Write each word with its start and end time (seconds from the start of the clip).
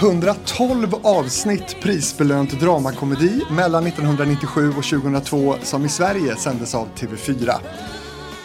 112 0.00 0.94
avsnitt 1.02 1.76
prisbelönt 1.82 2.60
dramakomedi 2.60 3.42
mellan 3.50 3.86
1997 3.86 4.68
och 4.68 4.84
2002 4.84 5.56
som 5.62 5.84
i 5.84 5.88
Sverige 5.88 6.36
sändes 6.36 6.74
av 6.74 6.88
TV4. 6.96 7.52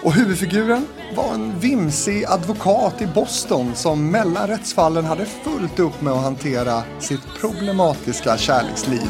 Och 0.04 0.14
huvudfiguren 0.14 0.86
var 1.16 1.34
en 1.34 1.60
vimsig 1.60 2.26
advokat 2.26 3.02
i 3.02 3.08
Boston 3.08 3.76
som 3.76 4.12
mellan 4.12 4.48
rättsfallen 4.48 5.06
hade 5.06 5.26
fullt 5.26 5.80
upp 5.80 6.02
med 6.02 6.14
att 6.14 6.24
hantera 6.24 6.84
sitt 7.00 7.40
problematiska 7.42 8.38
kärleksliv. 8.38 9.10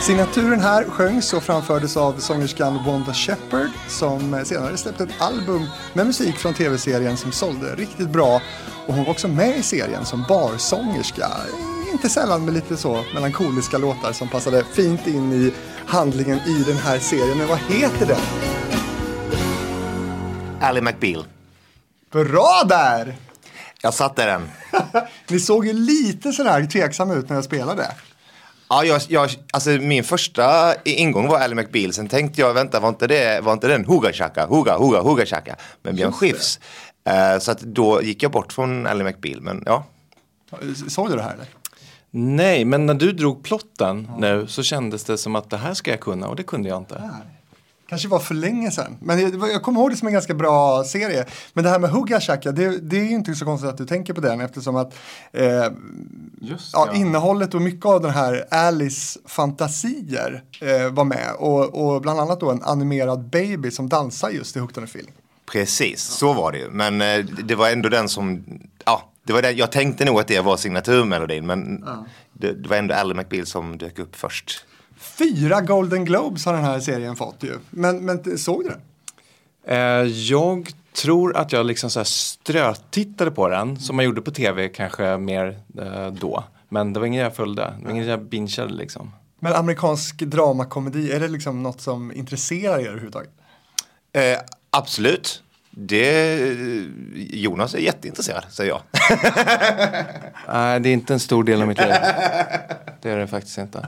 Signaturen 0.00 0.60
här 0.60 0.84
sjöngs 0.84 1.32
och 1.32 1.42
framfördes 1.42 1.96
av 1.96 2.12
sångerskan 2.18 2.84
Wanda 2.86 3.14
Shepard 3.14 3.70
som 3.88 4.44
senare 4.44 4.76
släppte 4.76 5.04
ett 5.04 5.20
album 5.20 5.66
med 5.92 6.06
musik 6.06 6.36
från 6.36 6.54
tv-serien 6.54 7.16
som 7.16 7.32
sålde 7.32 7.74
riktigt 7.74 8.10
bra. 8.10 8.42
Och 8.86 8.94
hon 8.94 9.04
var 9.04 9.10
också 9.10 9.28
med 9.28 9.56
i 9.58 9.62
serien 9.62 10.04
som 10.04 10.24
barsångerska. 10.28 11.28
Inte 11.92 12.08
sällan 12.08 12.44
med 12.44 12.54
lite 12.54 12.76
så 12.76 13.04
melankoliska 13.14 13.78
låtar 13.78 14.12
som 14.12 14.28
passade 14.28 14.64
fint 14.64 15.06
in 15.06 15.32
i 15.32 15.52
handlingen 15.86 16.38
i 16.38 16.62
den 16.66 16.76
här 16.76 16.98
serien. 16.98 17.38
Men 17.38 17.48
vad 17.48 17.58
heter 17.58 18.06
den? 18.06 18.20
Ally 20.60 20.80
McBeal. 20.80 21.24
Bra 22.12 22.62
där! 22.68 23.16
Jag 23.82 23.94
satte 23.94 24.26
den. 24.26 24.50
Ni 25.28 25.40
såg 25.40 25.66
ju 25.66 25.72
lite 25.72 26.32
sådär 26.32 26.66
tveksamma 26.66 27.14
ut 27.14 27.28
när 27.28 27.36
jag 27.36 27.44
spelade. 27.44 27.86
Ja, 28.72 28.84
jag, 28.84 29.00
jag, 29.08 29.30
alltså 29.52 29.70
min 29.70 30.04
första 30.04 30.74
ingång 30.84 31.28
var 31.28 31.38
Ally 31.40 31.54
McBeal. 31.54 31.92
Sen 31.92 32.08
tänkte 32.08 32.40
jag, 32.40 32.54
vänta, 32.54 32.80
var 32.80 32.88
inte, 32.88 33.06
det, 33.06 33.40
var 33.40 33.52
inte 33.52 33.68
den 33.68 33.84
Huga 33.84 34.12
Chaka, 34.12 34.46
Huga, 34.46 34.78
Huga, 34.78 35.00
Huga 35.00 35.26
Chaka 35.26 35.56
med 35.82 35.94
Björn 35.94 36.12
Skifs? 36.12 36.60
Uh, 37.08 37.38
så 37.38 37.50
att 37.50 37.60
då 37.60 38.02
gick 38.02 38.22
jag 38.22 38.32
bort 38.32 38.52
från 38.52 38.86
Ally 38.86 39.04
McBeal. 39.04 39.40
Men 39.40 39.62
ja. 39.66 39.84
Såg 40.88 41.10
du 41.10 41.16
det 41.16 41.22
här 41.22 41.34
eller? 41.34 41.46
Nej, 42.10 42.64
men 42.64 42.86
när 42.86 42.94
du 42.94 43.12
drog 43.12 43.44
plotten 43.44 44.08
ja. 44.08 44.16
nu 44.18 44.46
så 44.46 44.62
kändes 44.62 45.04
det 45.04 45.18
som 45.18 45.36
att 45.36 45.50
det 45.50 45.56
här 45.56 45.74
ska 45.74 45.90
jag 45.90 46.00
kunna 46.00 46.28
och 46.28 46.36
det 46.36 46.42
kunde 46.42 46.68
jag 46.68 46.78
inte. 46.78 46.98
Nej. 47.00 47.39
Kanske 47.90 48.08
var 48.08 48.18
för 48.18 48.34
länge 48.34 48.70
sedan. 48.70 48.96
Men 49.00 49.20
jag, 49.20 49.50
jag 49.50 49.62
kommer 49.62 49.80
ihåg 49.80 49.90
det 49.90 49.96
som 49.96 50.08
en 50.08 50.14
ganska 50.14 50.34
bra 50.34 50.84
serie. 50.84 51.24
Men 51.52 51.64
det 51.64 51.70
här 51.70 51.78
med 51.78 51.90
Hugga 51.90 52.20
Shaka, 52.20 52.52
det, 52.52 52.78
det 52.78 52.98
är 52.98 53.04
ju 53.04 53.10
inte 53.10 53.34
så 53.34 53.44
konstigt 53.44 53.70
att 53.70 53.78
du 53.78 53.86
tänker 53.86 54.14
på 54.14 54.20
den 54.20 54.40
eftersom 54.40 54.76
att 54.76 54.94
eh, 55.32 55.44
Just, 56.40 56.70
ja, 56.72 56.86
ja. 56.86 56.94
innehållet 56.94 57.54
och 57.54 57.62
mycket 57.62 57.86
av 57.86 58.00
den 58.00 58.10
här 58.10 58.44
Alice 58.50 59.18
fantasier 59.26 60.42
eh, 60.60 60.92
var 60.92 61.04
med. 61.04 61.32
Och, 61.38 61.94
och, 61.94 62.02
bland 62.02 62.20
annat 62.20 62.40
då 62.40 62.50
en 62.50 62.62
animerad 62.62 63.28
baby 63.28 63.70
som 63.70 63.88
dansar 63.88 64.30
just 64.30 64.56
i 64.56 64.58
Hooked 64.58 64.78
on 64.78 64.84
a 64.84 64.88
feeling. 64.90 65.12
Precis, 65.52 66.00
så 66.00 66.32
var 66.32 66.52
det 66.52 66.58
ju. 66.58 66.70
Men 66.70 67.00
eh, 67.00 67.24
det 67.24 67.54
var 67.54 67.70
ändå 67.70 67.88
den 67.88 68.08
som, 68.08 68.44
ja, 68.84 69.10
det 69.26 69.32
var 69.32 69.42
den, 69.42 69.56
jag 69.56 69.72
tänkte 69.72 70.04
nog 70.04 70.20
att 70.20 70.28
det 70.28 70.40
var 70.40 70.56
signaturmelodin. 70.56 71.46
Men 71.46 71.82
ja. 71.86 72.06
det, 72.32 72.52
det 72.52 72.68
var 72.68 72.76
ändå 72.76 72.94
Ally 72.94 73.14
McBeal 73.14 73.46
som 73.46 73.78
dök 73.78 73.98
upp 73.98 74.16
först. 74.16 74.64
Fyra 75.00 75.60
Golden 75.60 76.04
Globes 76.04 76.44
har 76.44 76.52
den 76.52 76.64
här 76.64 76.80
serien 76.80 77.16
fått 77.16 77.36
ju. 77.40 77.58
Men, 77.70 78.04
men 78.04 78.38
såg 78.38 78.64
du 78.64 78.68
den? 78.68 78.80
Eh, 79.64 80.06
jag 80.12 80.72
tror 80.92 81.36
att 81.36 81.52
jag 81.52 81.66
liksom 81.66 81.90
så 81.90 81.98
här 81.98 82.04
strötittade 82.04 83.30
på 83.30 83.48
den 83.48 83.80
som 83.80 83.96
man 83.96 84.04
gjorde 84.04 84.22
på 84.22 84.30
tv 84.30 84.68
kanske 84.68 85.16
mer 85.16 85.58
eh, 85.78 86.06
då. 86.06 86.44
Men 86.68 86.92
det 86.92 87.00
var 87.00 87.06
ingen 87.06 87.22
jag 87.22 87.36
följde, 87.36 87.74
det 87.78 87.84
var 87.84 87.90
ingen 87.90 88.06
jag 88.06 88.24
bingeade 88.24 88.74
liksom. 88.74 89.12
Men 89.38 89.52
amerikansk 89.52 90.16
dramakomedi, 90.16 91.12
är 91.12 91.20
det 91.20 91.28
liksom 91.28 91.62
något 91.62 91.80
som 91.80 92.12
intresserar 92.12 92.78
er 92.78 92.86
överhuvudtaget? 92.86 93.30
Eh, 94.12 94.38
absolut. 94.70 95.42
Det, 95.70 96.36
Jonas 97.14 97.74
är 97.74 97.78
jätteintresserad, 97.78 98.44
säger 98.50 98.70
jag. 98.70 98.82
Nej, 100.48 100.80
det 100.80 100.88
är 100.88 100.92
inte 100.92 101.12
en 101.12 101.20
stor 101.20 101.44
del 101.44 101.62
av 101.62 101.68
mitt 101.68 101.78
liv. 101.78 101.88
Det 103.02 103.10
är 103.10 103.16
det 103.16 103.26
faktiskt 103.26 103.58
inte. 103.58 103.86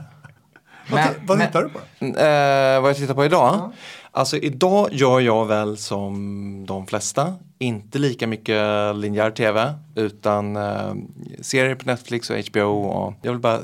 Men, 0.87 1.13
vad, 1.25 1.37
vad 1.37 1.47
tittar 1.47 1.63
du 1.63 1.69
på? 1.69 1.79
Eh, 2.05 2.81
vad 2.81 2.89
jag 2.89 2.97
tittar 2.97 3.13
på 3.13 3.25
idag? 3.25 3.53
Ja. 3.53 3.71
Alltså 4.15 4.37
idag 4.37 4.89
gör 4.91 5.19
jag 5.19 5.45
väl 5.45 5.77
som 5.77 6.65
de 6.67 6.87
flesta. 6.87 7.33
Inte 7.59 7.99
lika 7.99 8.27
mycket 8.27 8.95
linjär 8.95 9.31
tv 9.31 9.73
utan 9.95 10.55
eh, 10.55 10.93
serier 11.41 11.75
på 11.75 11.85
Netflix 11.85 12.29
och 12.29 12.37
HBO. 12.49 12.81
Och 12.81 13.13
jag 13.21 13.31
vill 13.31 13.41
bara 13.41 13.59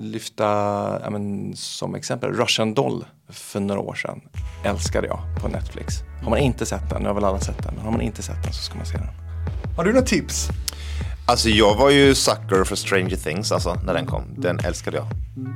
lyfta 0.00 0.48
men, 1.10 1.52
som 1.56 1.94
exempel 1.94 2.30
Russian 2.32 2.74
Doll 2.74 3.04
för 3.28 3.60
några 3.60 3.80
år 3.80 3.94
sedan. 3.94 4.20
Älskade 4.64 5.06
jag 5.06 5.20
på 5.40 5.48
Netflix. 5.48 5.94
Har 6.22 6.30
man 6.30 6.38
inte 6.38 6.66
sett 6.66 6.90
den, 6.90 7.02
nu 7.02 7.08
har 7.08 7.14
väl 7.14 7.24
alla 7.24 7.40
sett 7.40 7.62
den, 7.62 7.74
men 7.74 7.84
har 7.84 7.92
man 7.92 8.00
inte 8.00 8.22
sett 8.22 8.42
den 8.42 8.52
så 8.52 8.62
ska 8.62 8.74
man 8.76 8.86
se 8.86 8.96
den. 8.96 9.08
Har 9.76 9.84
du 9.84 9.92
några 9.92 10.06
tips? 10.06 10.48
Alltså 11.26 11.48
jag 11.48 11.74
var 11.74 11.90
ju 11.90 12.14
sucker 12.14 12.64
för 12.64 12.76
Stranger 12.76 13.16
Things 13.16 13.52
alltså, 13.52 13.78
när 13.84 13.94
den 13.94 14.06
kom. 14.06 14.24
Den 14.36 14.58
älskade 14.58 14.96
jag. 14.96 15.06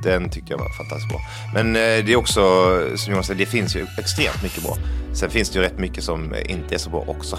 Den 0.03 0.29
tyckte 0.29 0.53
jag 0.53 0.57
var 0.57 0.69
fantastiskt 0.69 1.09
bra. 1.09 1.19
Men 1.53 1.75
eh, 1.75 2.05
det 2.05 2.13
är 2.13 2.15
också, 2.15 2.41
som 2.95 3.13
Jonas 3.13 3.27
säger, 3.27 3.39
det 3.39 3.45
finns 3.45 3.75
ju 3.75 3.85
extremt 3.97 4.43
mycket 4.43 4.63
bra. 4.63 4.77
Sen 5.13 5.29
finns 5.29 5.49
det 5.49 5.59
ju 5.59 5.65
rätt 5.65 5.79
mycket 5.79 6.03
som 6.03 6.35
inte 6.45 6.75
är 6.75 6.79
så 6.79 6.89
bra 6.89 7.03
också. 7.07 7.37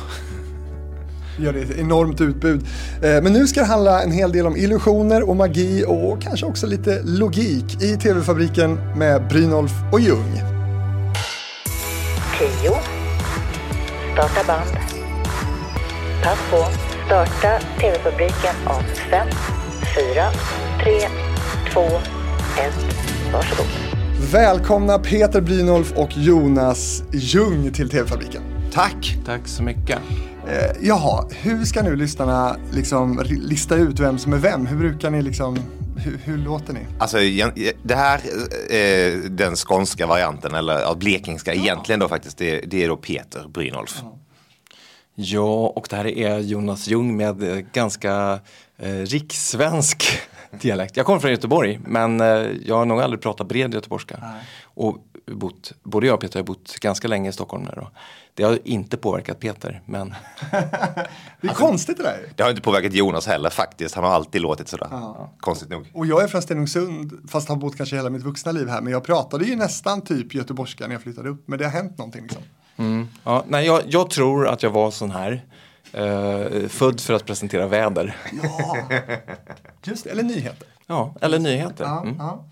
Gör 1.39 1.53
det 1.53 1.61
ett 1.61 1.78
enormt 1.78 2.21
utbud. 2.21 2.66
Eh, 3.03 3.22
men 3.22 3.33
nu 3.33 3.47
ska 3.47 3.61
det 3.61 3.66
handla 3.66 4.03
en 4.03 4.12
hel 4.12 4.33
del 4.33 4.47
om 4.47 4.56
illusioner 4.56 5.28
och 5.28 5.37
magi 5.37 5.84
och 5.87 6.22
kanske 6.22 6.47
också 6.47 6.66
lite 6.66 7.03
logik 7.05 7.83
i 7.83 7.97
TV-fabriken 7.97 8.81
med 8.97 9.28
Brynolf 9.28 9.72
och 9.93 10.00
Ljung. 10.00 10.43
10. 12.39 12.49
Starta 14.12 14.45
band. 14.47 14.71
Pass 16.22 16.39
på 16.50 16.66
starta 17.09 17.59
TV-fabriken 17.81 18.55
om 18.67 18.83
5, 19.11 19.29
4, 20.15 20.31
3, 20.83 21.01
2, 21.73 21.81
1. 21.81 21.93
Varsågod. 23.33 23.67
Välkomna 24.33 24.99
Peter 24.99 25.41
Brynolf 25.41 25.93
och 25.93 26.11
Jonas 26.17 27.03
Ljung 27.13 27.73
till 27.73 27.91
TV-fabriken. 27.91 28.43
Tack! 28.73 29.17
Tack 29.27 29.41
så 29.49 29.63
mycket. 29.63 29.99
Eh, 30.49 30.77
jaha, 30.81 31.25
hur 31.31 31.65
ska 31.65 31.83
nu 31.83 31.97
lyssnarna 31.97 32.57
liksom 32.73 33.23
lista 33.29 33.75
ut 33.75 34.01
vem 34.01 34.19
som 34.19 34.33
är 34.33 34.39
vem? 34.39 34.67
Hur 34.67 34.77
brukar 34.77 35.11
ni 35.11 35.23
liksom 35.23 35.59
hur, 35.97 36.19
hur, 36.25 36.39
låter 36.39 36.73
ni? 36.73 36.81
Alltså 36.99 37.19
det 37.83 37.95
här, 37.95 38.21
eh, 38.71 39.31
den 39.31 39.57
skånska 39.57 40.07
varianten, 40.07 40.55
eller 40.55 40.81
ja, 40.81 40.95
blekingska 40.95 41.55
ja. 41.55 41.63
egentligen 41.63 42.01
då 42.01 42.09
faktiskt, 42.09 42.39
det, 42.39 42.61
det 42.61 42.85
är 42.85 42.89
då 42.89 42.97
Peter 42.97 43.49
Brynolf. 43.49 43.99
Ja. 44.03 44.19
Ja, 45.21 45.73
och 45.77 45.87
det 45.91 45.97
här 45.97 46.06
är 46.06 46.39
Jonas 46.39 46.89
Ljung 46.89 47.17
med 47.17 47.43
eh, 47.43 47.59
ganska 47.59 48.41
eh, 48.77 48.89
rikssvensk 48.89 50.21
dialekt. 50.61 50.97
Jag 50.97 51.06
kommer 51.06 51.19
från 51.19 51.31
Göteborg 51.31 51.81
men 51.84 52.21
eh, 52.21 52.27
jag 52.65 52.77
har 52.77 52.84
nog 52.84 53.01
aldrig 53.01 53.21
pratat 53.21 53.49
bred 53.49 53.75
göteborgska. 53.75 54.19
Nej. 54.21 54.45
Och 54.65 54.99
bott, 55.27 55.73
både 55.83 56.07
jag 56.07 56.15
och 56.15 56.21
Peter 56.21 56.39
har 56.39 56.45
bott 56.45 56.77
ganska 56.81 57.09
länge 57.09 57.31
i 57.31 57.33
Stockholm 57.33 57.62
nu 57.62 57.71
då. 57.77 57.91
Det 58.34 58.43
har 58.43 58.59
inte 58.65 58.97
påverkat 58.97 59.41
Peter 59.41 59.83
men... 59.84 60.15
det 61.41 61.49
är 61.49 61.55
konstigt 61.55 61.97
det 61.97 62.03
där. 62.03 62.33
Det 62.37 62.43
har 62.43 62.51
inte 62.51 62.62
påverkat 62.62 62.93
Jonas 62.93 63.27
heller 63.27 63.51
faktiskt. 63.51 63.95
Han 63.95 64.05
har 64.05 64.11
alltid 64.11 64.41
låtit 64.41 64.69
sådär. 64.69 64.89
Ja. 64.91 65.33
Konstigt 65.41 65.69
nog. 65.69 65.87
Och 65.95 66.07
jag 66.07 66.23
är 66.23 66.28
från 66.28 66.43
Stenungsund 66.43 67.12
fast 67.28 67.49
har 67.49 67.57
bott 67.57 67.77
kanske 67.77 67.97
hela 67.97 68.11
mitt 68.11 68.23
vuxna 68.23 68.53
liv 68.53 68.69
här. 68.69 68.81
Men 68.81 68.93
jag 68.93 69.05
pratade 69.05 69.45
ju 69.45 69.57
nästan 69.57 70.03
typ 70.03 70.34
göteborgska 70.34 70.87
när 70.87 70.95
jag 70.95 71.03
flyttade 71.03 71.28
upp. 71.28 71.49
Men 71.49 71.59
det 71.59 71.65
har 71.65 71.73
hänt 71.73 71.99
någonting 71.99 72.23
liksom. 72.23 72.43
Mm. 72.78 73.09
Ja, 73.25 73.44
nej, 73.49 73.66
jag, 73.66 73.83
jag, 73.87 74.11
tror 74.11 74.49
att 74.49 74.62
jag 74.62 74.71
var 74.71 74.91
sån 74.91 75.11
här. 75.11 75.44
Uh, 75.99 76.69
född 76.69 77.00
för 77.00 77.15
att 77.15 77.27
presentera 77.27 77.66
väder. 77.66 78.16
Ja, 78.43 78.77
just 79.84 80.05
det. 80.05 80.11
Eller 80.11 80.22
nyheter. 80.22 80.69
Ja, 80.87 81.15
eller 81.21 81.39
nyheter. 81.39 81.84
Ja, 81.84 82.03
mm. 82.03 82.16
ja. 82.19 82.45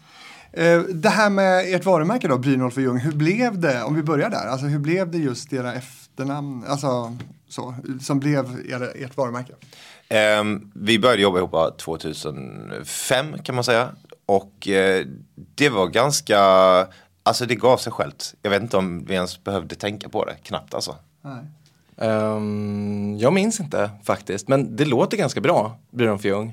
Uh, 0.58 0.82
det 0.82 1.08
här 1.08 1.30
med 1.30 1.74
ert 1.74 1.84
varumärke 1.84 2.28
då, 2.28 2.38
Brynolf 2.38 2.76
och 2.76 2.82
Ljung. 2.82 2.98
Hur 2.98 3.12
blev 3.12 3.60
det, 3.60 3.82
om 3.82 3.94
vi 3.94 4.02
börjar 4.02 4.30
där, 4.30 4.46
alltså 4.46 4.66
hur 4.66 4.78
blev 4.78 5.10
det 5.10 5.18
just 5.18 5.52
era 5.52 5.74
efternamn, 5.74 6.64
alltså 6.68 7.16
så, 7.48 7.74
som 8.00 8.20
blev 8.20 8.70
era, 8.70 8.90
ert 8.90 9.16
varumärke? 9.16 9.52
Um, 10.40 10.72
vi 10.74 10.98
började 10.98 11.22
jobba 11.22 11.38
ihop 11.38 11.78
2005 11.78 13.26
kan 13.42 13.54
man 13.54 13.64
säga. 13.64 13.88
Och 14.26 14.68
uh, 14.70 15.06
det 15.54 15.68
var 15.68 15.86
ganska 15.86 16.38
Alltså 17.26 17.46
det 17.46 17.54
gav 17.54 17.76
sig 17.76 17.92
självt. 17.92 18.34
Jag 18.42 18.50
vet 18.50 18.62
inte 18.62 18.76
om 18.76 19.04
vi 19.04 19.14
ens 19.14 19.44
behövde 19.44 19.74
tänka 19.74 20.08
på 20.08 20.24
det, 20.24 20.34
knappt 20.42 20.74
alltså. 20.74 20.96
Um, 21.96 23.18
jag 23.18 23.32
minns 23.32 23.60
inte 23.60 23.90
faktiskt, 24.04 24.48
men 24.48 24.76
det 24.76 24.84
låter 24.84 25.16
ganska 25.16 25.40
bra, 25.40 25.78
Byrån 25.90 26.18
för 26.18 26.28
Ljung. 26.28 26.48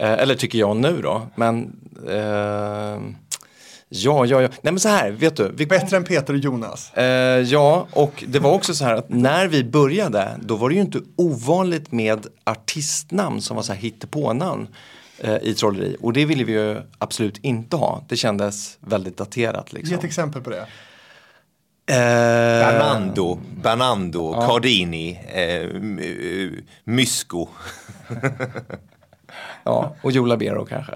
Uh, 0.00 0.12
eller 0.12 0.34
tycker 0.34 0.58
jag 0.58 0.76
nu 0.76 1.02
då, 1.02 1.26
men 1.34 1.76
uh, 2.08 3.14
Ja, 3.88 4.26
ja, 4.26 4.42
ja. 4.42 4.48
Nej 4.62 4.72
men 4.72 4.80
så 4.80 4.88
här, 4.88 5.10
vet 5.10 5.36
du. 5.36 5.52
Vi... 5.54 5.66
Bättre 5.66 5.96
än 5.96 6.04
Peter 6.04 6.32
och 6.32 6.38
Jonas. 6.38 6.92
Uh, 6.98 7.04
ja, 7.04 7.86
och 7.92 8.24
det 8.28 8.38
var 8.38 8.52
också 8.52 8.74
så 8.74 8.84
här 8.84 8.94
att 8.94 9.08
när 9.08 9.48
vi 9.48 9.64
började, 9.64 10.28
då 10.40 10.56
var 10.56 10.68
det 10.68 10.74
ju 10.74 10.80
inte 10.80 11.00
ovanligt 11.16 11.92
med 11.92 12.26
artistnamn 12.44 13.42
som 13.42 13.56
var 13.56 13.62
så 13.62 13.72
här 13.72 13.80
hittepånamn 13.80 14.62
eh, 14.62 14.76
i 15.42 15.54
trolleri. 15.54 15.96
Och 16.00 16.12
det 16.12 16.24
ville 16.24 16.44
vi 16.44 16.52
ju 16.52 16.80
absolut 16.98 17.38
inte 17.38 17.76
ha. 17.76 18.04
Det 18.08 18.16
kändes 18.16 18.78
väldigt 18.80 19.16
daterat. 19.16 19.72
Liksom. 19.72 19.90
Ge 19.90 19.98
ett 19.98 20.04
exempel 20.04 20.42
på 20.42 20.50
det. 20.50 20.66
Eh, 21.86 21.96
Bernando, 22.66 23.38
Bernando, 23.62 24.32
Cardini, 24.32 25.20
eh, 25.32 25.44
eh, 25.44 26.50
Mysko. 26.84 27.48
Ja, 29.64 29.94
och 30.02 30.12
Joe 30.12 30.26
Labero 30.26 30.64
kanske. 30.64 30.92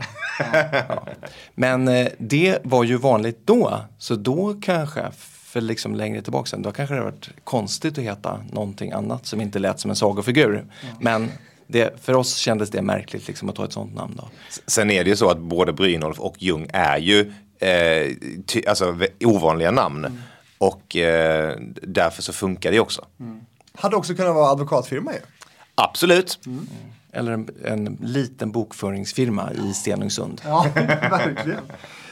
Ja. 0.88 1.06
Men 1.54 1.88
eh, 1.88 2.08
det 2.18 2.58
var 2.62 2.84
ju 2.84 2.96
vanligt 2.96 3.40
då, 3.44 3.80
så 3.98 4.14
då 4.14 4.54
kanske, 4.62 5.10
för 5.16 5.60
liksom 5.60 5.94
längre 5.94 6.22
tillbaka 6.22 6.46
sen, 6.46 6.62
då 6.62 6.72
kanske 6.72 6.94
det 6.94 7.00
varit 7.00 7.28
konstigt 7.44 7.98
att 7.98 8.04
heta 8.04 8.40
någonting 8.52 8.92
annat 8.92 9.26
som 9.26 9.40
inte 9.40 9.58
lät 9.58 9.80
som 9.80 9.90
en 9.90 9.96
sagofigur. 9.96 10.64
Men 11.00 11.30
det, 11.66 12.04
för 12.04 12.14
oss 12.14 12.36
kändes 12.36 12.70
det 12.70 12.82
märkligt 12.82 13.28
liksom, 13.28 13.48
att 13.48 13.54
ta 13.54 13.64
ett 13.64 13.72
sånt 13.72 13.94
namn 13.94 14.14
då. 14.16 14.28
Sen 14.66 14.90
är 14.90 15.04
det 15.04 15.10
ju 15.10 15.16
så 15.16 15.30
att 15.30 15.38
både 15.38 15.72
Brynolf 15.72 16.20
och 16.20 16.42
Jung 16.42 16.66
är 16.72 16.98
ju 16.98 17.32
eh, 17.58 18.16
ty, 18.46 18.62
alltså, 18.66 18.98
ovanliga 19.24 19.70
namn. 19.70 20.22
Och 20.58 20.96
eh, 20.96 21.56
därför 21.82 22.22
så 22.22 22.32
funkar 22.32 22.72
det 22.72 22.80
också. 22.80 23.04
Hade 23.74 23.96
också 23.96 24.14
kunnat 24.14 24.34
vara 24.34 24.50
advokatfirma 24.50 25.12
ju. 25.12 25.18
Absolut. 25.74 26.38
Eller 27.12 27.32
en, 27.32 27.48
en 27.64 27.98
liten 28.00 28.52
bokföringsfirma 28.52 29.52
i 29.52 29.74
Stenungsund. 29.74 30.40
Ja, 30.44 30.66
verkligen. 30.74 31.60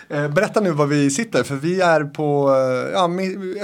Eh, 0.09 0.29
Berätta 0.29 0.61
nu 0.61 0.71
var 0.71 0.87
vi 0.87 1.11
sitter, 1.11 1.43
för 1.43 1.55
vi 1.55 1.81
är 1.81 2.05
på 2.05 2.51
eh, 2.51 2.93
ja, 2.93 3.11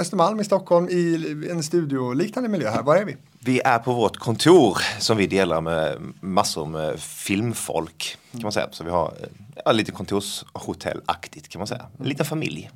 Östermalm 0.01 0.39
i 0.39 0.43
Stockholm 0.43 0.89
i 0.89 1.47
en 1.49 1.63
studioliknande 1.63 2.49
miljö 2.49 2.69
här. 2.69 2.81
Var 2.81 2.95
är 2.95 3.05
vi? 3.05 3.15
Vi 3.43 3.61
är 3.65 3.79
på 3.79 3.93
vårt 3.93 4.17
kontor 4.17 4.77
som 4.99 5.17
vi 5.17 5.27
delar 5.27 5.61
med 5.61 5.97
massor 6.19 6.65
med 6.65 6.99
filmfolk. 6.99 8.17
Kan 8.31 8.41
man 8.41 8.51
säga. 8.51 8.67
Så 8.71 8.83
vi 8.83 8.89
har 8.89 9.13
eh, 9.21 9.27
ja, 9.65 9.71
lite 9.71 9.91
kontorshotellaktigt 9.91 11.49
kan 11.49 11.59
man 11.59 11.67
säga. 11.67 11.85
En 11.99 12.05
liten 12.05 12.25
familj. 12.25 12.69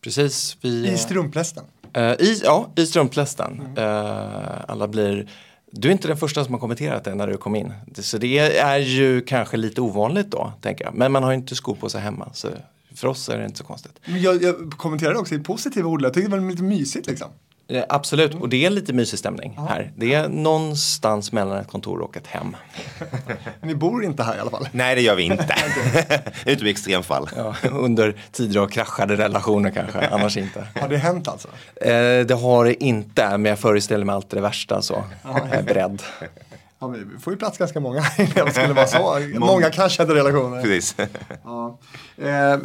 Precis. 0.00 0.56
Vi, 0.60 0.88
I 0.88 0.98
strumplästen. 0.98 1.64
Eh, 1.92 2.02
i, 2.02 2.40
ja, 2.44 2.68
i 2.76 2.86
strumplästen. 2.86 3.76
Eh, 3.76 4.70
alla 4.70 4.88
blir... 4.88 5.30
Du 5.70 5.88
är 5.88 5.92
inte 5.92 6.08
den 6.08 6.16
första 6.16 6.44
som 6.44 6.54
har 6.54 6.60
kommenterat 6.60 7.04
det 7.04 7.14
när 7.14 7.26
du 7.26 7.36
kom 7.36 7.56
in. 7.56 7.72
Så 7.98 8.18
det 8.18 8.38
är 8.58 8.78
ju 8.78 9.20
kanske 9.20 9.56
lite 9.56 9.80
ovanligt 9.80 10.30
då, 10.30 10.52
tänker 10.60 10.84
jag. 10.84 10.94
Men 10.94 11.12
man 11.12 11.22
har 11.22 11.30
ju 11.30 11.36
inte 11.36 11.54
skor 11.54 11.74
på 11.74 11.88
sig 11.88 12.00
hemma. 12.00 12.30
Så 12.32 12.48
för 12.94 13.08
oss 13.08 13.28
är 13.28 13.38
det 13.38 13.44
inte 13.44 13.58
så 13.58 13.64
konstigt. 13.64 13.92
Men 14.04 14.22
Jag, 14.22 14.42
jag 14.42 14.72
kommenterade 14.76 15.18
också 15.18 15.34
i 15.34 15.38
positiva 15.38 15.88
ord. 15.88 16.02
Jag 16.02 16.14
tyckte 16.14 16.30
det 16.30 16.40
var 16.40 16.50
lite 16.50 16.62
mysigt 16.62 17.06
liksom. 17.06 17.28
Eh, 17.68 17.84
absolut, 17.88 18.34
och 18.34 18.48
det 18.48 18.64
är 18.64 18.70
lite 18.70 18.92
mysig 18.92 19.18
stämning 19.18 19.58
här. 19.68 19.92
Det 19.96 20.14
är 20.14 20.28
någonstans 20.28 21.32
mellan 21.32 21.58
ett 21.58 21.68
kontor 21.68 22.00
och 22.00 22.16
ett 22.16 22.26
hem. 22.26 22.56
Ni 23.60 23.74
bor 23.74 24.04
inte 24.04 24.22
här 24.22 24.36
i 24.36 24.40
alla 24.40 24.50
fall. 24.50 24.68
Nej 24.72 24.94
det 24.94 25.00
gör 25.00 25.14
vi 25.14 25.22
inte. 25.22 25.54
Utom 26.46 26.66
i 26.66 26.70
extremfall. 26.70 27.28
Ja, 27.36 27.54
under 27.70 28.16
tider 28.32 28.60
av 28.60 28.68
kraschade 28.68 29.16
relationer 29.16 29.70
kanske, 29.70 30.06
annars 30.06 30.36
inte. 30.36 30.66
Har 30.80 30.88
det 30.88 30.96
hänt 30.96 31.28
alltså? 31.28 31.48
Eh, 31.76 32.26
det 32.26 32.38
har 32.42 32.64
det 32.64 32.84
inte, 32.84 33.30
men 33.38 33.44
jag 33.44 33.58
föreställer 33.58 34.04
mig 34.04 34.14
alltid 34.14 34.36
det 34.38 34.42
värsta 34.42 34.82
så. 34.82 35.04
Jag 35.22 35.48
är 35.50 35.62
beredd. 35.62 36.02
Ja, 36.94 37.04
vi 37.14 37.18
får 37.18 37.32
ju 37.32 37.38
plats 37.38 37.58
ganska 37.58 37.80
många 37.80 38.00
det 38.16 38.52
skulle 38.52 38.72
vara 38.72 38.86
så. 38.86 39.20
Många 39.38 39.70
kraschade 39.70 40.14
relationer. 40.14 40.62
Precis. 40.62 40.96
Ja. 41.44 41.78
Eh, 42.16 42.58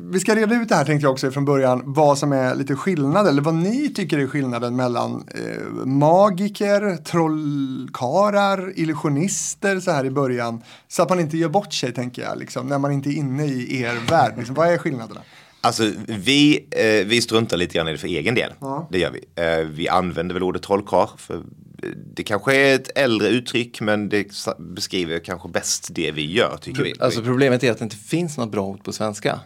vi 0.00 0.20
ska 0.20 0.34
reda 0.34 0.54
ut 0.54 0.68
det 0.68 0.74
här 0.74 0.84
tänkte 0.84 1.04
jag 1.04 1.12
också 1.12 1.30
från 1.30 1.44
början. 1.44 1.82
Vad 1.84 2.18
som 2.18 2.32
är 2.32 2.54
lite 2.54 2.74
skillnad 2.74 3.28
eller 3.28 3.42
vad 3.42 3.54
ni 3.54 3.88
tycker 3.94 4.18
är 4.18 4.26
skillnaden 4.26 4.76
mellan 4.76 5.28
eh, 5.34 5.86
magiker, 5.86 6.96
trollkarlar, 6.96 8.72
illusionister 8.78 9.80
så 9.80 9.90
här 9.90 10.04
i 10.04 10.10
början. 10.10 10.62
Så 10.88 11.02
att 11.02 11.08
man 11.08 11.20
inte 11.20 11.36
gör 11.36 11.48
bort 11.48 11.72
sig 11.72 11.92
tänker 11.92 12.22
jag, 12.22 12.38
liksom, 12.38 12.66
när 12.66 12.78
man 12.78 12.92
inte 12.92 13.08
är 13.08 13.12
inne 13.12 13.46
i 13.46 13.82
er 13.82 14.10
värld. 14.10 14.34
Liksom, 14.36 14.54
vad 14.54 14.68
är 14.68 14.78
skillnaderna? 14.78 15.20
Alltså 15.60 15.90
vi, 16.06 16.66
eh, 16.70 17.06
vi 17.06 17.22
struntar 17.22 17.56
lite 17.56 17.74
grann 17.74 17.88
i 17.88 17.92
det 17.92 17.98
för 17.98 18.08
egen 18.08 18.34
del. 18.34 18.52
Ja. 18.60 18.88
Det 18.90 18.98
gör 18.98 19.10
vi. 19.10 19.42
Eh, 19.42 19.66
vi 19.66 19.88
använder 19.88 20.34
väl 20.34 20.42
ordet 20.42 20.62
trollkarl. 20.62 21.08
För 21.16 21.42
det 22.14 22.22
kanske 22.22 22.56
är 22.56 22.74
ett 22.74 22.90
äldre 22.94 23.28
uttryck 23.28 23.80
men 23.80 24.08
det 24.08 24.26
beskriver 24.58 25.18
kanske 25.18 25.48
bäst 25.48 25.88
det 25.90 26.10
vi 26.10 26.32
gör 26.32 26.56
tycker 26.56 26.82
vi. 26.82 26.94
Alltså 27.00 27.22
problemet 27.22 27.64
är 27.64 27.70
att 27.70 27.78
det 27.78 27.84
inte 27.84 27.96
finns 27.96 28.38
något 28.38 28.50
bra 28.50 28.66
ord 28.66 28.84
på 28.84 28.92
svenska. 28.92 29.40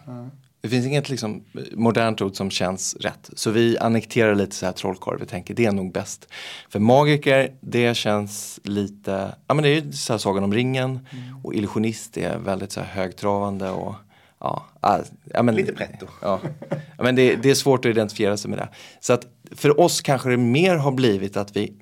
Det 0.61 0.69
finns 0.69 0.87
inget 0.87 1.09
liksom, 1.09 1.45
modernt 1.73 2.23
ord 2.23 2.37
som 2.37 2.51
känns 2.51 2.97
rätt. 3.01 3.31
Så 3.33 3.51
vi 3.51 3.79
annekterar 3.79 4.35
lite 4.35 4.57
så 4.57 4.67
här 4.67 4.73
trollkarl. 4.73 5.19
Vi 5.21 5.27
tänker 5.27 5.55
det 5.55 5.65
är 5.65 5.73
nog 5.73 5.93
bäst. 5.93 6.29
För 6.69 6.79
magiker, 6.79 7.53
det 7.61 7.97
känns 7.97 8.61
lite, 8.63 9.35
ja 9.47 9.55
men 9.55 9.63
det 9.63 9.69
är 9.69 9.75
ju 9.81 9.93
så 9.93 10.13
här 10.13 10.19
Sagan 10.19 10.45
om 10.45 10.55
ringen. 10.55 11.01
Och 11.45 11.55
illusionist 11.55 12.17
är 12.17 12.39
väldigt 12.39 12.73
så 12.73 12.81
här 12.81 13.03
högtravande 13.03 13.71
och 13.71 13.95
ja. 14.41 14.67
ah, 14.81 14.99
ja 15.25 15.43
men, 15.43 15.55
Lite 15.55 15.73
pretto. 15.73 16.07
Ja, 16.23 16.41
ja 16.71 17.03
men 17.03 17.17
det, 17.17 17.37
det 17.37 17.51
är 17.51 17.55
svårt 17.55 17.85
att 17.85 17.91
identifiera 17.91 18.37
sig 18.37 18.51
med 18.51 18.59
det. 18.59 18.69
Så 19.01 19.13
att 19.13 19.27
för 19.53 19.81
oss 19.81 20.01
kanske 20.01 20.31
det 20.31 20.37
mer 20.37 20.77
har 20.77 20.93
blivit 20.93 21.37
att 21.37 21.57
vi, 21.57 21.73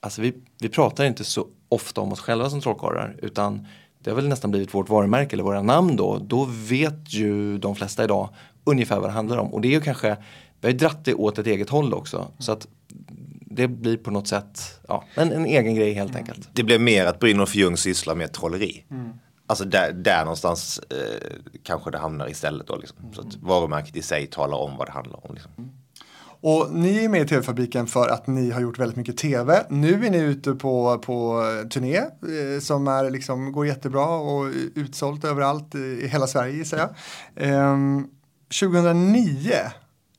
alltså 0.00 0.22
vi, 0.22 0.34
vi 0.60 0.68
pratar 0.68 1.04
inte 1.04 1.24
så 1.24 1.46
ofta 1.68 2.00
om 2.00 2.12
oss 2.12 2.20
själva 2.20 2.50
som 2.50 2.60
trollkarlar 2.60 3.16
utan 3.22 3.66
det 3.98 4.10
har 4.10 4.16
väl 4.16 4.28
nästan 4.28 4.50
blivit 4.50 4.74
vårt 4.74 4.88
varumärke 4.88 5.36
eller 5.36 5.44
våra 5.44 5.62
namn 5.62 5.96
då. 5.96 6.18
Då 6.18 6.44
vet 6.50 7.14
ju 7.14 7.58
de 7.58 7.76
flesta 7.76 8.04
idag 8.04 8.28
ungefär 8.64 9.00
vad 9.00 9.08
det 9.08 9.12
handlar 9.12 9.38
om. 9.38 9.54
Och 9.54 9.60
det 9.60 9.68
är 9.68 9.72
ju 9.72 9.80
kanske, 9.80 10.16
vi 10.60 10.66
har 10.66 10.72
ju 10.72 10.78
dratt 10.78 11.04
det 11.04 11.14
åt 11.14 11.38
ett 11.38 11.46
eget 11.46 11.70
håll 11.70 11.94
också. 11.94 12.28
Så 12.38 12.52
att 12.52 12.66
det 13.40 13.68
blir 13.68 13.96
på 13.96 14.10
något 14.10 14.28
sätt 14.28 14.80
ja, 14.88 15.04
en, 15.14 15.32
en 15.32 15.46
egen 15.46 15.74
grej 15.74 15.92
helt 15.92 16.16
enkelt. 16.16 16.48
Det 16.52 16.62
blev 16.62 16.80
mer 16.80 17.06
att 17.06 17.18
Brynolf 17.18 17.54
Ljung 17.54 17.76
sysslar 17.76 18.14
med 18.14 18.32
trolleri. 18.32 18.84
Alltså 19.46 19.64
där, 19.64 19.92
där 19.92 20.24
någonstans 20.24 20.80
eh, 20.90 21.28
kanske 21.62 21.90
det 21.90 21.98
hamnar 21.98 22.30
istället 22.30 22.66
då. 22.66 22.76
Liksom. 22.76 22.96
Så 23.12 23.20
att 23.20 23.36
varumärket 23.36 23.96
i 23.96 24.02
sig 24.02 24.26
talar 24.26 24.58
om 24.58 24.76
vad 24.76 24.88
det 24.88 24.92
handlar 24.92 25.26
om. 25.26 25.34
Liksom. 25.34 25.52
Och 26.42 26.72
ni 26.72 27.04
är 27.04 27.08
med 27.08 27.22
i 27.22 27.28
TV-fabriken 27.28 27.86
för 27.86 28.08
att 28.08 28.26
ni 28.26 28.50
har 28.50 28.60
gjort 28.60 28.78
väldigt 28.78 28.96
mycket 28.96 29.16
TV. 29.16 29.64
Nu 29.68 30.06
är 30.06 30.10
ni 30.10 30.18
ute 30.18 30.52
på, 30.52 30.98
på 30.98 31.44
eh, 31.62 31.68
turné 31.68 31.96
eh, 31.96 32.60
som 32.60 32.88
är 32.88 33.10
liksom, 33.10 33.52
går 33.52 33.66
jättebra 33.66 34.06
och 34.06 34.52
utsålt 34.74 35.24
överallt 35.24 35.74
i 35.74 36.08
hela 36.08 36.26
Sverige 36.26 36.56
gissar 36.56 36.78
jag. 36.78 36.88
Eh, 37.48 37.76
2009 38.60 39.52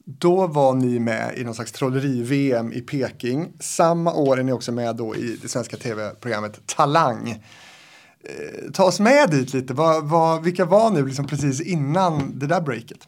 då 0.06 0.48
var 0.48 0.74
ni 0.74 1.00
med 1.00 1.38
i 1.38 1.44
någon 1.44 1.56
slags 1.56 1.72
trolleri-VM 1.72 2.74
i 2.74 2.82
Peking. 2.82 3.54
Samma 3.60 4.14
år 4.14 4.40
är 4.40 4.44
ni 4.44 4.52
också 4.52 4.72
med 4.72 4.96
då 4.96 5.16
i 5.16 5.38
det 5.42 5.48
svenska 5.48 5.78
tv-programmet 5.78 6.60
Talang. 6.66 7.30
Eh, 7.30 8.72
ta 8.74 8.84
oss 8.84 9.00
med 9.00 9.30
dit 9.30 9.54
lite. 9.54 9.74
Va, 9.74 10.00
va, 10.02 10.40
vilka 10.40 10.66
var 10.66 10.90
ni 10.90 11.02
liksom 11.02 11.28
precis 11.28 11.62
innan 11.62 12.40
det 12.40 12.48
där 12.48 12.62
breaket? 12.62 13.08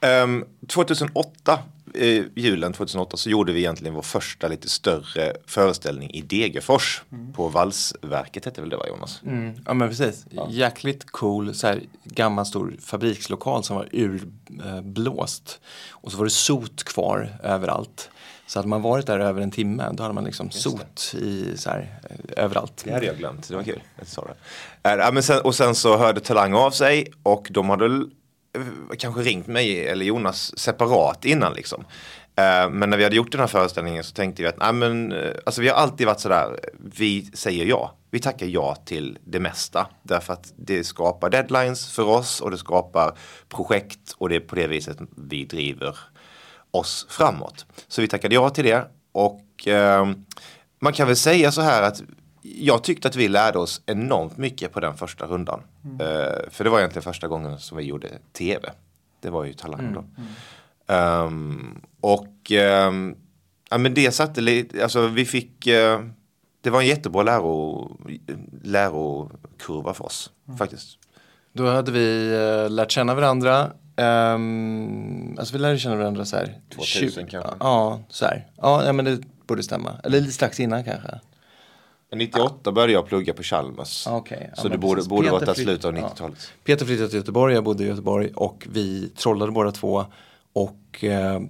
Ehm, 0.00 0.34
um, 0.34 0.44
2008, 0.68 1.58
eh, 1.94 2.24
julen 2.34 2.72
2008, 2.72 3.16
så 3.16 3.30
gjorde 3.30 3.52
vi 3.52 3.58
egentligen 3.58 3.94
vår 3.94 4.02
första 4.02 4.48
lite 4.48 4.68
större 4.68 5.32
föreställning 5.46 6.10
i 6.10 6.20
Degerfors. 6.20 7.02
På 7.34 7.48
Valsverket 7.48 8.44
hette 8.44 8.60
väl 8.60 8.70
det 8.70 8.76
va 8.76 8.86
Jonas? 8.88 9.20
Mm, 9.26 9.54
ja 9.66 9.74
men 9.74 9.88
precis. 9.88 10.26
Jäkligt 10.48 11.10
cool, 11.10 11.54
så 11.54 11.66
här, 11.66 11.82
gammal 12.04 12.46
stor 12.46 12.74
fabrikslokal 12.80 13.64
som 13.64 13.76
var 13.76 13.88
urblåst. 13.92 15.60
Och 15.90 16.12
så 16.12 16.18
var 16.18 16.24
det 16.24 16.30
sot 16.30 16.84
kvar 16.84 17.36
överallt. 17.42 18.10
Så 18.46 18.58
hade 18.58 18.68
man 18.68 18.82
varit 18.82 19.06
där 19.06 19.18
över 19.18 19.40
en 19.40 19.50
timme 19.50 19.88
då 19.92 20.02
hade 20.02 20.14
man 20.14 20.24
liksom 20.24 20.50
sot 20.50 21.14
i, 21.18 21.56
så 21.56 21.70
här, 21.70 22.00
överallt. 22.36 22.82
Det 22.84 22.92
hade 22.92 23.06
jag 23.06 23.18
glömt, 23.18 23.48
det 23.48 23.56
var 23.56 23.62
kul. 23.62 23.82
Jag 23.98 24.06
sa 24.06 24.24
det. 24.24 24.34
Ja, 24.90 25.10
men 25.12 25.22
sen, 25.22 25.40
och 25.40 25.54
sen 25.54 25.74
så 25.74 25.96
hörde 25.96 26.20
Talang 26.20 26.54
av 26.54 26.70
sig 26.70 27.12
och 27.22 27.48
de 27.50 27.70
hade 27.70 28.06
Eh, 28.54 28.96
kanske 28.98 29.22
ringt 29.22 29.46
mig 29.46 29.86
eller 29.88 30.04
Jonas 30.04 30.58
separat 30.58 31.24
innan 31.24 31.52
liksom. 31.52 31.84
Eh, 32.36 32.70
men 32.70 32.90
när 32.90 32.96
vi 32.96 33.04
hade 33.04 33.16
gjort 33.16 33.32
den 33.32 33.40
här 33.40 33.46
föreställningen 33.46 34.04
så 34.04 34.14
tänkte 34.14 34.42
vi 34.42 34.48
att 34.48 34.58
nej, 34.58 34.72
men, 34.72 35.12
eh, 35.12 35.32
alltså, 35.46 35.60
vi 35.60 35.68
har 35.68 35.76
alltid 35.76 36.06
varit 36.06 36.20
sådär, 36.20 36.60
vi 36.78 37.30
säger 37.34 37.66
ja. 37.66 37.96
Vi 38.10 38.20
tackar 38.20 38.46
ja 38.46 38.74
till 38.74 39.18
det 39.24 39.40
mesta. 39.40 39.86
Därför 40.02 40.32
att 40.32 40.52
det 40.56 40.84
skapar 40.84 41.30
deadlines 41.30 41.92
för 41.92 42.08
oss 42.08 42.40
och 42.40 42.50
det 42.50 42.58
skapar 42.58 43.18
projekt 43.48 44.14
och 44.18 44.28
det 44.28 44.36
är 44.36 44.40
på 44.40 44.54
det 44.54 44.66
viset 44.66 44.98
vi 45.16 45.44
driver 45.44 45.98
oss 46.70 47.06
framåt. 47.10 47.66
Så 47.88 48.00
vi 48.00 48.08
tackade 48.08 48.34
ja 48.34 48.50
till 48.50 48.64
det 48.64 48.84
och 49.12 49.68
eh, 49.68 50.06
man 50.80 50.92
kan 50.92 51.06
väl 51.06 51.16
säga 51.16 51.52
så 51.52 51.60
här 51.60 51.82
att 51.82 52.02
jag 52.42 52.84
tyckte 52.84 53.08
att 53.08 53.16
vi 53.16 53.28
lärde 53.28 53.58
oss 53.58 53.82
enormt 53.86 54.36
mycket 54.36 54.72
på 54.72 54.80
den 54.80 54.96
första 54.96 55.26
rundan. 55.26 55.60
Eh, 56.00 56.50
för 56.50 56.64
det 56.64 56.70
var 56.70 56.78
egentligen 56.78 57.02
första 57.02 57.28
gången 57.28 57.58
som 57.58 57.76
vi 57.78 57.84
gjorde 57.84 58.08
tv. 58.32 58.72
Det 59.20 59.30
var 59.30 59.44
ju 59.44 59.52
Talang 59.52 59.92
då. 59.94 60.04
Ehm, 60.94 61.80
och 62.00 62.52
ehm, 62.52 63.14
ja, 63.70 63.78
men 63.78 63.94
det 63.94 64.10
satte 64.14 64.40
lite, 64.40 64.82
alltså 64.82 65.06
vi 65.06 65.24
fick, 65.24 65.66
eh, 65.66 66.00
det 66.60 66.70
var 66.70 66.80
en 66.80 66.86
jättebra 66.86 67.22
läro, 67.22 67.90
lärokurva 68.62 69.94
för 69.94 70.04
oss 70.04 70.30
faktiskt. 70.58 70.98
Då 71.52 71.66
hade 71.70 71.92
vi 71.92 72.32
eh, 72.34 72.70
lärt 72.70 72.90
känna 72.90 73.14
varandra. 73.14 73.70
Um, 73.96 75.38
alltså 75.38 75.52
vi 75.52 75.58
lärde 75.58 75.78
känna 75.78 75.96
varandra 75.96 76.24
så 76.24 76.36
här. 76.36 76.60
2000 76.74 77.02
tjugo- 77.08 77.30
kanske. 77.30 77.50
Ja, 77.60 78.00
så 78.08 78.24
här. 78.24 78.46
Ja, 78.56 78.84
ja, 78.84 78.92
men 78.92 79.04
det 79.04 79.18
borde 79.46 79.62
stämma. 79.62 80.00
Eller 80.04 80.20
lite 80.20 80.32
strax 80.32 80.60
innan 80.60 80.84
kanske. 80.84 81.20
98 82.16 82.72
började 82.72 82.92
jag 82.92 83.06
plugga 83.06 83.32
på 83.32 83.42
Chalmers. 83.42 84.06
Ah, 84.06 84.16
okej. 84.16 84.50
Ja, 84.56 84.62
så 84.62 84.68
det 84.68 84.78
borde, 84.78 85.02
borde 85.02 85.30
där 85.30 85.38
flytt- 85.38 85.56
slutet 85.56 85.84
av 85.84 85.96
ja. 85.96 86.08
90-talet. 86.08 86.52
Peter 86.64 86.86
flyttade 86.86 87.08
till 87.08 87.18
Göteborg, 87.18 87.54
jag 87.54 87.64
bodde 87.64 87.84
i 87.84 87.86
Göteborg 87.86 88.30
och 88.34 88.66
vi 88.70 89.08
trollade 89.08 89.52
båda 89.52 89.72
två. 89.72 90.04
Och 90.52 91.04
eh, 91.04 91.40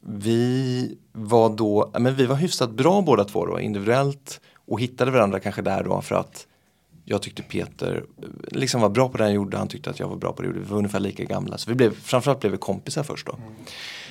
vi 0.00 0.96
var 1.12 1.48
då, 1.48 1.90
men 1.98 2.14
vi 2.14 2.26
var 2.26 2.36
hyfsat 2.36 2.70
bra 2.70 3.00
båda 3.00 3.24
två 3.24 3.46
då 3.46 3.60
individuellt 3.60 4.40
och 4.66 4.80
hittade 4.80 5.10
varandra 5.10 5.40
kanske 5.40 5.62
där 5.62 5.84
då 5.84 6.00
för 6.00 6.14
att 6.14 6.46
jag 7.04 7.22
tyckte 7.22 7.42
Peter 7.42 8.04
liksom 8.48 8.80
var 8.80 8.88
bra 8.88 9.08
på 9.08 9.18
det 9.18 9.24
han 9.24 9.32
gjorde, 9.32 9.56
han 9.56 9.68
tyckte 9.68 9.90
att 9.90 10.00
jag 10.00 10.08
var 10.08 10.16
bra 10.16 10.32
på 10.32 10.42
det 10.42 10.48
jag 10.48 10.54
gjorde. 10.54 10.66
Vi 10.66 10.70
var 10.70 10.78
ungefär 10.78 11.00
lika 11.00 11.24
gamla. 11.24 11.58
Så 11.58 11.70
vi 11.70 11.76
blev, 11.76 11.94
framförallt 11.94 12.40
blev 12.40 12.52
vi 12.52 12.58
kompisar 12.58 13.02
först 13.02 13.26
då. 13.26 13.38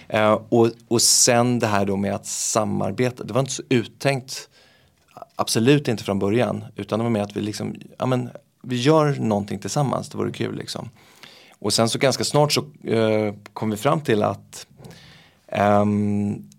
Mm. 0.10 0.32
Uh, 0.32 0.42
och, 0.50 0.70
och 0.88 1.02
sen 1.02 1.60
det 1.60 1.68
här 1.68 1.86
då 1.86 1.96
med 1.96 2.16
att 2.16 2.26
samarbeta, 2.26 3.24
det 3.24 3.34
var 3.34 3.40
inte 3.40 3.54
så 3.54 3.64
uttänkt, 3.70 4.50
absolut 5.36 5.88
inte 5.88 6.03
från 6.03 6.19
början, 6.19 6.65
utan 6.75 7.00
det 7.00 7.03
var 7.03 7.09
mer 7.09 7.21
att 7.21 7.38
vi 7.38 7.41
liksom, 7.41 7.75
ja 7.97 8.05
men 8.05 8.29
vi 8.63 8.75
gör 8.75 9.15
någonting 9.19 9.59
tillsammans, 9.59 10.09
det 10.09 10.17
vore 10.17 10.31
kul 10.31 10.57
liksom. 10.57 10.89
Och 11.59 11.74
sen 11.74 11.89
så 11.89 12.00
ganska 12.00 12.24
snart 12.24 12.53
så 12.53 12.65
eh, 12.83 13.33
kom 13.53 13.69
vi 13.69 13.77
fram 13.77 14.01
till 14.01 14.24
att 14.24 14.67
eh, 15.47 15.86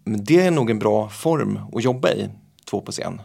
det 0.04 0.40
är 0.40 0.50
nog 0.50 0.70
en 0.70 0.78
bra 0.78 1.08
form 1.08 1.60
att 1.72 1.84
jobba 1.84 2.10
i, 2.10 2.28
två 2.70 2.80
på 2.80 2.92
scen. 2.92 3.20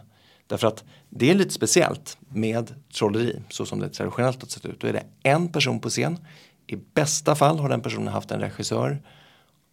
Därför 0.46 0.66
att 0.66 0.84
det 1.08 1.30
är 1.30 1.34
lite 1.34 1.50
speciellt 1.50 2.18
med 2.28 2.74
trolleri 2.98 3.42
så 3.48 3.66
som 3.66 3.80
det 3.80 3.88
traditionellt 3.88 4.42
har 4.42 4.48
sett 4.48 4.66
ut. 4.66 4.80
Då 4.80 4.86
är 4.86 4.92
det 4.92 5.04
en 5.22 5.48
person 5.48 5.80
på 5.80 5.90
scen. 5.90 6.18
I 6.66 6.76
bästa 6.76 7.34
fall 7.34 7.58
har 7.58 7.68
den 7.68 7.80
personen 7.80 8.08
haft 8.08 8.30
en 8.30 8.40
regissör 8.40 9.02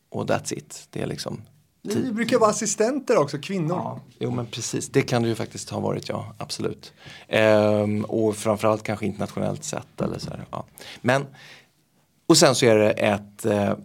och 0.10 0.30
that's 0.30 0.54
it. 0.54 0.88
Det 0.90 1.02
är 1.02 1.08
liksom 1.08 1.42
ni 1.82 2.12
brukar 2.12 2.40
vara 2.40 2.50
assistenter 2.50 3.18
också, 3.18 3.38
kvinnor. 3.38 3.78
Ja, 3.78 4.00
jo 4.20 4.32
men 4.32 4.46
precis, 4.46 4.90
det 4.90 5.02
kan 5.02 5.22
det 5.22 5.28
ju 5.30 5.36
faktiskt 5.36 5.70
ha 5.70 5.80
varit 5.80 6.10
ja, 6.10 6.36
absolut. 6.38 6.94
Ehm, 7.28 8.06
och 8.06 8.36
framförallt 8.36 8.84
kanske 8.84 9.06
internationellt 9.06 9.64
sett 9.64 10.02
eller 10.02 10.20
så 10.20 10.30
här, 10.30 10.46
ja. 10.52 10.66
Men, 11.02 11.26
och 12.28 12.38
sen 12.38 12.56
så 12.56 12.66
är 12.66 12.76
det 12.76 12.92
ett, 12.92 13.46
eh, 13.46 13.70
eh 13.70 13.76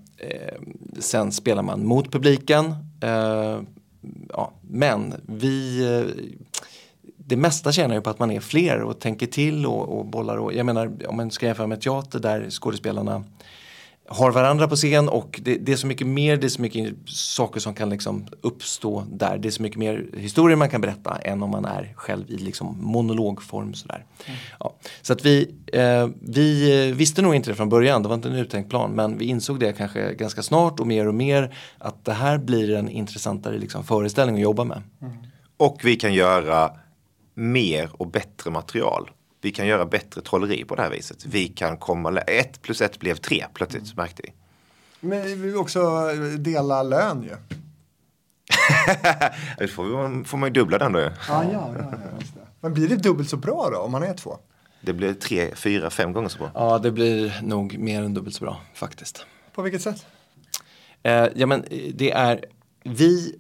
sen 0.99 1.33
spelar 1.33 1.62
man 1.62 1.87
mot 1.87 2.12
publiken. 2.12 2.75
Eh, 3.00 3.61
ja, 4.29 4.53
men 4.62 5.15
vi 5.26 5.85
eh, 5.85 6.25
det 7.29 7.37
mesta 7.37 7.73
tjänar 7.73 7.95
ju 7.95 8.00
på 8.00 8.11
att 8.11 8.19
man 8.19 8.31
är 8.31 8.41
fler 8.41 8.83
och 8.83 9.00
tänker 9.00 9.26
till 9.26 9.67
och, 9.67 9.99
och 9.99 10.07
bollar. 10.07 10.37
Och, 10.37 10.55
jag 10.55 10.67
menar 10.67 10.93
om 11.09 11.17
man 11.17 11.31
ska 11.31 11.47
jämföra 11.47 11.67
med 11.67 11.81
teater 11.81 12.19
där 12.19 12.50
skådespelarna 12.50 13.25
har 14.09 14.33
varandra 14.33 14.69
på 14.69 14.77
scen 14.77 15.09
och 15.09 15.41
det, 15.43 15.57
det, 15.57 15.73
är 15.73 15.77
så 15.77 15.87
mycket 15.87 16.07
mer, 16.07 16.37
det 16.37 16.47
är 16.47 16.49
så 16.49 16.63
mycket 16.63 16.95
saker 17.07 17.61
som 17.61 17.75
kan 17.75 17.91
liksom 17.91 18.27
uppstå 18.41 19.05
där. 19.13 19.39
Det 19.39 19.49
är 19.49 19.51
så 19.51 19.63
mycket 19.63 19.79
mer 19.79 20.07
historier 20.17 20.57
man 20.57 20.71
kan 20.71 20.81
berätta 20.81 21.17
än 21.17 21.43
om 21.43 21.51
man 21.51 21.65
är 21.65 21.93
själv 21.97 22.31
i 22.31 22.37
liksom 22.37 22.77
monologform. 22.81 23.75
Sådär. 23.75 24.05
Mm. 24.27 24.39
Ja. 24.61 24.75
Så 25.03 25.13
att 25.13 25.25
vi, 25.25 25.55
eh, 25.73 26.09
vi 26.21 26.93
visste 26.93 27.23
nog 27.23 27.35
inte 27.35 27.51
det 27.51 27.55
från 27.55 27.69
början, 27.69 28.03
det 28.03 28.09
var 28.09 28.15
inte 28.15 28.29
en 28.29 28.35
uttänkt 28.35 28.71
plan, 28.71 28.91
men 28.91 29.19
vi 29.19 29.25
insåg 29.25 29.61
det 29.61 29.73
kanske 29.73 30.15
ganska 30.15 30.43
snart 30.43 30.81
och 30.81 30.87
mer 30.87 31.09
och 31.09 31.15
mer 31.15 31.57
att 31.79 32.05
det 32.05 32.13
här 32.13 32.39
blir 32.39 32.75
en 32.75 32.89
intressantare 32.89 33.59
liksom, 33.59 33.85
föreställning 33.85 34.37
att 34.37 34.43
jobba 34.43 34.65
med. 34.65 34.83
Mm. 35.03 35.17
Och 35.57 35.81
vi 35.85 35.97
kan 35.97 36.15
göra 36.15 36.71
mer 37.35 37.91
och 37.93 38.07
bättre 38.07 38.51
material. 38.51 39.11
Vi 39.47 39.53
kan 39.53 39.67
göra 39.67 39.87
bättre 39.87 40.21
trolleri 40.21 40.65
på 40.65 40.75
det 40.75 40.83
här 40.83 40.91
viset. 40.91 41.25
Vi 41.26 41.49
kan 41.49 41.76
komma, 41.76 42.19
ett 42.19 42.62
plus 42.62 42.81
ett 42.81 42.99
blev 42.99 43.17
tre 43.17 43.47
plötsligt 43.55 43.83
mm. 43.83 43.95
märkte 43.97 44.23
vi. 44.25 44.33
Men 45.00 45.23
vi 45.23 45.35
vill 45.35 45.57
också 45.57 46.12
dela 46.38 46.83
lön 46.83 47.23
ju. 47.23 47.31
Då 49.59 49.69
får, 49.69 50.25
får 50.25 50.38
man 50.38 50.49
ju 50.49 50.53
dubbla 50.53 50.79
den 50.79 50.93
då 50.93 50.99
ju. 50.99 51.05
Ja, 51.05 51.12
ja, 51.29 51.45
ja, 51.53 51.73
ja 51.79 52.43
Men 52.61 52.75
blir 52.75 52.88
det 52.88 52.97
dubbelt 52.97 53.31
så 53.31 53.37
bra 53.37 53.71
då 53.73 53.79
om 53.79 53.93
man 53.93 54.03
är 54.03 54.15
två? 54.15 54.38
Det 54.81 54.93
blir 54.93 55.15
tre, 55.15 55.55
fyra, 55.55 55.91
fem 55.91 56.12
gånger 56.12 56.29
så 56.29 56.38
bra. 56.38 56.50
Ja, 56.55 56.79
det 56.79 56.91
blir 56.91 57.41
nog 57.43 57.79
mer 57.79 58.03
än 58.03 58.15
dubbelt 58.15 58.37
så 58.37 58.45
bra 58.45 58.61
faktiskt. 58.75 59.26
På 59.55 59.62
vilket 59.62 59.83
sätt? 59.83 60.07
Eh, 61.03 61.26
ja, 61.35 61.47
men 61.47 61.65
det 61.95 62.11
är 62.11 62.45
vi 62.85 63.37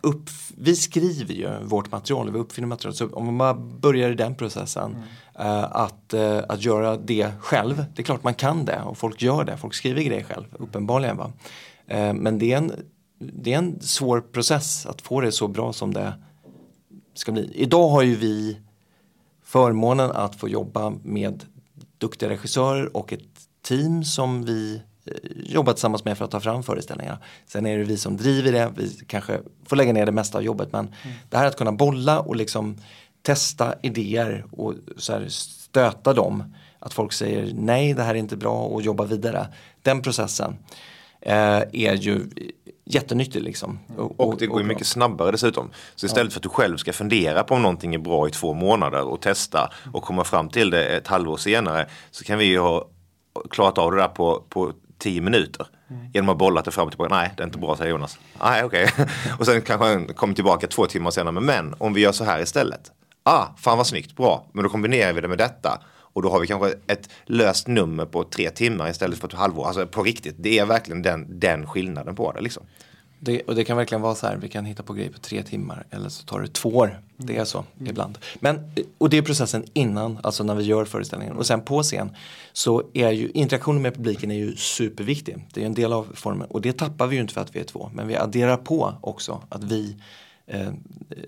upp, 0.00 0.30
vi 0.56 0.76
skriver 0.76 1.34
ju 1.34 1.64
vårt 1.64 1.92
material, 1.92 2.30
vi 2.30 2.38
uppfinner 2.38 2.68
material. 2.68 2.94
Så 2.94 3.08
om 3.08 3.24
man 3.24 3.38
bara 3.38 3.54
börjar 3.54 4.10
i 4.10 4.14
den 4.14 4.34
processen 4.34 4.90
mm. 4.90 5.48
uh, 5.48 5.76
att, 5.76 6.14
uh, 6.14 6.40
att 6.48 6.64
göra 6.64 6.96
det 6.96 7.32
själv. 7.40 7.84
Det 7.94 8.02
är 8.02 8.04
klart 8.04 8.24
man 8.24 8.34
kan 8.34 8.64
det 8.64 8.82
och 8.82 8.98
folk 8.98 9.22
gör 9.22 9.44
det. 9.44 9.56
Folk 9.56 9.74
skriver 9.74 10.02
grejer 10.02 10.24
själv, 10.24 10.44
uppenbarligen. 10.58 11.16
Va? 11.16 11.32
Uh, 11.92 12.12
men 12.12 12.38
det 12.38 12.52
är, 12.52 12.56
en, 12.56 12.72
det 13.18 13.52
är 13.52 13.58
en 13.58 13.80
svår 13.80 14.20
process 14.20 14.86
att 14.86 15.02
få 15.02 15.20
det 15.20 15.32
så 15.32 15.48
bra 15.48 15.72
som 15.72 15.94
det 15.94 16.12
ska 17.14 17.32
bli. 17.32 17.52
Idag 17.54 17.88
har 17.88 18.02
ju 18.02 18.16
vi 18.16 18.58
förmånen 19.44 20.10
att 20.10 20.36
få 20.36 20.48
jobba 20.48 20.92
med 21.02 21.44
duktiga 21.98 22.28
regissörer 22.28 22.96
och 22.96 23.12
ett 23.12 23.48
team 23.62 24.04
som 24.04 24.44
vi 24.44 24.82
jobbat 25.44 25.76
tillsammans 25.76 26.04
med 26.04 26.18
för 26.18 26.24
att 26.24 26.30
ta 26.30 26.40
fram 26.40 26.62
föreställningarna. 26.62 27.18
Sen 27.46 27.66
är 27.66 27.78
det 27.78 27.84
vi 27.84 27.96
som 27.96 28.16
driver 28.16 28.52
det, 28.52 28.72
vi 28.76 29.04
kanske 29.06 29.40
får 29.66 29.76
lägga 29.76 29.92
ner 29.92 30.06
det 30.06 30.12
mesta 30.12 30.38
av 30.38 30.44
jobbet 30.44 30.72
men 30.72 30.84
mm. 30.84 31.16
det 31.28 31.36
här 31.36 31.46
att 31.46 31.56
kunna 31.56 31.72
bolla 31.72 32.20
och 32.20 32.36
liksom 32.36 32.76
testa 33.22 33.74
idéer 33.82 34.44
och 34.50 34.74
så 34.96 35.12
här 35.12 35.28
stöta 35.28 36.12
dem. 36.12 36.54
Att 36.78 36.94
folk 36.94 37.12
säger 37.12 37.52
nej 37.54 37.94
det 37.94 38.02
här 38.02 38.14
är 38.14 38.18
inte 38.18 38.36
bra 38.36 38.62
och 38.62 38.82
jobba 38.82 39.04
vidare. 39.04 39.46
Den 39.82 40.02
processen 40.02 40.56
eh, 41.20 41.62
är 41.72 41.94
ju 41.94 42.20
jättenyttig 42.84 43.42
liksom. 43.42 43.78
Och, 43.96 44.20
och 44.20 44.36
det 44.38 44.46
går 44.46 44.60
ju 44.60 44.66
mycket 44.66 44.86
snabbare 44.86 45.30
dessutom. 45.30 45.70
Så 45.94 46.06
istället 46.06 46.30
ja. 46.30 46.32
för 46.32 46.38
att 46.38 46.42
du 46.42 46.48
själv 46.48 46.76
ska 46.76 46.92
fundera 46.92 47.44
på 47.44 47.54
om 47.54 47.62
någonting 47.62 47.94
är 47.94 47.98
bra 47.98 48.28
i 48.28 48.30
två 48.30 48.54
månader 48.54 49.02
och 49.02 49.20
testa 49.20 49.72
och 49.92 50.02
komma 50.02 50.24
fram 50.24 50.48
till 50.48 50.70
det 50.70 50.96
ett 50.96 51.06
halvår 51.06 51.36
senare 51.36 51.86
så 52.10 52.24
kan 52.24 52.38
vi 52.38 52.44
ju 52.44 52.58
ha 52.58 52.88
klarat 53.50 53.78
av 53.78 53.90
det 53.90 53.96
där 53.96 54.08
på, 54.08 54.44
på 54.48 54.72
tio 55.00 55.20
minuter. 55.20 55.66
Mm. 55.90 56.10
Genom 56.12 56.28
att 56.28 56.38
bolla 56.38 56.62
det 56.62 56.70
fram 56.70 56.86
och 56.86 56.92
tillbaka. 56.92 57.14
Nej, 57.14 57.32
det 57.36 57.42
är 57.42 57.46
inte 57.46 57.58
bra 57.58 57.76
säger 57.76 57.90
Jonas. 57.90 58.18
Nej, 58.40 58.64
okej. 58.64 58.84
Okay. 58.84 59.06
och 59.38 59.46
sen 59.46 59.62
kanske 59.62 59.86
han 59.86 60.06
kommer 60.06 60.34
tillbaka 60.34 60.66
två 60.66 60.86
timmar 60.86 61.10
senare. 61.10 61.40
Men 61.40 61.74
om 61.78 61.94
vi 61.94 62.00
gör 62.00 62.12
så 62.12 62.24
här 62.24 62.42
istället. 62.42 62.92
Ah, 63.22 63.46
fan 63.56 63.76
vad 63.76 63.86
snyggt, 63.86 64.16
bra. 64.16 64.46
Men 64.52 64.64
då 64.64 64.70
kombinerar 64.70 65.12
vi 65.12 65.20
det 65.20 65.28
med 65.28 65.38
detta. 65.38 65.80
Och 66.12 66.22
då 66.22 66.30
har 66.30 66.40
vi 66.40 66.46
kanske 66.46 66.74
ett 66.86 67.08
löst 67.24 67.66
nummer 67.66 68.06
på 68.06 68.24
tre 68.24 68.50
timmar 68.50 68.90
istället 68.90 69.18
för 69.18 69.28
ett 69.28 69.34
halvår. 69.34 69.66
Alltså 69.66 69.86
på 69.86 70.02
riktigt, 70.02 70.34
det 70.38 70.58
är 70.58 70.66
verkligen 70.66 71.02
den, 71.02 71.40
den 71.40 71.66
skillnaden 71.66 72.16
på 72.16 72.32
det 72.32 72.40
liksom. 72.40 72.62
Det, 73.22 73.40
och 73.40 73.54
det 73.54 73.64
kan 73.64 73.76
verkligen 73.76 74.02
vara 74.02 74.14
så 74.14 74.26
här, 74.26 74.36
vi 74.36 74.48
kan 74.48 74.64
hitta 74.64 74.82
på 74.82 74.92
grejer 74.92 75.10
på 75.10 75.18
tre 75.18 75.42
timmar 75.42 75.84
eller 75.90 76.08
så 76.08 76.24
tar 76.24 76.40
det 76.40 76.48
två 76.48 76.68
år. 76.68 77.00
Det 77.16 77.36
är 77.36 77.44
så 77.44 77.64
mm. 77.78 77.90
ibland. 77.90 78.18
Men, 78.34 78.72
och 78.98 79.10
det 79.10 79.18
är 79.18 79.22
processen 79.22 79.64
innan, 79.72 80.18
alltså 80.22 80.44
när 80.44 80.54
vi 80.54 80.64
gör 80.64 80.84
föreställningen. 80.84 81.36
Och 81.36 81.46
sen 81.46 81.60
på 81.60 81.82
scen 81.82 82.10
så 82.52 82.82
är 82.92 83.10
ju 83.10 83.30
interaktionen 83.30 83.82
med 83.82 83.94
publiken 83.94 84.30
är 84.30 84.34
ju 84.34 84.56
superviktig. 84.56 85.46
Det 85.54 85.62
är 85.62 85.66
en 85.66 85.74
del 85.74 85.92
av 85.92 86.06
formen 86.14 86.48
och 86.50 86.60
det 86.60 86.72
tappar 86.72 87.06
vi 87.06 87.16
ju 87.16 87.22
inte 87.22 87.34
för 87.34 87.40
att 87.40 87.56
vi 87.56 87.60
är 87.60 87.64
två. 87.64 87.90
Men 87.94 88.08
vi 88.08 88.16
adderar 88.16 88.56
på 88.56 88.94
också 89.00 89.42
att 89.48 89.64
vi 89.64 89.96
eh, 90.50 90.72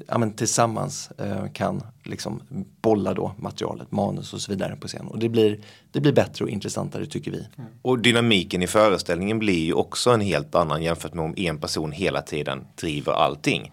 ja, 0.09 0.19
men 0.19 0.33
tillsammans 0.33 1.11
eh, 1.11 1.53
kan 1.53 1.83
liksom 2.03 2.43
bolla 2.81 3.15
då 3.15 3.35
materialet, 3.39 3.93
manus 3.93 4.35
och 4.35 4.41
så 4.41 4.53
vidare 4.53 4.77
på 4.77 4.89
scen. 4.89 5.07
Och 5.07 5.19
det 5.19 5.29
blir, 5.29 5.59
det 5.91 6.01
blir 6.01 6.13
bättre 6.13 6.45
och 6.45 6.51
intressantare 6.51 7.07
tycker 7.07 7.31
vi. 7.31 7.47
Mm. 7.59 7.71
Och 7.83 7.99
dynamiken 7.99 8.63
i 8.63 8.67
föreställningen 8.67 9.39
blir 9.39 9.65
ju 9.65 9.73
också 9.73 10.11
en 10.11 10.21
helt 10.21 10.55
annan 10.55 10.83
jämfört 10.83 11.15
med 11.15 11.25
om 11.25 11.35
en 11.37 11.59
person 11.59 11.93
hela 11.93 12.23
tiden 12.23 12.65
driver 12.75 13.13
allting. 13.13 13.73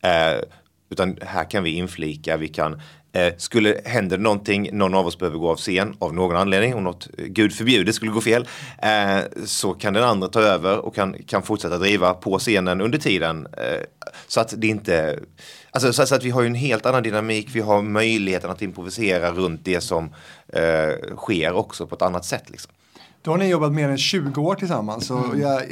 Eh, 0.00 0.42
utan 0.90 1.16
här 1.22 1.50
kan 1.50 1.64
vi 1.64 1.70
inflika, 1.70 2.36
vi 2.36 2.48
kan 2.48 2.80
Eh, 3.12 3.32
skulle 3.36 3.80
händer 3.84 4.18
någonting, 4.18 4.68
någon 4.72 4.94
av 4.94 5.06
oss 5.06 5.18
behöver 5.18 5.38
gå 5.38 5.50
av 5.50 5.56
scen 5.56 5.96
av 5.98 6.14
någon 6.14 6.36
anledning, 6.36 6.74
om 6.74 6.84
något 6.84 7.08
eh, 7.18 7.24
gud 7.24 7.52
förbjude 7.52 7.92
skulle 7.92 8.10
gå 8.10 8.20
fel, 8.20 8.48
eh, 8.82 9.18
så 9.44 9.74
kan 9.74 9.94
den 9.94 10.04
andra 10.04 10.28
ta 10.28 10.40
över 10.40 10.78
och 10.78 10.94
kan, 10.94 11.16
kan 11.26 11.42
fortsätta 11.42 11.78
driva 11.78 12.14
på 12.14 12.38
scenen 12.38 12.80
under 12.80 12.98
tiden. 12.98 13.46
Eh, 13.56 13.80
så 14.26 14.40
att 14.40 14.54
det 14.56 14.66
inte, 14.66 15.18
alltså 15.70 15.92
så, 15.92 16.06
så, 16.06 16.14
att 16.14 16.24
vi 16.24 16.30
har 16.30 16.44
en 16.44 16.54
helt 16.54 16.86
annan 16.86 17.02
dynamik, 17.02 17.48
vi 17.52 17.60
har 17.60 17.82
möjligheten 17.82 18.50
att 18.50 18.62
improvisera 18.62 19.30
runt 19.30 19.64
det 19.64 19.80
som 19.80 20.14
eh, 20.48 21.16
sker 21.16 21.52
också 21.52 21.86
på 21.86 21.94
ett 21.94 22.02
annat 22.02 22.24
sätt. 22.24 22.50
Liksom. 22.50 22.72
Då 23.22 23.30
har 23.30 23.38
ni 23.38 23.48
jobbat 23.48 23.72
mer 23.72 23.88
än 23.88 23.98
20 23.98 24.40
år 24.40 24.54
tillsammans. 24.54 25.10
Och 25.10 25.24
mm. 25.24 25.40
jag, 25.40 25.62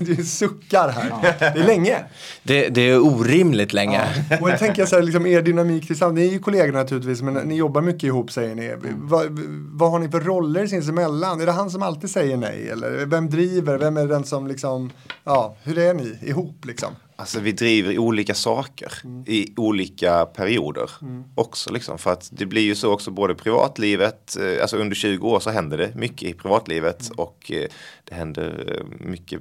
du 0.00 0.24
suckar 0.24 0.88
här. 0.88 1.08
Ja. 1.10 1.32
Det 1.38 1.60
är 1.60 1.66
länge. 1.66 1.96
Det, 2.42 2.68
det 2.68 2.80
är 2.80 3.06
orimligt 3.06 3.72
länge. 3.72 4.02
Ja. 4.30 4.38
Och 4.40 4.50
jag 4.50 4.58
tänker 4.58 4.86
så 4.86 4.96
här, 4.96 5.02
liksom, 5.02 5.26
er 5.26 5.42
dynamik 5.42 5.86
tillsammans. 5.86 6.18
Ni 6.18 6.28
är 6.28 6.32
ju 6.32 6.38
kollegor 6.38 6.72
naturligtvis, 6.72 7.22
men 7.22 7.34
ni 7.34 7.56
jobbar 7.56 7.82
mycket 7.82 8.02
ihop 8.02 8.32
säger 8.32 8.54
ni. 8.54 8.66
Mm. 8.66 9.08
Vad, 9.08 9.26
vad 9.72 9.90
har 9.90 9.98
ni 9.98 10.08
för 10.08 10.20
roller 10.20 10.66
sinsemellan? 10.66 11.40
Är 11.40 11.46
det 11.46 11.52
han 11.52 11.70
som 11.70 11.82
alltid 11.82 12.10
säger 12.10 12.36
nej? 12.36 12.68
Eller 12.70 13.06
vem 13.06 13.30
driver? 13.30 13.78
Vem 13.78 13.96
är 13.96 14.06
den 14.06 14.24
som 14.24 14.46
liksom, 14.46 14.90
ja, 15.24 15.56
hur 15.62 15.78
är 15.78 15.94
ni 15.94 16.18
ihop 16.22 16.64
liksom? 16.64 16.90
Alltså 17.20 17.40
vi 17.40 17.52
driver 17.52 17.98
olika 17.98 18.34
saker 18.34 18.92
mm. 19.04 19.24
i 19.26 19.52
olika 19.56 20.26
perioder 20.26 20.90
mm. 21.02 21.24
också 21.34 21.72
liksom. 21.72 21.98
För 21.98 22.12
att 22.12 22.28
det 22.32 22.46
blir 22.46 22.62
ju 22.62 22.74
så 22.74 22.92
också 22.92 23.10
både 23.10 23.34
privatlivet, 23.34 24.36
eh, 24.36 24.62
alltså 24.62 24.76
under 24.76 24.96
20 24.96 25.28
år 25.28 25.40
så 25.40 25.50
händer 25.50 25.78
det 25.78 25.94
mycket 25.94 26.28
i 26.28 26.32
privatlivet 26.32 27.06
mm. 27.06 27.18
och 27.18 27.52
eh, 27.52 27.68
det 28.04 28.14
händer 28.14 28.74
eh, 28.76 29.06
mycket 29.06 29.40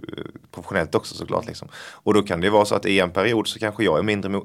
professionellt 0.51 0.96
också 0.96 1.15
såklart 1.15 1.48
liksom. 1.48 1.67
Och 1.75 2.13
då 2.13 2.22
kan 2.22 2.41
det 2.41 2.50
vara 2.50 2.65
så 2.65 2.75
att 2.75 2.86
i 2.86 3.00
en 3.00 3.12
period 3.12 3.48
så 3.48 3.60
kanske 3.60 3.84
jag 3.84 4.00
är 4.00 4.03
mindre 4.03 4.41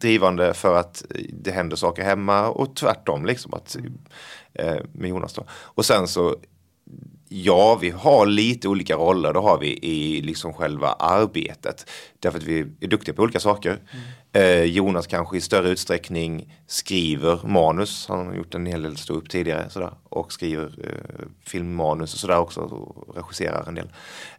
drivande 0.00 0.54
för 0.54 0.76
att 0.76 1.04
det 1.32 1.50
händer 1.50 1.76
saker 1.76 2.02
hemma 2.02 2.48
och 2.48 2.76
tvärtom 2.76 3.26
liksom. 3.26 3.54
Att, 3.54 3.76
med 4.92 5.10
Jonas 5.10 5.34
då. 5.34 5.44
Och 5.50 5.84
sen 5.84 6.08
så 6.08 6.36
Ja, 7.36 7.78
vi 7.80 7.90
har 7.90 8.26
lite 8.26 8.68
olika 8.68 8.96
roller, 8.96 9.32
det 9.32 9.38
har 9.38 9.58
vi 9.58 9.78
i 9.82 10.22
liksom 10.22 10.52
själva 10.52 10.88
arbetet. 10.92 11.90
Därför 12.18 12.38
att 12.38 12.44
vi 12.44 12.58
är 12.80 12.88
duktiga 12.88 13.14
på 13.14 13.22
olika 13.22 13.40
saker. 13.40 13.78
Eh, 14.32 14.62
Jonas 14.62 15.06
kanske 15.06 15.36
i 15.36 15.40
större 15.40 15.68
utsträckning 15.68 16.54
skriver 16.66 17.46
manus, 17.46 18.06
han 18.08 18.26
har 18.26 18.34
gjort 18.34 18.54
en 18.54 18.66
hel 18.66 18.82
del 18.82 18.96
stå 18.96 19.14
upp 19.14 19.30
tidigare 19.30 19.70
sådär, 19.70 19.90
och 20.08 20.32
skriver 20.32 20.64
eh, 20.64 21.26
filmmanus 21.46 22.14
och 22.14 22.20
sådär 22.20 22.38
också 22.38 22.60
och 22.60 23.16
regisserar 23.16 23.68
en 23.68 23.74
del. 23.74 23.88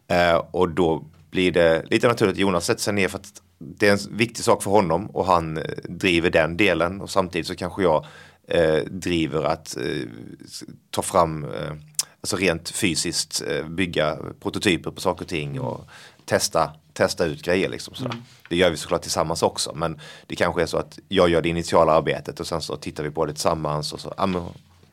Eh, 0.08 0.42
och 0.50 0.68
då 0.68 1.04
blir 1.30 1.52
det 1.52 1.84
lite 1.90 2.08
naturligt 2.08 2.34
att 2.34 2.40
Jonas 2.40 2.66
sätter 2.66 2.82
sig 2.82 2.94
ner 2.94 3.08
för 3.08 3.18
att 3.18 3.42
det 3.58 3.88
är 3.88 3.92
en 3.92 4.16
viktig 4.16 4.44
sak 4.44 4.62
för 4.62 4.70
honom 4.70 5.06
och 5.06 5.26
han 5.26 5.56
eh, 5.56 5.62
driver 5.88 6.30
den 6.30 6.56
delen 6.56 7.00
och 7.00 7.10
samtidigt 7.10 7.46
så 7.46 7.56
kanske 7.56 7.82
jag 7.82 8.06
eh, 8.48 8.84
driver 8.90 9.42
att 9.42 9.76
ta 10.90 11.02
fram, 11.02 11.46
alltså 12.26 12.36
rent 12.36 12.70
fysiskt 12.70 13.42
eh, 13.48 13.64
bygga 13.68 14.18
prototyper 14.40 14.90
på 14.90 15.00
saker 15.00 15.22
och 15.24 15.28
ting 15.28 15.60
och 15.60 15.84
testa, 16.24 16.72
testa 16.92 17.24
ut 17.24 17.42
grejer 17.42 17.68
liksom. 17.68 17.94
Sådär. 17.94 18.16
Det 18.48 18.56
gör 18.56 18.70
vi 18.70 18.76
såklart 18.76 19.02
tillsammans 19.02 19.42
också 19.42 19.72
men 19.74 20.00
det 20.26 20.36
kanske 20.36 20.62
är 20.62 20.66
så 20.66 20.76
att 20.76 20.98
jag 21.08 21.28
gör 21.28 21.42
det 21.42 21.48
initiala 21.48 21.92
arbetet 21.92 22.40
och 22.40 22.46
sen 22.46 22.60
så 22.62 22.76
tittar 22.76 23.04
vi 23.04 23.10
på 23.10 23.26
det 23.26 23.32
tillsammans 23.32 23.92
och, 23.92 24.00
så, 24.00 24.14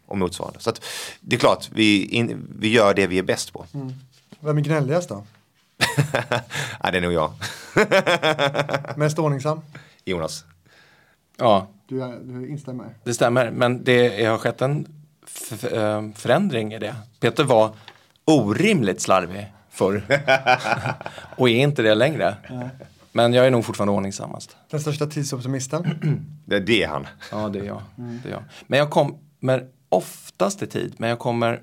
och 0.06 0.18
motsvarande. 0.18 0.60
Så 0.60 0.70
att 0.70 0.82
det 1.22 1.36
är 1.36 1.40
klart, 1.40 1.70
vi, 1.74 2.06
in, 2.06 2.48
vi 2.60 2.68
gör 2.72 2.94
det 2.94 3.08
vi 3.08 3.18
är 3.20 3.24
bäst 3.24 3.54
på. 3.54 3.66
Vem 4.40 4.58
är 4.58 4.62
gnälligast 4.62 5.10
då? 5.10 5.24
ja, 6.84 6.92
det 6.92 6.98
är 6.98 7.02
nog 7.02 7.14
jag, 7.14 7.34
Mest 8.98 9.20
ordningsam? 9.20 9.62
Jonas. 10.06 10.46
Ja, 11.38 11.68
Du, 11.88 12.04
är- 12.04 12.20
du 12.24 12.48
instämmer? 12.50 12.96
det 13.04 13.14
stämmer. 13.14 13.52
Men 13.52 13.84
det 13.84 14.26
har 14.26 14.38
skett 14.38 14.62
en 14.62 14.88
förändring 16.16 16.74
i 16.74 16.80
det. 16.80 16.96
Peter 17.20 17.44
var 17.44 17.76
orimligt 18.26 19.02
slarvig 19.02 19.54
förr. 19.70 20.04
och 21.36 21.50
är 21.50 21.56
inte 21.56 21.82
det 21.82 21.96
längre. 21.96 22.36
Men 23.12 23.34
jag 23.34 23.48
är 23.48 23.52
nog 23.52 23.66
fortfarande 23.66 23.94
ordningsammast. 23.94 24.58
Den 24.70 24.80
största 24.80 25.06
tidsoptimisten? 25.06 26.00
Det, 26.46 26.60
det 26.66 26.84
är 26.84 26.88
han. 26.88 27.08
Ja, 27.32 27.50
det 27.50 27.60
är 27.60 27.64
jag. 27.64 27.82
Det 27.96 28.30
är 28.30 28.34
jag. 28.34 28.44
Men 28.68 28.80
jag 28.80 28.90
kommer 28.90 29.68
oftast 29.90 30.62
i 30.64 30.68
tid, 30.68 30.96
men 30.98 31.10
jag 31.10 31.20
kommer 31.20 31.62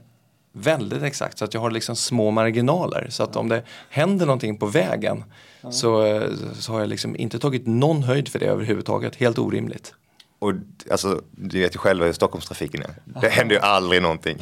väldigt 0.52 1.02
exakt 1.02 1.38
så 1.38 1.44
att 1.44 1.54
jag 1.54 1.60
har 1.60 1.70
liksom 1.70 1.96
små 1.96 2.30
marginaler. 2.30 3.06
Så 3.10 3.22
att 3.22 3.36
om 3.36 3.48
det 3.48 3.62
händer 3.88 4.26
någonting 4.26 4.56
på 4.56 4.66
vägen 4.66 5.24
så, 5.70 6.06
eh, 6.06 6.30
så 6.54 6.72
har 6.72 6.80
jag 6.80 6.88
liksom 6.88 7.16
inte 7.16 7.38
tagit 7.38 7.66
någon 7.66 8.02
höjd 8.02 8.28
för 8.28 8.38
det 8.38 8.46
överhuvudtaget. 8.46 9.16
Helt 9.16 9.38
orimligt. 9.38 9.94
Och 10.40 10.52
alltså, 10.90 11.22
du 11.30 11.60
vet 11.60 11.74
ju 11.74 11.78
själva 11.78 12.06
hur 12.06 12.12
Stockholmstrafiken 12.12 12.82
är. 12.82 13.20
Det 13.20 13.28
händer 13.28 13.54
ju 13.56 13.60
aldrig 13.60 14.02
någonting. 14.02 14.38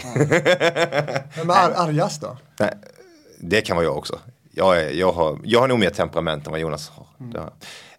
Vem 1.36 1.50
är 1.50 1.54
ar 1.54 1.72
argast 1.76 2.20
då? 2.20 2.36
Nej, 2.60 2.74
det 3.40 3.60
kan 3.60 3.76
vara 3.76 3.86
jag 3.86 3.96
också. 3.98 4.18
Jag, 4.50 4.78
är, 4.82 4.90
jag, 4.90 5.12
har, 5.12 5.38
jag 5.44 5.60
har 5.60 5.68
nog 5.68 5.78
mer 5.78 5.90
temperament 5.90 6.46
än 6.46 6.50
vad 6.50 6.60
Jonas 6.60 6.88
har. 6.88 7.06
Det 7.18 7.38
har 7.38 7.44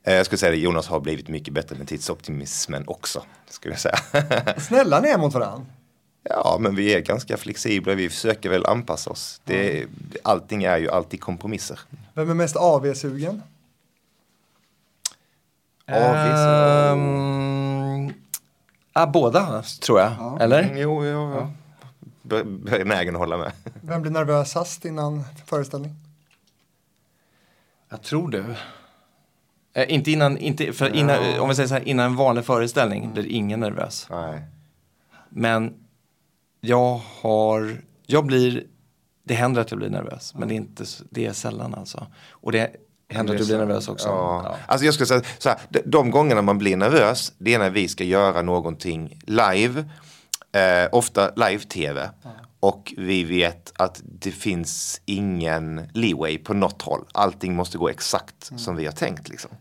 jag. 0.03 0.13
Eh, 0.13 0.17
Jag 0.17 0.25
skulle 0.25 0.39
säga 0.39 0.51
att 0.53 0.59
Jonas 0.59 0.87
har 0.87 0.99
blivit 0.99 1.27
mycket 1.27 1.53
bättre 1.53 1.75
med 1.75 1.87
tidsoptimismen 1.87 2.83
också. 2.87 3.23
Skulle 3.49 3.73
jag 3.73 3.79
säga. 3.81 3.97
Snälla 4.59 4.99
ni 4.99 5.09
är 5.09 5.17
mot 5.17 5.33
varandra. 5.33 5.65
ja, 6.23 6.57
men 6.59 6.75
vi 6.75 6.93
är 6.93 6.99
ganska 6.99 7.37
flexibla. 7.37 7.93
Vi 7.95 8.09
försöker 8.09 8.49
väl 8.49 8.65
anpassa 8.65 9.09
oss. 9.09 9.41
Det, 9.45 9.85
allting 10.23 10.63
är 10.63 10.77
ju 10.77 10.89
alltid 10.89 11.21
kompromisser. 11.21 11.79
Vem 12.13 12.29
är 12.29 12.33
mest 12.33 12.55
AV-sugen? 12.55 13.41
Avvis- 15.87 16.91
Um, 16.91 17.68
ja, 18.93 19.08
båda 19.08 19.63
tror 19.81 20.00
jag. 20.00 20.41
Eller? 20.41 20.75
Jo, 20.75 21.05
jo, 21.05 21.34
ja. 21.34 21.51
Be- 22.22 22.43
Benägen 22.43 23.15
att 23.15 23.19
hålla 23.19 23.38
med. 23.38 23.51
Vem 23.81 24.01
blir 24.01 24.12
nervösast 24.12 24.86
innan 24.86 25.24
föreställning? 25.46 25.95
Jag 27.89 28.02
tror 28.02 28.30
du. 28.30 28.56
Eh, 29.73 29.93
inte 29.93 30.12
innan, 30.12 30.38
inte, 30.38 30.73
för 30.73 30.95
innan, 30.95 31.39
om 31.39 31.49
vi 31.49 31.56
säger 31.56 31.67
så 31.67 31.73
här, 31.73 31.88
innan 31.88 32.06
en 32.06 32.15
vanlig 32.15 32.45
föreställning 32.45 33.13
blir 33.13 33.25
ingen 33.25 33.60
nervös. 33.60 34.08
Nej. 34.10 34.41
Men 35.30 35.73
jag 36.62 37.02
har, 37.21 37.82
jag 38.06 38.25
blir, 38.25 38.63
det 39.23 39.34
händer 39.34 39.62
att 39.62 39.71
jag 39.71 39.78
blir 39.78 39.89
nervös. 39.89 40.34
Men 40.36 40.47
det 40.47 40.54
är, 40.54 40.56
inte, 40.56 40.86
det 41.10 41.25
är 41.25 41.34
sällan 41.34 41.73
alltså. 41.75 42.08
Och 42.30 42.52
det 42.52 42.75
händer 43.10 43.34
att 43.34 43.39
du 43.39 43.45
blir 43.45 43.58
nervös 43.58 43.88
också. 43.88 44.08
Ja. 44.08 44.41
Ja. 44.45 44.58
Alltså 44.65 44.86
jag 44.86 44.93
skulle 44.93 45.08
säga 45.08 45.22
så 45.38 45.50
här, 45.50 45.60
de, 45.86 46.12
gångerna 46.12 46.41
man 46.41 46.58
blir 46.58 46.78
nervös, 46.78 47.34
det 47.38 47.54
är 47.54 47.60
när 47.60 47.69
vi 47.69 47.88
ska 47.88 48.04
göra 48.04 48.41
någonting 48.41 49.19
live, 49.26 49.86
eh, 50.52 50.89
ofta 50.91 51.32
live-tv. 51.36 52.10
Och 52.60 52.93
vi 52.98 53.24
vet 53.24 53.72
att 53.76 54.02
det 54.04 54.32
finns 54.32 55.02
ingen 55.06 55.89
leeway 55.93 56.38
på 56.38 56.54
något 56.54 56.82
håll. 56.82 57.06
Allting 57.13 57.56
måste 57.56 57.78
gå 57.78 57.89
exakt 57.89 58.52
som 58.58 58.76
vi 58.76 58.86
har 58.86 58.91
tänkt. 58.91 59.30
Liksom. 59.30 59.52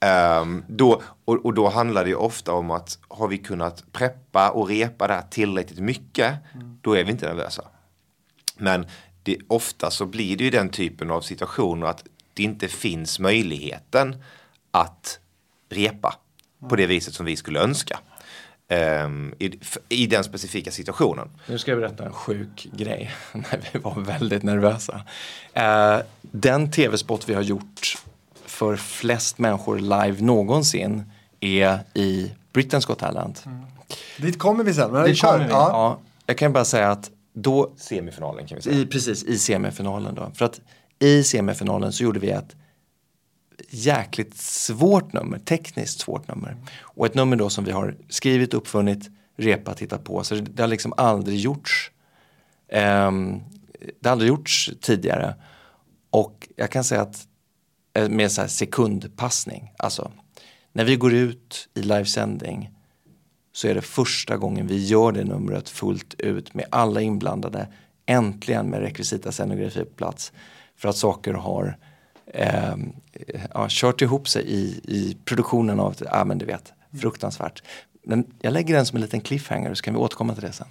Ehm, 0.00 0.64
då, 0.68 1.02
och, 1.24 1.44
och 1.46 1.54
då 1.54 1.68
handlar 1.68 2.04
det 2.04 2.10
ju 2.10 2.16
ofta 2.16 2.52
om 2.52 2.70
att 2.70 2.98
har 3.08 3.28
vi 3.28 3.38
kunnat 3.38 3.92
preppa 3.92 4.50
och 4.50 4.68
repa 4.68 5.06
det 5.06 5.14
här 5.14 5.24
tillräckligt 5.30 5.78
mycket, 5.78 6.34
då 6.80 6.96
är 6.96 7.04
vi 7.04 7.10
inte 7.10 7.26
nervösa. 7.26 7.64
Men 8.56 8.86
det, 9.22 9.38
ofta 9.48 9.90
så 9.90 10.06
blir 10.06 10.36
det 10.36 10.44
ju 10.44 10.50
den 10.50 10.68
typen 10.68 11.10
av 11.10 11.20
situationer 11.20 11.86
att 11.86 12.04
det 12.34 12.42
inte 12.42 12.68
finns 12.68 13.18
möjligheten 13.18 14.22
att 14.70 15.18
repa 15.70 16.14
på 16.68 16.76
det 16.76 16.86
viset 16.86 17.14
som 17.14 17.26
vi 17.26 17.36
skulle 17.36 17.60
önska. 17.60 17.98
ehm, 18.68 19.34
i, 19.38 19.58
I 19.88 20.06
den 20.06 20.24
specifika 20.24 20.70
situationen. 20.70 21.30
Nu 21.46 21.58
ska 21.58 21.70
jag 21.70 21.80
berätta 21.80 22.04
en 22.04 22.12
sjuk 22.12 22.68
grej 22.72 23.10
när 23.32 23.60
vi 23.72 23.78
var 23.78 24.00
väldigt 24.00 24.42
nervösa. 24.42 25.02
Eh, 25.52 25.98
den 26.22 26.70
tv-spot 26.70 27.28
vi 27.28 27.34
har 27.34 27.42
gjort 27.42 27.96
för 28.46 28.76
flest 28.76 29.38
människor 29.38 29.78
live 29.78 30.16
någonsin 30.22 31.02
är 31.40 31.78
i 31.94 32.32
Britain's 32.52 32.86
Got 32.86 32.98
Talent. 32.98 33.44
Dit 34.18 34.38
kommer 34.38 34.64
vi 34.64 34.74
sen. 34.74 34.90
Men 34.90 35.02
Det 35.04 35.14
kör. 35.14 35.32
kommer 35.32 35.44
vi. 35.44 35.50
Ja. 35.50 35.68
Ja, 35.70 35.98
jag 36.26 36.38
kan 36.38 36.52
bara 36.52 36.64
säga 36.64 36.90
att 36.90 37.10
då 37.32 37.72
Semifinalen 37.76 38.46
kan 38.46 38.56
vi 38.56 38.62
säga. 38.62 38.76
i, 38.76 38.86
precis 38.86 39.24
i 39.24 39.38
semifinalen 39.38 40.14
då. 40.14 40.30
För 40.34 40.44
att 40.44 40.60
i 41.04 41.24
semifinalen 41.24 41.92
så 41.92 42.04
gjorde 42.04 42.20
vi 42.20 42.30
ett 42.30 42.56
jäkligt 43.68 44.36
svårt 44.36 45.12
nummer, 45.12 45.38
tekniskt 45.38 46.00
svårt 46.00 46.28
nummer. 46.28 46.56
Och 46.80 47.06
ett 47.06 47.14
nummer 47.14 47.36
då 47.36 47.50
som 47.50 47.64
vi 47.64 47.72
har 47.72 47.96
skrivit, 48.08 48.54
uppfunnit, 48.54 49.10
repat, 49.36 49.80
hittat 49.80 50.04
på. 50.04 50.24
Så 50.24 50.34
det 50.34 50.62
har 50.62 50.68
liksom 50.68 50.92
aldrig 50.96 51.38
gjorts. 51.38 51.90
ehm, 52.68 53.40
det 54.00 54.08
har 54.08 54.12
aldrig 54.12 54.28
gjorts 54.28 54.70
tidigare. 54.80 55.34
Och 56.10 56.48
jag 56.56 56.70
kan 56.70 56.84
säga 56.84 57.02
att 57.02 57.26
eh, 57.94 58.08
med 58.08 58.32
så 58.32 58.40
här 58.40 58.48
sekundpassning, 58.48 59.72
alltså 59.78 60.12
när 60.72 60.84
vi 60.84 60.96
går 60.96 61.12
ut 61.14 61.68
i 61.74 61.82
livesändning 61.82 62.70
så 63.52 63.68
är 63.68 63.74
det 63.74 63.82
första 63.82 64.36
gången 64.36 64.66
vi 64.66 64.86
gör 64.86 65.12
det 65.12 65.24
numret 65.24 65.68
fullt 65.68 66.14
ut 66.14 66.54
med 66.54 66.66
alla 66.70 67.00
inblandade. 67.00 67.68
Äntligen 68.06 68.66
med 68.66 68.80
rekvisita 68.80 69.32
scenografi 69.32 69.84
på 69.84 69.94
plats. 69.94 70.32
För 70.76 70.88
att 70.88 70.96
saker 70.96 71.34
har 71.34 71.78
eh, 72.26 72.76
ja, 73.54 73.66
kört 73.70 74.02
ihop 74.02 74.28
sig 74.28 74.42
i, 74.46 74.80
i 74.84 75.16
produktionen 75.24 75.80
av, 75.80 75.96
ja 76.00 76.24
men 76.24 76.38
du 76.38 76.46
vet, 76.46 76.72
fruktansvärt. 77.00 77.62
Men 78.02 78.26
jag 78.40 78.52
lägger 78.52 78.74
den 78.74 78.86
som 78.86 78.96
en 78.96 79.02
liten 79.02 79.20
cliffhanger 79.20 79.74
så 79.74 79.82
kan 79.82 79.94
vi 79.94 80.00
återkomma 80.00 80.34
till 80.34 80.42
det 80.42 80.52
sen. 80.52 80.66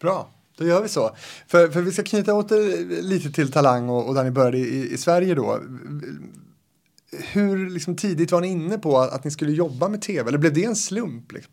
Bra, 0.00 0.30
då 0.56 0.66
gör 0.66 0.82
vi 0.82 0.88
så. 0.88 1.16
För, 1.46 1.68
för 1.68 1.82
vi 1.82 1.92
ska 1.92 2.02
knyta 2.02 2.34
åter 2.34 3.02
lite 3.02 3.32
till 3.32 3.52
Talang 3.52 3.88
och, 3.88 4.08
och 4.08 4.14
där 4.14 4.24
ni 4.24 4.30
började 4.30 4.58
i, 4.58 4.92
i 4.92 4.98
Sverige 4.98 5.34
då. 5.34 5.60
Hur 7.12 7.70
liksom, 7.70 7.96
tidigt 7.96 8.32
var 8.32 8.40
ni 8.40 8.48
inne 8.48 8.78
på 8.78 8.98
att, 8.98 9.12
att 9.12 9.24
ni 9.24 9.30
skulle 9.30 9.52
jobba 9.52 9.88
med 9.88 10.02
tv? 10.02 10.28
Eller 10.28 10.38
blev 10.38 10.52
det 10.52 10.64
en 10.64 10.76
slump? 10.76 11.32
Liksom? 11.32 11.52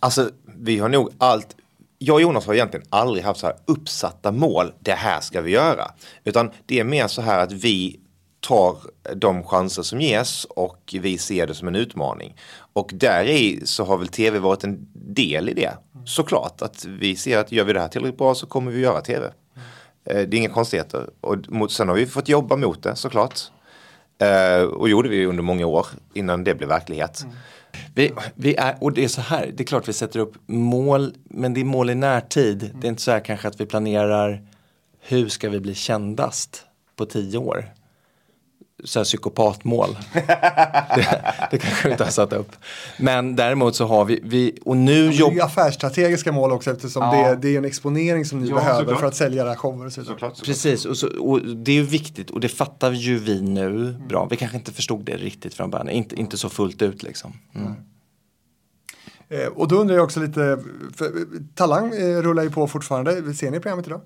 Alltså, 0.00 0.30
vi 0.44 0.78
har 0.78 0.88
nog 0.88 1.10
allt. 1.18 1.56
Jag 2.02 2.14
och 2.14 2.22
Jonas 2.22 2.46
har 2.46 2.54
egentligen 2.54 2.86
aldrig 2.90 3.24
haft 3.24 3.40
så 3.40 3.46
här 3.46 3.56
uppsatta 3.66 4.32
mål. 4.32 4.72
Det 4.80 4.92
här 4.92 5.20
ska 5.20 5.40
vi 5.40 5.50
göra. 5.50 5.90
Utan 6.24 6.50
det 6.66 6.80
är 6.80 6.84
mer 6.84 7.06
så 7.06 7.22
här 7.22 7.38
att 7.38 7.52
vi 7.52 8.00
tar 8.40 8.76
de 9.14 9.44
chanser 9.44 9.82
som 9.82 10.00
ges 10.00 10.44
och 10.44 10.94
vi 11.00 11.18
ser 11.18 11.46
det 11.46 11.54
som 11.54 11.68
en 11.68 11.74
utmaning. 11.76 12.36
Och 12.72 12.90
där 12.94 13.24
i 13.24 13.60
så 13.64 13.84
har 13.84 13.96
väl 13.98 14.08
tv 14.08 14.38
varit 14.38 14.64
en 14.64 14.88
del 14.94 15.48
i 15.48 15.54
det. 15.54 15.72
Såklart 16.04 16.62
att 16.62 16.84
vi 16.84 17.16
ser 17.16 17.38
att 17.38 17.52
gör 17.52 17.64
vi 17.64 17.72
det 17.72 17.80
här 17.80 17.88
tillräckligt 17.88 18.18
bra 18.18 18.34
så 18.34 18.46
kommer 18.46 18.70
vi 18.72 18.80
göra 18.80 19.00
tv. 19.00 19.26
Eh, 20.04 20.16
det 20.28 20.36
är 20.36 20.38
inga 20.38 20.48
konstigheter. 20.48 21.10
Och 21.20 21.36
mot- 21.48 21.72
sen 21.72 21.88
har 21.88 21.94
vi 21.96 22.06
fått 22.06 22.28
jobba 22.28 22.56
mot 22.56 22.82
det 22.82 22.96
såklart. 22.96 23.40
Eh, 24.18 24.62
och 24.62 24.88
gjorde 24.88 25.08
vi 25.08 25.26
under 25.26 25.42
många 25.42 25.66
år 25.66 25.86
innan 26.14 26.44
det 26.44 26.54
blev 26.54 26.68
verklighet. 26.68 27.22
Mm. 27.22 27.36
Vi, 27.94 28.12
vi 28.34 28.54
är, 28.54 28.76
och 28.80 28.92
det 28.92 29.04
är 29.04 29.08
så 29.08 29.20
här, 29.20 29.50
det 29.54 29.62
är 29.62 29.66
klart 29.66 29.88
vi 29.88 29.92
sätter 29.92 30.20
upp 30.20 30.34
mål, 30.46 31.14
men 31.24 31.54
det 31.54 31.60
är 31.60 31.64
mål 31.64 31.90
i 31.90 31.94
närtid. 31.94 32.70
Det 32.74 32.86
är 32.86 32.88
inte 32.88 33.02
så 33.02 33.10
här 33.10 33.20
kanske 33.20 33.48
att 33.48 33.60
vi 33.60 33.66
planerar 33.66 34.42
hur 35.00 35.28
ska 35.28 35.50
vi 35.50 35.60
bli 35.60 35.74
kändast 35.74 36.64
på 36.96 37.06
tio 37.06 37.38
år 37.38 37.64
så 38.84 38.98
här 38.98 39.04
psykopatmål. 39.04 39.88
det, 40.12 41.22
det 41.50 41.58
kanske 41.58 41.88
vi 41.88 41.92
inte 41.92 42.04
har 42.04 42.10
satt 42.10 42.32
upp. 42.32 42.52
Men 42.98 43.36
däremot 43.36 43.76
så 43.76 43.86
har 43.86 44.04
vi, 44.04 44.20
vi 44.22 44.58
och 44.64 44.76
nu 44.76 44.92
Det 45.02 45.08
är 45.08 45.12
ju 45.12 45.18
jobbar... 45.18 45.44
affärsstrategiska 45.44 46.32
mål 46.32 46.52
också 46.52 46.70
eftersom 46.70 47.02
Ja. 47.02 47.28
det, 47.30 47.36
det 47.36 47.54
är 47.54 47.58
en 47.58 47.64
exponering 47.64 48.24
som 48.24 48.40
ni 48.40 48.48
Ja, 48.48 48.54
behöver 48.54 48.80
såklart. 48.80 49.00
för 49.00 49.06
att 49.06 49.16
sälja 49.16 49.42
era 49.44 49.56
shower 49.56 49.86
och 49.86 49.92
så 49.92 50.00
vidare. 50.00 50.14
Såklart, 50.14 50.36
såklart. 50.36 50.46
Precis, 50.46 50.84
och, 50.84 50.96
så, 50.96 51.08
och 51.20 51.40
det 51.42 51.70
är 51.70 51.76
ju 51.76 51.82
viktigt 51.82 52.30
och 52.30 52.40
det 52.40 52.48
fattar 52.48 52.92
ju 52.92 53.18
vi 53.18 53.40
nu 53.40 53.92
bra. 54.08 54.26
Vi 54.30 54.36
kanske 54.36 54.56
inte 54.56 54.72
förstod 54.72 55.04
det 55.04 55.16
riktigt 55.16 55.54
från 55.54 55.70
början, 55.70 55.88
inte, 55.88 56.16
inte 56.16 56.36
så 56.36 56.48
fullt 56.48 56.82
ut 56.82 57.02
liksom. 57.02 57.32
Mm. 57.54 57.72
Eh, 59.28 59.46
och 59.48 59.68
då 59.68 59.76
undrar 59.76 59.96
jag 59.96 60.04
också 60.04 60.20
lite, 60.20 60.58
för 60.96 61.12
Talang 61.54 61.92
eh, 61.92 62.22
rullar 62.22 62.42
ju 62.42 62.50
på 62.50 62.66
fortfarande. 62.66 63.34
Ser 63.34 63.50
ni 63.50 63.60
programmet 63.60 63.86
idag? 63.86 64.00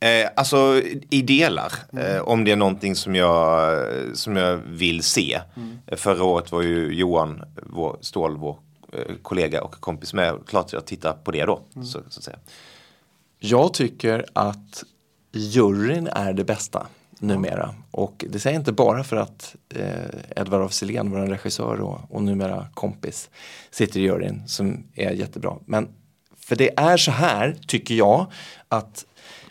Eh, 0.00 0.28
alltså 0.36 0.82
i 1.10 1.22
delar, 1.22 1.72
eh, 1.92 2.20
om 2.20 2.44
det 2.44 2.52
är 2.52 2.56
någonting 2.56 2.96
som 2.96 3.14
jag, 3.14 3.86
som 4.16 4.36
jag 4.36 4.56
vill 4.56 5.02
se. 5.02 5.40
Eh, 5.86 5.96
Förra 5.96 6.24
året 6.24 6.52
var 6.52 6.62
ju 6.62 6.94
Johan 6.94 7.42
vår, 7.62 7.96
Ståhl, 8.00 8.36
vår 8.36 8.58
eh, 8.92 9.14
kollega 9.22 9.62
och 9.62 9.72
kompis 9.72 10.14
med. 10.14 10.34
Klart 10.46 10.72
jag 10.72 10.86
tittar 10.86 11.12
på 11.12 11.30
det 11.30 11.44
då. 11.44 11.62
Så, 11.74 11.84
så 11.84 11.98
att 11.98 12.24
säga. 12.24 12.38
Jag 13.38 13.74
tycker 13.74 14.24
att 14.32 14.84
juryn 15.32 16.06
är 16.06 16.32
det 16.32 16.44
bästa 16.44 16.86
numera. 17.18 17.74
Och 17.90 18.24
det 18.28 18.38
säger 18.38 18.54
jag 18.54 18.60
inte 18.60 18.72
bara 18.72 19.04
för 19.04 19.16
att 19.16 19.56
eh, 19.74 20.40
Edvard 20.42 20.62
af 20.62 20.72
Sillén, 20.72 21.10
vår 21.10 21.18
regissör 21.18 21.80
och, 21.80 22.00
och 22.10 22.22
numera 22.22 22.66
kompis, 22.74 23.30
sitter 23.70 24.00
i 24.00 24.02
juryn 24.02 24.42
som 24.46 24.86
är 24.94 25.10
jättebra. 25.10 25.56
Men 25.66 25.88
för 26.36 26.56
det 26.56 26.70
är 26.76 26.96
så 26.96 27.10
här, 27.10 27.56
tycker 27.66 27.94
jag, 27.94 28.26
att 28.68 29.06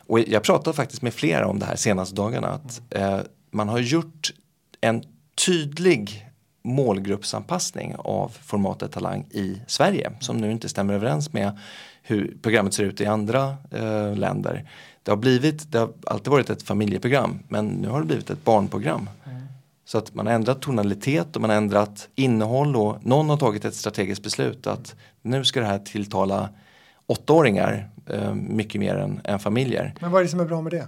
och 0.07 0.19
jag 0.19 0.43
pratade 0.43 0.75
faktiskt 0.75 1.01
med 1.01 1.13
flera 1.13 1.47
om 1.47 1.59
det 1.59 1.65
här 1.65 1.75
senaste 1.75 2.15
dagarna, 2.15 2.47
att 2.47 2.81
eh, 2.89 3.19
man 3.51 3.69
har 3.69 3.79
gjort 3.79 4.33
en 4.81 5.03
tydlig 5.45 6.29
målgruppsanpassning 6.63 7.95
av 7.97 8.37
formatet 8.41 8.91
Talang 8.91 9.25
i 9.31 9.61
Sverige 9.67 10.11
som 10.19 10.37
nu 10.37 10.51
inte 10.51 10.69
stämmer 10.69 10.93
överens 10.93 11.33
med 11.33 11.59
hur 12.01 12.37
programmet 12.41 12.73
ser 12.73 12.83
ut 12.83 13.01
i 13.01 13.05
andra 13.05 13.55
eh, 13.71 14.15
länder. 14.15 14.69
Det 15.03 15.11
har, 15.11 15.17
blivit, 15.17 15.71
det 15.71 15.79
har 15.79 15.93
alltid 16.07 16.31
varit 16.31 16.49
ett 16.49 16.63
familjeprogram 16.63 17.39
men 17.47 17.67
nu 17.67 17.87
har 17.87 17.99
det 17.99 18.05
blivit 18.05 18.29
ett 18.29 18.43
barnprogram. 18.43 19.09
Så 19.85 19.97
att 19.97 20.13
man 20.13 20.27
har 20.27 20.33
ändrat 20.33 20.61
tonalitet 20.61 21.35
och 21.35 21.41
man 21.41 21.49
har 21.49 21.57
ändrat 21.57 22.09
innehåll 22.15 22.75
och 22.75 23.05
någon 23.05 23.29
har 23.29 23.37
tagit 23.37 23.65
ett 23.65 23.75
strategiskt 23.75 24.23
beslut 24.23 24.67
att 24.67 24.95
nu 25.21 25.45
ska 25.45 25.59
det 25.59 25.65
här 25.65 25.79
tilltala 25.79 26.49
åttaåringar 27.07 27.89
eh, 28.09 28.33
mycket 28.33 28.81
mer 28.81 28.95
än, 28.95 29.21
än 29.23 29.39
familjer. 29.39 29.93
Men 30.01 30.11
vad 30.11 30.19
är 30.19 30.23
det 30.23 30.29
som 30.29 30.39
är 30.39 30.45
bra 30.45 30.61
med 30.61 30.71
det? 30.71 30.87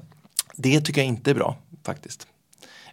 Det 0.55 0.81
tycker 0.81 1.01
jag 1.01 1.07
inte 1.07 1.31
är 1.31 1.35
bra 1.35 1.57
faktiskt. 1.83 2.27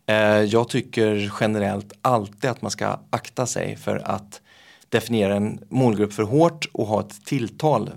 Eh, 0.07 0.17
jag 0.27 0.69
tycker 0.69 1.33
generellt 1.41 1.93
alltid 2.03 2.51
att 2.51 2.63
man 2.63 2.71
ska 2.71 3.01
akta 3.11 3.47
sig 3.47 3.77
för 3.77 3.97
att 3.97 4.41
definiera 4.89 5.37
en 5.37 5.65
målgrupp 5.69 6.13
för 6.13 6.23
hårt 6.23 6.69
och 6.73 6.87
ha 6.87 7.01
ett 7.01 7.25
tilltal 7.25 7.91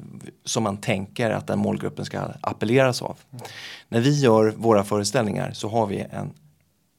som 0.43 0.63
man 0.63 0.77
tänker 0.77 1.31
att 1.31 1.47
den 1.47 1.59
målgruppen 1.59 2.05
ska 2.05 2.19
appelleras 2.41 3.01
av. 3.01 3.17
När 3.89 4.01
vi 4.01 4.19
gör 4.19 4.53
våra 4.57 4.83
föreställningar 4.83 5.51
så 5.53 5.69
har 5.69 5.87
vi 5.87 5.99
en 5.99 6.33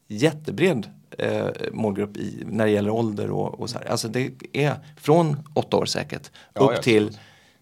jättebred 0.08 0.86
eh, 1.18 1.46
målgrupp 1.72 2.16
i, 2.16 2.42
när 2.46 2.64
det 2.64 2.70
gäller 2.70 2.90
ålder 2.90 3.30
och, 3.30 3.60
och 3.60 3.70
så 3.70 3.78
här. 3.78 3.86
Alltså 3.86 4.08
det 4.08 4.30
är 4.52 4.74
från 4.96 5.36
åtta 5.54 5.76
år 5.76 5.84
säkert 5.84 6.30
Ja, 6.54 6.60
upp 6.60 6.82
till, 6.82 7.18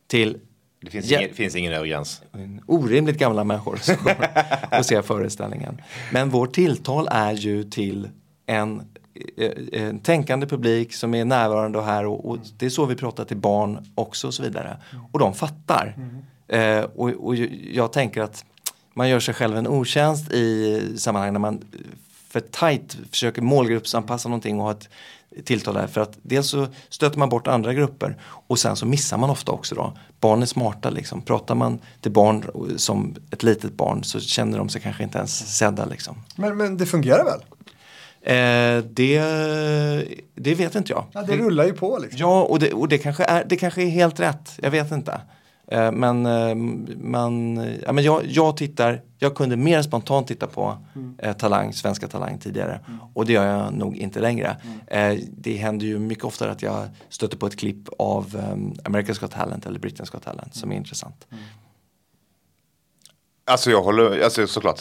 till 0.07 0.38
Det 0.85 0.90
finns, 0.90 1.07
Ja. 1.11 1.20
ingen, 1.20 1.35
finns 1.35 1.57
ingen 1.57 1.73
övre 1.73 1.88
gräns. 1.88 2.23
orimligt 2.66 3.18
gamla 3.18 3.44
människor 3.44 3.77
som 3.77 3.97
och 4.79 4.87
ser 4.87 5.03
föreställningen. 5.03 5.83
Men 6.12 6.31
vårt 6.31 6.55
tilltal 6.55 7.09
är 7.11 7.33
ju 7.33 7.64
till 7.64 8.09
en, 8.47 8.83
eh, 9.37 9.51
en 9.73 9.99
tänkande 9.99 10.47
publik 10.47 10.94
som 10.94 11.14
är 11.14 11.25
närvarande 11.25 11.79
och 11.79 11.85
här 11.85 12.07
och, 12.07 12.29
och 12.31 12.38
det 12.59 12.66
är 12.66 12.70
så 12.70 12.87
vi 12.87 12.94
pratar 12.94 13.25
till 13.25 13.37
barn 13.37 13.79
också 13.94 14.27
och 14.27 14.35
så 14.35 14.42
vidare. 14.42 14.77
Och 15.12 15.18
de 15.18 15.35
fattar. 15.35 15.97
Eh, 16.49 16.81
och, 16.81 17.09
och 17.09 17.37
jag 17.73 17.92
tänker 17.92 18.23
att 18.23 18.44
man 18.94 19.09
gör 19.09 19.20
sig 19.20 19.35
själv 19.35 19.57
en 19.57 19.66
otjänst 19.68 20.33
i 20.33 20.81
sammanhang 20.99 21.33
när 21.33 21.40
man 21.40 21.61
för 22.29 22.40
tajt 22.40 22.97
försöker 23.11 23.42
målgruppsanpassa 23.42 24.29
någonting 24.29 24.59
och 24.59 24.64
ha 24.64 24.73
ett 24.73 24.88
tilltal 25.44 25.75
där. 25.75 25.87
För 25.87 26.01
att 26.01 26.18
dels 26.23 26.49
så 26.49 26.66
stöter 26.88 27.18
man 27.18 27.29
bort 27.29 27.47
andra 27.47 27.75
grupper 27.75 28.16
och 28.23 28.59
sen 28.59 28.77
så 28.77 28.87
missar 28.87 29.18
man 29.18 29.31
ofta 29.31 29.53
också 29.53 29.75
då. 29.75 29.92
Barn 30.20 30.42
är 30.42 30.47
smarta 30.47 30.90
liksom. 30.90 31.23
Pratar 31.23 31.55
man 31.55 31.79
till 32.01 32.12
barn 32.12 32.44
som 32.77 33.16
ett 33.31 33.42
litet 33.42 33.73
barn 33.73 34.05
så 34.05 34.20
känner 34.20 34.59
de 34.59 34.68
sig 34.68 34.81
kanske 34.81 35.03
inte 35.03 35.18
ens 35.18 35.57
sedda 35.59 35.85
liksom. 35.85 36.16
Men, 36.37 36.57
men 36.57 36.77
det 36.77 36.87
fungerar 36.87 37.25
väl? 37.25 37.40
Eh, 38.27 38.85
det, 38.85 39.20
det 40.35 40.55
vet 40.55 40.75
inte 40.75 40.92
jag. 40.92 41.05
Ja, 41.12 41.23
det 41.23 41.37
rullar 41.37 41.64
ju 41.64 41.73
på 41.73 41.99
liksom. 41.99 42.20
Ja, 42.20 42.42
och 42.42 42.59
det, 42.59 42.73
och 42.73 42.88
det, 42.88 42.99
kanske, 42.99 43.25
är, 43.25 43.44
det 43.44 43.57
kanske 43.57 43.83
är 43.83 43.88
helt 43.88 44.20
rätt. 44.20 44.59
Jag 44.62 44.70
vet 44.70 44.92
inte. 44.92 45.20
Eh, 45.68 45.92
men 45.92 46.27
eh, 46.27 46.55
man, 46.96 47.57
ja, 47.87 47.92
men 47.92 48.05
jag, 48.05 48.27
jag 48.27 48.57
tittar, 48.57 49.03
jag 49.18 49.35
kunde 49.35 49.57
mer 49.57 49.83
spontant 49.83 50.29
titta 50.29 50.46
på 50.46 50.79
eh, 51.18 51.33
Talang, 51.33 51.72
Svenska 51.72 52.09
Talang 52.09 52.38
tidigare. 52.38 52.81
Och 53.14 53.27
det 53.27 53.33
gör 53.33 53.46
jag 53.46 53.72
nog 53.74 53.96
inte 53.96 54.20
längre. 54.20 54.57
Eh, 54.87 55.14
det 55.31 55.57
händer 55.57 55.87
ju 55.87 55.98
mycket 55.98 56.24
oftare 56.24 56.50
att 56.50 56.62
jag 56.62 56.88
stöter 57.09 57.37
på 57.37 57.46
ett 57.46 57.57
klipp 57.59 57.88
av 57.98 58.37
um, 58.53 58.72
America's 58.85 59.20
Got 59.20 59.31
Talent 59.31 59.66
eller 59.66 59.79
Britain's 59.79 60.12
Got 60.12 60.22
Talent 60.22 60.55
som 60.55 60.72
är 60.72 60.77
intressant. 60.77 61.27
Alltså 63.46 63.70
jag 63.70 63.83
håller, 63.83 64.20
alltså 64.20 64.46
såklart. 64.46 64.81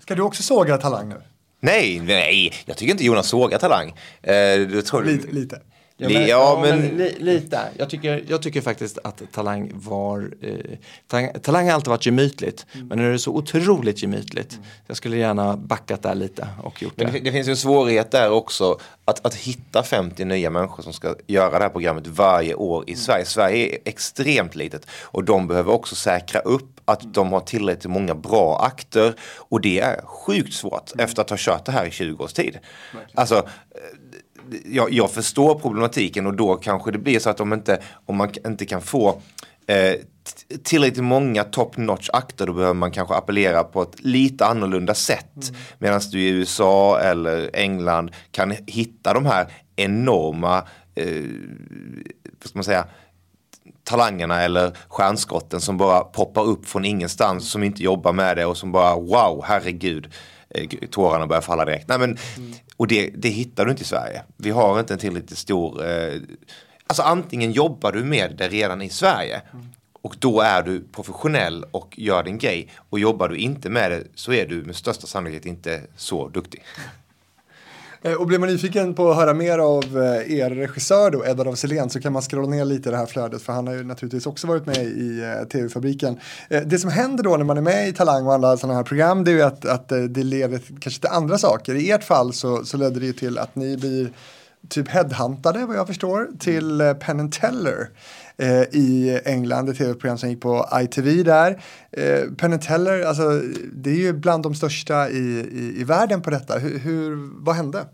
Ska 0.00 0.14
du 0.14 0.22
också 0.22 0.42
såga 0.42 0.76
Talang 0.76 1.08
nu? 1.08 1.22
Nej, 1.60 2.00
nej, 2.00 2.52
jag 2.66 2.76
tycker 2.76 2.92
inte 2.92 3.04
Jonas 3.04 3.28
sågar 3.28 3.58
talang. 3.58 3.88
Eh, 4.22 4.80
tror, 4.80 5.04
Lite. 5.04 5.32
lite. 5.32 5.60
Li- 6.00 6.28
ja, 6.28 6.58
men, 6.62 6.80
li, 6.80 7.16
lite. 7.18 7.60
Jag 7.78 7.90
tycker, 7.90 8.24
jag 8.28 8.42
tycker 8.42 8.60
faktiskt 8.60 8.98
att 9.04 9.22
Talang 9.32 9.70
var, 9.74 10.30
eh, 10.40 10.54
talang, 11.06 11.30
talang 11.42 11.66
har 11.66 11.74
alltid 11.74 11.88
varit 11.88 12.06
gemytligt. 12.06 12.66
Men 12.72 12.98
nu 12.98 13.08
är 13.08 13.12
det 13.12 13.18
så 13.18 13.32
otroligt 13.32 14.02
gemytligt. 14.02 14.58
Jag 14.86 14.96
skulle 14.96 15.16
gärna 15.16 15.56
backat 15.56 16.02
där 16.02 16.14
lite 16.14 16.48
och 16.62 16.82
gjort 16.82 16.92
Men 16.96 17.12
det. 17.12 17.20
det, 17.20 17.32
finns 17.32 17.48
ju 17.48 17.50
en 17.50 17.56
svårighet 17.56 18.10
där 18.10 18.30
också. 18.30 18.78
Att, 19.04 19.26
att 19.26 19.34
hitta 19.34 19.82
50 19.82 20.24
nya 20.24 20.50
människor 20.50 20.82
som 20.82 20.92
ska 20.92 21.14
göra 21.26 21.58
det 21.58 21.64
här 21.64 21.68
programmet 21.70 22.06
varje 22.06 22.54
år 22.54 22.84
i 22.86 22.96
Sverige. 22.96 23.24
Sverige 23.24 23.74
är 23.74 23.78
extremt 23.84 24.54
litet. 24.54 24.86
Och 25.02 25.24
de 25.24 25.46
behöver 25.46 25.72
också 25.72 25.94
säkra 25.94 26.40
upp 26.40 26.80
att 26.84 27.14
de 27.14 27.32
har 27.32 27.40
tillräckligt 27.40 27.90
många 27.92 28.14
bra 28.14 28.60
akter. 28.64 29.14
Och 29.38 29.60
det 29.60 29.80
är 29.80 30.00
sjukt 30.04 30.54
svårt 30.54 30.92
efter 30.98 31.22
att 31.22 31.30
ha 31.30 31.36
kört 31.40 31.64
det 31.64 31.72
här 31.72 31.86
i 31.86 31.90
20 31.90 32.24
års 32.24 32.32
tid. 32.32 32.58
Alltså, 33.14 33.36
eh, 33.36 33.42
jag, 34.64 34.92
jag 34.92 35.10
förstår 35.10 35.54
problematiken 35.54 36.26
och 36.26 36.34
då 36.34 36.54
kanske 36.54 36.90
det 36.90 36.98
blir 36.98 37.18
så 37.18 37.30
att 37.30 37.40
om, 37.40 37.52
inte, 37.52 37.82
om 38.06 38.16
man 38.16 38.30
inte 38.46 38.66
kan 38.66 38.82
få 38.82 39.20
eh, 39.66 39.94
tillräckligt 40.64 41.04
många 41.04 41.44
top 41.44 41.76
notch 41.76 42.08
akter 42.12 42.46
då 42.46 42.52
behöver 42.52 42.74
man 42.74 42.90
kanske 42.90 43.14
appellera 43.14 43.64
på 43.64 43.82
ett 43.82 44.00
lite 44.04 44.46
annorlunda 44.46 44.94
sätt. 44.94 45.52
Medan 45.78 46.00
du 46.12 46.20
i 46.20 46.28
USA 46.28 47.00
eller 47.00 47.50
England 47.52 48.10
kan 48.30 48.54
hitta 48.66 49.14
de 49.14 49.26
här 49.26 49.52
enorma 49.76 50.62
eh, 50.94 51.22
vad 52.40 52.48
ska 52.48 52.58
man 52.58 52.64
säga, 52.64 52.84
talangerna 53.84 54.42
eller 54.42 54.76
stjärnskotten 54.88 55.60
som 55.60 55.76
bara 55.76 56.00
poppar 56.00 56.42
upp 56.42 56.68
från 56.68 56.84
ingenstans 56.84 57.50
som 57.50 57.62
inte 57.62 57.82
jobbar 57.82 58.12
med 58.12 58.36
det 58.36 58.46
och 58.46 58.56
som 58.56 58.72
bara 58.72 58.94
wow, 58.94 59.44
herregud. 59.44 60.12
Eh, 60.54 60.68
Tårarna 60.90 61.26
börjar 61.26 61.42
falla 61.42 61.64
direkt. 61.64 61.88
Nej, 61.88 61.98
men, 61.98 62.18
Och 62.76 62.86
det, 62.86 63.10
det 63.16 63.28
hittar 63.28 63.64
du 63.64 63.70
inte 63.70 63.82
i 63.82 63.86
Sverige. 63.86 64.22
Vi 64.36 64.50
har 64.50 64.80
inte 64.80 64.94
en 64.94 65.00
tillräckligt 65.00 65.38
stor... 65.38 65.86
Eh, 65.86 66.20
alltså 66.86 67.02
antingen 67.02 67.52
jobbar 67.52 67.92
du 67.92 68.04
med 68.04 68.34
det 68.38 68.48
redan 68.48 68.82
i 68.82 68.88
Sverige 68.88 69.42
och 70.02 70.16
då 70.18 70.40
är 70.40 70.62
du 70.62 70.84
professionell 70.92 71.64
och 71.70 71.94
gör 71.98 72.22
din 72.22 72.38
grej. 72.38 72.68
Och 72.90 72.98
jobbar 72.98 73.28
du 73.28 73.36
inte 73.36 73.70
med 73.70 73.90
det 73.90 74.04
så 74.14 74.32
är 74.32 74.46
du 74.46 74.62
med 74.62 74.76
största 74.76 75.06
sannolikhet 75.06 75.46
inte 75.46 75.82
så 75.96 76.28
duktig. 76.28 76.62
Eh, 78.02 78.12
och 78.12 78.26
blir 78.26 78.38
man 78.38 78.48
nyfiken 78.48 78.94
på 78.94 79.10
att 79.10 79.16
höra 79.16 79.34
mer 79.34 79.58
av 79.58 79.84
eh, 79.84 80.38
er 80.38 80.50
regissör 80.50 81.10
då, 81.10 81.26
Edvard 81.26 81.48
af 81.48 81.58
Sillén, 81.58 81.90
så 81.90 82.00
kan 82.00 82.12
man 82.12 82.22
scrolla 82.22 82.48
ner 82.48 82.64
lite 82.64 82.88
i 82.88 82.92
det 82.92 82.98
här 82.98 83.06
flödet 83.06 83.42
för 83.42 83.52
han 83.52 83.66
har 83.66 83.74
ju 83.74 83.84
naturligtvis 83.84 84.26
också 84.26 84.46
varit 84.46 84.66
med 84.66 84.76
i 84.76 85.20
eh, 85.20 85.48
TV-fabriken. 85.48 86.18
Det 86.66 86.78
som 86.78 86.90
händer 86.90 87.24
då 87.24 87.36
när 87.36 87.44
man 87.44 87.56
är 87.56 87.62
med 87.62 87.88
i 87.88 87.92
Talang 87.92 88.26
och 88.26 88.34
alla 88.34 88.56
sådana 88.56 88.74
här 88.78 88.84
program 88.84 89.24
det 89.24 89.30
är 89.30 89.34
ju 89.34 89.42
att, 89.42 89.64
att 89.64 89.88
det 89.88 90.22
leder 90.22 90.60
kanske 90.80 91.00
till 91.00 91.10
andra 91.10 91.38
saker. 91.38 91.74
I 91.74 91.90
ert 91.90 92.04
fall 92.04 92.32
så, 92.32 92.64
så 92.64 92.76
ledde 92.76 93.00
det 93.00 93.06
ju 93.06 93.12
till 93.12 93.38
att 93.38 93.56
ni 93.56 93.76
blir 93.76 94.10
typ 94.68 94.88
headhuntade 94.88 95.66
vad 95.66 95.76
jag 95.76 95.86
förstår 95.86 96.28
till 96.38 96.80
eh, 96.80 96.94
Penn 96.94 97.20
and 97.20 97.32
Teller 97.32 97.90
eh, 98.38 98.62
i 98.62 99.20
England, 99.24 99.68
ett 99.68 99.78
tv-program 99.78 100.18
som 100.18 100.30
gick 100.30 100.40
på 100.40 100.68
ITV 100.82 101.22
där. 101.22 101.62
Eh, 101.92 102.30
Penn 102.38 102.52
and 102.52 102.62
Teller, 102.62 103.02
alltså 103.02 103.42
det 103.72 103.90
är 103.90 103.94
ju 103.94 104.12
bland 104.12 104.42
de 104.42 104.54
största 104.54 105.10
i, 105.10 105.48
i, 105.52 105.80
i 105.80 105.84
världen 105.84 106.22
på 106.22 106.30
detta. 106.30 106.58
Hur, 106.58 106.78
hur, 106.78 107.30
vad 107.44 107.56
hände? 107.56 107.86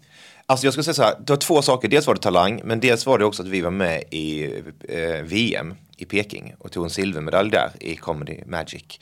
Alltså 0.46 0.66
jag 0.66 0.74
ska 0.74 0.82
säga 0.82 0.94
så 0.94 1.02
här, 1.02 1.14
det 1.26 1.30
var 1.30 1.36
två 1.36 1.62
saker. 1.62 1.88
Dels 1.88 2.06
var 2.06 2.14
det 2.14 2.20
talang, 2.20 2.60
men 2.64 2.80
dels 2.80 3.06
var 3.06 3.18
det 3.18 3.24
också 3.24 3.42
att 3.42 3.48
vi 3.48 3.60
var 3.60 3.70
med 3.70 4.02
i 4.10 4.44
eh, 4.88 5.22
VM 5.24 5.74
i 5.96 6.04
Peking 6.04 6.54
och 6.58 6.72
tog 6.72 6.84
en 6.84 6.90
silvermedalj 6.90 7.50
där 7.50 7.70
i 7.80 7.96
Comedy 7.96 8.40
Magic. 8.46 9.00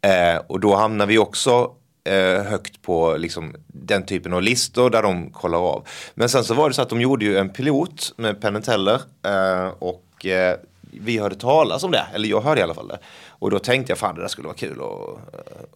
Eh, 0.00 0.42
och 0.46 0.60
då 0.60 0.76
hamnade 0.76 1.08
vi 1.08 1.18
också 1.18 1.70
eh, 2.08 2.42
högt 2.42 2.82
på 2.82 3.16
liksom, 3.16 3.54
den 3.66 4.06
typen 4.06 4.32
av 4.32 4.42
listor 4.42 4.90
där 4.90 5.02
de 5.02 5.30
kollar 5.30 5.58
av. 5.58 5.86
Men 6.14 6.28
sen 6.28 6.44
så 6.44 6.54
var 6.54 6.68
det 6.68 6.74
så 6.74 6.82
att 6.82 6.88
de 6.88 7.00
gjorde 7.00 7.24
ju 7.24 7.38
en 7.38 7.48
pilot 7.48 8.12
med 8.16 8.40
Penn 8.40 8.62
Teller 8.62 9.00
eh, 9.24 9.68
och 9.78 10.26
eh, 10.26 10.56
vi 10.80 11.18
hörde 11.18 11.36
talas 11.36 11.84
om 11.84 11.90
det, 11.90 12.06
eller 12.14 12.28
jag 12.28 12.40
hörde 12.40 12.60
i 12.60 12.64
alla 12.64 12.74
fall 12.74 12.88
det. 12.88 12.98
Och 13.28 13.50
då 13.50 13.58
tänkte 13.58 13.90
jag 13.90 13.98
fan 13.98 14.14
det 14.14 14.20
där 14.20 14.28
skulle 14.28 14.46
vara 14.48 14.56
kul 14.56 14.80
att 14.80 15.18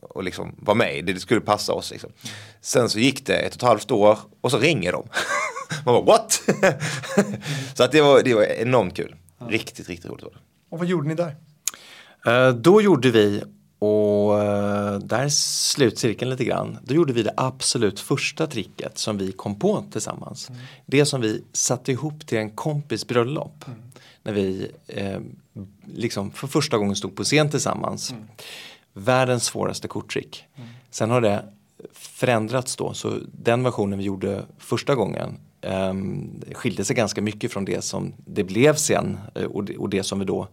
och 0.00 0.24
liksom 0.24 0.54
vara 0.58 0.74
med 0.74 0.96
i, 0.98 1.02
det 1.02 1.20
skulle 1.20 1.40
passa 1.40 1.72
oss. 1.72 1.90
Liksom. 1.90 2.10
Sen 2.60 2.88
så 2.88 2.98
gick 2.98 3.26
det 3.26 3.34
ett 3.34 3.54
och 3.54 3.56
ett 3.56 3.68
halvt 3.68 3.90
år 3.90 4.18
och 4.40 4.50
så 4.50 4.58
ringer 4.58 4.92
de. 4.92 5.06
Man 5.86 5.94
bara 5.94 6.04
what? 6.04 6.42
så 7.74 7.84
att 7.84 7.92
det 7.92 8.00
var, 8.00 8.22
det 8.22 8.34
var 8.34 8.42
enormt 8.42 8.96
kul. 8.96 9.14
Riktigt, 9.48 9.88
riktigt 9.88 10.10
roligt 10.10 10.24
var 10.24 10.30
det. 10.30 10.38
Och 10.70 10.78
vad 10.78 10.88
gjorde 10.88 11.08
ni 11.08 11.14
där? 11.14 11.36
Eh, 12.26 12.54
Då 12.54 12.82
gjorde 12.82 13.10
vi, 13.10 13.42
och 13.82 14.42
eh, 14.42 14.98
där 14.98 15.24
är 15.24 15.28
slutcirkeln 15.28 16.30
lite 16.30 16.44
grann, 16.44 16.78
då 16.82 16.94
gjorde 16.94 17.12
vi 17.12 17.22
det 17.22 17.34
absolut 17.36 18.00
första 18.00 18.46
tricket 18.46 18.98
som 18.98 19.18
vi 19.18 19.32
kom 19.32 19.58
på 19.58 19.84
tillsammans. 19.92 20.50
Det 20.86 21.06
som 21.06 21.20
vi 21.20 21.44
satte 21.52 21.92
ihop 21.92 22.26
till 22.26 22.38
en 22.38 22.50
kompis 22.50 23.06
bröllop. 23.06 23.64
När 24.22 24.32
vi 24.32 24.70
eh, 24.86 25.20
liksom 25.94 26.30
för 26.30 26.46
första 26.46 26.78
gången 26.78 26.96
stod 26.96 27.16
på 27.16 27.24
scen 27.24 27.50
tillsammans. 27.50 28.14
Världens 28.92 29.44
svåraste 29.44 29.88
korttrick. 29.88 30.44
Sen 30.90 31.10
har 31.10 31.20
det 31.20 31.44
förändrats 31.92 32.76
då, 32.76 32.94
så 32.94 33.18
den 33.32 33.62
versionen 33.62 33.98
vi 33.98 34.04
gjorde 34.04 34.44
första 34.58 34.94
gången 34.94 35.38
um, 35.62 36.40
skilde 36.52 36.84
sig 36.84 36.96
ganska 36.96 37.22
mycket 37.22 37.52
från 37.52 37.64
det 37.64 37.84
som 37.84 38.14
det 38.26 38.44
blev 38.44 38.74
sen 38.74 39.18
eh, 39.34 39.44
och 39.44 39.64
det, 39.64 39.76
och 39.76 39.88
det 39.88 40.02
som 40.02 40.18
vi 40.18 40.24
då 40.24 40.48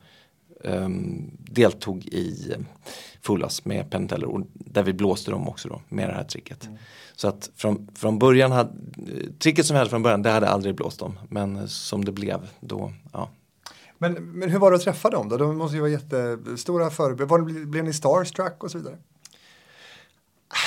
um, 0.63 1.31
deltog 1.37 2.05
i 2.05 2.55
Fullas 3.21 3.65
med 3.65 3.89
Penn 3.91 4.07
Teller 4.07 4.27
och 4.27 4.41
där 4.53 4.83
vi 4.83 4.93
blåste 4.93 5.31
dem 5.31 5.47
också 5.49 5.69
då 5.69 5.81
med 5.89 6.09
det 6.09 6.13
här 6.13 6.23
tricket. 6.23 6.69
Så 7.15 7.27
att 7.27 7.49
från, 7.55 7.87
från 7.95 8.19
början 8.19 8.51
hade, 8.51 8.71
tricket 9.39 9.65
som 9.65 9.73
vi 9.73 9.77
hade 9.77 9.89
från 9.89 10.03
början 10.03 10.21
det 10.21 10.29
hade 10.29 10.49
aldrig 10.49 10.75
blåst 10.75 10.99
dem 10.99 11.19
men 11.29 11.67
som 11.67 12.05
det 12.05 12.11
blev 12.11 12.47
då, 12.59 12.93
ja. 13.13 13.29
Men, 13.97 14.13
men 14.13 14.49
hur 14.49 14.59
var 14.59 14.71
det 14.71 14.77
att 14.77 14.83
träffa 14.83 15.09
dem 15.09 15.29
då? 15.29 15.37
De 15.37 15.57
måste 15.57 15.75
ju 15.75 15.81
vara 15.81 15.91
jättestora 15.91 16.89
förebilder. 16.89 17.25
Var- 17.25 17.65
Blev 17.65 17.83
ni 17.83 17.93
starstruck 17.93 18.63
och 18.63 18.71
så 18.71 18.77
vidare? 18.77 18.97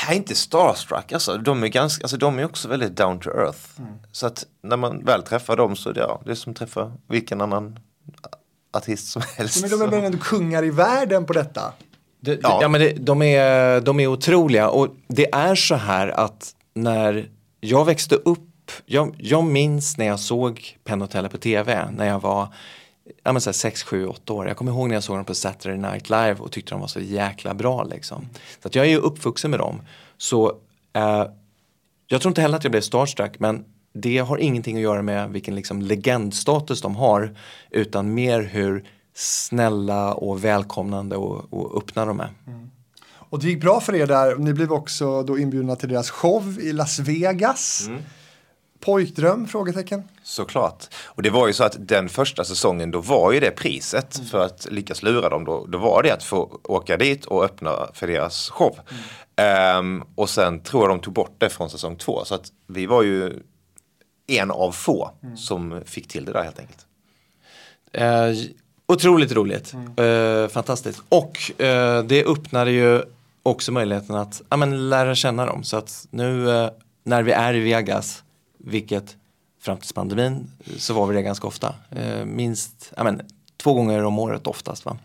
Är 0.09 0.15
inte 0.15 0.35
starstruck, 0.35 1.13
alltså, 1.13 1.39
de, 1.39 1.63
är 1.63 1.69
ganska, 1.69 2.05
alltså, 2.05 2.17
de 2.17 2.39
är 2.39 2.45
också 2.45 2.69
väldigt 2.69 2.97
down 2.97 3.21
to 3.21 3.31
earth. 3.31 3.81
Så 4.13 4.27
att 4.27 4.47
när 4.63 4.77
man 4.77 5.05
väl 5.05 5.23
träffar 5.23 5.57
dem 5.57 5.77
så 5.77 5.91
är 5.91 5.95
det, 5.95 6.01
ja, 6.01 6.23
det 6.25 6.31
är 6.31 6.35
som 6.35 6.51
att 6.53 6.57
träffa 6.59 6.93
vilken 7.07 7.41
annan 7.41 7.79
artist 8.73 9.09
som 9.09 9.23
helst. 9.37 9.61
Men 9.61 9.71
de 9.71 9.83
är 9.83 9.87
väl 9.87 10.05
ändå 10.05 10.19
kungar 10.19 10.65
i 10.65 10.71
världen 10.71 11.27
på 11.27 11.33
detta? 11.33 11.73
Det, 12.21 12.39
Ja. 12.43 12.59
ja. 12.63 12.69
men 12.69 12.81
det, 12.81 12.93
de, 12.93 13.23
är, 13.23 13.81
de 13.81 14.01
är 14.01 14.07
otroliga 14.07 14.69
och 14.69 14.89
det 15.09 15.35
är 15.35 15.55
så 15.55 15.75
här 15.75 16.09
att 16.09 16.55
när 16.75 17.29
jag 17.61 17.85
växte 17.85 18.15
upp, 18.15 18.71
jag, 18.87 19.15
jag 19.19 19.45
minns 19.45 19.99
när 19.99 20.07
jag 20.07 20.21
såg 20.21 20.79
Penn 20.85 21.09
på 21.31 21.39
tv 21.39 21.89
när 21.97 22.07
jag 22.07 22.21
var 22.21 22.49
ja, 23.23 23.33
men 23.33 23.41
så 23.41 23.51
här 23.51 23.53
6, 23.53 23.83
7, 23.83 24.07
8 24.07 24.33
år. 24.33 24.49
Jag 24.49 24.57
kommer 24.57 24.73
ihåg 24.73 24.89
när 24.89 24.95
jag 24.97 25.03
såg 25.03 25.17
dem 25.17 25.25
på 25.25 25.35
Saturday 25.35 25.79
Night 25.79 26.11
Live 26.11 26.35
och 26.39 26.53
tyckte 26.53 26.75
de 26.75 26.81
var 26.81 26.89
så 26.89 27.01
jäkla 27.01 27.55
bra 27.55 27.85
liksom. 27.85 28.29
Så 28.63 28.69
att 28.69 28.75
jag 28.75 28.87
är 28.87 28.91
ju 28.91 28.97
uppvuxen 28.97 29.51
med 29.51 29.61
dem. 29.61 29.83
Så 30.17 30.53
eh, 30.93 31.25
jag 32.07 32.21
tror 32.21 32.31
inte 32.31 32.41
heller 32.41 32.57
att 32.57 32.65
jag 32.65 32.71
blev 32.71 32.81
starstruck 32.81 33.39
men 33.39 33.65
det 33.93 34.19
har 34.19 34.39
ingenting 34.39 34.77
att 34.77 34.83
göra 34.83 35.03
med 35.03 35.31
vilken 35.31 35.55
liksom 35.55 35.83
legendstatus 35.83 36.81
de 36.81 36.97
har 36.97 37.37
utan 37.71 38.15
mer 38.15 38.43
hur 38.43 38.85
snälla 39.15 40.15
och 40.15 40.45
välkomnande 40.45 41.17
och, 41.17 41.53
och 41.53 41.77
öppna 41.77 42.05
de 42.05 42.21
är. 42.21 42.31
Och 43.33 43.39
det 43.39 43.49
gick 43.49 43.61
bra 43.61 43.81
för 43.81 43.95
er 43.95 44.07
där. 44.07 44.37
Ni 44.37 44.53
blev 44.53 44.73
också 44.73 45.23
då 45.23 45.39
inbjudna 45.39 45.77
till 45.77 45.89
deras 45.89 46.11
show 46.11 46.59
i 46.61 46.73
Las 46.73 46.99
Vegas. 46.99 47.91
Pojkdröm? 48.81 49.47
Frågetecken. 49.47 50.03
Såklart. 50.23 50.85
Och 51.05 51.23
det 51.23 51.31
var 51.31 51.47
ju 51.47 51.53
så 51.53 51.65
att 51.65 51.89
den 51.89 52.09
första 52.09 52.45
säsongen 52.45 52.91
då 52.91 53.01
var 53.01 53.33
ju 53.33 53.41
det 53.41 53.51
priset 53.51 54.21
för 54.31 54.45
att 54.45 54.67
lyckas 54.71 55.03
lura 55.03 55.29
dem. 55.29 55.45
Då, 55.45 55.67
då 55.67 55.79
var 55.79 56.03
det 56.03 56.11
att 56.11 56.25
få 56.25 56.61
åka 56.65 56.97
dit 56.97 57.25
och 57.25 57.45
öppna 57.45 57.71
för 57.95 58.07
deras 58.07 58.51
show. 58.51 58.79
Ehm, 59.37 60.03
och 60.15 60.31
sen 60.31 60.61
tror 60.61 60.83
jag 60.83 60.91
de 60.91 61.01
tog 61.01 61.15
bort 61.15 61.35
det 61.39 61.49
från 61.49 61.71
säsong 61.71 61.97
två. 61.97 62.25
Så 62.25 62.35
att 62.35 62.47
vi 62.67 62.87
var 62.87 63.03
ju 63.03 63.43
en 64.33 64.51
av 64.51 64.73
få 64.73 65.11
som 65.37 65.81
fick 65.85 66.09
till 66.09 66.25
det 66.25 66.33
där 66.33 66.43
helt 66.43 66.59
enkelt. 66.59 66.87
Eh, 67.93 68.53
otroligt 68.87 69.33
roligt, 69.33 69.75
eh, 69.97 70.49
fantastiskt. 70.49 71.03
Och 71.09 71.61
eh, 71.61 72.05
det 72.05 72.25
öppnade 72.25 72.71
ju 72.71 73.03
också 73.43 73.73
möjligheten 73.73 74.17
att 74.17 74.43
ja, 74.49 74.57
men, 74.57 74.91
lära 74.91 75.15
känna 75.15 75.47
dem. 75.47 75.65
Så 75.65 75.77
att 75.77 76.07
nu 76.11 76.51
eh, 76.51 76.71
när 77.05 77.23
vi 77.23 77.33
är 77.33 77.55
i 77.55 77.61
Vegas, 77.61 78.23
vilket 78.59 79.17
fram 79.61 79.79
till 79.79 79.95
pandemin 79.95 80.51
så 80.77 80.95
var 80.95 81.07
vi 81.07 81.15
det 81.15 81.23
ganska 81.23 81.47
ofta. 81.47 81.75
Eh, 81.91 82.25
minst 82.25 82.93
ja, 82.97 83.05
men, 83.05 83.23
två 83.57 83.75
gånger 83.75 84.05
om 84.05 84.19
året 84.19 84.47
oftast. 84.47 84.85
Va? 84.85 84.97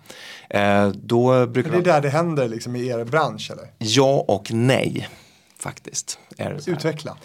Eh, 0.50 0.88
då 0.88 1.48
brukar 1.48 1.72
det 1.72 1.78
är 1.78 1.82
där 1.82 2.02
det 2.02 2.10
händer 2.10 2.48
liksom 2.48 2.76
i 2.76 2.88
er 2.88 3.04
bransch 3.04 3.52
eller? 3.52 3.68
Ja 3.78 4.26
och 4.28 4.52
nej, 4.52 5.10
faktiskt. 5.58 6.20
Utveckla. 6.68 7.18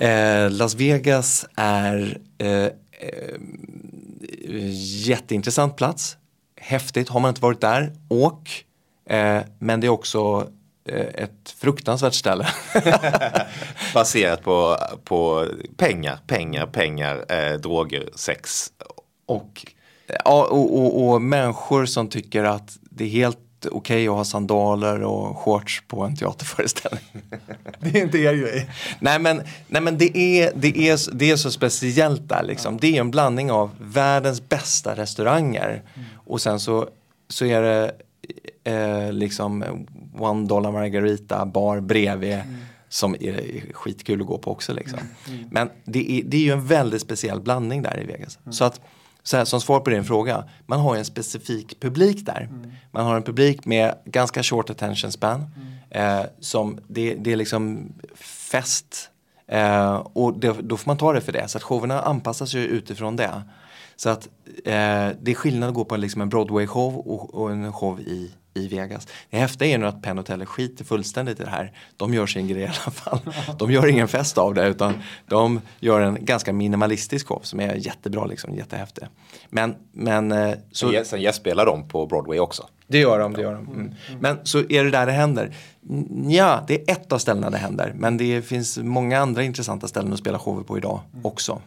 Eh, 0.00 0.50
Las 0.50 0.74
Vegas 0.74 1.46
är 1.56 2.18
eh, 2.38 2.64
eh, 2.64 2.70
jätteintressant 5.06 5.76
plats. 5.76 6.16
Häftigt, 6.60 7.08
har 7.08 7.20
man 7.20 7.28
inte 7.28 7.40
varit 7.40 7.60
där, 7.60 7.92
åk. 8.08 8.64
Eh, 9.10 9.40
men 9.58 9.80
det 9.80 9.86
är 9.86 9.88
också 9.88 10.48
eh, 10.88 11.22
ett 11.22 11.54
fruktansvärt 11.58 12.14
ställe. 12.14 12.48
Baserat 13.94 14.42
på, 14.42 14.76
på 15.04 15.46
pengar, 15.76 16.18
pengar, 16.26 16.66
pengar, 16.66 17.24
eh, 17.28 17.52
droger, 17.52 18.08
sex. 18.14 18.72
och, 19.26 19.66
ja, 20.24 20.44
och, 20.50 20.78
och, 20.78 21.08
och 21.08 21.22
människor 21.22 21.86
som 21.86 22.08
tycker 22.08 22.44
att 22.44 22.78
det 22.82 23.04
är 23.04 23.08
helt 23.08 23.38
okej 23.66 24.08
att 24.08 24.14
ha 24.14 24.24
sandaler 24.24 25.02
och 25.02 25.38
shorts 25.38 25.82
på 25.88 26.02
en 26.04 26.16
teaterföreställning. 26.16 27.04
Det 27.80 27.98
är 27.98 28.02
inte 28.02 28.18
er 28.18 28.34
grej. 28.34 28.70
Nej 29.00 29.18
men, 29.18 29.42
nej, 29.66 29.82
men 29.82 29.98
det, 29.98 30.18
är, 30.18 30.52
det, 30.54 30.88
är, 30.88 31.14
det 31.14 31.30
är 31.30 31.36
så 31.36 31.50
speciellt 31.50 32.28
där 32.28 32.42
liksom. 32.42 32.78
Det 32.78 32.96
är 32.96 33.00
en 33.00 33.10
blandning 33.10 33.50
av 33.52 33.70
världens 33.80 34.48
bästa 34.48 34.96
restauranger 34.96 35.82
och 36.14 36.40
sen 36.40 36.60
så, 36.60 36.88
så 37.28 37.44
är 37.44 37.62
det 37.62 37.92
eh, 38.64 39.12
liksom 39.12 39.64
one 40.18 40.48
dollar 40.48 40.72
margarita 40.72 41.46
bar 41.46 41.80
bredvid 41.80 42.38
som 42.88 43.14
är 43.20 43.72
skitkul 43.72 44.20
att 44.20 44.26
gå 44.26 44.38
på 44.38 44.50
också 44.50 44.72
liksom. 44.72 44.98
Men 45.50 45.70
det 45.84 46.10
är, 46.12 46.22
det 46.24 46.36
är 46.36 46.40
ju 46.40 46.52
en 46.52 46.66
väldigt 46.66 47.02
speciell 47.02 47.40
blandning 47.40 47.82
där 47.82 48.02
i 48.02 48.06
Vegas. 48.06 48.38
Så 48.50 48.64
att 48.64 48.80
så 49.22 49.36
här, 49.36 49.44
som 49.44 49.60
svar 49.60 49.80
på 49.80 49.90
din 49.90 50.04
fråga, 50.04 50.44
man 50.66 50.80
har 50.80 50.94
ju 50.94 50.98
en 50.98 51.04
specifik 51.04 51.80
publik 51.80 52.26
där. 52.26 52.48
Man 52.90 53.06
har 53.06 53.16
en 53.16 53.22
publik 53.22 53.64
med 53.64 53.94
ganska 54.04 54.42
short 54.42 54.70
attention 54.70 55.12
span. 55.12 55.46
Eh, 55.90 56.22
som 56.40 56.78
det, 56.88 57.14
det 57.14 57.32
är 57.32 57.36
liksom 57.36 57.92
fest. 58.50 59.10
Eh, 59.46 59.94
och 59.94 60.38
det, 60.38 60.56
då 60.62 60.76
får 60.76 60.90
man 60.90 60.96
ta 60.96 61.12
det 61.12 61.20
för 61.20 61.32
det. 61.32 61.48
Så 61.48 61.58
att 61.58 61.64
showerna 61.64 62.00
anpassas 62.00 62.54
ju 62.54 62.60
utifrån 62.60 63.16
det. 63.16 63.42
Så 63.96 64.08
att 64.08 64.28
eh, 64.64 65.08
det 65.20 65.30
är 65.30 65.34
skillnad 65.34 65.68
att 65.68 65.74
gå 65.74 65.84
på 65.84 65.96
liksom 65.96 66.20
en 66.22 66.30
Broadway-show 66.30 66.96
och, 66.96 67.34
och 67.34 67.50
en 67.50 67.72
show 67.72 68.00
i, 68.00 68.30
i 68.58 68.68
Vegas. 68.68 69.08
Det 69.30 69.38
häftiga 69.38 69.68
är 69.74 69.78
nu 69.78 69.86
att 69.86 70.02
Penn 70.02 70.18
Hotel 70.18 70.46
skiter 70.46 70.84
fullständigt 70.84 71.40
i 71.40 71.44
det 71.44 71.50
här. 71.50 71.72
De 71.96 72.14
gör 72.14 72.26
sin 72.26 72.48
grej 72.48 72.62
i 72.62 72.64
alla 72.66 72.72
fall. 72.72 73.20
De 73.58 73.72
gör 73.72 73.86
ingen 73.86 74.08
fest 74.08 74.38
av 74.38 74.54
det 74.54 74.68
utan 74.68 74.94
de 75.28 75.60
gör 75.80 76.00
en 76.00 76.24
ganska 76.24 76.52
minimalistisk 76.52 77.28
show 77.28 77.40
som 77.42 77.60
är 77.60 77.74
jättebra, 77.74 78.26
liksom, 78.26 78.54
jättehäftig. 78.54 79.04
Men, 79.50 79.74
men 79.92 80.32
eh, 80.32 80.54
så... 80.72 80.90
Sen, 80.90 81.04
sen 81.04 81.20
gästspelar 81.20 81.66
de 81.66 81.88
på 81.88 82.06
Broadway 82.06 82.38
också. 82.38 82.66
Det 82.86 82.98
gör 82.98 83.18
de, 83.18 83.32
det 83.32 83.42
gör 83.42 83.54
de. 83.54 83.66
Mm. 83.66 83.94
Men 84.20 84.38
så 84.42 84.58
är 84.58 84.84
det 84.84 84.90
där 84.90 85.06
det 85.06 85.12
händer. 85.12 85.54
Ja, 86.28 86.64
det 86.66 86.74
är 86.74 86.92
ett 86.92 87.12
av 87.12 87.18
ställena 87.18 87.50
det 87.50 87.58
händer. 87.58 87.92
Men 87.96 88.16
det 88.16 88.42
finns 88.42 88.78
många 88.78 89.18
andra 89.18 89.42
intressanta 89.42 89.88
ställen 89.88 90.12
att 90.12 90.18
spela 90.18 90.38
shower 90.38 90.62
på 90.62 90.78
idag 90.78 91.00
också. 91.22 91.60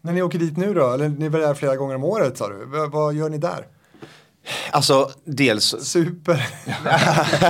När 0.00 0.12
ni 0.12 0.22
åker 0.22 0.38
dit 0.38 0.56
nu 0.56 0.74
då, 0.74 0.92
eller 0.92 1.08
ni 1.08 1.26
är 1.26 1.30
väl 1.30 1.40
där 1.40 1.54
flera 1.54 1.76
gånger 1.76 1.94
om 1.94 2.04
året 2.04 2.38
sa 2.38 2.48
du. 2.48 2.56
V- 2.56 2.88
vad 2.92 3.14
gör 3.14 3.28
ni 3.28 3.38
där? 3.38 3.66
Alltså 4.70 5.10
dels 5.24 5.74
Super. 5.80 6.46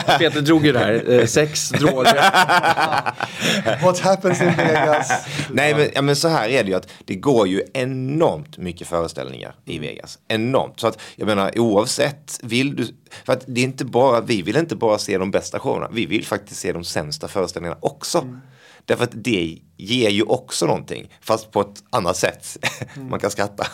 Peter 0.18 0.40
drog 0.40 0.66
ju 0.66 0.72
det 0.72 0.78
här, 0.78 1.10
eh, 1.10 1.26
sex, 1.26 1.70
droger. 1.70 2.14
What 3.82 4.00
happens 4.00 4.40
in 4.40 4.52
Vegas? 4.56 5.26
Nej 5.50 5.74
men, 5.74 5.88
ja, 5.94 6.02
men 6.02 6.16
så 6.16 6.28
här 6.28 6.48
är 6.48 6.64
det 6.64 6.70
ju 6.70 6.76
att 6.76 6.88
det 7.04 7.14
går 7.14 7.48
ju 7.48 7.62
enormt 7.74 8.58
mycket 8.58 8.88
föreställningar 8.88 9.54
i 9.64 9.78
Vegas. 9.78 10.18
Enormt. 10.28 10.80
Så 10.80 10.86
att 10.86 10.98
jag 11.16 11.26
menar 11.26 11.58
oavsett, 11.58 12.40
vill 12.42 12.76
du, 12.76 12.86
för 13.24 13.32
att 13.32 13.44
det 13.46 13.60
är 13.60 13.64
inte 13.64 13.84
bara, 13.84 14.20
vi 14.20 14.42
vill 14.42 14.56
inte 14.56 14.76
bara 14.76 14.98
se 14.98 15.18
de 15.18 15.30
bästa 15.30 15.58
showerna, 15.58 15.88
vi 15.92 16.06
vill 16.06 16.26
faktiskt 16.26 16.60
se 16.60 16.72
de 16.72 16.84
sämsta 16.84 17.28
föreställningarna 17.28 17.78
också. 17.80 18.38
Därför 18.86 19.04
att 19.04 19.24
det 19.24 19.58
ger 19.76 20.10
ju 20.10 20.22
också 20.22 20.66
någonting, 20.66 21.10
fast 21.20 21.50
på 21.50 21.60
ett 21.60 21.84
annat 21.90 22.16
sätt. 22.16 22.56
Mm. 22.96 23.10
Man 23.10 23.20
kan 23.20 23.30
skratta 23.30 23.66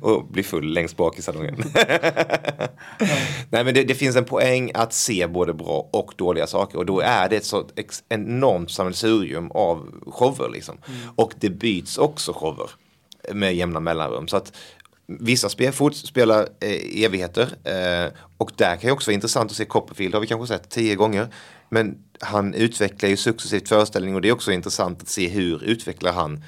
och 0.00 0.26
bli 0.26 0.42
full 0.42 0.72
längst 0.72 0.96
bak 0.96 1.18
i 1.18 1.22
salongen. 1.22 1.54
Nej 3.50 3.64
men 3.64 3.74
det, 3.74 3.84
det, 3.84 3.94
finns 3.94 4.16
en 4.16 4.24
poäng 4.24 4.70
att 4.74 4.92
se 4.92 5.26
både 5.26 5.54
bra 5.54 5.88
och 5.92 6.12
dåliga 6.16 6.46
saker 6.46 6.78
och 6.78 6.86
då 6.86 7.00
är 7.00 7.28
det 7.28 7.36
ett 7.36 7.44
så 7.44 7.68
enormt 8.08 8.70
sammelsurium 8.70 9.50
av 9.50 9.94
shower 10.06 10.48
liksom. 10.48 10.78
Mm. 10.86 10.98
Och 11.16 11.32
det 11.40 11.50
byts 11.50 11.98
också 11.98 12.32
shower 12.32 12.70
med 13.32 13.54
jämna 13.54 13.80
mellanrum. 13.80 14.28
Så 14.28 14.36
att 14.36 14.52
Vissa 15.18 15.48
spel, 15.48 15.72
fort, 15.72 15.94
spelar 15.94 16.48
eh, 16.60 17.04
evigheter 17.04 17.48
eh, 17.64 18.12
och 18.36 18.52
där 18.56 18.76
kan 18.76 18.88
det 18.88 18.92
också 18.92 19.10
vara 19.10 19.14
intressant 19.14 19.50
att 19.50 19.56
se 19.56 19.64
Copperfield 19.64 20.14
har 20.14 20.20
vi 20.20 20.26
kanske 20.26 20.46
sett 20.46 20.70
tio 20.70 20.94
gånger. 20.94 21.28
Men 21.70 21.98
han 22.20 22.54
utvecklar 22.54 23.08
ju 23.08 23.16
successivt 23.16 23.68
föreställning 23.68 24.14
och 24.14 24.20
det 24.20 24.28
är 24.28 24.32
också 24.32 24.52
intressant 24.52 25.02
att 25.02 25.08
se 25.08 25.28
hur 25.28 25.64
utvecklar 25.64 26.12
han 26.12 26.44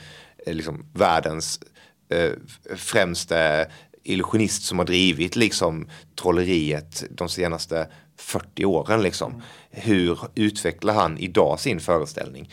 eh, 0.47 0.55
liksom, 0.55 0.87
världens 0.93 1.61
eh, 2.09 2.31
främsta 2.77 3.65
illusionist 4.03 4.65
som 4.65 4.79
har 4.79 4.87
drivit 4.87 5.37
liksom 5.37 5.89
trolleriet 6.21 7.05
de 7.11 7.29
senaste 7.29 7.89
40 8.17 8.65
åren 8.65 9.03
liksom. 9.03 9.43
Hur 9.71 10.19
utvecklar 10.35 10.95
han 10.95 11.19
idag 11.19 11.61
sin 11.61 11.81
föreställning? 11.81 12.51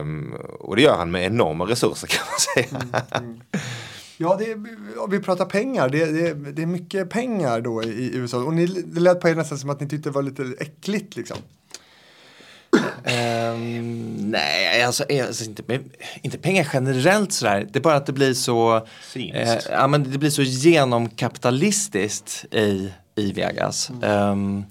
Um, 0.00 0.34
och 0.60 0.76
det 0.76 0.82
gör 0.82 0.96
han 0.96 1.10
med 1.10 1.24
enorma 1.24 1.64
resurser 1.64 2.06
kan 2.06 2.24
man 2.30 2.40
säga. 2.40 2.82
Mm, 3.14 3.30
mm. 3.30 3.40
Ja, 4.16 4.36
det 4.38 4.50
är, 4.50 4.54
om 4.98 5.10
vi 5.10 5.20
pratar 5.20 5.44
pengar. 5.44 5.88
Det, 5.88 6.04
det, 6.04 6.52
det 6.52 6.62
är 6.62 6.66
mycket 6.66 7.10
pengar 7.10 7.60
då 7.60 7.82
i, 7.82 7.86
i 7.86 8.16
USA. 8.16 8.38
Och 8.38 8.54
ni, 8.54 8.66
det 8.66 9.00
lät 9.00 9.20
på 9.20 9.28
er 9.28 9.34
nästan 9.34 9.58
som 9.58 9.70
att 9.70 9.80
ni 9.80 9.88
tyckte 9.88 10.08
det 10.08 10.14
var 10.14 10.22
lite 10.22 10.54
äckligt 10.58 11.16
liksom. 11.16 11.36
Ehm, 13.04 14.14
nej, 14.30 14.82
alltså, 14.82 15.04
eh, 15.08 15.26
alltså 15.26 15.44
inte, 15.44 15.62
inte 16.22 16.38
pengar 16.38 16.68
generellt 16.72 17.32
sådär. 17.32 17.66
Det 17.72 17.78
är 17.78 17.82
bara 17.82 17.96
att 17.96 18.06
det 18.06 18.12
blir 18.12 18.34
så, 18.34 18.86
Cyniskt. 19.12 19.68
ja, 19.70 19.86
men 19.86 20.10
det 20.12 20.18
blir 20.18 20.30
så 20.30 20.42
genomkapitalistiskt 20.42 22.44
i, 22.50 22.92
i 23.16 23.32
Vegas. 23.32 23.90
Ehm, 24.02 24.64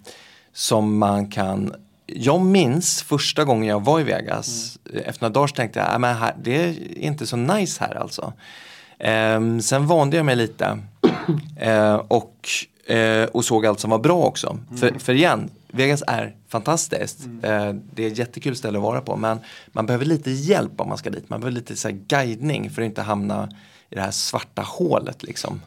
som 0.54 0.98
man 0.98 1.28
kan 1.32 1.74
jag 2.06 2.42
minns 2.42 3.04
första 3.04 3.44
gången 3.46 3.70
jag 3.70 3.86
var 3.86 4.00
i 4.00 4.04
Vegas. 4.04 4.80
Efter 5.06 5.22
några 5.24 5.34
dagar 5.34 5.48
så 5.48 5.56
tänkte 5.56 5.80
jag, 5.80 5.88
"Ah, 5.92 5.98
men 5.98 6.16
här, 6.18 6.36
det 6.44 6.66
är 6.66 6.98
inte 6.98 7.28
så 7.28 7.36
nice 7.36 7.84
här 7.84 7.96
alltså. 7.96 8.34
Ehm, 9.00 9.62
sen 9.62 9.88
vande 9.88 10.18
jag 10.18 10.26
mig 10.26 10.36
lite. 10.36 10.78
Eh, 11.60 11.94
och, 11.96 12.50
eh, 12.90 13.24
och 13.24 13.46
såg 13.46 13.66
allt 13.66 13.80
som 13.80 13.90
var 13.90 14.00
bra 14.00 14.24
också. 14.24 14.58
För, 14.80 15.00
för 15.00 15.14
igen, 15.14 15.50
Vegas 15.68 16.04
är 16.08 16.36
fantastiskt. 16.48 17.20
Eh, 17.44 17.74
det 17.94 18.04
är 18.04 18.08
ett 18.08 18.18
jättekul 18.18 18.56
ställe 18.56 18.78
att 18.78 18.84
vara 18.84 19.02
på. 19.02 19.16
Men 19.16 19.40
man 19.68 19.86
behöver 19.86 20.06
lite 20.06 20.32
hjälp 20.32 20.82
om 20.82 20.90
man 20.90 20.98
ska 20.98 21.10
dit. 21.10 21.30
Man 21.30 21.40
behöver 21.40 21.56
lite 21.56 21.76
så 21.76 21.88
här, 21.88 21.96
guidning 22.08 22.70
för 22.70 22.82
att 22.82 22.86
inte 22.86 23.02
hamna 23.02 23.50
i 23.90 23.96
det 23.96 24.02
här 24.02 24.12
svarta 24.12 24.62
hålet 24.62 25.24
liksom. 25.24 25.62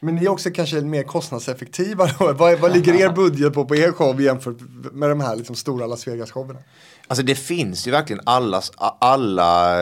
Men 0.00 0.14
ni 0.14 0.24
är 0.24 0.28
också 0.28 0.50
kanske 0.50 0.80
mer 0.80 1.02
kostnadseffektiva. 1.02 2.08
Vad, 2.18 2.58
vad 2.58 2.72
ligger 2.72 2.94
er 2.94 3.08
budget 3.08 3.54
på 3.54 3.64
på 3.64 3.76
er 3.76 3.92
show 3.92 4.20
jämfört 4.20 4.56
med 4.92 5.08
de 5.08 5.20
här 5.20 5.36
liksom 5.36 5.56
stora 5.56 5.86
Las 5.86 6.06
Vegas-showerna? 6.06 6.58
Alltså 7.08 7.24
det 7.24 7.34
finns 7.34 7.86
ju 7.86 7.90
verkligen 7.90 8.22
alla, 8.26 8.62
alla 8.98 9.76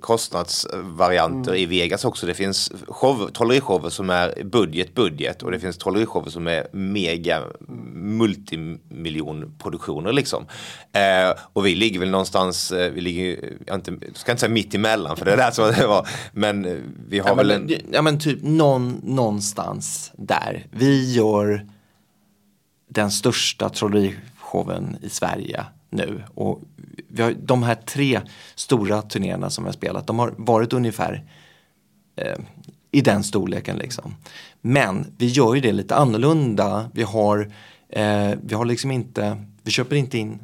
kostnadsvarianter 0.00 1.54
i 1.54 1.66
Vegas 1.66 2.04
också. 2.04 2.26
Det 2.26 2.34
finns 2.34 2.72
show, 2.88 3.30
trollerishower 3.30 3.90
som 3.90 4.10
är 4.10 4.44
budget, 4.44 4.94
budget 4.94 5.42
och 5.42 5.50
det 5.50 5.60
finns 5.60 5.78
trollerishower 5.78 6.30
som 6.30 6.46
är 6.46 6.66
mega 6.72 7.42
multimiljonproduktioner 7.94 10.12
liksom. 10.12 10.46
Eh, 10.92 11.30
och 11.52 11.66
vi 11.66 11.74
ligger 11.74 12.00
väl 12.00 12.10
någonstans, 12.10 12.72
eh, 12.72 12.92
vi 12.92 13.00
ligger, 13.00 13.52
jag 13.66 13.76
inte, 13.76 13.90
jag 13.90 14.16
ska 14.16 14.32
inte 14.32 14.40
säga 14.40 14.52
mitt 14.52 14.74
emellan 14.74 15.16
för 15.16 15.24
det 15.24 15.32
är 15.32 15.50
så 15.50 15.70
det 15.70 15.86
var, 15.86 16.08
men 16.32 16.64
eh, 16.64 16.76
vi 17.08 17.18
har 17.18 17.28
Ja 17.28 17.34
väl 17.34 17.46
men, 17.46 17.62
en... 17.62 17.70
ja 17.92 18.02
men 18.02 18.18
typ 18.18 18.38
någon, 18.42 19.00
någonstans 19.02 20.12
där. 20.16 20.66
Vi 20.70 21.14
gör 21.14 21.66
den 22.88 23.10
största 23.10 23.68
trollerishowen 23.68 24.96
i 25.02 25.08
Sverige 25.08 25.64
nu. 25.94 26.22
Och 26.34 26.60
vi 27.08 27.22
har, 27.22 27.32
de 27.32 27.62
här 27.62 27.74
tre 27.74 28.20
stora 28.54 29.02
turnéerna 29.02 29.50
som 29.50 29.64
vi 29.64 29.68
har 29.68 29.72
spelat, 29.72 30.06
de 30.06 30.18
har 30.18 30.34
varit 30.36 30.72
ungefär 30.72 31.24
eh, 32.16 32.38
i 32.90 33.00
den 33.00 33.24
storleken 33.24 33.76
liksom. 33.76 34.14
Men 34.60 35.14
vi 35.18 35.26
gör 35.26 35.54
ju 35.54 35.60
det 35.60 35.72
lite 35.72 35.96
annorlunda. 35.96 36.90
Vi 36.94 37.02
har, 37.02 37.52
eh, 37.88 38.32
vi 38.42 38.54
har 38.54 38.64
liksom 38.64 38.90
inte, 38.90 39.44
vi 39.62 39.70
köper 39.70 39.96
inte 39.96 40.18
in 40.18 40.38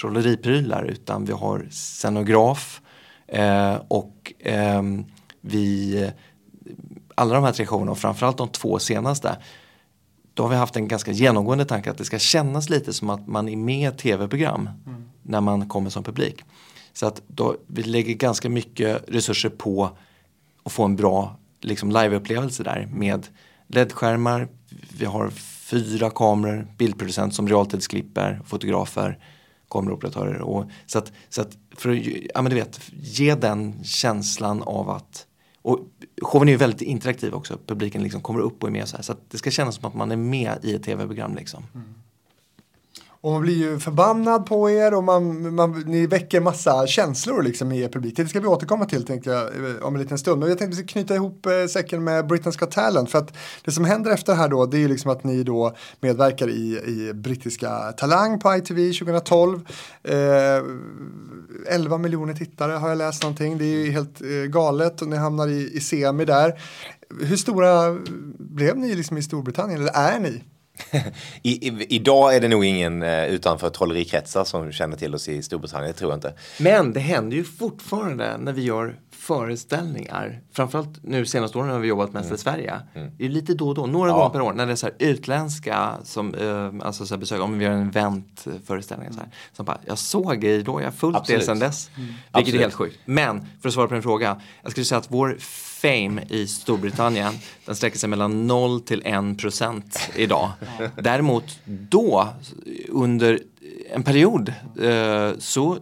trolleriprylar 0.00 0.84
utan 0.84 1.24
vi 1.24 1.32
har 1.32 1.66
scenograf 1.70 2.80
eh, 3.28 3.74
och 3.88 4.32
eh, 4.38 4.82
vi, 5.40 6.10
alla 7.14 7.34
de 7.34 7.44
här 7.44 7.52
tre 7.52 7.66
showerna 7.66 7.90
och 7.90 7.98
framförallt 7.98 8.38
de 8.38 8.48
två 8.48 8.78
senaste 8.78 9.36
då 10.34 10.42
har 10.42 10.50
vi 10.50 10.56
haft 10.56 10.76
en 10.76 10.88
ganska 10.88 11.12
genomgående 11.12 11.64
tanke 11.64 11.90
att 11.90 11.98
det 11.98 12.04
ska 12.04 12.18
kännas 12.18 12.70
lite 12.70 12.92
som 12.92 13.10
att 13.10 13.26
man 13.26 13.48
är 13.48 13.56
med 13.56 13.80
i 13.80 13.84
ett 13.84 13.98
tv-program 13.98 14.70
när 15.22 15.40
man 15.40 15.68
kommer 15.68 15.90
som 15.90 16.04
publik. 16.04 16.44
Så 16.92 17.06
att 17.06 17.22
då, 17.26 17.56
vi 17.66 17.82
lägger 17.82 18.14
ganska 18.14 18.48
mycket 18.48 19.04
resurser 19.08 19.48
på 19.48 19.90
att 20.62 20.72
få 20.72 20.84
en 20.84 20.96
bra 20.96 21.36
liksom, 21.60 21.90
liveupplevelse 21.90 22.62
där 22.62 22.88
med 22.92 23.26
LED-skärmar, 23.66 24.48
vi 24.98 25.04
har 25.04 25.30
fyra 25.70 26.10
kameror, 26.10 26.66
bildproducent 26.78 27.34
som 27.34 27.48
realtidsklipper, 27.48 28.40
fotografer, 28.44 29.18
kameraoperatörer. 29.70 30.40
Och, 30.40 30.64
så 30.86 30.98
att, 30.98 31.12
så 31.28 31.40
att 31.40 31.56
för 31.76 31.90
att 31.90 31.98
ja, 32.34 32.42
men 32.42 32.50
du 32.50 32.56
vet, 32.56 32.80
ge 32.92 33.34
den 33.34 33.84
känslan 33.84 34.62
av 34.62 34.90
att 34.90 35.26
och 35.64 35.80
showen 36.22 36.48
är 36.48 36.52
ju 36.52 36.58
väldigt 36.58 36.82
interaktiv 36.82 37.34
också. 37.34 37.58
Publiken 37.66 38.02
liksom 38.02 38.20
kommer 38.20 38.40
upp 38.40 38.62
och 38.62 38.68
är 38.68 38.72
med 38.72 38.88
så 38.88 38.96
här. 38.96 39.02
Så 39.02 39.12
att 39.12 39.30
det 39.30 39.38
ska 39.38 39.50
kännas 39.50 39.74
som 39.74 39.84
att 39.84 39.94
man 39.94 40.12
är 40.12 40.16
med 40.16 40.58
i 40.62 40.74
ett 40.74 40.82
tv-program 40.82 41.34
liksom. 41.34 41.62
Mm. 41.74 41.94
Och 43.24 43.32
man 43.32 43.42
blir 43.42 43.56
ju 43.56 43.78
förbannad 43.78 44.46
på 44.46 44.70
er 44.70 44.94
och 44.94 45.04
man, 45.04 45.54
man, 45.54 45.84
ni 45.86 46.06
väcker 46.06 46.40
massa 46.40 46.86
känslor 46.86 47.42
liksom 47.42 47.72
i 47.72 47.80
er 47.80 47.88
publik. 47.88 48.16
Det 48.16 48.26
ska 48.26 48.40
vi 48.40 48.46
återkomma 48.46 48.84
till 48.84 49.06
tänkte 49.06 49.30
jag 49.30 49.42
eh, 49.42 49.82
om 49.82 49.94
en 49.94 50.02
liten 50.02 50.18
stund. 50.18 50.40
Men 50.40 50.48
jag 50.48 50.58
tänkte 50.58 50.74
att 50.74 50.78
vi 50.78 50.88
ska 50.88 50.92
knyta 50.92 51.14
ihop 51.14 51.46
eh, 51.46 51.66
säcken 51.66 52.04
med 52.04 52.24
Britain's 52.24 52.58
Got 52.58 52.70
Talent. 52.70 53.10
För 53.10 53.18
att 53.18 53.36
det 53.64 53.72
som 53.72 53.84
händer 53.84 54.10
efter 54.10 54.32
det 54.32 54.38
här 54.38 54.48
då 54.48 54.66
det 54.66 54.76
är 54.76 54.78
ju 54.78 54.88
liksom 54.88 55.10
att 55.10 55.24
ni 55.24 55.42
då 55.42 55.76
medverkar 56.00 56.48
i, 56.48 56.78
i 56.86 57.12
brittiska 57.14 57.92
Talang 57.92 58.40
på 58.40 58.54
ITV 58.54 58.92
2012. 58.92 59.68
Eh, 60.02 60.14
11 61.68 61.98
miljoner 61.98 62.34
tittare 62.34 62.72
har 62.72 62.88
jag 62.88 62.98
läst 62.98 63.22
någonting. 63.22 63.58
Det 63.58 63.64
är 63.64 63.84
ju 63.84 63.90
helt 63.90 64.20
eh, 64.20 64.28
galet 64.28 65.02
och 65.02 65.08
ni 65.08 65.16
hamnar 65.16 65.48
i, 65.48 65.70
i 65.76 65.80
semi 65.80 66.24
där. 66.24 66.60
Hur 67.20 67.36
stora 67.36 67.98
blev 68.38 68.78
ni 68.78 68.94
liksom 68.94 69.18
i 69.18 69.22
Storbritannien 69.22 69.80
eller 69.80 69.92
är 69.94 70.20
ni? 70.20 70.42
I, 71.42 71.68
i, 71.68 71.86
idag 71.94 72.36
är 72.36 72.40
det 72.40 72.48
nog 72.48 72.64
ingen 72.64 73.02
eh, 73.02 73.24
utanför 73.26 73.70
trollerikretsar 73.70 74.44
som 74.44 74.72
känner 74.72 74.96
till 74.96 75.14
oss 75.14 75.28
i 75.28 75.42
Storbritannien, 75.42 75.92
det 75.92 75.98
tror 75.98 76.10
jag 76.10 76.16
inte. 76.16 76.34
Men 76.58 76.92
det 76.92 77.00
händer 77.00 77.36
ju 77.36 77.44
fortfarande 77.44 78.36
när 78.38 78.52
vi 78.52 78.62
gör 78.62 78.96
föreställningar. 79.10 80.40
Framförallt 80.52 81.02
nu 81.04 81.26
senaste 81.26 81.58
åren 81.58 81.70
har 81.70 81.78
vi 81.78 81.88
jobbat 81.88 82.12
mest 82.12 82.32
i 82.32 82.38
Sverige. 82.38 82.74
Det 83.18 83.24
är 83.24 83.28
lite 83.28 83.54
då 83.54 83.68
och 83.68 83.74
då, 83.74 83.86
några 83.86 84.10
Ja. 84.10 84.16
gånger 84.16 84.30
per 84.30 84.40
år 84.40 84.52
när 84.52 84.66
det 84.66 84.72
är 84.72 84.76
så 84.76 84.86
här 84.86 84.94
utländska 84.98 85.94
som, 86.04 86.34
eh, 86.34 86.86
alltså 86.86 87.06
så 87.06 87.14
här 87.14 87.20
besök, 87.20 87.40
om 87.40 87.58
vi 87.58 87.64
gör 87.64 87.72
en 87.72 87.88
eventföreställning 87.88 89.12
så 89.12 89.18
här. 89.18 89.28
Som 89.52 89.64
bara, 89.64 89.78
jag 89.86 89.98
såg 89.98 90.44
er 90.44 90.62
då, 90.62 90.80
jag 90.80 90.86
har 90.86 90.92
följt 90.92 91.26
det 91.26 91.40
sedan 91.40 91.58
dess. 91.58 91.90
Vilket 91.96 92.16
Absolut. 92.32 92.54
är 92.54 92.58
helt 92.58 92.74
sjukt. 92.74 92.98
Men 93.04 93.46
för 93.62 93.68
att 93.68 93.74
svara 93.74 93.88
på 93.88 93.94
din 93.94 94.02
fråga, 94.02 94.40
jag 94.62 94.70
skulle 94.70 94.84
säga 94.84 94.98
att 94.98 95.10
vår 95.10 95.36
fame 95.84 96.22
i 96.28 96.46
Storbritannien, 96.46 97.34
den 97.66 97.76
sträcker 97.76 97.98
sig 97.98 98.08
mellan 98.08 98.46
0 98.46 98.80
till 98.80 99.02
1 99.04 99.38
procent 99.38 100.10
idag. 100.16 100.50
Däremot 100.96 101.58
då, 101.64 102.28
under 102.88 103.40
en 103.90 104.02
period, 104.02 104.52
eh, 104.80 105.38
så, 105.38 105.78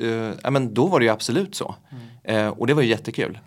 eh, 0.00 0.32
ja, 0.42 0.50
men 0.50 0.74
då 0.74 0.86
var 0.86 1.00
det 1.00 1.04
ju 1.06 1.12
absolut 1.12 1.54
så. 1.54 1.74
Eh, 2.24 2.48
och 2.48 2.66
det 2.66 2.74
var 2.74 2.82
ju 2.82 2.88
jättekul. 2.88 3.38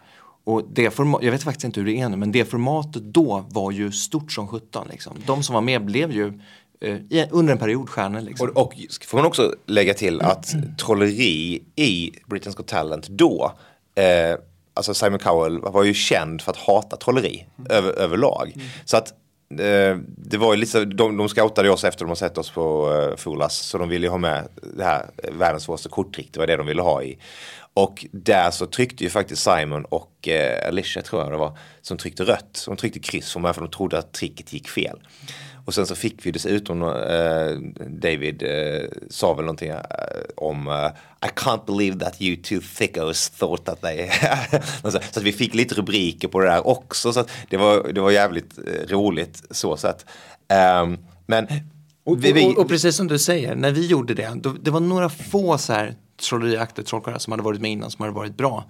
Och 0.43 0.63
det 0.73 0.91
format, 0.91 1.23
jag 1.23 1.31
vet 1.31 1.43
faktiskt 1.43 1.65
inte 1.65 1.79
hur 1.79 1.87
det 1.87 1.99
är 1.99 2.09
nu, 2.09 2.17
men 2.17 2.31
det 2.31 2.45
formatet 2.45 3.03
då 3.03 3.45
var 3.49 3.71
ju 3.71 3.91
stort 3.91 4.31
som 4.31 4.47
sjutton. 4.47 4.87
Liksom. 4.91 5.17
De 5.25 5.43
som 5.43 5.53
var 5.53 5.61
med 5.61 5.85
blev 5.85 6.11
ju 6.11 6.33
eh, 6.81 6.95
i, 6.95 7.27
under 7.31 7.53
en 7.53 7.59
period 7.59 7.89
stjärnor. 7.89 8.21
Liksom. 8.21 8.49
Och, 8.49 8.57
och 8.57 8.73
får 9.07 9.17
man 9.17 9.27
också 9.27 9.55
lägga 9.65 9.93
till 9.93 10.21
att 10.21 10.55
trolleri 10.77 11.63
i 11.75 12.11
Britain's 12.27 12.57
Got 12.57 12.67
Talent 12.67 13.07
då, 13.07 13.53
eh, 13.95 14.39
alltså 14.79 14.93
Simon 14.93 15.19
Cowell 15.19 15.59
var 15.59 15.83
ju 15.83 15.93
känd 15.93 16.41
för 16.41 16.51
att 16.51 16.57
hata 16.57 16.97
trolleri 16.97 17.45
över, 17.69 17.91
överlag. 17.91 18.53
Så 18.85 18.97
att 18.97 19.07
eh, 19.59 19.97
det 20.17 20.37
var 20.37 20.53
ju 20.53 20.59
lite, 20.59 20.85
de, 20.85 21.17
de 21.17 21.29
scoutade 21.29 21.69
oss 21.69 21.83
efter 21.83 22.05
de 22.05 22.09
har 22.09 22.15
sett 22.15 22.37
oss 22.37 22.49
på 22.49 22.93
eh, 22.93 23.17
Fulas, 23.17 23.55
så 23.55 23.77
de 23.77 23.89
ville 23.89 24.05
ju 24.05 24.11
ha 24.11 24.17
med 24.17 24.47
det 24.77 24.83
här 24.83 25.05
eh, 25.23 25.33
världens 25.33 25.63
svåraste 25.63 25.89
korttrick, 25.89 26.33
det 26.33 26.39
var 26.39 26.47
det 26.47 26.57
de 26.57 26.67
ville 26.67 26.81
ha 26.81 27.03
i. 27.03 27.17
Och 27.73 28.05
där 28.11 28.51
så 28.51 28.65
tryckte 28.65 29.03
ju 29.03 29.09
faktiskt 29.09 29.43
Simon 29.43 29.85
och 29.85 30.27
eh, 30.27 30.67
Alicia 30.67 31.01
tror 31.01 31.21
jag 31.21 31.31
det 31.31 31.37
var, 31.37 31.57
som 31.81 31.97
tryckte 31.97 32.23
rött. 32.23 32.63
De 32.67 32.77
tryckte 32.77 32.99
kryss 32.99 33.33
för 33.33 33.39
mig 33.39 33.53
för 33.53 33.61
de 33.61 33.69
trodde 33.69 33.97
att 33.97 34.13
tricket 34.13 34.53
gick 34.53 34.69
fel. 34.69 34.99
Och 35.69 35.75
sen 35.75 35.87
så 35.87 35.95
fick 35.95 36.25
vi 36.25 36.31
dessutom, 36.31 36.81
eh, 36.81 37.85
David 37.87 38.43
eh, 38.43 38.89
sa 39.09 39.33
väl 39.33 39.45
någonting 39.45 39.69
eh, 39.69 39.79
om 40.35 40.67
eh, 40.67 41.27
I 41.27 41.31
can't 41.35 41.65
believe 41.65 41.99
that 41.99 42.21
you 42.21 42.35
two 42.43 42.59
thickos 42.77 43.29
thought 43.29 43.65
that 43.65 43.81
they... 43.81 44.09
så 44.91 44.97
att 44.97 45.23
vi 45.23 45.31
fick 45.31 45.55
lite 45.55 45.75
rubriker 45.75 46.27
på 46.27 46.39
det 46.39 46.45
där 46.45 46.67
också. 46.67 47.13
Så 47.13 47.25
det, 47.49 47.57
var, 47.57 47.93
det 47.93 48.01
var 48.01 48.11
jävligt 48.11 48.57
eh, 48.57 48.87
roligt 48.87 49.43
så 49.51 49.77
sett. 49.77 50.05
Ehm, 50.47 50.97
men 51.27 51.47
Och, 52.03 52.23
vi, 52.23 52.31
vi, 52.31 52.45
och, 52.45 52.57
och 52.57 52.67
precis 52.67 52.95
som 52.95 53.07
du 53.07 53.19
säger, 53.19 53.55
när 53.55 53.71
vi 53.71 53.87
gjorde 53.87 54.13
det, 54.13 54.31
då, 54.35 54.55
det 54.61 54.71
var 54.71 54.79
några 54.79 55.09
få 55.09 55.57
så 55.57 55.73
här 55.73 55.95
trolleriakter, 56.29 56.83
trollkarlar 56.83 57.19
som 57.19 57.31
hade 57.31 57.43
varit 57.43 57.61
med 57.61 57.71
innan 57.71 57.91
som 57.91 58.03
hade 58.03 58.15
varit 58.15 58.37
bra. 58.37 58.65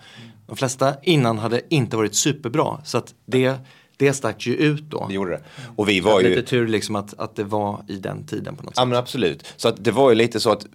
De 0.47 0.56
flesta 0.56 0.95
innan 1.04 1.38
hade 1.38 1.62
inte 1.70 1.97
varit 1.97 2.16
superbra, 2.16 2.82
så 2.84 2.97
att 2.97 3.14
det, 3.26 3.56
det 4.00 4.14
stack 4.14 4.47
ju 4.47 4.56
ut 4.56 4.84
då. 4.84 5.06
vi 5.08 5.14
gjorde 5.14 5.32
det. 5.32 5.41
Och 5.76 5.89
vi 5.89 6.00
var 6.00 6.22
ju... 6.22 6.30
Lite 6.30 6.41
tur 6.41 6.68
liksom 6.68 6.95
att, 6.95 7.20
att 7.20 7.36
det 7.36 7.43
var 7.43 7.84
i 7.88 7.95
den 7.95 8.26
tiden 8.26 8.56
på 8.56 8.64
något 8.64 8.74
Ja 8.76 8.82
sätt. 8.82 8.89
men 8.89 8.97
absolut. 8.97 9.54
Så 9.58 9.68
att 9.68 9.84
det 9.84 9.91
var 9.91 10.10
ju 10.10 10.16
lite 10.16 10.39
så 10.39 10.52
att 10.52 10.66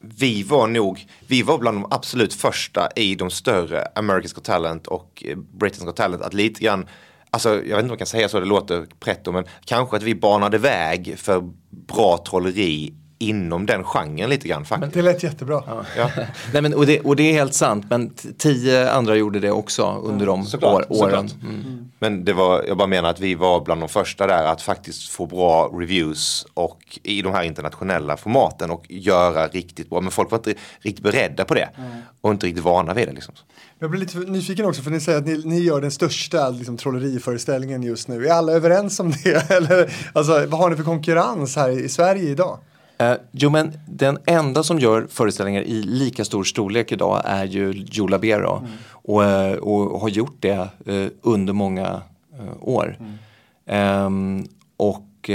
vi 0.00 0.42
var 0.42 0.66
nog, 0.66 1.06
vi 1.26 1.42
var 1.42 1.58
bland 1.58 1.76
de 1.76 1.86
absolut 1.90 2.34
första 2.34 2.88
i 2.96 3.14
de 3.14 3.30
större 3.30 3.84
America's 3.94 4.34
Got 4.34 4.44
Talent 4.44 4.86
och 4.86 5.24
eh, 5.26 5.36
Britain's 5.36 5.84
Got 5.84 5.96
Talent 5.96 6.22
att 6.22 6.34
lite 6.34 6.60
grann 6.64 6.86
Alltså 7.30 7.48
jag 7.48 7.62
vet 7.62 7.70
inte 7.70 7.80
om 7.80 7.88
jag 7.88 7.98
kan 7.98 8.06
säga 8.06 8.28
så, 8.28 8.40
det 8.40 8.46
låter 8.46 8.86
pretto 9.00 9.32
men 9.32 9.44
kanske 9.64 9.96
att 9.96 10.02
vi 10.02 10.14
banade 10.14 10.58
väg 10.58 11.14
för 11.18 11.50
bra 11.70 12.24
trolleri 12.28 12.94
inom 13.18 13.66
den 13.66 13.84
genren 13.84 14.30
lite 14.30 14.48
grann 14.48 14.64
faktiskt. 14.64 14.94
Det 14.94 15.02
lät 15.02 15.22
jättebra. 15.22 15.62
Ja. 15.96 16.10
Nej, 16.52 16.62
men, 16.62 16.74
och, 16.74 16.86
det, 16.86 17.00
och 17.00 17.16
det 17.16 17.22
är 17.22 17.32
helt 17.32 17.54
sant, 17.54 17.86
men 17.90 18.10
tio 18.38 18.90
andra 18.90 19.16
gjorde 19.16 19.40
det 19.40 19.50
också 19.50 20.02
under 20.04 20.26
de 20.26 20.44
såklart, 20.44 20.90
år, 20.90 21.02
åren. 21.02 21.28
såklart. 21.28 21.42
Mm. 21.42 21.90
Men 21.98 22.24
det 22.24 22.32
var, 22.32 22.64
jag 22.68 22.76
bara 22.76 22.88
menar 22.88 23.10
att 23.10 23.20
vi 23.20 23.34
var 23.34 23.60
bland 23.60 23.82
de 23.82 23.88
första 23.88 24.26
där 24.26 24.44
att 24.46 24.62
faktiskt 24.62 25.08
få 25.08 25.26
bra 25.26 25.70
reviews 25.74 26.46
och 26.54 26.98
i 27.02 27.22
de 27.22 27.32
här 27.32 27.42
internationella 27.42 28.16
formaten 28.16 28.70
och 28.70 28.86
göra 28.88 29.46
riktigt 29.46 29.90
bra. 29.90 30.00
Men 30.00 30.10
folk 30.10 30.30
var 30.30 30.38
inte 30.38 30.54
riktigt 30.80 31.04
beredda 31.04 31.44
på 31.44 31.54
det 31.54 31.68
och 32.20 32.30
inte 32.30 32.46
riktigt 32.46 32.64
vana 32.64 32.94
vid 32.94 33.08
det. 33.08 33.14
Liksom. 33.14 33.34
Jag 33.78 33.90
blir 33.90 34.00
lite 34.00 34.18
nyfiken 34.18 34.66
också 34.66 34.82
för 34.82 34.90
ni 34.90 35.00
säger 35.00 35.18
att 35.18 35.26
ni, 35.26 35.42
ni 35.44 35.60
gör 35.60 35.80
den 35.80 35.90
största 35.90 36.48
liksom, 36.48 36.76
trolleriföreställningen 36.76 37.82
just 37.82 38.08
nu. 38.08 38.26
Är 38.26 38.32
alla 38.32 38.52
överens 38.52 39.00
om 39.00 39.12
det? 39.24 39.50
Eller, 39.50 39.92
alltså, 40.12 40.46
vad 40.46 40.60
har 40.60 40.70
ni 40.70 40.76
för 40.76 40.84
konkurrens 40.84 41.56
här 41.56 41.70
i 41.70 41.88
Sverige 41.88 42.30
idag? 42.30 42.58
Eh, 42.98 43.14
jo 43.32 43.50
men 43.50 43.72
den 43.88 44.18
enda 44.26 44.62
som 44.62 44.78
gör 44.78 45.06
föreställningar 45.10 45.62
i 45.62 45.82
lika 45.82 46.24
stor 46.24 46.44
storlek 46.44 46.92
idag 46.92 47.22
är 47.24 47.44
ju 47.44 47.72
Joe 47.72 48.06
Labero. 48.06 48.66
Och, 48.90 49.24
eh, 49.24 49.56
och 49.56 50.00
har 50.00 50.08
gjort 50.08 50.36
det 50.40 50.68
eh, 50.86 51.06
under 51.22 51.52
många 51.52 52.02
eh, 52.38 52.56
år. 52.60 52.96
Ehm, 53.66 54.46
och, 54.76 55.30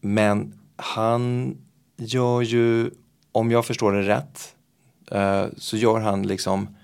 men 0.00 0.54
han 0.76 1.56
gör 1.96 2.42
ju, 2.42 2.90
om 3.32 3.50
jag 3.50 3.66
förstår 3.66 3.92
det 3.92 4.02
rätt, 4.02 4.54
så 5.56 5.76
gör 5.76 6.00
han 6.00 6.26
liksom 6.26 6.76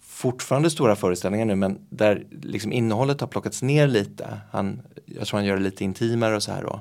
fortfarande 0.00 0.70
stora 0.70 0.96
föreställningar 0.96 1.44
nu 1.46 1.54
men 1.54 1.78
där 1.90 2.26
liksom 2.42 2.72
innehållet 2.72 3.20
har 3.20 3.28
plockats 3.28 3.62
ner 3.62 3.86
lite. 3.86 4.40
Han, 4.50 4.82
jag 5.06 5.26
tror 5.26 5.38
han 5.38 5.46
gör 5.46 5.56
det 5.56 5.62
lite 5.62 5.84
intimare 5.84 6.36
och 6.36 6.42
så 6.42 6.52
här 6.52 6.62
då. 6.62 6.80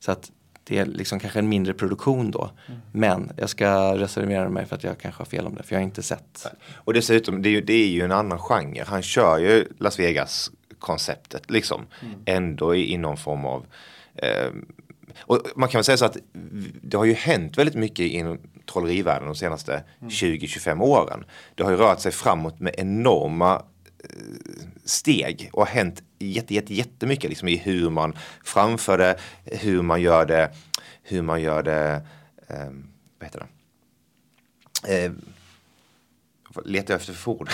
Så 0.00 0.12
att 0.12 0.30
det 0.64 0.78
är 0.78 0.86
liksom 0.86 1.20
kanske 1.20 1.38
en 1.38 1.48
mindre 1.48 1.74
produktion 1.74 2.30
då. 2.30 2.50
Men 2.92 3.32
jag 3.36 3.50
ska 3.50 3.96
reservera 3.98 4.48
mig 4.48 4.66
för 4.66 4.76
att 4.76 4.84
jag 4.84 4.98
kanske 4.98 5.20
har 5.20 5.26
fel 5.26 5.46
om 5.46 5.54
det 5.54 5.62
för 5.62 5.74
jag 5.74 5.80
har 5.80 5.84
inte 5.84 6.02
sett. 6.02 6.46
Och 6.74 6.94
dessutom, 6.94 7.42
det 7.42 7.48
är, 7.48 7.50
ju, 7.50 7.60
det 7.60 7.72
är 7.72 7.88
ju 7.88 8.02
en 8.02 8.12
annan 8.12 8.38
genre. 8.38 8.84
Han 8.86 9.02
kör 9.02 9.38
ju 9.38 9.68
Las 9.78 9.98
Vegas-konceptet 9.98 11.50
liksom. 11.50 11.86
Ändå 12.24 12.74
i, 12.74 12.92
i 12.92 12.96
någon 12.96 13.16
form 13.16 13.44
av... 13.44 13.66
Eh, 14.14 14.50
och 15.20 15.42
man 15.56 15.68
kan 15.68 15.78
väl 15.78 15.84
säga 15.84 15.96
så 15.96 16.04
att 16.04 16.16
det 16.82 16.96
har 16.96 17.04
ju 17.04 17.14
hänt 17.14 17.58
väldigt 17.58 17.74
mycket 17.74 18.06
inom 18.06 18.38
trollerivärlden 18.72 19.26
de 19.26 19.34
senaste 19.34 19.82
20-25 20.00 20.82
åren. 20.82 21.24
Det 21.54 21.62
har 21.62 21.70
ju 21.70 21.76
rört 21.76 22.00
sig 22.00 22.12
framåt 22.12 22.60
med 22.60 22.74
enorma 22.78 23.62
steg 24.84 25.50
och 25.52 25.66
har 25.66 25.74
hänt 25.74 26.02
jätte, 26.18 26.54
jätte, 26.54 26.74
jättemycket 26.74 27.30
liksom 27.30 27.48
i 27.48 27.56
hur 27.56 27.90
man 27.90 28.16
framför 28.44 28.98
det, 28.98 29.16
hur 29.44 29.82
man 29.82 30.02
gör 30.02 30.26
det, 30.26 30.50
hur 31.02 31.22
man 31.22 31.42
gör 31.42 31.62
det, 31.62 32.02
eh, 32.48 32.70
vad 33.18 33.26
heter 33.26 33.46
det? 34.82 35.04
Eh, 35.04 35.12
Letar 36.64 36.94
jag 36.94 37.00
efter 37.00 37.12
för 37.12 37.30
ord? 37.30 37.50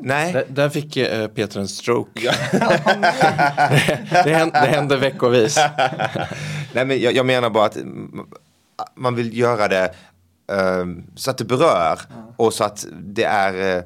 Nej. 0.00 0.32
Där, 0.32 0.44
där 0.48 0.68
fick 0.68 0.96
eh, 0.96 1.28
Peter 1.28 1.60
en 1.60 1.68
stroke. 1.68 2.20
det, 4.10 4.34
händer, 4.34 4.60
det 4.60 4.68
händer 4.68 4.96
veckovis. 4.96 5.56
Nej 6.74 6.84
men 6.84 7.00
jag, 7.00 7.14
jag 7.14 7.26
menar 7.26 7.50
bara 7.50 7.66
att 7.66 7.76
mm, 7.76 8.26
man 8.94 9.14
vill 9.14 9.38
göra 9.38 9.68
det 9.68 9.94
eh, 10.52 10.86
så 11.14 11.30
att 11.30 11.38
det 11.38 11.44
berör 11.44 12.00
och 12.36 12.54
så 12.54 12.64
att 12.64 12.86
det 12.92 13.24
är 13.24 13.76
eh, 13.76 13.82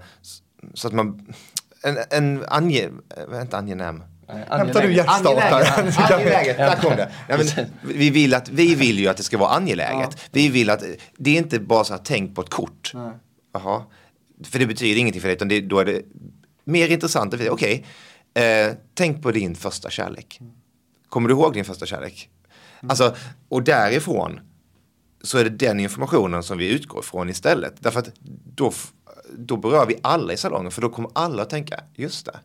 så 0.74 0.88
att 0.88 0.94
man 0.94 1.34
en, 1.84 1.98
en 2.10 2.44
ange, 2.48 2.90
eh, 3.30 3.40
inte 3.40 3.58
angenäm. 3.58 4.02
Hämtar 4.48 4.82
du 4.82 4.92
hjärtstartaren? 4.92 5.92
Angeläget, 5.96 6.56
där 6.56 6.76
kom 6.76 6.96
det. 6.96 7.12
Nej, 7.28 7.38
men, 7.38 7.66
vi, 7.94 8.10
vill 8.10 8.34
att, 8.34 8.48
vi 8.48 8.74
vill 8.74 8.98
ju 8.98 9.08
att 9.08 9.16
det 9.16 9.22
ska 9.22 9.38
vara 9.38 9.50
angeläget. 9.50 10.28
Vi 10.30 10.48
vill 10.48 10.70
att, 10.70 10.84
det 11.16 11.30
är 11.30 11.38
inte 11.38 11.60
bara 11.60 11.84
så 11.84 11.92
här, 11.92 12.00
tänk 12.04 12.34
på 12.34 12.40
ett 12.40 12.50
kort. 12.50 12.92
Jaha. 13.52 13.82
För 14.44 14.58
det 14.58 14.66
betyder 14.66 15.00
ingenting 15.00 15.20
för 15.20 15.28
dig, 15.28 15.36
utan 15.36 15.48
det, 15.48 15.60
då 15.60 15.78
är 15.78 15.84
det 15.84 16.02
mer 16.64 16.88
intressant. 16.88 17.34
Okej, 17.50 17.86
eh, 18.34 18.74
tänk 18.94 19.22
på 19.22 19.30
din 19.30 19.54
första 19.54 19.90
kärlek. 19.90 20.40
Kommer 21.08 21.28
du 21.28 21.34
ihåg 21.34 21.54
din 21.54 21.64
första 21.64 21.86
kärlek? 21.86 22.28
Alltså, 22.88 23.16
och 23.48 23.62
därifrån 23.62 24.40
så 25.22 25.38
är 25.38 25.44
det 25.44 25.50
den 25.50 25.80
informationen 25.80 26.42
som 26.42 26.58
vi 26.58 26.68
utgår 26.68 27.00
ifrån 27.00 27.30
istället. 27.30 27.74
Därför 27.78 28.00
att 28.00 28.10
då, 28.54 28.72
då 29.38 29.56
berör 29.56 29.86
vi 29.86 29.96
alla 30.02 30.32
i 30.32 30.36
salongen, 30.36 30.70
för 30.70 30.82
då 30.82 30.88
kommer 30.88 31.10
alla 31.12 31.42
att 31.42 31.50
tänka, 31.50 31.80
just 31.94 32.26
det, 32.26 32.38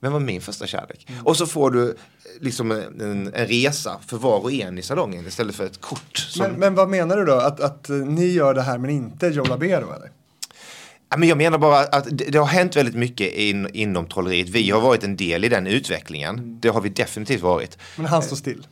vem 0.00 0.12
var 0.12 0.20
min 0.20 0.40
första 0.40 0.66
kärlek? 0.66 1.08
Och 1.24 1.36
så 1.36 1.46
får 1.46 1.70
du 1.70 1.88
eh, 1.88 1.94
liksom 2.40 2.70
en, 2.70 3.00
en 3.00 3.46
resa 3.46 4.00
för 4.06 4.16
var 4.16 4.40
och 4.40 4.52
en 4.52 4.78
i 4.78 4.82
salongen 4.82 5.26
istället 5.26 5.54
för 5.54 5.66
ett 5.66 5.80
kort. 5.80 6.18
Som, 6.18 6.46
Men, 6.46 6.60
men 6.60 6.74
vad 6.74 6.88
menar 6.88 7.16
du 7.16 7.24
då? 7.24 7.34
Att, 7.34 7.60
att 7.60 7.90
eh, 7.90 7.96
ni 7.96 8.26
gör 8.26 8.54
det 8.54 8.62
här 8.62 8.78
men 8.78 8.90
inte 8.90 9.26
Joe 9.26 9.44
Labero 9.44 9.92
eller? 9.92 10.10
Ja, 11.10 11.16
men 11.16 11.28
jag 11.28 11.38
menar 11.38 11.58
bara 11.58 11.78
att 11.78 12.04
det, 12.10 12.24
det 12.24 12.38
har 12.38 12.46
hänt 12.46 12.76
väldigt 12.76 12.94
mycket 12.94 13.32
in, 13.32 13.68
inom 13.74 14.06
trolleriet. 14.06 14.48
Vi 14.48 14.70
har 14.70 14.80
varit 14.80 15.04
en 15.04 15.16
del 15.16 15.44
i 15.44 15.48
den 15.48 15.66
utvecklingen. 15.66 16.60
Det 16.60 16.68
har 16.68 16.80
vi 16.80 16.88
definitivt 16.88 17.42
varit. 17.42 17.78
Men 17.96 18.06
han 18.06 18.22
står 18.22 18.36
still. 18.36 18.66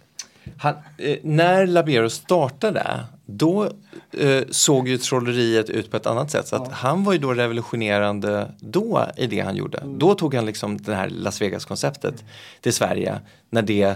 Han, 0.58 0.74
eh, 0.98 1.18
när 1.22 1.66
Labero 1.66 2.10
startade, 2.10 3.04
då 3.26 3.64
eh, 4.12 4.42
såg 4.50 4.88
ju 4.88 4.98
trolleriet 4.98 5.70
ut 5.70 5.90
på 5.90 5.96
ett 5.96 6.06
annat 6.06 6.30
sätt. 6.30 6.48
Så 6.48 6.56
att 6.56 6.72
han 6.72 7.04
var 7.04 7.12
ju 7.12 7.18
då 7.18 7.34
revolutionerande 7.34 8.54
då 8.60 9.06
i 9.16 9.26
det 9.26 9.40
han 9.40 9.56
gjorde. 9.56 9.82
Då 9.84 10.14
tog 10.14 10.34
han 10.34 10.46
liksom 10.46 10.76
det 10.78 10.94
här 10.94 11.08
Las 11.08 11.40
Vegas-konceptet 11.42 12.24
till 12.60 12.72
Sverige 12.72 13.20
när 13.50 13.62
det 13.62 13.82
eh, 13.82 13.94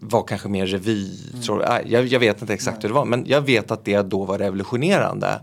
var 0.00 0.22
kanske 0.26 0.48
mer 0.48 0.66
revy. 0.66 1.16
Tror 1.46 1.62
jag. 1.62 1.86
Jag, 1.90 2.06
jag 2.06 2.20
vet 2.20 2.40
inte 2.40 2.54
exakt 2.54 2.84
hur 2.84 2.88
det 2.88 2.94
var 2.94 3.04
men 3.04 3.24
jag 3.26 3.40
vet 3.40 3.70
att 3.70 3.84
det 3.84 4.02
då 4.02 4.24
var 4.24 4.38
revolutionerande. 4.38 5.40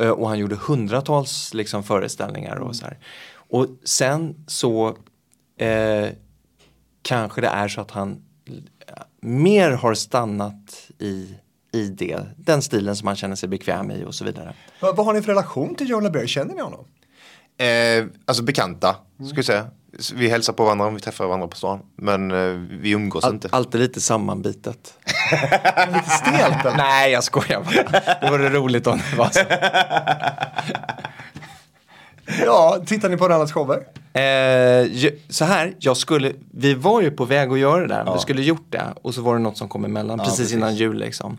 Eh, 0.00 0.10
Och 0.10 0.28
han 0.28 0.38
gjorde 0.38 0.56
hundratals 0.56 1.54
liksom, 1.54 1.82
föreställningar 1.82 2.56
och 2.56 2.76
så 2.76 2.84
här. 2.84 2.98
Och 3.50 3.66
sen 3.84 4.44
så 4.46 4.96
eh, 5.58 6.08
kanske 7.02 7.40
det 7.40 7.46
är 7.48 7.68
så 7.68 7.80
att 7.80 7.90
han 7.90 8.23
mer 9.20 9.70
har 9.70 9.94
stannat 9.94 10.90
i, 10.98 11.34
i 11.72 11.88
det, 11.88 12.20
den 12.36 12.62
stilen 12.62 12.96
som 12.96 13.06
han 13.06 13.16
känner 13.16 13.36
sig 13.36 13.48
bekväm 13.48 13.90
i 13.90 14.04
och 14.04 14.14
så 14.14 14.24
vidare. 14.24 14.54
Vad, 14.80 14.96
vad 14.96 15.06
har 15.06 15.12
ni 15.14 15.20
för 15.22 15.28
relation 15.28 15.74
till 15.74 15.90
Joe 15.90 16.00
Labero? 16.00 16.26
Känner 16.26 16.54
ni 16.54 16.60
honom? 16.60 16.84
Eh, 17.58 18.04
alltså 18.26 18.42
bekanta, 18.42 18.96
ska 19.28 19.36
jag 19.36 19.44
säga. 19.44 19.66
Vi 20.14 20.28
hälsar 20.28 20.52
på 20.52 20.64
varandra 20.64 20.86
om 20.86 20.94
vi 20.94 21.00
träffar 21.00 21.26
varandra 21.26 21.48
på 21.48 21.56
stan. 21.56 21.80
Men 21.96 22.30
eh, 22.30 22.78
vi 22.80 22.90
umgås 22.90 23.24
All, 23.24 23.34
inte. 23.34 23.48
alltid 23.52 23.80
lite 23.80 24.00
sammanbitet. 24.00 24.94
Lite 25.94 26.10
stelt? 26.10 26.76
Nej, 26.76 27.12
jag 27.12 27.24
skojar 27.24 27.60
bara. 27.60 28.00
Det 28.20 28.30
vore 28.30 28.48
roligt 28.50 28.86
om 28.86 29.00
det 29.10 29.16
var 29.16 29.30
så. 29.30 29.40
Ja, 32.44 32.82
tittar 32.86 33.08
ni 33.08 33.16
på 33.16 33.24
varandras 33.24 33.52
shower? 33.52 33.76
Eh, 34.14 35.12
så 35.28 35.44
här, 35.44 35.74
jag 35.78 35.96
skulle, 35.96 36.32
vi 36.50 36.74
var 36.74 37.00
ju 37.00 37.10
på 37.10 37.24
väg 37.24 37.52
att 37.52 37.58
göra 37.58 37.80
det 37.80 37.94
där. 37.94 38.12
Vi 38.14 38.18
skulle 38.20 38.42
gjort 38.42 38.66
det 38.70 38.84
och 39.02 39.14
så 39.14 39.22
var 39.22 39.34
det 39.34 39.40
något 39.40 39.56
som 39.56 39.68
kom 39.68 39.84
emellan 39.84 40.18
precis, 40.18 40.36
precis. 40.36 40.54
innan 40.54 40.74
jul 40.76 40.98
liksom. 40.98 41.36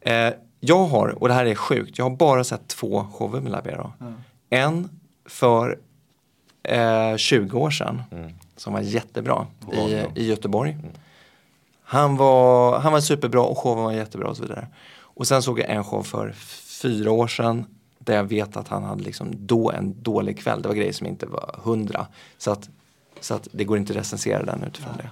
Eh, 0.00 0.30
jag 0.60 0.84
har, 0.84 1.08
och 1.08 1.28
det 1.28 1.34
här 1.34 1.46
är 1.46 1.54
sjukt, 1.54 1.98
jag 1.98 2.04
har 2.04 2.16
bara 2.16 2.44
sett 2.44 2.68
två 2.68 3.06
shower 3.12 3.40
med 3.40 3.52
Labero. 3.52 3.92
En 4.50 4.88
för 5.26 5.78
eh, 6.62 7.16
20 7.16 7.58
år 7.58 7.70
sedan 7.70 8.02
som 8.56 8.72
var 8.72 8.80
jättebra 8.80 9.46
i, 9.72 10.20
i 10.20 10.26
Göteborg. 10.28 10.76
Han, 11.84 12.16
var, 12.16 12.78
han 12.78 12.92
var 12.92 13.00
superbra 13.00 13.40
och 13.40 13.58
showen 13.58 13.84
var 13.84 13.92
jättebra 13.92 14.28
och 14.28 14.36
så 14.36 14.42
vidare. 14.42 14.66
Och 15.00 15.26
sen 15.26 15.42
såg 15.42 15.60
jag 15.60 15.70
en 15.70 15.84
show 15.84 16.02
för 16.02 16.32
fyra 16.82 17.10
år 17.10 17.26
sedan 17.28 17.66
där 18.04 18.14
jag 18.14 18.24
vet 18.24 18.56
att 18.56 18.68
han 18.68 18.84
hade 18.84 19.02
liksom 19.02 19.32
då 19.46 19.70
en 19.70 20.02
dålig 20.02 20.38
kväll. 20.38 20.62
Det 20.62 20.68
var 20.68 20.74
grejer 20.74 20.92
som 20.92 21.06
inte 21.06 21.26
var 21.26 21.60
hundra. 21.62 22.06
Så 22.38 22.50
att, 22.50 22.68
så 23.20 23.34
att 23.34 23.48
det 23.52 23.64
går 23.64 23.78
inte 23.78 23.92
att 23.92 23.98
recensera 23.98 24.42
den 24.42 24.64
utifrån 24.64 24.92
det. 24.96 25.10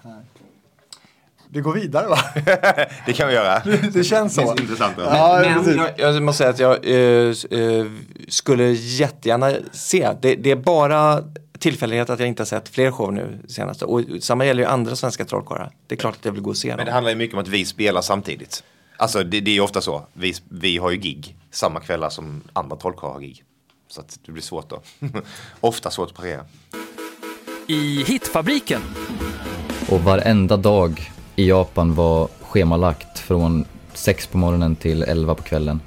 vi 1.48 1.60
går 1.60 1.74
vidare 1.74 2.08
va? 2.08 2.18
Det 3.06 3.12
kan 3.12 3.28
vi 3.28 3.34
göra. 3.34 3.62
Det 3.92 4.04
känns 4.04 4.34
så. 4.34 4.54
Det 4.54 4.62
intressant. 4.62 4.94
Ja. 4.98 5.42
Ja, 5.44 5.60
Men 5.64 5.76
jag, 5.76 6.14
jag 6.14 6.22
måste 6.22 6.38
säga 6.38 6.50
att 6.50 6.58
jag 6.58 6.86
eh, 6.86 7.34
eh, 7.60 7.86
skulle 8.28 8.64
jättegärna 8.72 9.52
se, 9.72 10.10
det, 10.20 10.34
det 10.34 10.50
är 10.50 10.56
bara 10.56 11.24
tillfällighet 11.58 12.10
att 12.10 12.18
jag 12.18 12.28
inte 12.28 12.40
har 12.40 12.46
sett 12.46 12.68
fler 12.68 12.90
show 12.90 13.12
nu 13.12 13.38
senaste. 13.48 13.84
Och 13.84 14.02
samma 14.20 14.46
gäller 14.46 14.62
ju 14.62 14.68
andra 14.68 14.96
svenska 14.96 15.24
trollkarlar. 15.24 15.70
Det 15.86 15.94
är 15.94 15.98
klart 15.98 16.16
att 16.16 16.24
jag 16.24 16.32
vill 16.32 16.42
gå 16.42 16.50
och 16.50 16.56
se 16.56 16.68
Men 16.68 16.78
det 16.78 16.84
dem. 16.84 16.92
handlar 16.92 17.10
ju 17.10 17.16
mycket 17.16 17.34
om 17.34 17.40
att 17.40 17.48
vi 17.48 17.64
spelar 17.64 18.00
samtidigt. 18.00 18.64
Alltså 18.96 19.24
det, 19.24 19.40
det 19.40 19.50
är 19.50 19.54
ju 19.54 19.60
ofta 19.60 19.80
så. 19.80 20.02
Vi, 20.12 20.34
vi 20.48 20.78
har 20.78 20.90
ju 20.90 20.96
gig 20.96 21.36
samma 21.50 21.80
kvällar 21.80 22.10
som 22.10 22.42
andra 22.52 22.76
trollkarlar 22.76 23.14
har 23.14 23.20
gig. 23.20 23.44
Så 23.88 24.00
att 24.00 24.18
det 24.26 24.32
blir 24.32 24.42
svårt 24.42 24.70
då. 24.70 24.80
ofta 25.60 25.90
svårt 25.90 26.08
att 26.08 26.16
parera. 26.16 26.44
I 27.66 28.04
Hitfabriken. 28.04 28.82
Och 29.90 30.00
varenda 30.00 30.56
dag 30.56 31.12
i 31.36 31.48
Japan 31.48 31.94
var 31.94 32.28
schemalagt 32.40 33.18
från 33.18 33.64
6 33.94 34.26
på 34.26 34.38
morgonen 34.38 34.76
till 34.76 35.02
11 35.02 35.34
på 35.34 35.42
kvällen. 35.42 35.80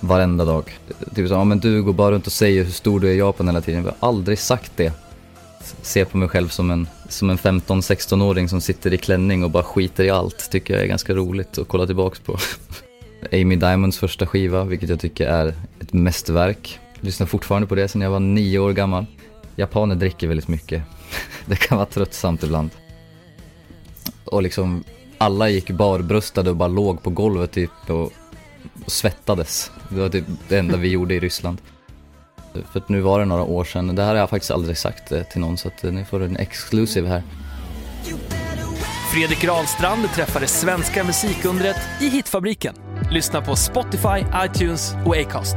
Varenda 0.00 0.44
dag. 0.44 0.78
Typ 1.14 1.28
så, 1.28 1.34
ja 1.34 1.44
men 1.44 1.58
du 1.58 1.82
går 1.82 1.92
bara 1.92 2.10
runt 2.10 2.26
och 2.26 2.32
säger 2.32 2.64
hur 2.64 2.72
stor 2.72 3.00
du 3.00 3.08
är 3.08 3.12
i 3.12 3.18
Japan 3.18 3.48
hela 3.48 3.60
tiden. 3.60 3.84
Jag 3.84 3.94
har 3.98 4.08
aldrig 4.08 4.38
sagt 4.38 4.72
det. 4.76 4.92
Se 5.82 6.04
på 6.04 6.16
mig 6.16 6.28
själv 6.28 6.48
som 6.48 6.70
en, 6.70 6.88
som 7.08 7.30
en 7.30 7.38
15-16-åring 7.38 8.48
som 8.48 8.60
sitter 8.60 8.94
i 8.94 8.98
klänning 8.98 9.44
och 9.44 9.50
bara 9.50 9.62
skiter 9.62 10.04
i 10.04 10.10
allt. 10.10 10.50
Tycker 10.50 10.74
jag 10.74 10.82
är 10.82 10.86
ganska 10.86 11.14
roligt 11.14 11.58
att 11.58 11.68
kolla 11.68 11.86
tillbaks 11.86 12.20
på. 12.20 12.38
Amy 13.32 13.56
Diamonds 13.56 13.98
första 13.98 14.26
skiva, 14.26 14.64
vilket 14.64 14.88
jag 14.88 15.00
tycker 15.00 15.28
är 15.28 15.54
ett 15.80 15.92
mästerverk. 15.92 16.80
Jag 16.94 17.04
lyssnar 17.04 17.26
fortfarande 17.26 17.68
på 17.68 17.74
det 17.74 17.88
sedan 17.88 18.00
jag 18.00 18.10
var 18.10 18.20
nio 18.20 18.58
år 18.58 18.72
gammal. 18.72 19.06
Japaner 19.56 19.94
dricker 19.94 20.28
väldigt 20.28 20.48
mycket. 20.48 20.82
Det 21.46 21.56
kan 21.56 21.78
vara 21.78 21.86
tröttsamt 21.86 22.42
ibland. 22.42 22.70
Och 24.24 24.42
liksom 24.42 24.84
alla 25.18 25.48
gick 25.48 25.70
barbröstade 25.70 26.50
och 26.50 26.56
bara 26.56 26.68
låg 26.68 27.02
på 27.02 27.10
golvet 27.10 27.52
typ 27.52 27.70
och, 27.86 28.12
och 28.84 28.92
svettades. 28.92 29.70
Det 29.88 30.00
var 30.00 30.08
typ 30.08 30.24
det 30.48 30.58
enda 30.58 30.76
vi 30.76 30.88
gjorde 30.88 31.14
i 31.14 31.20
Ryssland. 31.20 31.58
För 32.72 32.80
att 32.80 32.88
nu 32.88 33.00
var 33.00 33.18
det 33.18 33.24
några 33.24 33.42
år 33.42 33.64
sedan. 33.64 33.96
Det 33.96 34.02
här 34.02 34.08
har 34.08 34.16
jag 34.16 34.30
faktiskt 34.30 34.50
aldrig 34.50 34.78
sagt 34.78 35.12
eh, 35.12 35.22
till 35.22 35.40
någon 35.40 35.58
så 35.58 35.68
att 35.68 35.84
eh, 35.84 35.92
ni 35.92 36.04
får 36.04 36.22
en 36.22 36.36
exclusive 36.36 37.08
här. 37.08 37.22
Fredrik 39.16 39.44
Rahlstrand 39.44 40.02
träffar 40.14 40.40
det 40.40 40.46
svenska 40.46 41.04
musikundret 41.04 41.76
i 42.00 42.08
Hitfabriken. 42.08 42.74
Lyssna 43.10 43.42
på 43.42 43.56
Spotify, 43.56 44.24
iTunes 44.44 44.94
och 45.06 45.16
Acast. 45.16 45.56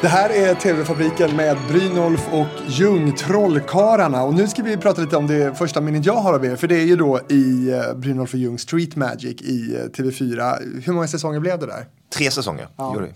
Det 0.00 0.08
här 0.08 0.30
är 0.30 0.54
TV-fabriken 0.54 1.36
med 1.36 1.56
Brynolf 1.68 2.28
och 2.32 2.46
Ljung, 2.68 3.12
Trollkarlarna. 3.12 4.22
Och 4.22 4.34
nu 4.34 4.48
ska 4.48 4.62
vi 4.62 4.76
prata 4.76 5.02
lite 5.02 5.16
om 5.16 5.26
det 5.26 5.58
första 5.58 5.80
minnet 5.80 6.06
jag 6.06 6.14
har 6.14 6.34
av 6.34 6.44
er. 6.44 6.56
För 6.56 6.68
det 6.68 6.76
är 6.76 6.86
ju 6.86 6.96
då 6.96 7.20
i 7.28 7.70
eh, 7.70 7.94
Brynolf 7.94 8.32
och 8.32 8.40
Ljung 8.40 8.58
Street 8.58 8.96
Magic 8.96 9.42
i 9.42 9.74
eh, 9.74 9.78
TV4. 9.78 10.58
Hur 10.84 10.92
många 10.92 11.06
säsonger 11.06 11.40
blev 11.40 11.58
det 11.58 11.66
där? 11.66 11.86
Tre 12.16 12.30
säsonger 12.30 12.68
gjorde 12.78 13.06
vi. 13.06 13.12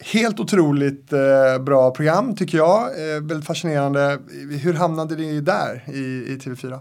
Helt 0.00 0.40
otroligt 0.40 1.12
eh, 1.12 1.58
bra 1.60 1.90
program 1.90 2.36
tycker 2.36 2.58
jag. 2.58 2.82
Eh, 3.14 3.20
väldigt 3.22 3.46
fascinerande. 3.46 4.18
Hur 4.62 4.74
hamnade 4.74 5.16
ni 5.16 5.40
där 5.40 5.84
i, 5.88 5.98
i 6.32 6.38
TV4? 6.44 6.78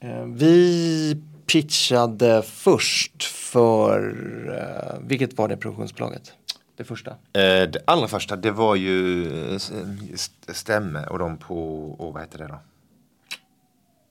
Eh, 0.00 0.24
Vi 0.24 1.22
pitchade 1.46 2.42
först 2.42 3.24
för, 3.24 4.00
eh, 4.58 5.06
vilket 5.08 5.38
var 5.38 5.48
det 5.48 5.56
produktionsbolaget? 5.56 6.32
Det 6.76 6.84
första? 6.84 7.10
Eh, 7.10 7.16
det 7.70 7.78
allra 7.84 8.08
första 8.08 8.36
det 8.36 8.50
var 8.50 8.74
ju 8.74 9.26
eh, 9.52 9.58
Stämme 10.48 11.06
och 11.06 11.18
de 11.18 11.36
på, 11.36 11.84
och 11.90 12.12
vad 12.12 12.22
heter 12.22 12.38
det 12.38 12.46
då? 12.46 12.58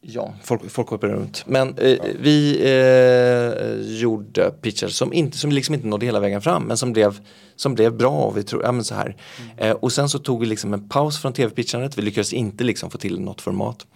Ja, 0.07 0.33
folk, 0.43 0.71
folk 0.71 0.89
hoppar 0.89 1.07
runt. 1.07 1.43
Men 1.47 1.77
eh, 1.77 1.97
vi 2.19 2.61
eh, 2.61 3.97
gjorde 3.99 4.51
pitcher 4.61 4.87
som, 4.87 5.13
inte, 5.13 5.37
som 5.37 5.51
liksom 5.51 5.75
inte 5.75 5.87
nådde 5.87 6.05
hela 6.05 6.19
vägen 6.19 6.41
fram 6.41 6.63
men 6.63 6.77
som 6.77 6.93
blev, 6.93 7.19
som 7.55 7.75
blev 7.75 7.97
bra. 7.97 8.11
Och, 8.11 8.37
vi 8.37 8.43
tror, 8.43 8.63
ja, 8.63 8.83
så 8.83 8.95
här. 8.95 9.15
Eh, 9.57 9.71
och 9.71 9.91
sen 9.91 10.09
så 10.09 10.19
tog 10.19 10.39
vi 10.39 10.45
liksom 10.45 10.73
en 10.73 10.89
paus 10.89 11.21
från 11.21 11.33
tv-pitchandet. 11.33 11.97
Vi 11.97 12.01
lyckades 12.01 12.33
inte 12.33 12.63
liksom 12.63 12.91
få 12.91 12.97
till 12.97 13.19
något 13.19 13.41
format. 13.41 13.87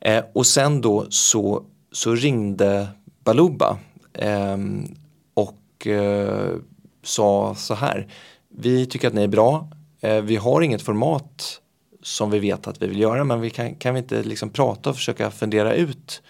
Eh, 0.00 0.24
och 0.32 0.46
sen 0.46 0.80
då 0.80 1.06
så, 1.08 1.62
så 1.92 2.14
ringde 2.14 2.88
Baluba 3.24 3.78
ehm, 4.14 4.94
och 5.34 5.86
eh, 5.86 6.54
sa 7.02 7.54
så 7.54 7.74
här. 7.74 8.12
Vi 8.48 8.86
tycker 8.86 9.08
att 9.08 9.14
ni 9.14 9.22
är 9.22 9.28
bra. 9.28 9.70
Eh, 10.00 10.20
vi 10.20 10.36
har 10.36 10.60
inget 10.62 10.82
format 10.82 11.60
som 12.02 12.30
vi 12.30 12.38
vet 12.38 12.66
att 12.66 12.82
vi 12.82 12.86
vill 12.86 13.00
göra 13.00 13.24
men 13.24 13.40
vi 13.40 13.50
kan, 13.50 13.74
kan 13.74 13.94
vi 13.94 14.00
inte 14.00 14.22
liksom 14.22 14.50
prata 14.50 14.90
och 14.90 14.96
försöka 14.96 15.30
fundera 15.30 15.74
ut 15.74 16.22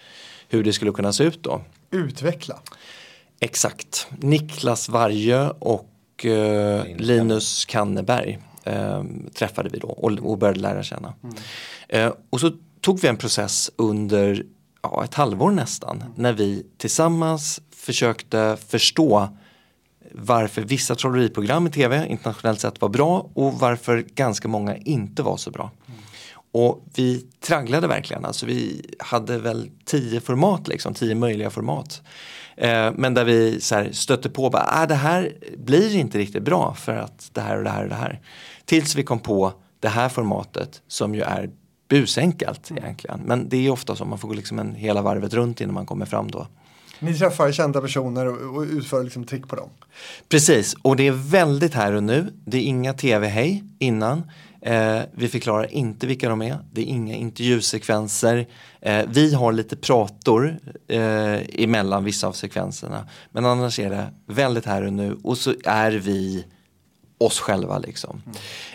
hur 0.49 0.63
det 0.63 0.73
skulle 0.73 0.91
kunna 0.91 1.13
se 1.13 1.23
ut 1.23 1.43
då. 1.43 1.61
Utveckla. 1.91 2.59
Exakt. 3.39 4.07
Niklas 4.19 4.89
Vargö 4.89 5.49
och 5.49 6.25
eh, 6.25 6.85
Linus 6.97 7.65
Kanneberg 7.65 8.39
eh, 8.63 9.03
träffade 9.33 9.69
vi 9.69 9.79
då 9.79 9.87
och, 9.87 10.11
och 10.11 10.37
började 10.37 10.59
lära 10.59 10.83
känna. 10.83 11.13
Eh, 11.89 12.13
och 12.29 12.39
så 12.39 12.51
tog 12.81 12.99
vi 12.99 13.07
en 13.07 13.17
process 13.17 13.71
under 13.75 14.45
ja, 14.81 15.03
ett 15.03 15.13
halvår 15.13 15.51
nästan 15.51 16.03
när 16.15 16.33
vi 16.33 16.65
tillsammans 16.77 17.61
försökte 17.75 18.57
förstå 18.67 19.37
varför 20.13 20.61
vissa 20.61 20.95
trolleriprogram 20.95 21.67
i 21.67 21.69
tv 21.69 22.07
internationellt 22.07 22.59
sett 22.59 22.81
var 22.81 22.89
bra 22.89 23.29
och 23.33 23.53
varför 23.53 23.97
ganska 23.97 24.47
många 24.47 24.77
inte 24.77 25.23
var 25.23 25.37
så 25.37 25.51
bra. 25.51 25.71
Och 26.53 26.85
vi 26.95 27.25
tragglade 27.39 27.87
verkligen, 27.87 28.25
alltså 28.25 28.45
vi 28.45 28.85
hade 28.99 29.37
väl 29.37 29.69
tio 29.85 30.19
format 30.19 30.67
liksom, 30.67 30.93
tio 30.93 31.15
möjliga 31.15 31.49
format. 31.49 32.01
Eh, 32.57 32.91
men 32.95 33.13
där 33.13 33.25
vi 33.25 33.61
så 33.61 33.75
här, 33.75 33.91
stötte 33.91 34.29
på, 34.29 34.49
bara, 34.49 34.81
äh, 34.81 34.87
det 34.87 34.95
här 34.95 35.33
blir 35.57 35.95
inte 35.95 36.17
riktigt 36.17 36.43
bra 36.43 36.73
för 36.73 36.95
att 36.95 37.29
det 37.33 37.41
här 37.41 37.57
och 37.57 37.63
det 37.63 37.69
här 37.69 37.83
och 37.83 37.89
det 37.89 37.95
här. 37.95 38.19
Tills 38.65 38.95
vi 38.95 39.03
kom 39.03 39.19
på 39.19 39.53
det 39.79 39.89
här 39.89 40.09
formatet 40.09 40.81
som 40.87 41.15
ju 41.15 41.21
är 41.21 41.49
busenkelt 41.89 42.71
egentligen. 42.71 43.21
Men 43.25 43.49
det 43.49 43.67
är 43.67 43.71
ofta 43.71 43.95
så, 43.95 44.05
man 44.05 44.19
får 44.19 44.27
gå 44.27 44.33
liksom 44.33 44.59
en 44.59 44.75
hela 44.75 45.01
varvet 45.01 45.33
runt 45.33 45.61
innan 45.61 45.73
man 45.73 45.85
kommer 45.85 46.05
fram 46.05 46.31
då. 46.31 46.47
Ni 47.01 47.13
träffar 47.13 47.51
kända 47.51 47.81
personer 47.81 48.27
och, 48.27 48.55
och 48.55 48.61
utför 48.61 49.03
liksom 49.03 49.25
trick 49.25 49.47
på 49.47 49.55
dem. 49.55 49.69
Precis, 50.29 50.75
och 50.81 50.95
det 50.95 51.07
är 51.07 51.11
väldigt 51.11 51.73
här 51.73 51.93
och 51.93 52.03
nu. 52.03 52.33
Det 52.45 52.57
är 52.57 52.61
inga 52.61 52.93
tv-hej 52.93 53.63
innan. 53.79 54.23
Eh, 54.61 54.99
vi 55.13 55.27
förklarar 55.27 55.73
inte 55.73 56.07
vilka 56.07 56.29
de 56.29 56.41
är. 56.41 56.57
Det 56.71 56.81
är 56.81 56.85
inga 56.85 57.15
intervjusekvenser. 57.15 58.47
Eh, 58.81 59.05
vi 59.07 59.33
har 59.33 59.51
lite 59.51 59.75
prator 59.75 60.59
eh, 60.87 61.63
emellan 61.63 62.03
vissa 62.03 62.27
av 62.27 62.33
sekvenserna. 62.33 63.07
Men 63.31 63.45
annars 63.45 63.79
är 63.79 63.89
det 63.89 64.07
väldigt 64.25 64.65
här 64.65 64.83
och 64.83 64.93
nu. 64.93 65.17
Och 65.23 65.37
så 65.37 65.53
är 65.63 65.91
vi 65.91 66.45
oss 67.17 67.39
själva 67.39 67.77
liksom. 67.77 68.21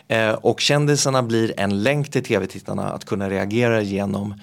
Eh, 0.09 0.31
och 0.31 0.61
kändisarna 0.61 1.23
blir 1.23 1.61
en 1.61 1.83
länk 1.83 2.11
till 2.11 2.25
tv-tittarna 2.25 2.89
att 2.89 3.05
kunna 3.05 3.31
reagera 3.31 3.83
genom 3.83 4.35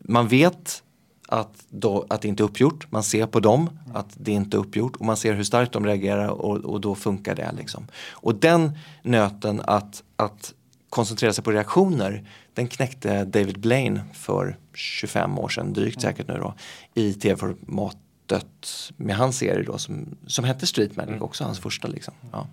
man 0.00 0.28
vet 0.28 0.82
att, 1.28 1.64
då, 1.68 2.06
att 2.10 2.22
det 2.22 2.28
inte 2.28 2.42
är 2.42 2.44
uppgjort, 2.44 2.86
man 2.92 3.02
ser 3.02 3.26
på 3.26 3.40
dem 3.40 3.70
att 3.94 4.06
det 4.14 4.32
inte 4.32 4.56
är 4.56 4.58
uppgjort 4.58 4.96
och 4.96 5.04
man 5.06 5.16
ser 5.16 5.34
hur 5.34 5.44
starkt 5.44 5.72
de 5.72 5.86
reagerar 5.86 6.28
och, 6.28 6.56
och 6.56 6.80
då 6.80 6.94
funkar 6.94 7.34
det. 7.34 7.52
Liksom. 7.56 7.86
Och 8.10 8.34
den 8.34 8.78
nöten 9.02 9.60
att, 9.64 10.02
att 10.16 10.54
koncentrera 10.90 11.32
sig 11.32 11.44
på 11.44 11.50
reaktioner 11.50 12.28
den 12.54 12.68
knäckte 12.68 13.24
David 13.24 13.60
Blaine 13.60 14.00
för 14.14 14.56
25 14.74 15.38
år 15.38 15.48
sedan, 15.48 15.72
drygt 15.72 16.00
säkert 16.00 16.28
nu 16.28 16.34
då, 16.34 16.54
i 16.94 17.12
tv-formatet 17.14 18.90
med 18.96 19.16
hans 19.16 19.36
serie 19.38 19.62
då 19.62 19.78
som, 19.78 20.16
som 20.26 20.44
hette 20.44 20.66
Street 20.66 20.96
Magic, 20.96 21.20
också 21.20 21.44
hans 21.44 21.58
första 21.58 21.88
liksom. 21.88 22.14
Ja. 22.32 22.46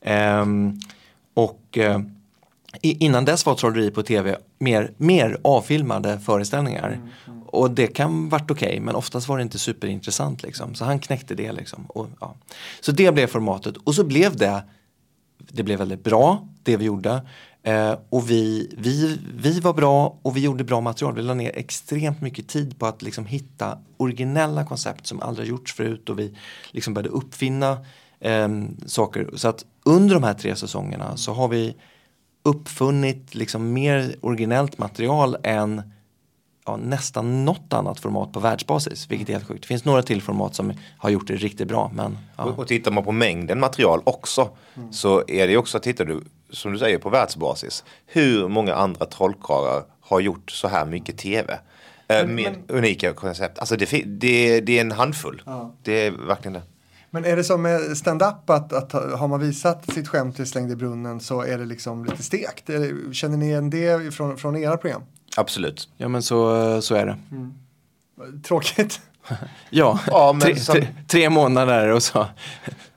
Ehm, 0.00 0.78
och 1.34 1.78
i- 1.78 2.04
innan 2.80 3.24
dess 3.24 3.46
var 3.46 3.54
trolleri 3.54 3.90
på 3.90 4.02
tv 4.02 4.36
mer, 4.58 4.92
mer 4.96 5.38
avfilmade 5.44 6.20
föreställningar. 6.20 7.00
Och 7.46 7.70
det 7.70 7.86
kan 7.86 8.28
varit 8.28 8.50
okej 8.50 8.80
men 8.80 8.94
oftast 8.94 9.28
var 9.28 9.36
det 9.36 9.42
inte 9.42 9.58
superintressant 9.58 10.42
liksom. 10.42 10.74
Så 10.74 10.84
han 10.84 10.98
knäckte 10.98 11.34
det 11.34 11.52
liksom. 11.52 11.84
Och, 11.88 12.08
ja. 12.20 12.34
Så 12.80 12.92
det 12.92 13.14
blev 13.14 13.26
formatet 13.26 13.76
och 13.76 13.94
så 13.94 14.04
blev 14.04 14.36
det 14.36 14.62
det 15.48 15.62
blev 15.62 15.78
väldigt 15.78 16.04
bra 16.04 16.48
det 16.62 16.76
vi 16.76 16.84
gjorde. 16.84 17.22
Eh, 17.62 17.94
och 18.10 18.30
vi, 18.30 18.74
vi, 18.78 19.18
vi 19.36 19.60
var 19.60 19.72
bra 19.72 20.18
och 20.22 20.36
vi 20.36 20.40
gjorde 20.40 20.64
bra 20.64 20.80
material. 20.80 21.14
Vi 21.14 21.22
la 21.22 21.34
ner 21.34 21.52
extremt 21.54 22.20
mycket 22.20 22.48
tid 22.48 22.78
på 22.78 22.86
att 22.86 23.02
liksom 23.02 23.26
hitta 23.26 23.78
originella 23.96 24.64
koncept 24.64 25.06
som 25.06 25.22
aldrig 25.22 25.48
gjorts 25.48 25.74
förut 25.74 26.08
och 26.08 26.18
vi 26.18 26.36
liksom 26.70 26.94
började 26.94 27.08
uppfinna 27.08 27.78
eh, 28.20 28.48
saker. 28.86 29.30
Så 29.34 29.48
att 29.48 29.64
under 29.84 30.14
de 30.14 30.24
här 30.24 30.34
tre 30.34 30.56
säsongerna 30.56 31.16
så 31.16 31.32
har 31.32 31.48
vi 31.48 31.74
uppfunnit 32.42 33.34
liksom 33.34 33.72
mer 33.72 34.16
originellt 34.20 34.78
material 34.78 35.36
än 35.42 35.82
ja, 36.66 36.76
nästan 36.76 37.44
något 37.44 37.72
annat 37.72 38.00
format 38.00 38.32
på 38.32 38.40
världsbasis, 38.40 39.10
vilket 39.10 39.28
är 39.28 39.32
helt 39.32 39.46
sjukt. 39.46 39.62
Det 39.62 39.66
finns 39.66 39.84
några 39.84 40.02
till 40.02 40.22
format 40.22 40.54
som 40.54 40.72
har 40.98 41.10
gjort 41.10 41.26
det 41.26 41.36
riktigt 41.36 41.68
bra. 41.68 41.90
Men, 41.94 42.18
ja. 42.36 42.44
Och, 42.44 42.58
och 42.58 42.68
tittar 42.68 42.90
man 42.90 43.04
på 43.04 43.12
mängden 43.12 43.60
material 43.60 44.00
också 44.04 44.50
så 44.90 45.24
är 45.28 45.48
det 45.48 45.56
också, 45.56 45.80
tittar 45.80 46.04
du 46.04 46.24
som 46.50 46.72
du 46.72 46.78
säger, 46.78 46.98
på 46.98 47.10
världsbasis. 47.10 47.84
Hur 48.06 48.48
många 48.48 48.74
andra 48.74 49.06
trollkarlar 49.06 49.84
har 50.00 50.20
gjort 50.20 50.50
så 50.50 50.68
här 50.68 50.86
mycket 50.86 51.18
tv? 51.18 51.58
Eh, 52.08 52.26
med 52.26 52.56
unika 52.68 53.12
koncept. 53.12 53.58
Alltså 53.58 53.76
det, 53.76 54.02
det, 54.04 54.60
det 54.60 54.76
är 54.76 54.80
en 54.80 54.92
handfull. 54.92 55.42
Det 55.82 56.06
är 56.06 56.10
verkligen 56.10 56.52
det. 56.52 56.62
Men 57.14 57.24
är 57.24 57.36
det 57.36 57.44
som 57.44 57.62
med 57.62 57.96
stand-up 57.96 58.50
att, 58.50 58.72
att 58.72 58.92
har 58.92 59.28
man 59.28 59.40
visat 59.40 59.92
sitt 59.92 60.08
skämt 60.08 60.36
till 60.36 60.46
Slängd 60.46 60.70
i 60.72 60.76
brunnen 60.76 61.20
så 61.20 61.42
är 61.42 61.58
det 61.58 61.64
liksom 61.64 62.04
lite 62.04 62.22
stekt? 62.22 62.70
Känner 63.12 63.36
ni 63.36 63.46
igen 63.46 63.70
det 63.70 64.14
från, 64.14 64.36
från 64.38 64.56
era 64.56 64.76
program? 64.76 65.02
Absolut. 65.36 65.88
Ja 65.96 66.08
men 66.08 66.22
så, 66.22 66.82
så 66.82 66.94
är 66.94 67.06
det. 67.06 67.16
Tråkigt. 68.42 69.00
Ja, 69.70 70.00
Ja, 70.06 70.32
men 70.32 70.40
tre, 70.40 70.56
som- 70.56 70.74
tre, 70.74 70.88
tre 71.08 71.30
månader 71.30 71.88
och 71.88 72.02
så 72.02 72.26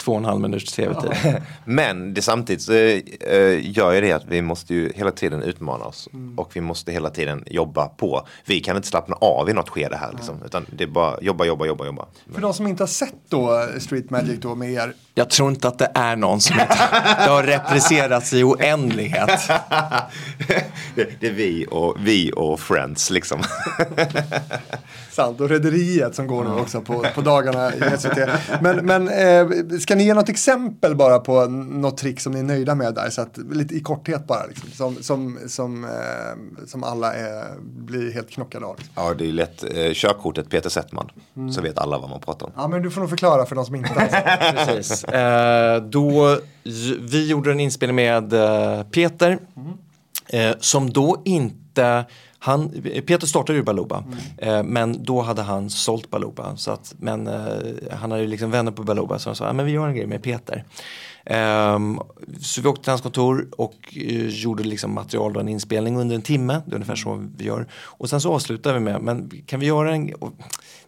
två 0.06 0.12
och 0.12 0.18
en 0.18 0.26
halv 0.26 0.42
minuters 0.42 0.72
tv-tid. 0.72 1.36
Men 1.66 2.14
det 2.14 2.22
samtidigt 2.22 2.62
så 2.62 2.74
eh, 2.74 3.78
gör 3.78 3.92
ju 3.92 4.02
det 4.02 4.12
att 4.12 4.26
vi 4.28 4.42
måste 4.42 4.74
ju 4.74 4.92
hela 4.96 5.12
tiden 5.12 5.44
utmana 5.44 5.86
oss. 5.86 6.10
Och 6.38 6.56
vi 6.56 6.62
måste 6.62 6.92
hela 6.92 7.10
tiden 7.10 7.44
jobba 7.48 7.88
på. 7.88 8.28
Vi 8.46 8.60
kan 8.60 8.76
inte 8.76 8.88
slappna 8.88 9.16
av 9.16 9.50
i 9.50 9.54
något 9.54 9.70
skede 9.70 9.96
här 9.96 10.12
liksom. 10.14 10.44
Utan 10.46 10.66
det 10.72 10.84
är 10.84 10.88
bara 10.88 11.22
jobba, 11.22 11.46
jobba, 11.46 11.66
jobba, 11.66 11.86
jobba. 11.86 12.06
För 12.34 12.42
de 12.42 12.54
som 12.54 12.68
inte 12.68 12.84
har 12.84 12.88
sett 12.88 13.16
då 13.30 13.68
Street 13.80 14.10
Magic 14.10 14.40
då 14.40 14.56
med 14.56 14.72
er. 14.72 14.94
Jag 15.18 15.30
tror 15.30 15.50
inte 15.50 15.68
att 15.68 15.78
det 15.78 15.92
är 15.94 16.16
någon 16.16 16.42
som 16.42 16.60
inte, 16.60 16.78
det 17.18 17.30
har 17.30 17.44
repriserats 17.44 18.34
i 18.34 18.44
oändlighet. 18.44 19.30
det, 20.96 21.10
det 21.20 21.28
är 21.28 21.34
vi 21.34 21.66
och, 21.72 21.96
vi 22.00 22.32
och 22.36 22.60
Friends 22.60 23.10
liksom. 23.10 23.42
Sant, 25.12 25.42
och 25.42 25.50
Rederiet 25.50 26.16
som 26.16 26.28
går 26.28 26.44
nu 26.44 26.50
också 26.50 26.82
på, 26.82 27.06
på 27.16 27.22
dagarna 27.22 27.74
i 27.74 27.98
SVT. 27.98 28.18
Men, 28.62 28.86
men 28.86 29.10
eh, 29.10 29.78
ska 29.80 29.96
ni 29.96 30.04
ge 30.04 30.14
något 30.14 30.30
exempel 30.30 30.96
bara 30.96 31.20
på 31.20 31.46
något 31.46 31.98
trick 31.98 32.20
som 32.20 32.34
ni 32.34 32.40
är 32.40 32.44
nöjda 32.44 32.76
med 32.76 32.94
där? 32.94 33.10
Så 33.10 33.22
att, 33.22 33.38
lite 33.38 33.76
i 33.76 33.80
korthet 33.80 34.28
bara, 34.28 34.46
liksom, 34.46 34.70
som, 34.72 35.04
som, 35.04 35.40
som, 35.48 35.84
eh, 35.84 36.66
som 36.68 36.84
alla 36.84 37.14
är, 37.14 37.46
blir 37.62 38.14
helt 38.14 38.30
knockade 38.30 38.66
av. 38.66 38.78
Liksom. 38.78 38.94
ja, 38.96 39.14
det 39.14 39.28
är 39.28 39.32
lätt. 39.32 39.64
Eh, 39.64 39.92
körkortet 39.94 40.50
Peter 40.50 40.70
Settman. 40.70 41.10
Så 41.56 41.62
vet 41.62 41.78
alla 41.78 41.98
vad 41.98 42.10
man 42.10 42.20
pratar 42.20 42.46
om. 42.46 42.52
Ja, 42.56 42.68
men 42.68 42.82
du 42.82 42.92
får 42.92 43.02
nog 43.02 43.10
förklara 43.10 43.46
för 43.46 43.56
de 43.56 43.66
som 43.66 43.76
inte 43.76 43.94
har 43.94 44.08
sett. 44.08 44.66
Precis. 44.68 45.05
Eh, 45.08 45.82
då, 45.82 46.38
vi 47.00 47.28
gjorde 47.30 47.52
en 47.52 47.60
inspelning 47.60 47.96
med 47.96 48.34
eh, 48.34 48.84
Peter. 48.84 49.40
Eh, 50.30 50.52
som 50.60 50.90
då 50.90 51.22
inte, 51.26 52.06
han, 52.46 52.70
Peter 53.08 53.28
startade 53.28 53.58
ju 53.58 53.64
Baluba. 53.64 54.04
Eh, 54.38 54.64
men 54.64 55.04
då 55.04 55.22
hade 55.22 55.42
han 55.42 55.70
sålt 55.70 56.10
Baluba. 56.10 56.58
Så 56.58 56.72
att, 56.72 56.96
men 56.98 57.28
eh, 57.28 57.44
han 57.92 58.12
hade 58.12 58.28
liksom 58.28 58.52
vänner 58.52 58.72
på 58.72 58.84
Baluba. 58.84 59.20
Så 59.20 59.30
de 59.30 59.36
sa, 59.36 59.50
ah, 59.50 59.54
men 59.54 59.66
vi 59.66 59.72
gör 59.72 59.88
en 59.88 59.96
grej 59.96 60.08
med 60.08 60.24
Peter. 60.24 60.64
Ehm, 61.26 62.00
så 62.42 62.62
vi 62.62 62.68
åkte 62.68 62.84
till 62.84 62.92
hans 62.92 63.02
kontor 63.02 63.48
och 63.58 63.76
eh, 63.96 64.28
gjorde 64.28 64.64
liksom 64.64 64.94
material 64.94 65.36
och 65.36 65.42
en 65.42 65.50
inspelning 65.50 65.98
under 65.98 66.16
en 66.16 66.22
timme. 66.22 66.62
Det 66.66 66.72
är 66.72 66.76
ungefär 66.76 66.96
så 66.96 67.28
vi 67.38 67.46
gör. 67.46 67.68
Och 67.74 68.10
sen 68.10 68.22
så 68.22 68.34
avslutade 68.34 68.80
vi 68.80 68.86
med, 68.86 69.02
men 69.02 69.32
kan 69.46 69.60
vi 69.60 69.66
göra 69.66 69.96
en... 69.96 70.14
och 70.14 70.34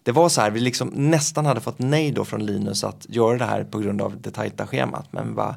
Det 0.04 0.12
var 0.12 0.30
så 0.30 0.42
här, 0.42 0.52
vi 0.52 0.60
liksom 0.60 0.88
nästan 0.96 1.46
hade 1.46 1.62
fått 1.62 1.80
nej 1.80 2.12
då 2.12 2.26
från 2.26 2.46
Linus 2.46 2.84
att 2.84 3.06
göra 3.10 3.38
det 3.38 3.46
här 3.46 3.64
på 3.64 3.80
grund 3.80 4.02
av 4.02 4.22
det 4.22 4.32
tajta 4.32 4.68
schemat. 4.68 5.08
Men 5.12 5.28
vi 5.28 5.34
bara, 5.34 5.56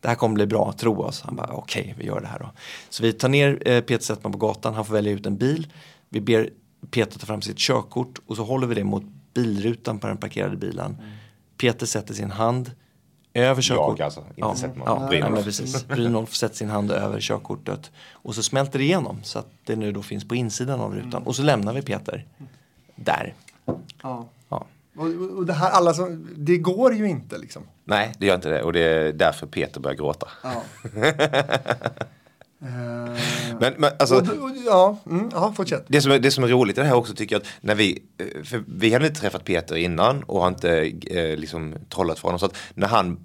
det 0.00 0.08
här 0.08 0.14
kommer 0.14 0.34
bli 0.34 0.46
bra, 0.46 0.72
tro 0.72 1.02
oss. 1.02 1.22
Han 1.22 1.36
bara, 1.36 1.52
okej, 1.52 1.94
vi 1.98 2.06
gör 2.06 2.20
det 2.20 2.26
här 2.26 2.38
då. 2.38 2.50
Så 2.90 3.02
vi 3.02 3.12
tar 3.12 3.28
ner 3.28 3.68
eh, 3.68 3.80
Peter 3.80 4.04
Settman 4.04 4.32
på 4.32 4.38
gatan, 4.38 4.74
han 4.74 4.84
får 4.84 4.94
välja 4.94 5.12
ut 5.12 5.26
en 5.26 5.36
bil. 5.36 5.72
Vi 6.08 6.20
ber 6.20 6.50
Peter 6.90 7.18
ta 7.18 7.26
fram 7.26 7.42
sitt 7.42 7.58
körkort 7.58 8.18
och 8.26 8.36
så 8.36 8.44
håller 8.44 8.66
vi 8.66 8.74
det 8.74 8.84
mot 8.84 9.02
bilrutan 9.34 9.98
på 9.98 10.06
den 10.06 10.16
parkerade 10.16 10.56
bilen. 10.56 10.96
Peter 11.56 11.86
sätter 11.86 12.14
sin 12.14 12.30
hand 12.30 12.70
över 13.34 13.62
körkortet. 13.62 14.04
alltså, 14.04 14.20
inte 14.20 14.32
ja, 14.36 14.54
Settman. 14.54 14.86
Ja, 14.86 15.08
Brynolf. 15.08 15.28
ja, 15.28 15.34
men 15.34 15.44
precis. 15.44 15.88
Brynolf 15.88 16.34
sätter 16.34 16.56
sin 16.56 16.68
hand 16.68 16.90
över 16.90 17.20
körkortet. 17.20 17.90
Och 18.12 18.34
så 18.34 18.42
smälter 18.42 18.78
det 18.78 18.84
igenom 18.84 19.20
så 19.22 19.38
att 19.38 19.48
det 19.64 19.76
nu 19.76 19.92
då 19.92 20.02
finns 20.02 20.28
på 20.28 20.34
insidan 20.34 20.80
av 20.80 20.94
rutan. 20.94 21.22
Och 21.22 21.36
så 21.36 21.42
lämnar 21.42 21.72
vi 21.72 21.82
Peter 21.82 22.26
där. 22.96 23.34
Ja. 24.02 24.28
Och, 24.98 25.36
och 25.38 25.46
det 25.46 25.52
här, 25.52 25.70
alla 25.70 25.94
som, 25.94 26.28
det 26.36 26.58
går 26.58 26.94
ju 26.94 27.08
inte 27.08 27.38
liksom. 27.38 27.62
Nej, 27.84 28.12
det 28.18 28.26
gör 28.26 28.34
inte 28.34 28.48
det. 28.48 28.62
Och 28.62 28.72
det 28.72 28.80
är 28.80 29.12
därför 29.12 29.46
Peter 29.46 29.80
börjar 29.80 29.96
gråta. 29.96 30.28
Ja. 30.42 30.62
Eh, 32.62 32.68
Men, 33.60 33.74
men 33.76 33.90
alltså, 33.98 34.14
och, 34.14 34.20
och, 34.20 34.50
ja, 34.66 34.98
mm, 35.06 35.30
ja, 35.32 35.52
fortsätt. 35.56 35.84
det, 35.88 36.00
som 36.00 36.12
är, 36.12 36.18
det 36.18 36.30
som 36.30 36.44
är 36.44 36.48
roligt 36.48 36.78
i 36.78 36.80
det 36.80 36.86
här 36.86 36.94
också 36.94 37.14
tycker 37.14 37.34
jag 37.34 37.42
att 37.42 37.48
när 37.60 37.74
vi, 37.74 38.02
eh, 38.18 38.42
för 38.44 38.64
vi 38.66 38.92
hade 38.92 39.06
inte 39.06 39.20
träffat 39.20 39.44
Peter 39.44 39.76
innan 39.76 40.22
och 40.22 40.40
har 40.40 40.48
inte 40.48 40.92
eh, 41.06 41.36
liksom 41.36 41.74
trollat 41.88 42.18
för 42.18 42.28
honom. 42.28 42.38
Så 42.38 42.46
att 42.46 42.56
när 42.74 42.86
han, 42.86 43.18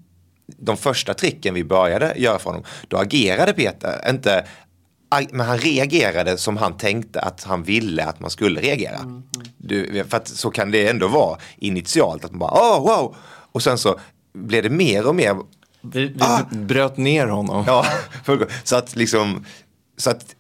de 0.46 0.78
första 0.78 1.14
tricken 1.14 1.54
vi 1.54 1.64
började 1.64 2.14
göra 2.16 2.40
för 2.40 2.50
honom, 2.50 2.64
då 2.88 2.98
agerade 2.98 3.54
Peter 3.54 4.10
inte 4.10 4.46
men 5.32 5.46
han 5.46 5.58
reagerade 5.58 6.38
som 6.38 6.58
han 6.58 6.78
tänkte 6.78 7.22
att 7.22 7.44
han 7.44 7.64
ville 7.64 8.06
att 8.06 8.20
man 8.20 8.30
skulle 8.30 8.62
reagera. 8.62 9.22
Du, 9.58 10.04
för 10.10 10.18
att 10.18 10.28
så 10.28 10.52
kan 10.52 10.72
det 10.72 10.88
ändå 10.88 11.08
vara 11.08 11.38
initialt, 11.58 12.26
att 12.26 12.32
man 12.32 12.40
bara 12.40 12.52
åh 12.54 12.80
wow! 12.80 13.16
Och 13.52 13.64
sen 13.64 13.78
så 13.78 14.00
blev 14.34 14.64
det 14.64 14.70
mer 14.70 15.08
och 15.08 15.16
mer 15.16 15.38
Vi, 15.82 16.08
vi 16.52 16.58
bröt 16.58 16.98
ner 16.98 17.28
honom. 17.28 17.64
Ja, 17.68 17.86
så 18.64 18.76
att 18.76 18.96
liksom, 18.96 19.46
så 19.98 20.10
att 20.10 20.36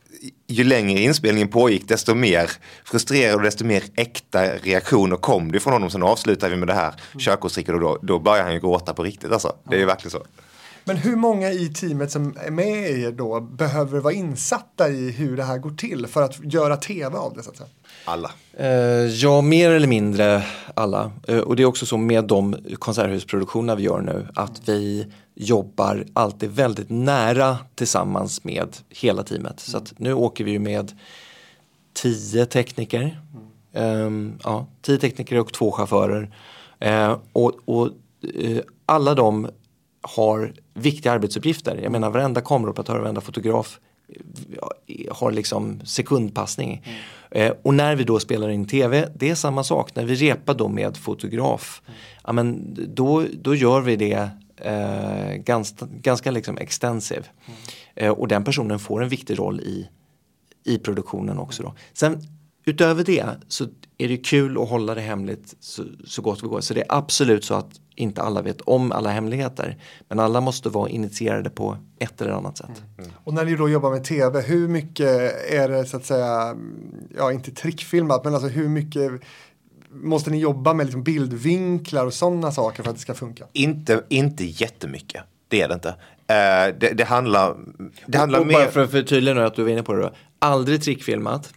ju 0.47 0.63
längre 0.63 0.99
inspelningen 0.99 1.47
pågick 1.47 1.88
desto 1.88 2.15
mer 2.15 2.51
frustrerad 2.86 3.36
och 3.36 3.41
desto 3.41 3.65
mer 3.65 3.84
äkta 3.95 4.55
reaktioner 4.55 5.15
kom 5.15 5.51
det 5.51 5.59
från 5.59 5.74
honom. 5.74 5.89
Sen 5.89 6.03
avslutade 6.03 6.51
vi 6.51 6.57
med 6.57 6.67
det 6.67 6.74
här 6.74 6.93
körkortstricket 7.19 7.74
och 7.74 7.80
då, 7.80 7.99
då 8.01 8.19
började 8.19 8.43
han 8.43 8.53
ju 8.53 8.59
gråta 8.59 8.93
på 8.93 9.03
riktigt 9.03 9.32
alltså. 9.32 9.55
Det 9.69 9.76
är 9.76 9.80
ju 9.80 9.86
verkligen 9.86 10.11
så. 10.11 10.24
Men 10.86 10.97
hur 10.97 11.15
många 11.15 11.51
i 11.51 11.69
teamet 11.69 12.11
som 12.11 12.38
är 12.45 12.51
med 12.51 12.89
er 12.89 13.11
då 13.11 13.41
behöver 13.41 13.99
vara 13.99 14.13
insatta 14.13 14.89
i 14.89 15.11
hur 15.11 15.38
det 15.38 15.43
här 15.43 15.57
går 15.57 15.71
till 15.71 16.07
för 16.07 16.21
att 16.21 16.53
göra 16.53 16.77
tv 16.77 17.17
av 17.17 17.34
det? 17.34 17.43
Så 17.43 17.49
att 17.49 17.57
säga? 17.57 17.69
Alla. 18.05 18.31
Eh, 18.53 18.67
ja, 19.05 19.41
mer 19.41 19.71
eller 19.71 19.88
mindre 19.88 20.43
alla. 20.73 21.11
Eh, 21.27 21.38
och 21.38 21.55
det 21.55 21.63
är 21.63 21.67
också 21.67 21.86
så 21.86 21.97
med 21.97 22.23
de 22.23 22.55
konserthusproduktioner 22.79 23.75
vi 23.75 23.84
gör 23.84 24.01
nu 24.01 24.27
att 24.36 24.61
vi 24.69 25.07
jobbar 25.36 26.05
alltid 26.13 26.51
väldigt 26.51 26.89
nära 26.89 27.57
tillsammans 27.75 28.43
med 28.43 28.77
hela 28.89 29.23
teamet. 29.23 29.59
Så 29.59 29.77
att 29.77 29.93
nu 29.97 30.13
åker 30.13 30.43
vi 30.43 30.51
ju 30.51 30.59
med 30.59 30.91
tio 31.93 32.45
tekniker. 32.45 33.21
Ehm, 33.73 34.34
ja, 34.43 34.67
tio 34.81 34.97
tekniker 34.97 35.39
och 35.39 35.53
två 35.53 35.71
chaufförer. 35.71 36.36
Eh, 36.79 37.17
och 37.34 37.51
och 37.65 37.89
eh, 38.36 38.59
alla 38.86 39.15
de 39.15 39.49
har 40.04 40.54
viktiga 40.74 41.12
arbetsuppgifter. 41.12 41.80
Jag 41.84 41.91
menar 41.91 42.10
varenda 42.10 42.41
kameraoperatör, 42.41 42.99
varenda 42.99 43.22
fotograf 43.22 43.80
eh, 44.88 45.16
har 45.16 45.32
liksom 45.32 45.82
sekundpassning. 45.86 46.86
Eh, 47.32 47.54
och 47.62 47.74
när 47.74 47.95
vi 47.95 48.04
då 48.04 48.20
spelar 48.20 48.49
in 48.49 48.68
tv, 48.68 49.10
det 49.16 49.30
är 49.30 49.36
samma 49.36 49.64
sak. 49.64 49.95
När 49.95 50.06
vi 50.06 50.16
repar 50.16 50.54
då 50.54 50.68
med 50.68 50.97
fotograf, 50.97 51.82
ja, 52.24 52.34
men 52.34 52.78
då, 52.95 53.26
då 53.41 53.56
gör 53.56 53.82
vi 53.82 53.95
det 53.95 54.30
eh, 54.58 55.36
ganska, 55.36 55.86
ganska 55.86 56.32
liksom 56.32 56.58
extensive. 56.58 57.24
Eh, 57.95 58.12
och 58.12 58.28
den 58.28 58.43
personen 58.43 58.80
får 58.80 59.04
en 59.04 59.10
viktig 59.10 59.39
roll 59.39 59.60
i, 59.60 59.89
i 60.64 60.78
produktionen 60.78 61.39
också. 61.39 61.64
Då. 61.64 61.74
Sen 61.93 62.22
utöver 62.66 63.03
det 63.03 63.26
så 63.47 63.68
är 63.97 64.07
det 64.07 64.18
kul 64.18 64.61
att 64.61 64.70
hålla 64.70 64.95
det 64.95 65.01
hemligt 65.01 65.55
så, 65.59 65.84
så 66.05 66.22
gott 66.22 66.41
det 66.41 66.47
går. 66.47 66.61
Så 66.61 66.74
det 66.74 66.82
är 66.82 66.88
absolut 66.89 67.45
så 67.45 67.53
att 67.53 67.80
inte 67.95 68.22
alla 68.22 68.41
vet 68.41 68.61
om 68.61 68.91
alla 68.91 69.09
hemligheter. 69.09 69.78
Men 70.07 70.20
alla 70.20 70.41
måste 70.41 70.70
vara 70.70 70.89
initierade 70.89 71.49
på 71.49 71.78
ett 71.99 72.22
eller 72.22 72.32
annat 72.32 72.57
sätt. 72.57 72.84
Och 73.24 73.34
när 73.34 73.45
ni 73.45 73.55
då 73.55 73.70
jobbar 73.70 73.91
med 73.91 74.03
tv, 74.03 74.41
hur 74.41 74.68
mycket 74.68 75.07
är 75.51 75.70
det 75.70 75.86
så 75.86 75.97
att 75.97 76.05
säga, 76.05 76.55
ja 77.18 77.32
inte 77.32 77.51
trickfilmat, 77.51 78.24
men 78.24 78.34
alltså 78.34 78.49
hur 78.49 78.70
mycket 78.70 79.11
måste 79.89 80.30
ni 80.30 80.39
jobba 80.39 80.74
med 80.74 80.86
liksom 80.86 81.03
bildvinklar 81.03 82.05
och 82.05 82.14
sådana 82.14 82.51
saker 82.51 82.84
för 82.84 82.89
att 82.89 82.95
det 82.95 83.01
ska 83.01 83.14
funka? 83.14 83.45
Inte, 83.53 84.03
inte 84.09 84.45
jättemycket. 84.45 85.24
Det 85.47 85.61
är 85.61 85.68
det 85.68 85.74
inte. 85.74 85.95
Eh, 86.34 86.75
det, 86.79 86.89
det 86.93 87.03
handlar, 87.03 87.55
det 88.05 88.17
handlar 88.17 88.39
och 88.39 88.47
bara 88.47 88.59
mer... 88.59 88.67
för 88.67 88.84
att 88.84 88.91
förtydliga 88.91 89.34
nu 89.34 89.41
att 89.41 89.55
du 89.55 89.63
var 89.63 89.69
inne 89.69 89.84
på 89.84 89.93
det 89.93 90.01
då. 90.01 90.11
Aldrig 90.39 90.81
trickfilmat. 90.81 91.53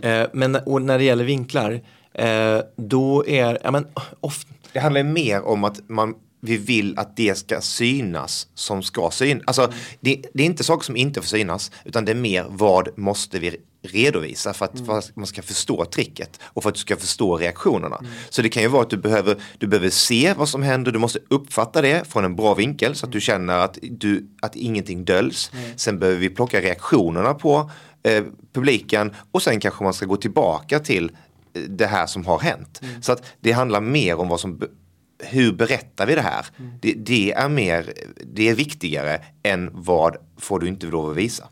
Eh, 0.00 0.26
men 0.32 0.56
och 0.56 0.82
när 0.82 0.98
det 0.98 1.04
gäller 1.04 1.24
vinklar, 1.24 1.80
eh, 2.14 2.60
då 2.76 3.26
är, 3.26 3.58
ja 3.64 3.70
men 3.70 3.86
ofta, 4.20 4.52
Det 4.72 4.80
handlar 4.80 5.02
mer 5.02 5.42
om 5.42 5.64
att 5.64 5.88
man, 5.88 6.14
vi 6.40 6.56
vill 6.56 6.98
att 6.98 7.16
det 7.16 7.38
ska 7.38 7.60
synas 7.60 8.48
som 8.54 8.82
ska 8.82 9.10
synas. 9.10 9.42
Alltså, 9.46 9.72
det, 10.00 10.22
det 10.34 10.42
är 10.42 10.46
inte 10.46 10.64
saker 10.64 10.84
som 10.84 10.96
inte 10.96 11.20
får 11.20 11.28
synas, 11.28 11.72
utan 11.84 12.04
det 12.04 12.12
är 12.12 12.16
mer 12.16 12.46
vad 12.48 12.88
måste 12.98 13.38
vi 13.38 13.56
redovisa 13.82 14.52
för 14.54 14.64
att, 14.64 14.86
för 14.86 14.98
att 14.98 15.16
man 15.16 15.26
ska 15.26 15.42
förstå 15.42 15.84
tricket 15.84 16.40
och 16.42 16.62
för 16.62 16.68
att 16.68 16.74
du 16.74 16.80
ska 16.80 16.96
förstå 16.96 17.36
reaktionerna. 17.36 18.00
Så 18.28 18.42
det 18.42 18.48
kan 18.48 18.62
ju 18.62 18.68
vara 18.68 18.82
att 18.82 18.90
du 18.90 18.96
behöver, 18.96 19.36
du 19.58 19.66
behöver 19.66 19.90
se 19.90 20.34
vad 20.36 20.48
som 20.48 20.62
händer, 20.62 20.92
du 20.92 20.98
måste 20.98 21.18
uppfatta 21.28 21.82
det 21.82 22.08
från 22.08 22.24
en 22.24 22.36
bra 22.36 22.54
vinkel 22.54 22.94
så 22.94 23.06
att 23.06 23.12
du 23.12 23.20
känner 23.20 23.58
att, 23.58 23.78
du, 23.82 24.26
att 24.42 24.56
ingenting 24.56 25.04
döljs. 25.04 25.50
Sen 25.76 25.98
behöver 25.98 26.20
vi 26.20 26.28
plocka 26.28 26.60
reaktionerna 26.60 27.34
på 27.34 27.70
eh, 28.02 28.24
publiken 28.52 29.14
och 29.32 29.42
sen 29.42 29.60
kanske 29.60 29.84
man 29.84 29.94
ska 29.94 30.06
gå 30.06 30.16
tillbaka 30.16 30.78
till 30.78 31.10
eh, 31.54 31.62
det 31.62 31.86
här 31.86 32.06
som 32.06 32.26
har 32.26 32.38
hänt. 32.38 32.80
Så 33.00 33.12
att 33.12 33.22
det 33.40 33.52
handlar 33.52 33.80
mer 33.80 34.18
om 34.18 34.28
vad 34.28 34.40
som 34.40 34.60
hur 35.24 35.52
berättar 35.52 36.06
vi 36.06 36.14
det 36.14 36.20
här? 36.20 36.46
Det, 36.80 36.92
det 36.92 37.32
är 37.32 37.48
mer, 37.48 37.92
det 38.34 38.48
är 38.48 38.54
viktigare 38.54 39.20
än 39.42 39.70
vad 39.72 40.16
får 40.38 40.60
du 40.60 40.68
inte 40.68 40.86
lov 40.86 41.10
att 41.10 41.16
visa. 41.16 41.48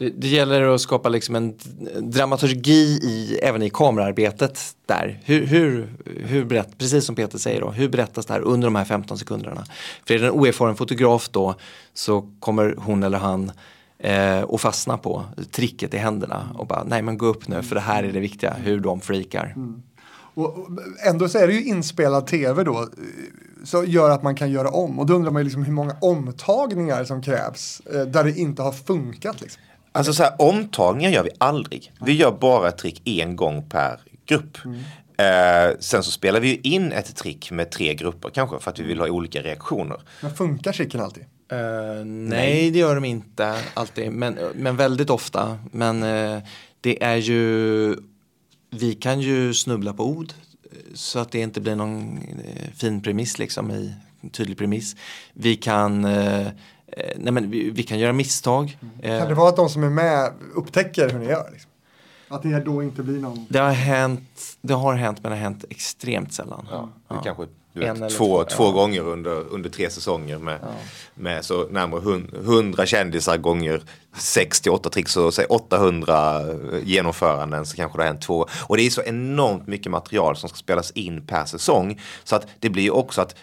Det, 0.00 0.10
det 0.10 0.28
gäller 0.28 0.62
att 0.62 0.80
skapa 0.80 1.08
liksom 1.08 1.34
en 1.34 1.54
dramaturgi 2.00 3.00
i, 3.02 3.38
även 3.42 3.62
i 3.62 3.70
kamerarbetet 3.70 4.60
där. 4.86 5.20
Hur, 5.24 5.46
hur, 5.46 5.88
hur 6.26 6.44
berätt, 6.44 6.78
precis 6.78 7.04
som 7.04 7.14
Peter 7.14 7.38
säger 7.38 7.60
då, 7.60 7.70
hur 7.70 7.88
berättas 7.88 8.26
det 8.26 8.32
här 8.32 8.40
under 8.40 8.66
de 8.66 8.74
här 8.74 8.84
15 8.84 9.18
sekunderna? 9.18 9.64
För 10.06 10.14
är 10.14 10.18
det 10.18 10.26
en 10.26 10.32
oerfaren 10.32 10.76
fotograf 10.76 11.28
då 11.30 11.54
så 11.94 12.30
kommer 12.40 12.74
hon 12.78 13.02
eller 13.02 13.18
han 13.18 13.52
eh, 13.98 14.40
och 14.40 14.60
fastna 14.60 14.98
på 14.98 15.24
tricket 15.50 15.94
i 15.94 15.96
händerna 15.96 16.48
och 16.58 16.66
bara 16.66 16.84
nej 16.84 17.02
men 17.02 17.18
gå 17.18 17.26
upp 17.26 17.48
nu 17.48 17.62
för 17.62 17.74
det 17.74 17.80
här 17.80 18.04
är 18.04 18.12
det 18.12 18.20
viktiga, 18.20 18.52
hur 18.64 18.80
de 18.80 19.00
freakar. 19.00 19.52
Mm. 19.56 19.82
Och 20.34 20.58
och 20.58 20.68
ändå 21.08 21.28
så 21.28 21.38
är 21.38 21.46
det 21.46 21.52
ju 21.52 21.64
inspelad 21.64 22.26
tv 22.26 22.64
då. 22.64 22.88
som 23.64 23.66
Så 23.66 23.84
gör 23.84 24.10
att 24.10 24.22
man 24.22 24.34
kan 24.34 24.50
göra 24.50 24.68
om. 24.70 24.98
Och 24.98 25.06
då 25.06 25.14
undrar 25.14 25.30
man 25.30 25.40
ju 25.40 25.44
liksom 25.44 25.62
hur 25.62 25.72
många 25.72 25.96
omtagningar 26.00 27.04
som 27.04 27.22
krävs. 27.22 27.80
eh, 27.80 28.00
Där 28.02 28.24
det 28.24 28.38
inte 28.38 28.62
har 28.62 28.72
funkat 28.72 29.40
liksom. 29.40 29.62
Alltså 29.92 30.12
så 30.12 30.22
här, 30.22 30.32
omtagningar 30.38 31.10
gör 31.10 31.22
vi 31.22 31.30
aldrig. 31.38 31.92
Vi 32.00 32.12
gör 32.12 32.32
bara 32.32 32.68
ett 32.68 32.78
trick 32.78 33.02
en 33.04 33.36
gång 33.36 33.68
per 33.68 34.00
grupp. 34.26 34.58
Eh, 35.16 35.78
sen 35.80 36.02
så 36.02 36.10
spelar 36.10 36.40
vi 36.40 36.48
ju 36.48 36.60
in 36.62 36.92
ett 36.92 37.16
trick 37.16 37.50
med 37.50 37.70
tre 37.70 37.94
grupper 37.94 38.30
kanske 38.30 38.58
för 38.58 38.70
att 38.70 38.78
vi 38.78 38.82
vill 38.82 39.00
ha 39.00 39.08
olika 39.08 39.42
reaktioner. 39.42 40.00
Men 40.20 40.34
funkar 40.34 40.72
tricken 40.72 41.00
alltid? 41.00 41.24
Eh, 41.52 42.04
nej, 42.04 42.70
det 42.70 42.78
gör 42.78 42.94
de 42.94 43.04
inte 43.04 43.56
alltid, 43.74 44.12
men, 44.12 44.38
men 44.54 44.76
väldigt 44.76 45.10
ofta. 45.10 45.58
Men 45.72 46.02
eh, 46.02 46.42
det 46.80 47.02
är 47.02 47.16
ju, 47.16 47.96
vi 48.70 48.94
kan 48.94 49.20
ju 49.20 49.54
snubbla 49.54 49.92
på 49.92 50.04
ord 50.04 50.32
så 50.94 51.18
att 51.18 51.32
det 51.32 51.40
inte 51.40 51.60
blir 51.60 51.76
någon 51.76 52.18
eh, 52.44 52.70
fin 52.74 53.02
premiss 53.02 53.38
liksom 53.38 53.70
i 53.70 53.94
en 54.20 54.30
tydlig 54.30 54.58
premiss. 54.58 54.96
Vi 55.32 55.56
kan, 55.56 56.04
eh, 56.04 56.46
nej 57.16 57.32
men 57.32 57.50
vi, 57.50 57.70
vi 57.70 57.82
kan 57.82 57.98
göra 57.98 58.12
misstag. 58.12 58.78
Eh, 59.02 59.18
Kan 59.18 59.28
det 59.28 59.34
vara 59.34 59.48
att 59.48 59.56
de 59.56 59.68
som 59.68 59.84
är 59.84 59.90
med 59.90 60.32
upptäcker 60.54 61.08
hur 61.08 61.18
ni 61.18 61.26
gör? 61.26 61.48
Liksom? 61.52 61.70
Att 62.28 62.42
det 62.42 62.60
då 62.60 62.82
inte 62.82 63.02
blir 63.02 63.18
någon... 63.20 63.46
det 63.48 63.58
har 63.58 63.70
hänt, 63.72 64.56
det 64.60 64.74
har 64.74 64.94
hänt 64.94 65.18
men 65.22 65.32
det 65.32 65.36
har 65.38 65.42
hänt 65.42 65.64
extremt 65.70 66.32
sällan. 66.32 66.68
Ja, 66.70 66.88
det 67.08 67.14
Ja. 67.14 67.22
Kanske 67.24 67.46
vet, 67.72 67.96
eller 67.96 68.08
två, 68.10 68.44
två, 68.44 68.44
två 68.44 68.64
ja. 68.64 68.70
gånger 68.70 69.00
under, 69.00 69.30
under 69.30 69.70
tre 69.70 69.90
säsonger 69.90 70.38
med, 70.38 70.58
med 71.14 71.44
så 71.44 71.68
närmare 71.68 72.00
hun- 72.00 72.30
100 72.44 72.86
kändisar 72.86 73.36
gånger 73.36 73.82
68 74.16 74.90
tricks 74.90 75.16
och 75.16 75.34
säg 75.34 75.44
800 75.44 76.40
genomföranden 76.84 77.66
så 77.66 77.76
kanske 77.76 77.98
det 77.98 78.02
har 78.02 78.08
hänt 78.08 78.22
två. 78.22 78.46
Och 78.66 78.76
det 78.76 78.82
är 78.86 78.90
så 78.90 79.02
enormt 79.02 79.66
mycket 79.66 79.92
material 79.92 80.36
som 80.36 80.48
ska 80.48 80.56
spelas 80.58 80.90
in 80.90 81.26
per 81.26 81.44
säsong 81.44 82.00
så 82.24 82.36
att 82.36 82.46
det 82.58 82.70
blir 82.70 82.82
ju 82.82 82.90
också 82.90 83.20
att 83.20 83.34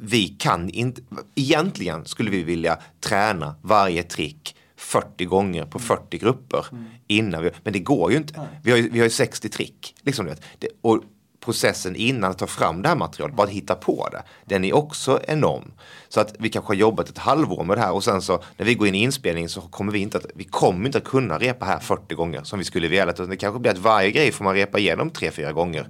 vi 0.00 0.28
kan 0.28 0.70
inte, 0.70 1.02
egentligen 1.34 2.04
skulle 2.04 2.30
vi 2.30 2.42
vilja 2.42 2.78
träna 3.00 3.54
varje 3.62 4.02
trick 4.02 4.56
40 4.76 5.24
gånger 5.24 5.64
på 5.64 5.78
40 5.78 6.18
grupper 6.18 6.66
innan 7.06 7.42
vi, 7.42 7.50
men 7.62 7.72
det 7.72 7.78
går 7.78 8.10
ju 8.10 8.16
inte. 8.16 8.40
Vi 8.62 8.70
har 8.70 8.78
ju, 8.78 8.88
vi 8.88 8.98
har 8.98 9.06
ju 9.06 9.10
60 9.10 9.48
trick. 9.48 9.94
Liksom, 10.02 10.30
det, 10.58 10.68
och 10.80 11.02
processen 11.46 11.96
innan 11.96 12.30
att 12.30 12.38
ta 12.38 12.46
fram 12.46 12.82
det 12.82 12.88
här 12.88 12.96
materialet, 12.96 13.36
bara 13.36 13.46
att 13.46 13.52
hitta 13.52 13.74
på 13.74 14.08
det, 14.12 14.22
den 14.44 14.64
är 14.64 14.74
också 14.74 15.20
enorm. 15.28 15.72
Så 16.08 16.20
att 16.20 16.34
vi 16.38 16.48
kanske 16.48 16.70
har 16.70 16.74
jobbat 16.74 17.08
ett 17.08 17.18
halvår 17.18 17.64
med 17.64 17.76
det 17.76 17.80
här 17.80 17.92
och 17.92 18.04
sen 18.04 18.22
så 18.22 18.42
när 18.56 18.66
vi 18.66 18.74
går 18.74 18.88
in 18.88 18.94
i 18.94 19.02
inspelning 19.02 19.48
så 19.48 19.60
kommer 19.60 19.92
vi 19.92 19.98
inte 19.98 20.18
att, 20.18 20.26
vi 20.34 20.44
kommer 20.44 20.86
inte 20.86 20.98
att 20.98 21.04
kunna 21.04 21.38
repa 21.38 21.66
här 21.66 21.78
40 21.78 22.14
gånger 22.14 22.42
som 22.42 22.58
vi 22.58 22.64
skulle 22.64 22.88
vilja. 22.88 23.10
Utan 23.10 23.28
Det 23.30 23.36
kanske 23.36 23.60
blir 23.60 23.70
att 23.70 23.78
varje 23.78 24.10
grej 24.10 24.32
får 24.32 24.44
man 24.44 24.54
repa 24.54 24.78
igenom 24.78 25.10
3-4 25.10 25.52
gånger. 25.52 25.86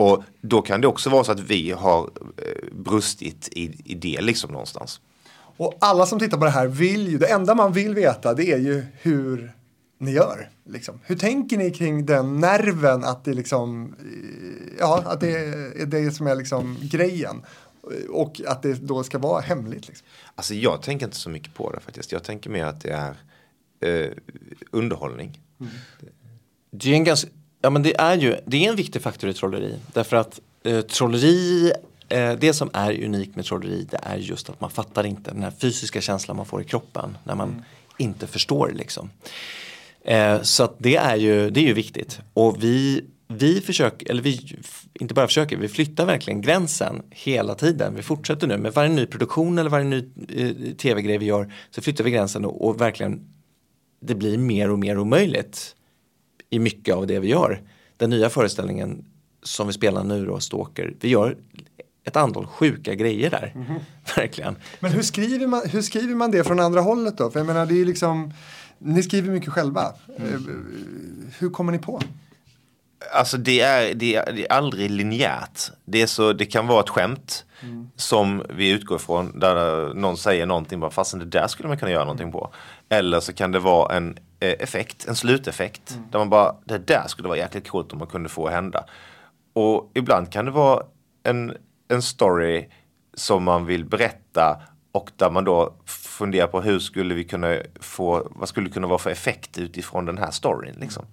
Och 0.00 0.22
då 0.40 0.62
kan 0.62 0.80
det 0.80 0.86
också 0.86 1.10
vara 1.10 1.24
så 1.24 1.32
att 1.32 1.40
vi 1.40 1.70
har 1.70 2.10
eh, 2.36 2.72
brustit 2.72 3.48
i, 3.52 3.82
i 3.84 3.94
det 3.94 4.20
liksom 4.20 4.52
någonstans. 4.52 5.00
Och 5.56 5.74
alla 5.80 6.06
som 6.06 6.18
tittar 6.18 6.38
på 6.38 6.44
det 6.44 6.50
här 6.50 6.66
vill 6.66 7.08
ju, 7.08 7.18
det 7.18 7.26
enda 7.26 7.54
man 7.54 7.72
vill 7.72 7.94
veta 7.94 8.34
det 8.34 8.52
är 8.52 8.58
ju 8.58 8.84
hur 9.00 9.52
ni 9.98 10.12
gör. 10.12 10.50
Liksom. 10.64 11.00
Hur 11.04 11.16
tänker 11.16 11.58
ni 11.58 11.70
kring 11.70 12.06
den 12.06 12.40
nerven 12.40 13.04
att 13.04 13.24
det 13.24 13.34
liksom, 13.34 13.94
eh, 13.98 14.72
ja, 14.78 15.02
att 15.06 15.20
det 15.20 15.30
är 15.82 15.86
det 15.86 16.12
som 16.12 16.26
är 16.26 16.34
liksom 16.34 16.76
grejen. 16.80 17.42
Och 18.10 18.40
att 18.46 18.62
det 18.62 18.72
då 18.72 19.02
ska 19.02 19.18
vara 19.18 19.40
hemligt. 19.40 19.88
Liksom. 19.88 20.06
Alltså 20.34 20.54
jag 20.54 20.82
tänker 20.82 21.06
inte 21.06 21.18
så 21.18 21.30
mycket 21.30 21.54
på 21.54 21.72
det 21.72 21.80
faktiskt. 21.80 22.12
Jag 22.12 22.24
tänker 22.24 22.50
mer 22.50 22.64
att 22.64 22.80
det 22.80 22.90
är 22.90 23.16
eh, 23.80 24.10
underhållning. 24.70 25.40
Det 26.70 26.90
är 26.90 26.94
en 26.94 27.04
ganska, 27.04 27.28
ja 27.60 27.70
men 27.70 27.82
det 27.82 28.00
är 28.00 28.16
ju, 28.16 28.36
det 28.46 28.64
är 28.64 28.70
en 28.70 28.76
viktig 28.76 29.02
faktor 29.02 29.30
i 29.30 29.34
trolleri. 29.34 29.74
Därför 29.92 30.16
att 30.16 30.40
eh, 30.62 30.80
trolleri, 30.80 31.72
eh, 32.08 32.32
det 32.32 32.52
som 32.52 32.70
är 32.72 33.04
unikt 33.04 33.36
med 33.36 33.44
trolleri 33.44 33.86
det 33.90 33.98
är 34.02 34.16
just 34.16 34.50
att 34.50 34.60
man 34.60 34.70
fattar 34.70 35.06
inte 35.06 35.30
den 35.30 35.42
här 35.42 35.50
fysiska 35.50 36.00
känslan 36.00 36.36
man 36.36 36.46
får 36.46 36.60
i 36.60 36.64
kroppen 36.64 37.16
när 37.24 37.34
man 37.34 37.64
inte 37.98 38.26
förstår 38.26 38.72
liksom. 38.74 39.10
Eh, 40.04 40.42
så 40.42 40.64
att 40.64 40.74
det 40.78 40.96
är 40.96 41.16
ju, 41.16 41.50
det 41.50 41.60
är 41.60 41.64
ju 41.64 41.74
viktigt. 41.74 42.20
Och 42.34 42.62
vi, 42.62 43.04
vi 43.28 43.60
försöker, 43.60 44.10
eller 44.10 44.22
vi 44.22 44.56
inte 44.94 45.14
bara 45.14 45.26
försöker, 45.26 45.56
vi 45.56 45.68
flyttar 45.68 46.06
verkligen 46.06 46.40
gränsen 46.40 47.02
hela 47.10 47.54
tiden. 47.54 47.94
Vi 47.96 48.02
fortsätter 48.02 48.46
nu 48.46 48.58
med 48.58 48.72
varje 48.72 48.90
ny 48.90 49.06
produktion 49.06 49.58
eller 49.58 49.70
varje 49.70 49.84
ny 49.84 50.08
eh, 50.28 50.74
tv-grej 50.76 51.18
vi 51.18 51.26
gör 51.26 51.52
så 51.70 51.82
flyttar 51.82 52.04
vi 52.04 52.10
gränsen 52.10 52.44
och, 52.44 52.68
och 52.68 52.80
verkligen 52.80 53.28
det 54.00 54.14
blir 54.14 54.38
mer 54.38 54.70
och 54.70 54.78
mer 54.78 54.98
omöjligt 54.98 55.74
i 56.50 56.58
mycket 56.58 56.94
av 56.94 57.06
det 57.06 57.18
vi 57.18 57.28
gör. 57.28 57.62
Den 57.96 58.10
nya 58.10 58.30
föreställningen 58.30 59.04
som 59.42 59.66
vi 59.66 59.72
spelar 59.72 60.04
nu 60.04 60.26
då, 60.26 60.40
Stalker, 60.40 60.94
vi 61.00 61.08
gör 61.08 61.36
ett 62.04 62.16
antal 62.16 62.46
sjuka 62.46 62.94
grejer 62.94 63.30
där. 63.30 63.54
Verkligen. 64.16 64.56
Men 64.80 64.92
hur 64.92 65.02
skriver, 65.02 65.46
man, 65.46 65.62
hur 65.64 65.82
skriver 65.82 66.14
man 66.14 66.30
det 66.30 66.44
från 66.44 66.60
andra 66.60 66.80
hållet 66.80 67.18
då? 67.18 67.30
För 67.30 67.40
jag 67.40 67.46
menar 67.46 67.66
det 67.66 67.80
är 67.80 67.84
liksom, 67.84 68.32
ni 68.78 69.02
skriver 69.02 69.30
mycket 69.30 69.52
själva. 69.52 69.92
Eh, 70.18 70.24
Hur 71.38 71.50
kommer 71.50 71.72
ni 71.72 71.78
på? 71.78 72.00
Alltså 73.14 73.36
det 73.36 73.60
är, 73.60 73.94
det, 73.94 74.14
är, 74.14 74.32
det 74.32 74.46
är 74.46 74.52
aldrig 74.52 74.90
linjärt. 74.90 75.60
Det, 75.84 76.02
är 76.02 76.06
så, 76.06 76.32
det 76.32 76.46
kan 76.46 76.66
vara 76.66 76.80
ett 76.80 76.88
skämt 76.88 77.44
som 77.96 78.42
vi 78.50 78.70
utgår 78.70 78.96
ifrån 78.96 79.38
där 79.40 79.94
någon 79.94 80.16
säger 80.16 80.46
någonting 80.46 80.80
bara 80.80 80.90
fastän 80.90 81.18
det 81.20 81.26
där 81.26 81.46
skulle 81.46 81.68
man 81.68 81.78
kunna 81.78 81.92
göra 81.92 82.04
någonting 82.04 82.32
på. 82.32 82.50
Eller 82.88 83.20
så 83.20 83.32
kan 83.32 83.52
det 83.52 83.58
vara 83.58 83.96
en 83.96 84.18
effekt, 84.40 85.08
en 85.08 85.16
sluteffekt 85.16 85.98
där 86.10 86.18
man 86.18 86.30
bara 86.30 86.54
det 86.64 86.78
där 86.78 87.04
skulle 87.06 87.28
vara 87.28 87.38
jäkligt 87.38 87.68
coolt 87.68 87.92
om 87.92 87.98
man 87.98 88.08
kunde 88.08 88.28
få 88.28 88.48
hända. 88.48 88.84
Och 89.52 89.90
ibland 89.94 90.32
kan 90.32 90.44
det 90.44 90.50
vara 90.50 90.82
en, 91.22 91.56
en 91.88 92.02
story 92.02 92.68
som 93.14 93.44
man 93.44 93.66
vill 93.66 93.84
berätta 93.84 94.62
och 94.92 95.10
där 95.16 95.30
man 95.30 95.44
då 95.44 95.74
funderar 95.86 96.46
på 96.46 96.60
hur 96.60 96.78
skulle 96.78 97.14
vi 97.14 97.24
kunna 97.24 97.56
få, 97.80 98.28
vad 98.30 98.48
skulle 98.48 98.68
det 98.68 98.72
kunna 98.72 98.86
vara 98.86 98.98
för 98.98 99.10
effekt 99.10 99.58
utifrån 99.58 100.04
den 100.04 100.18
här 100.18 100.30
storyn 100.30 100.76
liksom. 100.80 101.06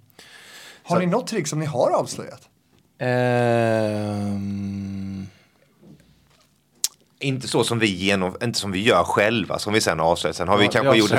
Har 0.83 0.99
ni 0.99 1.05
något 1.05 1.27
trick 1.27 1.47
som 1.47 1.59
ni 1.59 1.65
har 1.65 1.91
avslöjat? 1.91 2.49
Ehm, 2.97 4.47
Inte 7.19 7.47
så 7.47 7.63
som 7.63 7.79
vi, 7.79 7.87
genom, 7.95 8.35
inte 8.43 8.59
som 8.59 8.71
vi 8.71 8.83
gör 8.83 9.03
själva, 9.03 9.59
som 9.59 9.73
vi 9.73 9.81
sen 9.81 9.99
avslöjar. 9.99 10.33
Sen 10.33 10.47
har 10.47 10.57
vi 10.57 10.65
Ja, 10.65 10.71
kanske 10.71 10.87
jag 10.87 10.97
gjort 10.97 11.09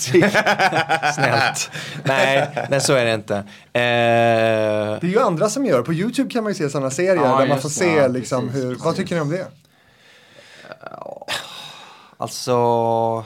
trick. 0.00 0.24
Snällt. 1.14 1.70
Nej, 2.04 2.66
nej, 2.70 2.80
så 2.80 2.92
är 2.94 3.04
det 3.04 3.14
inte. 3.14 3.36
Eh, 3.36 3.42
Det 3.72 3.80
är 5.02 5.04
ju 5.04 5.20
andra 5.20 5.48
som 5.48 5.66
gör. 5.66 5.82
På 5.82 5.92
YouTube 5.92 6.30
kan 6.30 6.44
man 6.44 6.52
ju 6.52 6.58
se 6.58 6.70
sådana 6.70 6.90
serier 6.90 7.14
Ja, 7.16 7.38
där 7.38 7.48
man 7.48 7.60
får 7.60 7.68
det. 7.68 7.74
se 7.74 7.94
Ja, 7.94 8.06
liksom 8.06 8.46
precis, 8.48 8.64
hur, 8.64 8.74
vad 8.74 8.96
tycker 8.96 9.14
ni 9.14 9.20
om 9.20 9.30
det? 9.30 9.46
alltså, 12.16 13.24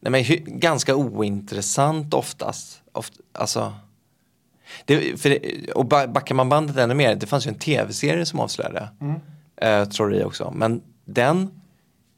nej 0.00 0.10
men 0.10 0.24
ganska 0.60 0.94
ointressant 0.96 2.14
oftast. 2.14 2.82
Oft, 2.92 3.12
alltså, 3.32 3.72
det, 4.84 5.20
för 5.22 5.28
det, 5.30 5.70
och 5.72 5.84
ba- 5.86 6.06
backar 6.06 6.34
man 6.34 6.48
bandet 6.48 6.76
ännu 6.76 6.94
mer, 6.94 7.14
det 7.14 7.26
fanns 7.26 7.46
ju 7.46 7.48
en 7.48 7.58
tv-serie 7.58 8.26
som 8.26 8.40
avslöjade 8.40 8.88
Mm. 9.00 9.20
eh, 9.56 9.88
trolleri 9.88 10.24
också. 10.24 10.52
Men 10.56 10.82
den, 11.14 11.60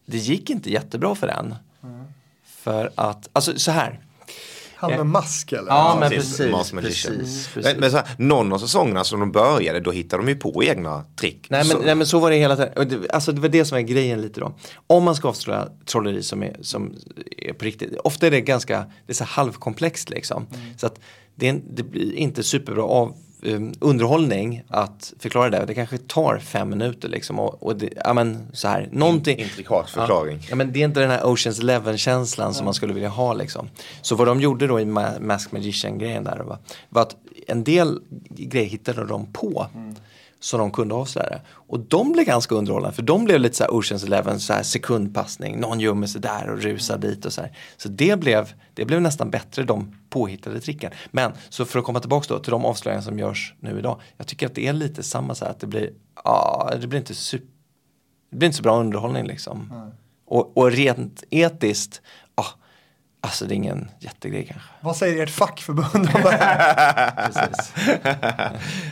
det 0.06 0.18
gick 0.18 0.50
inte 0.50 0.70
jättebra 0.70 1.14
för 1.14 1.26
den. 1.26 1.54
Mm. 1.82 2.04
För 2.44 2.92
att, 2.94 3.28
alltså 3.32 3.58
så 3.58 3.70
här. 3.70 4.00
Han 4.74 4.90
med 4.90 5.06
mask 5.06 5.52
eller? 5.52 5.68
Ja, 5.68 5.96
men 6.00 6.10
precis. 6.10 6.38
precis. 6.38 6.72
Precis, 6.72 7.48
Men, 7.54 7.62
precis. 7.62 7.80
men 7.80 7.90
så 7.90 7.96
här, 7.96 8.06
någon 8.18 8.52
av 8.52 8.58
säsongerna 8.58 9.04
som 9.04 9.20
de 9.20 9.32
började, 9.32 9.80
då 9.80 9.90
hittade 9.90 10.22
de 10.22 10.28
ju 10.28 10.36
på 10.36 10.64
egna 10.64 11.04
trick. 11.16 11.46
Nej 11.50 11.58
men, 11.58 11.66
så, 11.66 11.78
nej 11.78 11.94
men 11.94 12.06
så 12.06 12.18
var 12.18 12.30
det 12.30 12.36
hela 12.36 12.56
tiden. 12.56 13.06
Alltså 13.10 13.32
det 13.32 13.40
var 13.40 13.48
det 13.48 13.64
som 13.64 13.78
är 13.78 13.82
grejen 13.82 14.20
lite 14.20 14.40
då. 14.40 14.54
Om 14.86 15.04
man 15.04 15.14
ska 15.14 15.28
avslöja 15.28 15.68
trolleri 15.86 16.22
som 16.22 16.42
är, 16.42 16.56
som 16.60 16.94
är 17.38 17.52
på 17.52 17.64
riktigt. 17.64 17.96
Ofta 17.96 18.26
är 18.26 18.30
det 18.30 18.40
ganska, 18.40 18.78
det 19.06 19.12
är 19.12 19.14
så 19.14 19.24
halvkomplext 19.24 20.10
liksom. 20.10 20.46
Så 20.76 20.86
att 20.86 21.00
det, 21.34 21.52
det 21.70 21.82
blir 21.82 22.14
inte 22.14 22.42
superbra 22.42 22.82
av, 22.84 23.14
um, 23.42 23.72
underhållning 23.80 24.62
att 24.68 25.12
förklara 25.18 25.50
det. 25.50 25.64
Det 25.66 25.74
kanske 25.74 25.98
tar 25.98 26.38
fem 26.38 26.68
minuter 26.68 27.08
liksom. 27.08 27.38
Och, 27.38 27.62
och 27.62 27.76
det, 27.76 27.88
ja 28.04 28.12
men 28.12 28.46
så 28.52 28.68
här, 28.68 28.88
någonting. 28.92 29.38
intrikat 29.38 29.90
förklaring. 29.90 30.38
Ja, 30.40 30.46
ja 30.50 30.56
men 30.56 30.72
det 30.72 30.80
är 30.80 30.84
inte 30.84 31.00
den 31.00 31.10
här 31.10 31.24
Oceans 31.24 31.58
Eleven 31.60 31.98
känslan 31.98 32.54
som 32.54 32.64
man 32.64 32.74
skulle 32.74 32.94
vilja 32.94 33.08
ha 33.08 33.32
liksom. 33.34 33.68
Så 34.02 34.16
vad 34.16 34.26
de 34.26 34.40
gjorde 34.40 34.66
då 34.66 34.80
i 34.80 34.84
Ma- 34.84 35.20
Mask 35.20 35.52
Magician 35.52 35.98
grejen 35.98 36.24
där 36.24 36.38
var, 36.38 36.58
var 36.88 37.02
att 37.02 37.16
en 37.46 37.64
del 37.64 38.00
grejer 38.28 38.68
hittade 38.68 39.06
de 39.06 39.32
på. 39.32 39.66
så 40.40 40.58
de 40.58 40.70
kunde 40.70 40.94
avslöja. 40.94 41.40
Och 41.50 41.80
de 41.80 42.12
blev 42.12 42.24
ganska 42.26 42.54
underhållande 42.54 42.96
för 42.96 43.02
de 43.02 43.24
blev 43.24 43.40
lite 43.40 43.56
så 43.56 43.64
här 43.64 43.74
Oceans 43.74 44.04
Eleven, 44.04 44.40
så 44.40 44.52
här 44.52 44.62
sekundpassning, 44.62 45.60
någon 45.60 45.80
gömmer 45.80 46.06
sig 46.06 46.20
där 46.20 46.50
och 46.50 46.62
rusar 46.62 46.98
dit 46.98 47.24
och 47.24 47.32
så 47.32 47.40
här. 47.40 47.52
Så 47.76 47.88
det 47.88 48.18
blev, 48.20 48.52
det 48.74 48.84
blev 48.84 49.00
nästan 49.02 49.30
bättre 49.30 49.62
de 49.62 49.94
påhittade 50.12 50.60
tricken. 50.60 50.92
Men 51.10 51.32
så 51.48 51.64
för 51.64 51.78
att 51.78 51.84
komma 51.84 52.00
tillbaka 52.00 52.34
då 52.34 52.40
till 52.40 52.50
de 52.50 52.64
avslöjanden 52.64 53.04
som 53.04 53.18
görs 53.18 53.54
nu 53.60 53.78
idag. 53.78 54.00
Jag 54.16 54.26
tycker 54.26 54.46
att 54.46 54.54
det 54.54 54.66
är 54.66 54.72
lite 54.72 55.02
samma 55.02 55.34
så 55.34 55.44
här 55.44 55.52
att 55.52 55.60
det 55.60 55.66
blir, 55.66 55.90
ja, 56.24 56.72
det 56.80 56.86
blir 56.86 56.98
inte 56.98 57.14
super, 57.14 57.46
det 58.30 58.36
blir 58.36 58.46
inte 58.46 58.56
så 58.56 58.62
bra 58.62 58.80
underhållning 58.80 59.26
liksom. 59.26 59.72
Och, 60.26 60.56
och 60.56 60.70
rent 60.70 61.24
etiskt, 61.30 62.02
alltså 63.24 63.44
det 63.44 63.54
är 63.54 63.56
ingen 63.56 63.88
jättegrej 63.98 64.46
kanske. 64.50 64.68
Vad 64.80 64.96
säger 64.96 65.22
ert 65.22 65.30
fackförbund 65.30 66.10
om 66.14 66.22
det 66.22 66.30
här? 66.30 67.10
Precis. 67.26 67.72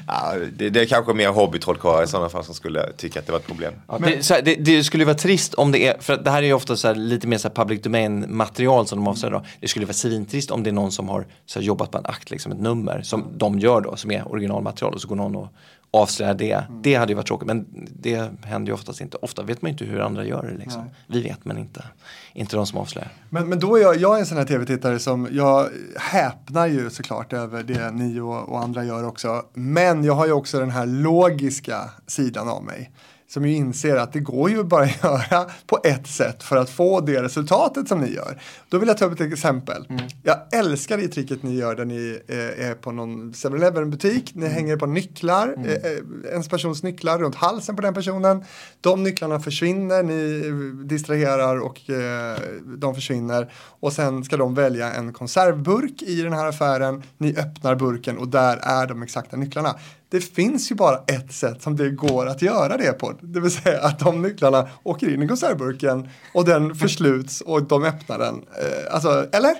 Ja, 0.06 0.34
det, 0.52 0.70
det 0.70 0.80
är 0.80 0.86
kanske 0.86 1.14
mer 1.14 1.28
hobbytrollkarlar 1.28 2.02
i 2.02 2.06
sådana 2.06 2.28
fall 2.28 2.44
som 2.44 2.54
skulle 2.54 2.92
tycka 2.92 3.18
att 3.18 3.26
det 3.26 3.32
var 3.32 3.38
ett 3.38 3.46
problem. 3.46 3.74
Ja, 3.88 3.98
det, 3.98 4.22
så 4.22 4.34
här, 4.34 4.42
det, 4.42 4.54
det 4.54 4.84
skulle 4.84 5.00
ju 5.00 5.06
vara 5.06 5.16
trist 5.16 5.54
om 5.54 5.72
det 5.72 5.86
är, 5.86 6.00
för 6.00 6.12
att 6.12 6.24
det 6.24 6.30
här 6.30 6.42
är 6.42 6.46
ju 6.46 6.52
ofta 6.52 6.76
så 6.76 6.88
här, 6.88 6.94
lite 6.94 7.26
mer 7.26 7.38
så 7.38 7.48
här 7.48 7.54
public 7.54 7.82
domain 7.82 8.36
material 8.36 8.86
som 8.86 8.98
de 8.98 9.08
avslöjar 9.08 9.32
då. 9.32 9.44
Det 9.60 9.68
skulle 9.68 9.86
vara 9.86 9.94
svintrist 9.94 10.50
om 10.50 10.62
det 10.62 10.70
är 10.70 10.74
någon 10.74 10.92
som 10.92 11.08
har 11.08 11.26
så 11.46 11.58
här, 11.58 11.66
jobbat 11.66 11.90
på 11.90 11.98
en 11.98 12.06
akt, 12.06 12.30
liksom 12.30 12.52
ett 12.52 12.60
nummer 12.60 13.02
som 13.02 13.32
de 13.36 13.58
gör 13.58 13.80
då, 13.80 13.96
som 13.96 14.10
är 14.10 14.32
originalmaterial 14.32 14.94
och 14.94 15.00
så 15.00 15.08
går 15.08 15.16
någon 15.16 15.36
och 15.36 15.48
avslöjar 15.90 16.34
det. 16.34 16.64
Det 16.82 16.94
hade 16.94 17.12
ju 17.12 17.16
varit 17.16 17.26
tråkigt 17.26 17.46
men 17.46 17.66
det 18.00 18.30
händer 18.44 18.70
ju 18.70 18.74
oftast 18.74 19.00
inte. 19.00 19.16
Ofta 19.16 19.42
vet 19.42 19.62
man 19.62 19.68
ju 19.68 19.72
inte 19.72 19.84
hur 19.84 20.00
andra 20.00 20.24
gör 20.24 20.42
det 20.42 20.64
liksom. 20.64 20.90
Vi 21.06 21.22
vet 21.22 21.44
men 21.44 21.58
inte, 21.58 21.84
inte 22.32 22.56
de 22.56 22.66
som 22.66 22.78
avslöjar. 22.78 23.08
Men, 23.30 23.48
men 23.48 23.58
då 23.58 23.76
är 23.76 23.80
jag, 23.80 23.96
jag 23.96 24.16
är 24.16 24.20
en 24.20 24.26
sån 24.26 24.38
här 24.38 24.44
tv-tittare 24.44 24.98
som, 24.98 25.28
jag 25.32 25.68
häpnar 25.96 26.66
ju 26.66 26.90
såklart 26.90 27.32
över 27.32 27.62
det 27.62 27.90
ni 27.90 28.20
och, 28.20 28.48
och 28.48 28.60
andra 28.60 28.84
gör 28.84 29.04
också. 29.04 29.44
Men 29.54 30.04
jag 30.04 30.14
har 30.14 30.26
ju 30.26 30.32
också 30.32 30.60
den 30.60 30.70
här 30.70 30.86
logiska 30.86 31.90
sidan 32.06 32.48
av 32.48 32.64
mig. 32.64 32.90
Som 33.30 33.46
ju 33.46 33.54
inser 33.54 33.96
att 33.96 34.12
det 34.12 34.20
går 34.20 34.50
ju 34.50 34.64
bara 34.64 34.84
att 34.84 35.02
göra 35.04 35.46
på 35.66 35.78
ett 35.84 36.06
sätt 36.06 36.42
för 36.42 36.56
att 36.56 36.70
få 36.70 37.00
det 37.00 37.22
resultatet 37.22 37.88
som 37.88 38.00
ni 38.00 38.14
gör. 38.14 38.42
Då 38.68 38.78
vill 38.78 38.88
jag 38.88 38.98
ta 38.98 39.04
upp 39.04 39.20
ett 39.20 39.32
exempel. 39.32 39.86
Jag 40.22 40.38
älskar 40.52 40.98
det 40.98 41.08
tricket 41.08 41.42
ni 41.42 41.54
gör 41.54 41.74
där 41.74 41.84
ni 41.84 42.20
eh, 42.28 42.68
är 42.68 42.74
på 42.74 42.92
någon 42.92 43.32
7-Eleven 43.32 43.90
butik. 43.90 44.32
Ni 44.34 44.46
hänger 44.46 44.76
på 44.76 44.86
nycklar, 44.86 45.54
eh, 45.58 45.72
eh, 45.72 46.34
en 46.34 46.42
persons 46.42 46.82
nycklar 46.82 47.18
runt 47.18 47.34
halsen 47.34 47.76
på 47.76 47.82
den 47.82 47.94
personen. 47.94 48.44
De 48.80 49.02
nycklarna 49.02 49.40
försvinner, 49.40 50.02
ni 50.02 50.46
eh, 50.46 50.86
distraherar 50.86 51.60
och 51.60 51.90
eh, 51.90 52.38
de 52.78 52.94
försvinner. 52.94 53.52
Och 53.80 53.92
sen 53.92 54.24
ska 54.24 54.36
de 54.36 54.54
välja 54.54 54.92
en 54.92 55.12
konservburk 55.12 56.02
i 56.02 56.22
den 56.22 56.32
här 56.32 56.46
affären. 56.46 57.02
Ni 57.18 57.36
öppnar 57.36 57.74
burken 57.74 58.18
och 58.18 58.28
där 58.28 58.56
är 58.56 58.86
de 58.86 59.02
exakta 59.02 59.36
nycklarna. 59.36 59.74
Det 60.10 60.20
finns 60.20 60.70
ju 60.70 60.74
bara 60.74 60.96
ett 61.06 61.32
sätt 61.32 61.62
som 61.62 61.76
det 61.76 61.90
går 61.90 62.26
att 62.26 62.42
göra 62.42 62.76
det 62.76 62.92
på. 62.92 63.12
Det 63.20 63.40
vill 63.40 63.50
säga 63.50 63.80
att 63.82 63.98
de 63.98 64.22
nycklarna 64.22 64.68
åker 64.82 65.14
in 65.14 65.22
i 65.22 65.28
konservburken 65.28 66.08
och 66.34 66.44
den 66.44 66.74
försluts 66.74 67.40
och 67.40 67.62
de 67.62 67.84
öppnar 67.84 68.18
den. 68.18 68.34
Eh, 68.34 68.94
alltså, 68.94 69.26
eller? 69.32 69.54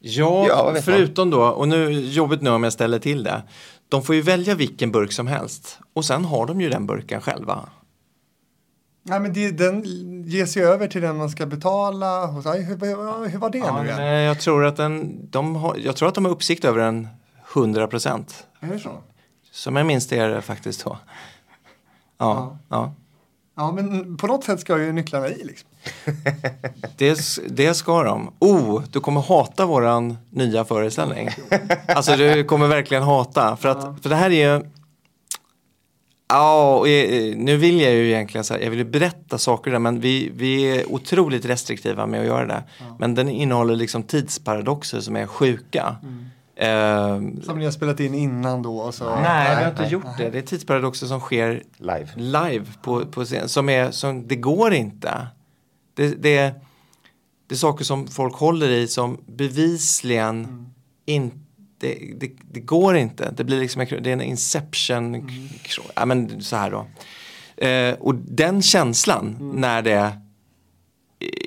Ja, 0.00 0.46
Ja, 0.48 0.74
förutom 0.82 1.30
då, 1.30 1.42
och 1.42 1.68
nu 1.68 1.90
jobbigt 1.90 2.42
nu 2.42 2.50
om 2.50 2.64
jag 2.64 2.72
ställer 2.72 2.98
till 2.98 3.22
det. 3.22 3.42
De 3.88 4.02
får 4.02 4.14
ju 4.14 4.22
välja 4.22 4.54
vilken 4.54 4.92
burk 4.92 5.12
som 5.12 5.26
helst 5.26 5.78
och 5.94 6.04
sen 6.04 6.24
har 6.24 6.46
de 6.46 6.60
ju 6.60 6.68
den 6.68 6.86
burken 6.86 7.20
själva. 7.20 7.68
Nej, 9.02 9.20
men 9.20 9.32
det, 9.32 9.50
den 9.50 9.82
ges 10.26 10.56
ju 10.56 10.62
över 10.62 10.86
till 10.86 11.02
den 11.02 11.16
man 11.16 11.30
ska 11.30 11.46
betala. 11.46 12.26
hos. 12.26 12.46
Hur, 12.46 12.52
hur, 12.62 13.28
hur 13.28 13.38
var 13.38 13.50
det 13.50 13.72
nu 13.82 13.88
igen? 13.88 14.22
Jag 14.22 14.40
tror 14.40 14.64
att 14.64 14.76
den, 14.76 15.18
de 15.30 15.56
har, 15.56 15.76
jag 15.84 15.96
tror 15.96 16.08
att 16.08 16.14
de 16.14 16.24
har 16.24 16.32
uppsikt 16.32 16.64
över 16.64 16.80
den 16.80 17.08
100 17.54 17.86
procent. 17.86 18.46
Är 18.60 18.68
det 18.68 18.78
så? 18.78 18.90
Som 19.58 19.76
jag 19.76 19.86
minns 19.86 20.06
det 20.06 20.18
är 20.18 20.28
det 20.28 20.42
faktiskt 20.42 20.80
så. 20.80 20.98
Ja, 22.18 22.58
ja. 22.68 22.92
Ja, 23.56 23.72
men 23.72 24.16
på 24.16 24.26
något 24.26 24.44
sätt 24.44 24.60
ska 24.60 24.78
ju 24.78 24.92
nycklarna 24.92 25.28
i 25.28 25.44
liksom. 25.44 25.68
Det, 26.96 27.20
det 27.48 27.74
ska 27.74 28.02
de. 28.02 28.32
Oh, 28.38 28.82
du 28.92 29.00
kommer 29.00 29.20
hata 29.20 29.66
våran 29.66 30.18
nya 30.30 30.64
föreställning. 30.64 31.28
Alltså 31.86 32.16
du 32.16 32.44
kommer 32.44 32.68
verkligen 32.68 33.02
hata. 33.02 33.56
För, 33.56 33.68
att, 33.68 34.02
för 34.02 34.08
det 34.08 34.16
här 34.16 34.30
är 34.30 34.58
ju... 34.58 34.64
Ja, 36.28 36.86
eh, 36.86 37.36
nu 37.36 37.56
vill 37.56 37.80
jag 37.80 37.92
ju 37.92 38.06
egentligen 38.08 38.44
så 38.44 38.54
här, 38.54 38.60
jag 38.60 38.70
vill 38.70 38.84
berätta 38.84 39.38
saker 39.38 39.70
där 39.70 39.78
men 39.78 40.00
vi, 40.00 40.30
vi 40.34 40.62
är 40.62 40.92
otroligt 40.92 41.44
restriktiva 41.44 42.06
med 42.06 42.20
att 42.20 42.26
göra 42.26 42.46
det. 42.46 42.62
Men 42.98 43.14
den 43.14 43.28
innehåller 43.28 43.76
liksom 43.76 44.02
tidsparadoxer 44.02 45.00
som 45.00 45.16
är 45.16 45.26
sjuka. 45.26 45.96
Eh, 46.60 47.20
Som 47.42 47.58
ni 47.58 47.64
har 47.64 47.70
spelat 47.70 48.00
in 48.00 48.14
innan 48.14 48.62
då. 48.62 48.78
Och 48.78 48.94
så. 48.94 49.14
nej, 49.14 49.56
vi 49.56 49.62
har 49.62 49.70
inte 49.70 49.84
gjort 49.84 50.18
det. 50.18 50.30
Det 50.30 50.38
är 50.38 50.42
tidsparadoxer 50.42 51.06
som 51.06 51.20
sker 51.20 51.62
Live. 51.76 52.08
live 52.16 52.66
på, 52.82 53.06
på 53.06 53.24
scen. 53.24 53.48
Som 53.48 53.68
är, 53.68 53.90
som, 53.90 54.28
det 54.28 54.36
går 54.36 54.74
inte. 54.74 55.26
Det, 55.94 56.08
det, 56.08 56.54
det 57.46 57.54
är 57.54 57.56
saker 57.56 57.84
som 57.84 58.06
folk 58.08 58.34
håller 58.34 58.68
i 58.68 58.88
som 58.88 59.18
bevisligen 59.26 60.66
inte 61.06 61.36
det, 61.80 62.12
det, 62.16 62.30
det 62.52 62.60
går 62.60 62.96
inte. 62.96 63.30
Det 63.36 63.44
blir 63.44 63.60
liksom 63.60 63.80
en, 63.80 64.02
det 64.02 64.10
är 64.10 64.12
en 64.12 64.22
inception. 64.22 65.28
Ja, 65.94 66.04
men 66.06 66.42
så 66.42 66.56
här 66.56 66.70
då. 66.70 66.86
Eh, 67.66 67.94
och 67.94 68.14
den 68.14 68.62
känslan 68.62 69.52
när 69.54 69.82
det 69.82 70.18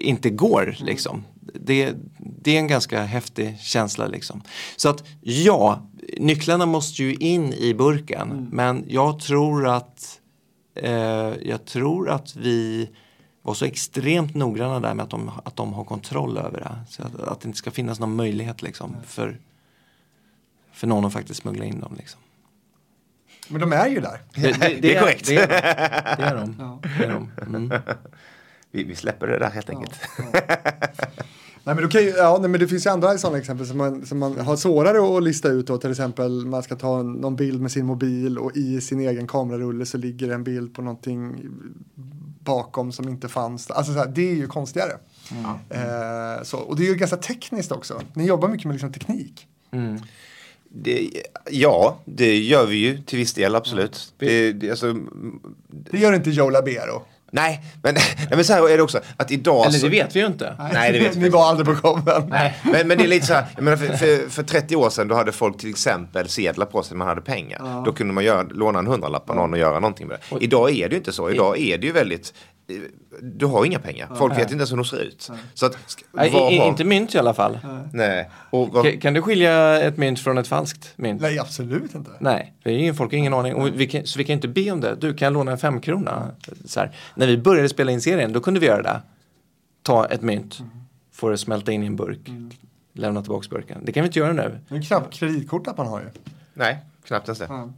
inte 0.01 0.29
går 0.29 0.75
liksom. 0.79 1.23
Det, 1.41 1.95
det 2.19 2.55
är 2.55 2.59
en 2.59 2.67
ganska 2.67 3.03
häftig 3.03 3.59
känsla 3.59 4.07
liksom. 4.07 4.41
Så 4.75 4.89
att 4.89 5.03
ja, 5.21 5.89
nycklarna 6.17 6.65
måste 6.65 7.03
ju 7.03 7.13
in 7.15 7.53
i 7.53 7.73
burken. 7.73 8.49
Men 8.51 8.85
jag 8.87 9.19
tror 9.19 9.67
att 9.67 10.19
eh, 10.75 10.93
jag 11.41 11.65
tror 11.65 12.09
att 12.09 12.35
vi 12.35 12.89
var 13.41 13.53
så 13.53 13.65
extremt 13.65 14.35
noggranna 14.35 14.79
där 14.79 14.93
med 14.93 15.03
att 15.03 15.09
de, 15.09 15.31
att 15.43 15.55
de 15.55 15.73
har 15.73 15.83
kontroll 15.83 16.37
över 16.37 16.59
det. 16.59 16.75
Så 16.89 17.03
att, 17.03 17.21
att 17.21 17.41
det 17.41 17.47
inte 17.47 17.57
ska 17.57 17.71
finnas 17.71 17.99
någon 17.99 18.15
möjlighet 18.15 18.61
liksom 18.61 18.95
för, 19.05 19.39
för 20.71 20.87
någon 20.87 21.05
att 21.05 21.13
faktiskt 21.13 21.41
smuggla 21.41 21.65
in 21.65 21.79
dem. 21.79 21.95
Liksom. 21.97 22.21
Men 23.47 23.61
de 23.61 23.73
är 23.73 23.87
ju 23.87 24.01
där. 24.01 24.21
Det 24.81 24.95
är 24.95 24.99
korrekt. 24.99 25.25
Det 25.27 25.35
är, 25.35 25.47
det 26.17 26.23
är 26.23 26.35
de. 26.35 26.79
Det 26.97 27.05
är 27.05 27.09
de. 27.09 27.31
Mm. 27.55 27.71
Vi, 28.71 28.83
vi 28.83 28.95
släpper 28.95 29.27
det 29.27 29.39
där 29.39 29.49
helt 29.49 29.69
enkelt. 29.69 29.99
Nej, 31.63 31.75
men, 31.75 31.83
då 31.83 31.89
kan 31.89 32.01
ju, 32.01 32.09
ja, 32.09 32.37
nej, 32.41 32.49
men 32.49 32.59
det 32.59 32.67
finns 32.67 32.85
ju 32.85 32.89
andra 32.89 33.17
sådana 33.17 33.37
exempel 33.37 33.67
som 33.67 33.77
man, 33.77 34.05
som 34.05 34.19
man 34.19 34.39
har 34.39 34.55
svårare 34.55 35.17
att 35.17 35.23
lista 35.23 35.47
ut. 35.49 35.67
Då, 35.67 35.77
till 35.77 35.91
exempel 35.91 36.45
man 36.45 36.63
ska 36.63 36.75
ta 36.75 36.99
en, 36.99 37.13
någon 37.13 37.35
bild 37.35 37.61
med 37.61 37.71
sin 37.71 37.85
mobil 37.85 38.37
och 38.37 38.57
i 38.57 38.81
sin 38.81 38.99
egen 38.99 39.27
kamerarulle 39.27 39.85
så 39.85 39.97
ligger 39.97 40.29
en 40.29 40.43
bild 40.43 40.75
på 40.75 40.81
någonting 40.81 41.49
bakom 42.43 42.91
som 42.91 43.09
inte 43.09 43.27
fanns. 43.27 43.71
Alltså, 43.71 43.93
så 43.93 43.99
här, 43.99 44.07
det 44.07 44.31
är 44.31 44.35
ju 44.35 44.47
konstigare. 44.47 44.91
Eh, 45.69 46.43
så, 46.43 46.57
och 46.57 46.75
det 46.75 46.83
är 46.83 46.87
ju 46.87 46.95
ganska 46.95 47.17
tekniskt 47.17 47.71
också. 47.71 48.01
Ni 48.13 48.25
jobbar 48.25 48.49
mycket 48.49 48.65
med 48.65 48.73
liksom, 48.73 48.93
teknik. 48.93 49.47
Det, 50.69 51.09
ja, 51.49 51.99
det 52.05 52.37
gör 52.37 52.65
vi 52.65 52.75
ju 52.75 52.97
till 52.97 53.19
viss 53.19 53.33
del, 53.33 53.55
absolut. 53.55 54.13
Det, 54.17 54.53
det, 54.53 54.69
alltså, 54.69 54.95
Det 55.67 55.97
gör 55.97 56.13
inte 56.13 56.29
Joe 56.29 56.49
Labero. 56.49 57.01
Nej, 57.31 57.61
men, 57.83 57.93
nej, 58.17 58.27
men 58.29 58.45
så 58.45 58.53
här 58.53 58.69
är 58.69 58.77
det 58.77 58.83
också. 58.83 58.99
Att 59.17 59.31
idag 59.31 59.65
Eller 59.65 59.79
så, 59.79 59.85
det 59.85 59.91
vet 59.91 60.15
vi 60.15 60.19
ju 60.19 60.25
inte. 60.25 60.55
Nej, 60.73 60.91
det 60.91 60.99
vet 60.99 61.15
vi 61.15 61.19
Ni 61.19 61.29
var 61.29 61.45
aldrig 61.45 61.67
på 61.67 61.75
showen. 61.75 62.33
Men, 62.63 62.87
men 62.87 62.97
det 62.97 63.03
är 63.03 63.07
lite 63.07 63.25
så 63.25 63.33
här, 63.33 63.45
jag 63.55 63.63
menar, 63.63 63.77
för, 63.77 63.87
för, 63.97 64.29
för 64.29 64.43
30 64.43 64.75
år 64.75 64.89
sedan 64.89 65.07
då 65.07 65.15
hade 65.15 65.31
folk 65.31 65.57
till 65.57 65.69
exempel 65.69 66.29
sedlar 66.29 66.65
på 66.65 66.83
sig 66.83 66.93
när 66.93 66.97
man 66.97 67.07
hade 67.07 67.21
pengar. 67.21 67.83
Då 67.85 67.91
kunde 67.93 68.13
man 68.13 68.23
göra, 68.23 68.43
låna 68.43 68.79
en 68.79 68.87
hundralapp 68.87 69.29
av 69.29 69.35
någon 69.35 69.53
och 69.53 69.59
göra 69.59 69.79
någonting 69.79 70.07
med 70.07 70.17
det. 70.29 70.43
Idag 70.43 70.71
är 70.71 70.89
det 70.89 70.91
ju 70.91 70.97
inte 70.97 71.11
så. 71.11 71.29
Idag 71.29 71.59
är 71.59 71.77
det 71.77 71.87
ju 71.87 71.93
väldigt, 71.93 72.33
du 73.21 73.45
har 73.45 73.65
inga 73.65 73.79
pengar. 73.79 74.15
Folk 74.15 74.33
vet 74.33 74.41
inte 74.41 74.53
ens 74.55 74.71
hur 74.71 74.77
de 74.77 74.85
ser 74.85 74.97
ut. 74.99 75.29
Så 75.53 75.65
att, 75.65 75.77
Nej, 76.11 76.29
i, 76.29 76.31
har- 76.57 76.67
inte 76.67 76.83
mynt 76.83 77.15
i 77.15 77.17
alla 77.17 77.33
fall. 77.33 77.59
Nej. 77.93 78.29
Och 78.49 78.69
vad, 78.69 78.83
Kan, 78.85 78.99
kan 78.99 79.13
du 79.13 79.21
skilja 79.21 79.81
ett 79.81 79.97
mynt 79.97 80.19
från 80.19 80.37
ett 80.37 80.47
falskt 80.47 80.93
mynt? 80.95 81.21
Nej, 81.21 81.39
absolut 81.39 81.95
inte. 81.95 82.11
Nej, 82.19 82.53
det 82.63 82.69
är 82.69 82.77
ingen, 82.77 82.95
folk 82.95 83.11
har 83.11 83.17
ingen 83.17 83.33
aning. 83.33 83.53
Och 83.55 83.67
vi 83.67 83.87
kan, 83.87 84.05
så 84.05 84.17
vi 84.19 84.23
kan 84.25 84.33
inte 84.33 84.47
be 84.47 84.71
om 84.71 84.81
det. 84.81 84.95
Du, 84.95 85.13
kan 85.13 85.25
jag 85.25 85.33
låna 85.33 85.51
en 85.51 85.57
femkrona? 85.57 86.31
Så 86.65 86.79
här. 86.79 86.95
När 87.15 87.27
vi 87.27 87.37
började 87.37 87.69
spela 87.69 87.91
in 87.91 88.01
serien, 88.01 88.33
då 88.33 88.39
kunde 88.39 88.59
vi 88.59 88.65
göra 88.65 88.81
det. 88.81 89.01
Ta 89.83 90.05
ett 90.05 90.21
mynt, 90.21 90.59
få 91.11 91.29
det 91.29 91.37
smälta 91.37 91.71
in 91.71 91.83
i 91.83 91.85
en 91.85 91.95
burk, 91.95 92.31
lämna 92.93 93.21
tillbaka 93.21 93.47
burken. 93.49 93.85
Det 93.85 93.91
kan 93.91 94.03
vi 94.03 94.07
inte 94.07 94.19
göra 94.19 94.33
nu. 94.33 94.59
Det 94.69 94.75
är 94.75 94.81
knappt 94.81 95.13
kreditkort 95.13 95.67
att 95.67 95.77
man 95.77 95.87
har 95.87 95.99
ju. 95.99 96.05
nej, 96.53 96.77
knappt 97.05 97.27
ens 97.27 97.39
det. 97.39 97.69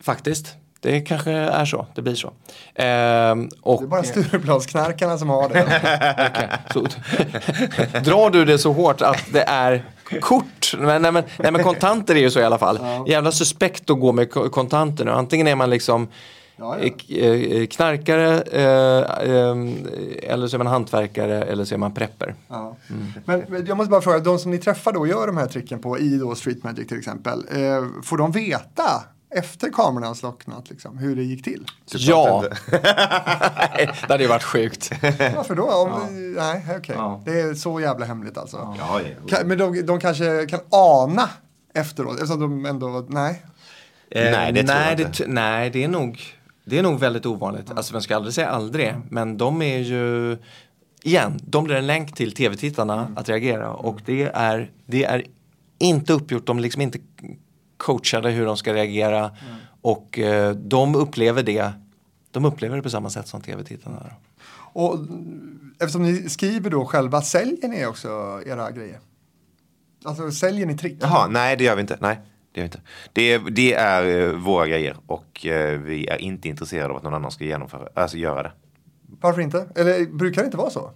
Faktiskt. 0.00 0.56
Det 0.80 1.00
kanske 1.00 1.30
är 1.32 1.64
så, 1.64 1.86
det 1.94 2.02
blir 2.02 2.14
så. 2.14 2.32
Ehm, 2.74 3.48
och, 3.62 3.80
Det 3.80 3.86
är 3.86 3.88
bara 3.88 4.02
Stureplansknarkarna 4.02 5.18
som 5.18 5.28
har 5.28 5.48
det. 5.48 5.80
så, 6.72 6.80
drar 8.10 8.30
du 8.30 8.44
det 8.44 8.58
så 8.58 8.72
hårt 8.72 9.00
att 9.02 9.24
det 9.32 9.42
är 9.42 9.84
kort? 10.20 10.74
Men, 10.78 11.02
nej, 11.02 11.12
men, 11.12 11.24
nej 11.38 11.52
men 11.52 11.62
kontanter 11.62 12.14
är 12.14 12.20
ju 12.20 12.30
så 12.30 12.40
i 12.40 12.44
alla 12.44 12.58
fall. 12.58 12.78
Jävla 13.06 13.32
suspekt 13.32 13.90
att 13.90 14.00
gå 14.00 14.12
med 14.12 14.30
ko- 14.30 14.48
kontanter 14.48 15.04
nu. 15.04 15.10
Antingen 15.10 15.46
är 15.46 15.56
man 15.56 15.70
liksom 15.70 16.08
Ja, 16.60 16.76
ja. 17.06 17.66
knarkare 17.70 18.42
eh, 18.42 19.30
eh, 19.30 20.32
eller 20.32 20.46
så 20.46 20.56
är 20.56 20.58
man 20.58 20.66
hantverkare 20.66 21.42
eller 21.44 21.64
så 21.64 21.74
är 21.74 21.78
man 21.78 21.94
prepper. 21.94 22.34
Ja. 22.48 22.76
Men, 23.24 23.44
men 23.48 23.66
jag 23.66 23.76
måste 23.76 23.90
bara 23.90 24.00
fråga, 24.00 24.18
de 24.18 24.38
som 24.38 24.50
ni 24.50 24.58
träffar 24.58 24.92
då 24.92 25.00
och 25.00 25.08
gör 25.08 25.26
de 25.26 25.36
här 25.36 25.46
tricken 25.46 25.78
på 25.78 25.98
i 25.98 26.18
då 26.18 26.34
Street 26.34 26.64
Magic 26.64 26.88
till 26.88 26.98
exempel, 26.98 27.44
eh, 27.52 27.84
får 28.04 28.16
de 28.18 28.32
veta 28.32 29.02
efter 29.30 29.70
kamerorna 29.70 30.14
slocknat, 30.14 30.70
liksom, 30.70 30.98
hur 30.98 31.16
det 31.16 31.22
gick 31.22 31.44
till? 31.44 31.66
Ja, 31.86 32.44
Nej, 32.72 33.90
det 34.06 34.12
hade 34.12 34.22
ju 34.22 34.28
varit 34.28 34.42
sjukt. 34.42 34.90
Varför 35.36 35.54
då? 35.54 35.62
Om, 35.62 36.34
Nej, 36.36 36.64
okej. 36.78 36.94
Ja. 36.98 37.22
Det 37.24 37.40
är 37.40 37.54
så 37.54 37.80
jävla 37.80 38.06
hemligt 38.06 38.38
alltså. 38.38 38.56
Ja, 38.78 39.00
ja. 39.00 39.28
Kan, 39.28 39.48
men 39.48 39.58
de, 39.58 39.86
de 39.86 40.00
kanske 40.00 40.46
kan 40.46 40.60
ana 40.70 41.28
efteråt, 41.74 42.14
eftersom 42.14 42.40
de 42.40 42.66
ändå, 42.66 43.06
nej. 43.08 43.42
Nej, 44.14 44.52
det 44.52 44.62
tror 44.62 44.76
nej, 44.76 44.88
jag 44.88 44.96
det, 44.98 45.02
inte. 45.02 45.26
nej, 45.26 45.70
det 45.70 45.84
är 45.84 45.88
nog, 45.88 46.20
det 46.64 46.78
är 46.78 46.82
nog 46.82 47.00
väldigt 47.00 47.26
ovanligt. 47.26 47.70
Alltså 47.70 47.92
man 47.92 48.02
ska 48.02 48.16
aldrig 48.16 48.34
säga 48.34 48.48
aldrig, 48.48 48.94
men 49.10 49.38
de 49.38 49.62
är 49.62 49.78
ju, 49.78 50.36
igen, 51.02 51.40
de 51.42 51.64
blir 51.64 51.76
en 51.76 51.86
länk 51.86 52.14
till 52.14 52.32
tv-tittarna 52.32 53.12
att 53.16 53.28
reagera 53.28 53.72
och 53.72 54.00
det 54.04 54.30
är, 54.34 54.70
det 54.86 55.04
är 55.04 55.24
inte 55.78 56.12
uppgjort, 56.12 56.46
de 56.46 56.58
är 56.58 56.62
liksom 56.62 56.82
inte 56.82 56.98
coachade 57.78 58.30
hur 58.30 58.46
de 58.46 58.56
ska 58.56 58.74
reagera 58.74 59.30
och 59.80 60.18
eh, 60.18 60.50
de 60.54 60.94
upplever 60.94 61.42
det, 61.42 61.72
de 62.30 62.44
upplever 62.44 62.76
det 62.76 62.82
på 62.82 62.90
samma 62.90 63.10
sätt 63.10 63.28
som 63.28 63.40
tv-tittarna. 63.40 64.06
Och 64.72 64.94
mm, 64.94 65.72
eftersom 65.80 66.02
ni 66.02 66.28
skriver 66.28 66.70
då 66.70 66.84
själva, 66.84 67.22
säljer 67.22 67.68
ni 67.68 67.86
också 67.86 68.40
era 68.46 68.70
grejer? 68.70 68.98
Alltså 70.04 70.30
säljer 70.30 70.66
ni 70.66 70.76
trick? 70.78 70.98
Jaha, 71.00 71.26
nej 71.28 71.56
det 71.56 71.64
gör 71.64 71.74
vi 71.76 71.80
inte. 71.80 71.98
Nej, 72.00 72.20
det 72.52 72.60
gör 72.60 72.62
vi 72.62 72.66
inte. 72.66 72.80
Det, 73.12 73.32
är- 73.32 73.50
det 73.50 73.74
är 73.74 74.28
eh, 74.28 74.32
våra 74.32 74.66
grejer 74.66 74.96
och 75.06 75.46
eh, 75.46 75.78
vi 75.80 76.06
är 76.06 76.16
inte 76.18 76.48
intresserade 76.48 76.90
av 76.90 76.96
att 76.96 77.02
någon 77.02 77.14
annan 77.14 77.30
ska 77.30 77.44
genomföra, 77.44 77.88
alltså 77.94 78.16
göra 78.16 78.42
det. 78.42 78.52
Varför 79.20 79.40
inte? 79.40 79.68
Eller 79.74 80.06
brukar 80.06 80.42
det 80.42 80.46
inte 80.46 80.56
vara 80.58 80.70
så? 80.70 80.90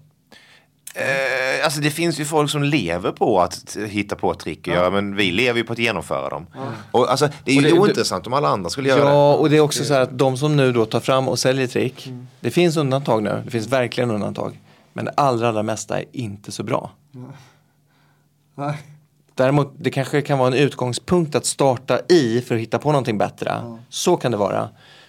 Eh, 0.95 1.65
alltså 1.65 1.81
det 1.81 1.91
finns 1.91 2.21
ju 2.21 2.25
folk 2.25 2.51
som 2.51 2.63
lever 2.63 3.13
på 3.13 3.41
att 3.41 3.77
hitta 3.89 4.17
på 4.17 4.35
trick 4.35 4.61
och 4.61 4.75
göra, 4.75 4.91
men 4.91 5.17
vi 5.17 5.33
lever 5.33 5.59
ju 5.59 5.65
på 5.65 5.73
att 5.73 5.79
genomföra 5.79 6.29
dem. 6.29 6.47
Och 6.91 7.11
alltså 7.11 7.29
det 7.45 7.51
är 7.51 7.55
ju 7.55 7.61
det- 7.63 7.73
ointressant 7.79 8.27
om 8.27 8.33
alla 8.33 8.49
andra 8.49 8.71
skulle 8.71 8.89
göra 8.89 9.05
det. 9.05 9.11
Ja, 9.11 9.35
och 9.35 9.51
det 9.51 9.57
är 9.57 9.61
också 9.61 9.85
så 9.85 9.95
här 9.95 10.01
att 10.01 10.19
de 10.19 10.37
som 10.37 10.57
nu 10.57 10.73
då 10.73 10.87
tar 10.87 11.01
fram 11.01 11.29
och 11.29 11.39
säljer 11.39 11.67
trick, 11.67 12.13
det 12.41 12.51
finns 12.51 12.77
undantag 12.77 13.23
nu, 13.23 13.43
det 13.45 13.51
finns 13.51 13.67
verkligen 13.67 14.11
undantag. 14.11 14.61
Men 14.93 15.05
det 15.05 15.13
allra, 15.17 15.49
allra 15.49 15.63
mesta 15.63 15.99
är 15.99 16.05
inte 16.13 16.53
så 16.53 16.63
bra. 16.63 16.91
Nej. 18.55 18.79
Däremot, 19.35 19.73
det 19.79 19.91
kanske 19.91 20.23
kan 20.23 20.39
vara 20.39 20.49
en 20.49 20.55
utgångspunkt 20.55 21.35
att 21.35 21.47
starta 21.47 22.01
i 22.09 22.41
för 22.41 22.55
att 22.55 22.61
hitta 22.61 22.79
på 22.79 22.89
någonting 22.93 23.19
bättre. 23.19 23.77
Så 23.89 24.17
kan 24.17 24.31
det 24.31 24.37
vara. 24.37 24.69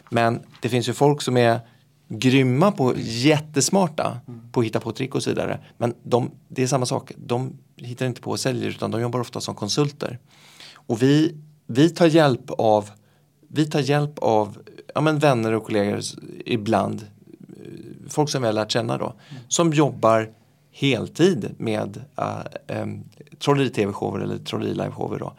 Men 0.10 0.40
det 0.62 0.70
finns 0.70 0.90
ju 0.90 0.94
folk 0.94 1.22
som 1.22 1.38
är 1.38 1.60
grymma 2.20 2.72
på, 2.72 2.94
jättesmarta 2.98 4.20
på 4.52 4.60
att 4.60 4.66
hitta 4.66 4.80
på 4.80 4.92
trick 4.92 5.16
och 5.16 5.24
så 5.24 5.30
vidare. 5.30 5.60
Men 5.78 5.94
de, 6.04 6.32
det 6.48 6.64
är 6.64 6.68
samma 6.68 6.86
sak, 6.86 7.12
de 7.18 7.54
hittar 7.78 8.06
inte 8.06 8.22
på 8.22 8.32
och 8.32 8.40
säljer 8.40 8.70
utan 8.70 8.92
de 8.92 9.02
jobbar 9.02 9.20
ofta 9.20 9.42
som 9.42 9.56
konsulter. 9.56 10.20
Och 10.74 11.02
vi, 11.02 11.36
vi 11.68 11.90
tar 11.90 12.08
hjälp 12.08 12.52
av 12.58 12.90
vi 13.56 13.66
tar 13.66 13.80
hjälp 13.80 14.20
av 14.20 14.58
ja, 14.96 15.02
men 15.02 15.20
vänner 15.20 15.52
och 15.52 15.66
kollegor 15.66 16.00
ibland, 16.46 17.08
eh, 17.50 18.10
folk 18.10 18.30
som 18.30 18.42
vi 18.42 18.48
har 18.48 18.54
lärt 18.54 18.72
känna 18.72 18.98
då, 18.98 19.14
som 19.48 19.74
jobbar 19.74 20.30
heltid 20.72 21.56
med 21.58 22.02
eh, 22.18 22.78
uh, 22.78 22.82
um, 22.82 23.04
trolleri-tv-shower 23.40 24.20
eller 24.20 24.38
trolleri-live-shower 24.38 25.18
Mm. 25.18 25.34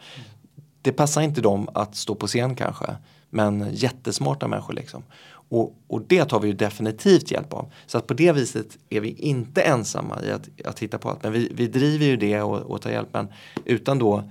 Det 0.81 0.91
passar 0.91 1.21
inte 1.21 1.41
dem 1.41 1.69
att 1.73 1.95
stå 1.95 2.15
på 2.15 2.27
scen 2.27 2.55
kanske, 2.55 2.85
men 3.29 3.67
jättesmarta 3.71 4.47
människor 4.47 4.73
liksom. 4.73 5.03
Och, 5.49 5.75
och 5.87 6.01
det 6.07 6.25
tar 6.25 6.39
vi 6.39 6.47
ju 6.47 6.53
definitivt 6.53 7.31
hjälp 7.31 7.53
av. 7.53 7.71
Så 7.87 7.97
att 7.97 8.07
på 8.07 8.13
det 8.13 8.31
viset 8.31 8.67
är 8.89 8.99
vi 8.99 9.09
inte 9.09 9.61
ensamma 9.61 10.21
i 10.23 10.31
att, 10.31 10.49
att 10.65 10.79
hitta 10.79 10.97
på 10.97 11.09
allt. 11.09 11.23
Men 11.23 11.31
vi, 11.31 11.51
vi 11.55 11.67
driver 11.67 12.05
ju 12.05 12.17
det 12.17 12.41
och, 12.41 12.57
och 12.61 12.81
tar 12.81 12.89
hjälp. 12.89 13.09
Men 13.11 13.27
utan 13.65 13.99
då 13.99 14.23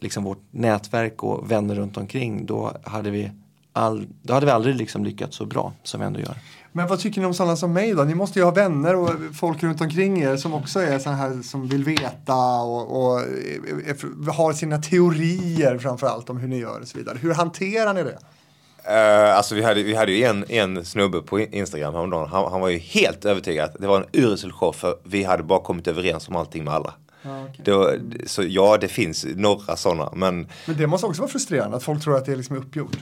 liksom 0.00 0.24
vårt 0.24 0.42
nätverk 0.50 1.22
och 1.22 1.50
vänner 1.50 1.74
runt 1.74 1.96
omkring 1.96 2.46
då 2.46 2.72
hade 2.84 3.10
vi, 3.10 3.30
all, 3.72 4.06
då 4.22 4.34
hade 4.34 4.46
vi 4.46 4.52
aldrig 4.52 4.76
liksom 4.76 5.04
lyckats 5.04 5.36
så 5.36 5.46
bra 5.46 5.72
som 5.82 6.00
vi 6.00 6.06
ändå 6.06 6.20
gör. 6.20 6.36
Men 6.72 6.88
vad 6.88 6.98
tycker 7.00 7.20
ni 7.20 7.26
om 7.26 7.34
sådana 7.34 7.56
som 7.56 7.72
mig 7.72 7.92
då? 7.94 8.02
Ni 8.04 8.14
måste 8.14 8.38
ju 8.38 8.44
ha 8.44 8.52
vänner 8.52 8.96
och 8.96 9.10
folk 9.34 9.62
runt 9.62 9.80
omkring 9.80 10.22
er 10.22 10.36
som 10.36 10.54
också 10.54 10.80
är 10.80 10.98
sådana 10.98 11.18
här 11.18 11.42
som 11.42 11.68
vill 11.68 11.84
veta 11.84 12.60
och, 12.62 13.02
och 13.12 13.20
är- 13.20 13.88
är- 13.90 14.32
har 14.32 14.52
sina 14.52 14.78
teorier 14.78 15.78
framförallt 15.78 16.30
om 16.30 16.36
hur 16.38 16.48
ni 16.48 16.58
gör 16.58 16.80
och 16.80 16.88
så 16.88 16.98
vidare. 16.98 17.18
Hur 17.20 17.34
hanterar 17.34 17.94
ni 17.94 18.02
det? 18.02 18.18
Eh, 18.84 19.36
alltså 19.36 19.54
vi 19.54 19.62
hade, 19.62 19.82
vi 19.82 19.94
hade 19.94 20.12
ju 20.12 20.24
en, 20.24 20.44
en 20.48 20.84
snubbe 20.84 21.20
på 21.22 21.40
Instagram 21.40 21.94
häromdagen. 21.94 22.28
Han, 22.28 22.52
han 22.52 22.60
var 22.60 22.68
ju 22.68 22.78
helt 22.78 23.24
övertygad 23.24 23.64
att 23.64 23.76
det 23.80 23.86
var 23.86 23.96
en 24.00 24.06
urusel 24.12 24.52
show 24.52 24.72
för 24.72 24.96
vi 25.04 25.24
hade 25.24 25.42
bara 25.42 25.60
kommit 25.60 25.86
överens 25.88 26.28
om 26.28 26.36
allting 26.36 26.64
med 26.64 26.74
alla. 26.74 26.94
Då, 27.64 27.94
så 28.26 28.42
ja, 28.42 28.78
det 28.80 28.88
finns 28.88 29.26
några 29.34 29.76
sådana. 29.76 30.12
Men 30.14 30.48
Men 30.66 30.76
det 30.76 30.86
måste 30.86 31.06
också 31.06 31.22
vara 31.22 31.30
frustrerande 31.30 31.76
att 31.76 31.82
folk 31.82 32.02
tror 32.02 32.16
att 32.16 32.26
det 32.26 32.36
liksom 32.36 32.56
är 32.56 32.60
uppgjort. 32.60 32.96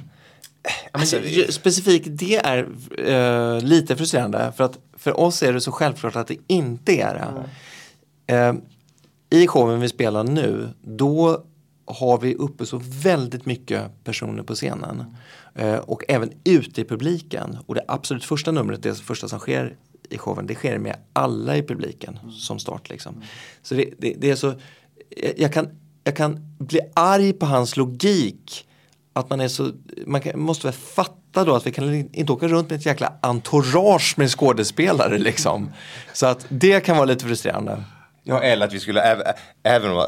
alltså, 0.92 1.20
ju- 1.20 1.52
specifikt 1.52 2.06
det 2.10 2.36
är 2.36 2.68
eh, 2.98 3.60
lite 3.64 3.96
frustrerande 3.96 4.52
för 4.56 4.64
att 4.64 4.78
för 4.98 5.20
oss 5.20 5.42
är 5.42 5.52
det 5.52 5.60
så 5.60 5.72
självklart 5.72 6.16
att 6.16 6.26
det 6.28 6.36
inte 6.46 6.92
är 7.00 7.14
det. 8.26 8.34
Eh, 8.34 8.54
I 9.40 9.46
showen 9.46 9.80
vi 9.80 9.88
spelar 9.88 10.24
nu, 10.24 10.68
då 10.82 11.42
har 11.86 12.18
vi 12.18 12.34
uppe 12.34 12.66
så 12.66 12.80
väldigt 12.84 13.46
mycket 13.46 14.04
personer 14.04 14.42
på 14.42 14.54
scenen. 14.54 15.00
Eh, 15.00 15.06
Eh, 15.54 15.74
och 15.76 16.02
även 16.08 16.32
ute 16.44 16.80
i 16.80 16.84
publiken. 16.84 17.58
Och 17.66 17.74
det 17.74 17.84
absolut 17.88 18.24
första 18.24 18.50
numret, 18.52 18.82
det 18.82 18.94
första 18.94 19.28
som 19.28 19.38
sker 19.38 19.76
i 20.10 20.18
showen, 20.18 20.46
det 20.46 20.54
sker 20.54 20.78
med 20.78 20.96
alla 21.12 21.56
i 21.56 21.62
publiken 21.62 22.18
som 22.38 22.58
start. 22.58 22.88
Liksom. 22.90 23.22
Så 23.62 23.74
det, 23.74 23.90
det, 23.98 24.14
det 24.18 24.30
är 24.30 24.36
så, 24.36 24.54
jag- 25.16 25.38
jag 25.38 25.52
kan, 25.52 25.68
jag 26.04 26.16
kan 26.16 26.54
bli 26.58 26.80
arg 26.94 27.32
på 27.32 27.46
hans 27.46 27.76
logik. 27.76 28.66
Att 29.12 29.30
man 29.30 29.40
är 29.40 29.48
så, 29.48 29.70
man 30.06 30.20
kan, 30.20 30.40
måste 30.40 30.66
väl 30.66 30.74
fatta 30.74 31.44
då 31.44 31.54
att 31.54 31.66
vi 31.66 31.72
kan 31.72 31.94
inte 32.12 32.32
åka 32.32 32.48
runt 32.48 32.70
med 32.70 32.78
ett 32.78 32.86
jäkla 32.86 33.12
entourage 33.22 34.14
med 34.18 34.30
skådespelare 34.30 35.18
liksom. 35.18 35.70
Så 36.12 36.26
att 36.26 36.46
det 36.48 36.80
kan 36.80 36.96
vara 36.96 37.06
lite 37.06 37.24
frustrerande. 37.24 37.84
Ja, 38.22 38.42
eller 38.42 38.66
att 38.66 38.72
vi 38.72 38.80
skulle, 38.80 39.00
även, 39.00 39.24
även 39.62 39.90
om 39.90 40.06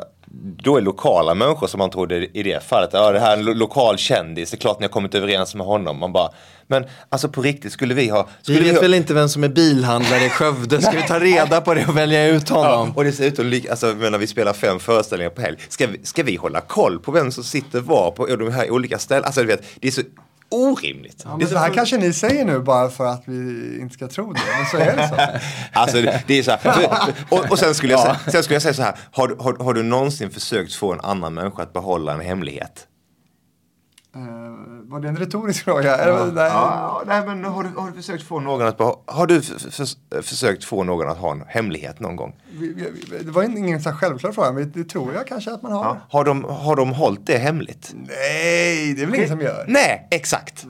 då 0.62 0.76
är 0.76 0.80
lokala 0.80 1.34
människor 1.34 1.66
som 1.66 1.78
man 1.78 1.90
trodde 1.90 2.38
i 2.38 2.42
det 2.42 2.64
fallet, 2.64 2.90
ja 2.92 3.12
det 3.12 3.20
här 3.20 3.32
är 3.32 3.36
en 3.36 3.44
lo- 3.44 3.54
lokal 3.54 3.98
kändis, 3.98 4.50
det 4.50 4.54
är 4.54 4.58
klart 4.58 4.78
ni 4.80 4.84
har 4.84 4.90
kommit 4.90 5.14
överens 5.14 5.54
med 5.54 5.66
honom. 5.66 5.98
Man 5.98 6.12
bara, 6.12 6.30
men 6.66 6.84
alltså 7.08 7.28
på 7.28 7.42
riktigt 7.42 7.72
skulle 7.72 7.94
vi 7.94 8.08
ha... 8.08 8.28
Vi 8.46 8.54
Skulle 8.54 8.60
vet 8.66 8.74
ha, 8.74 8.82
väl 8.82 8.94
inte 8.94 9.14
vem 9.14 9.28
som 9.28 9.44
är 9.44 9.48
bilhandlare 9.48 10.24
i 10.24 10.28
Skövde, 10.28 10.82
ska 10.82 10.90
vi 10.96 11.02
ta 11.02 11.18
reda 11.20 11.60
på 11.60 11.74
det 11.74 11.86
och 11.86 11.96
välja 11.96 12.26
ut 12.28 12.48
honom? 12.48 12.88
Ja, 12.88 12.92
och 12.94 13.04
dessutom, 13.04 13.60
alltså, 13.70 13.86
menar, 13.86 14.18
vi 14.18 14.26
spelar 14.26 14.52
fem 14.52 14.78
föreställningar 14.78 15.30
på 15.30 15.42
helg. 15.42 15.56
Ska 15.68 15.86
vi, 15.86 16.00
ska 16.02 16.22
vi 16.22 16.36
hålla 16.36 16.60
koll 16.60 16.98
på 16.98 17.12
vem 17.12 17.32
som 17.32 17.44
sitter 17.44 17.80
var 17.80 18.10
på 18.10 18.26
de 18.26 18.52
här 18.52 18.70
olika 18.70 18.98
ställena? 18.98 19.26
Alltså, 19.26 19.40
du 19.40 19.46
vet, 19.46 19.62
det 19.80 19.88
är 19.88 19.92
så 19.92 20.02
orimligt. 20.52 21.22
Ja, 21.24 21.36
det 21.40 21.46
så 21.46 21.54
det 21.54 21.60
här 21.60 21.74
kanske 21.74 21.96
ni 21.96 22.12
säger 22.12 22.44
nu 22.44 22.58
bara 22.58 22.88
för 22.90 23.06
att 23.06 23.22
vi 23.26 23.78
inte 23.80 23.94
ska 23.94 24.08
tro 24.08 24.32
det. 24.32 24.40
Men 24.58 24.66
så 24.70 24.76
är 24.90 24.96
det 24.96 25.08
så. 25.08 25.14
Alltså 25.80 25.96
det, 26.26 26.38
är 26.38 26.42
så 26.42 26.50
här, 26.50 26.88
och, 27.28 27.50
och 27.50 27.58
sen 27.58 27.74
skulle, 27.74 27.92
jag 27.92 28.00
säga, 28.00 28.16
sen 28.32 28.42
skulle 28.42 28.54
jag 28.54 28.62
säga 28.62 28.74
så 28.74 28.82
här, 28.82 28.96
har, 29.12 29.28
du- 29.28 29.36
har, 29.40 29.64
har 29.64 29.74
du 29.74 29.82
någonsin 29.82 30.30
försökt 30.30 30.74
få 30.74 30.92
en 30.92 31.00
annan 31.00 31.34
människa 31.34 31.62
att 31.62 31.72
behålla 31.72 32.12
en 32.12 32.20
hemlighet? 32.20 32.86
Eh, 34.16 34.20
var 34.90 35.00
det 35.00 35.08
en 35.08 35.16
retorisk 35.16 35.64
fråga? 35.64 35.96
Eller, 35.96 36.26
nej. 36.32 36.44
Ja, 36.44 37.02
nej, 37.06 37.26
men 37.26 37.44
har 37.44 37.62
du, 37.62 37.68
har 37.80 37.86
du 37.90 37.92
försökt 37.96 38.22
få 38.22 38.40
någon 38.40 38.66
att 38.66 38.78
har 39.06 39.26
du 39.26 39.42
försökt 40.22 40.64
få 40.64 40.84
någon 40.84 41.08
att 41.08 41.18
ha 41.18 41.32
en 41.32 41.44
hemlighet 41.48 42.00
någon 42.00 42.16
gång? 42.16 42.34
Vi- 42.52 42.74
vi- 43.10 43.18
Det 43.24 43.30
var 43.30 43.42
ingen 43.42 43.82
så 43.82 43.92
självklar 43.92 44.32
fråga, 44.32 44.52
men 44.52 44.72
det 44.74 44.84
tror 44.84 45.14
jag 45.14 45.26
kanske 45.26 45.52
att 45.52 45.62
man 45.62 45.72
har. 45.72 45.84
Ja. 45.84 45.96
Har, 46.10 46.24
de, 46.24 46.44
har 46.44 46.76
de 46.76 46.92
hållit 46.92 47.26
det 47.26 47.38
hemligt? 47.38 47.92
Nej, 47.94 48.94
det 48.94 49.02
är 49.02 49.06
väl 49.06 49.14
ingen 49.14 49.28
som 49.28 49.40
gör. 49.40 49.64
Nej, 49.68 50.08
exakt. 50.10 50.66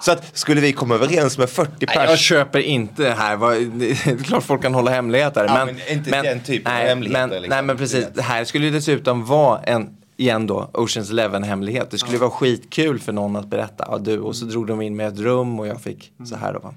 Så 0.00 0.12
att 0.12 0.36
skulle 0.36 0.60
vi 0.60 0.72
komma 0.72 0.94
överens 0.94 1.38
med 1.38 1.50
40 1.50 1.70
Nej, 1.86 1.88
jag 1.96 2.06
pers 2.06 2.20
köper 2.20 2.58
inte 2.58 3.02
det 3.02 3.10
här. 3.14 3.36
Det 3.78 3.90
är 3.90 4.24
klart 4.24 4.42
folk 4.44 4.62
kan 4.62 4.74
hålla 4.74 4.90
hemligheter. 4.90 5.44
Ja, 5.44 5.64
men, 5.64 5.66
men 5.76 5.88
inte 5.98 6.22
den 6.22 6.40
typen 6.40 6.72
av 6.72 6.78
nej, 6.78 6.88
hemligheter, 6.88 7.20
Men, 7.26 7.30
liksom. 7.30 7.50
nej 7.50 7.62
men 7.62 7.76
precis, 7.76 8.06
det 8.14 8.22
här 8.22 8.44
skulle 8.44 8.64
ju 8.66 8.70
dessutom 8.72 9.24
vara 9.24 9.60
en, 9.62 9.88
igen 10.18 10.46
då, 10.46 10.70
Oceans 10.74 11.10
Eleven 11.10 11.42
hemlighet. 11.42 11.90
Det 11.90 11.98
skulle 11.98 12.12
ju 12.12 12.18
vara 12.18 12.30
skitkul 12.30 12.98
för 12.98 13.12
någon 13.12 13.36
att 13.36 13.46
berätta. 13.46 13.84
Ja, 13.90 13.98
du, 13.98 14.18
och 14.18 14.36
så 14.36 14.44
drog 14.44 14.66
de 14.66 14.82
in 14.82 14.96
med 14.96 15.08
ett 15.08 15.18
rum 15.18 15.60
och 15.60 15.66
jag 15.66 15.80
fick 15.80 16.12
så 16.24 16.36
här 16.36 16.52
då. 16.52 16.58
Va? 16.58 16.74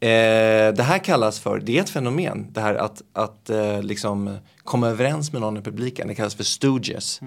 Eh, 0.00 0.74
det 0.74 0.82
här 0.82 0.98
kallas 0.98 1.40
för, 1.40 1.60
det 1.60 1.78
är 1.78 1.82
ett 1.82 1.90
fenomen, 1.90 2.46
det 2.52 2.60
här 2.60 2.74
att, 2.74 3.02
att 3.12 3.50
eh, 3.50 3.82
liksom 3.82 4.38
komma 4.64 4.88
överens 4.88 5.32
med 5.32 5.40
någon 5.40 5.56
i 5.56 5.60
publiken. 5.60 6.08
Det 6.08 6.14
kallas 6.14 6.34
för 6.34 6.44
stooges. 6.44 7.20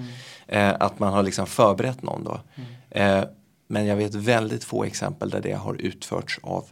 Eh, 0.47 0.73
att 0.79 0.99
man 0.99 1.13
har 1.13 1.23
liksom 1.23 1.47
förberett 1.47 2.03
någon 2.03 2.23
då. 2.23 2.39
Eh, 2.89 3.23
men 3.67 3.85
jag 3.85 3.95
vet 3.95 4.15
väldigt 4.15 4.63
få 4.63 4.83
exempel 4.83 5.29
där 5.29 5.41
det 5.41 5.53
har 5.53 5.75
utförts 5.81 6.39
av 6.43 6.65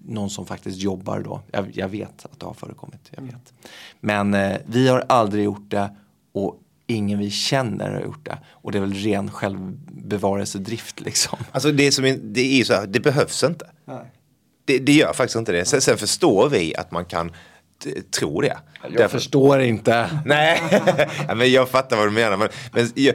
någon 0.00 0.30
som 0.30 0.46
faktiskt 0.46 0.78
jobbar 0.78 1.20
då. 1.20 1.40
Jag, 1.52 1.70
jag 1.74 1.88
vet 1.88 2.24
att 2.24 2.40
det 2.40 2.46
har 2.46 2.54
förekommit. 2.54 3.10
Jag 3.10 3.22
vet. 3.22 3.52
Men 4.00 4.34
eh, 4.34 4.56
vi 4.66 4.88
har 4.88 5.04
aldrig 5.08 5.44
gjort 5.44 5.70
det 5.70 5.96
och 6.32 6.60
ingen 6.90 7.18
vi 7.18 7.30
känner 7.30 7.90
har 7.90 8.00
gjort 8.00 8.26
det. 8.26 8.38
Och 8.50 8.72
det 8.72 8.78
är 8.78 8.80
väl 8.80 8.94
ren 8.94 9.30
självbevarelsedrift 9.30 11.00
liksom. 11.00 11.38
Alltså 11.52 11.72
det, 11.72 11.92
som 11.92 12.04
är, 12.04 12.18
det 12.22 12.40
är 12.40 12.56
ju 12.56 12.64
så 12.64 12.74
här, 12.74 12.86
det 12.86 13.00
behövs 13.00 13.44
inte. 13.44 13.70
Nej. 13.84 14.12
Det, 14.64 14.78
det 14.78 14.92
gör 14.92 15.12
faktiskt 15.12 15.36
inte 15.36 15.52
det. 15.52 15.64
Sen, 15.64 15.80
sen 15.80 15.96
förstår 15.96 16.48
vi 16.48 16.76
att 16.76 16.90
man 16.90 17.04
kan 17.04 17.32
tro 18.18 18.40
det. 18.40 18.58
Jag 18.98 19.10
förstår 19.10 19.60
inte. 19.60 20.10
Nej, 20.24 20.62
men 21.36 21.52
jag 21.52 21.68
fattar 21.68 21.96
vad 21.96 22.06
du 22.06 22.10
menar. 22.10 22.36
Men, 22.36 22.48
men 22.72 22.90
jag, 22.94 23.14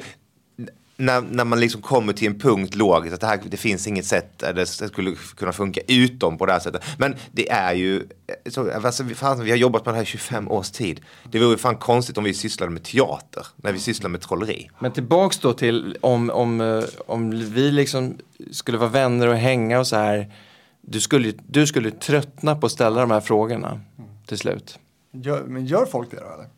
när, 0.97 1.21
när 1.21 1.45
man 1.45 1.59
liksom 1.59 1.81
kommer 1.81 2.13
till 2.13 2.27
en 2.27 2.39
punkt 2.39 2.75
logiskt 2.75 3.13
att 3.13 3.21
det, 3.21 3.27
här, 3.27 3.39
det 3.45 3.57
finns 3.57 3.87
inget 3.87 4.05
sätt 4.05 4.39
där 4.39 4.53
det 4.53 4.65
skulle 4.65 5.15
kunna 5.35 5.51
funka 5.51 5.81
utom 5.87 6.37
på 6.37 6.45
det 6.45 6.51
här 6.51 6.59
sättet. 6.59 6.83
Men 6.97 7.15
det 7.31 7.49
är 7.49 7.73
ju, 7.73 8.03
så, 8.49 8.71
alltså, 8.71 9.03
vi, 9.03 9.15
fan, 9.15 9.43
vi 9.43 9.49
har 9.49 9.57
jobbat 9.57 9.85
med 9.85 9.93
det 9.93 9.97
här 9.97 10.03
i 10.03 10.05
25 10.05 10.51
års 10.51 10.69
tid. 10.71 11.01
Det 11.31 11.39
vore 11.39 11.57
fan 11.57 11.75
konstigt 11.75 12.17
om 12.17 12.23
vi 12.23 12.33
sysslade 12.33 12.71
med 12.71 12.83
teater 12.83 13.47
när 13.55 13.73
vi 13.73 13.79
sysslar 13.79 14.09
med 14.09 14.21
trolleri. 14.21 14.69
Men 14.79 14.91
tillbaks 14.91 15.37
då 15.37 15.53
till 15.53 15.97
om, 16.01 16.29
om, 16.29 16.61
eh, 16.61 16.83
om 17.07 17.29
vi 17.53 17.71
liksom 17.71 18.17
skulle 18.51 18.77
vara 18.77 18.89
vänner 18.89 19.27
och 19.27 19.35
hänga 19.35 19.79
och 19.79 19.87
så 19.87 19.95
här. 19.95 20.33
Du 20.81 21.01
skulle, 21.01 21.33
du 21.47 21.67
skulle 21.67 21.91
tröttna 21.91 22.55
på 22.55 22.65
att 22.65 22.71
ställa 22.71 23.01
de 23.01 23.11
här 23.11 23.21
frågorna 23.21 23.81
till 24.27 24.37
slut. 24.37 24.79
Gör, 25.11 25.43
men 25.43 25.65
gör 25.65 25.85
folk 25.85 26.11
det 26.11 26.17
då 26.17 26.33
eller? 26.33 26.54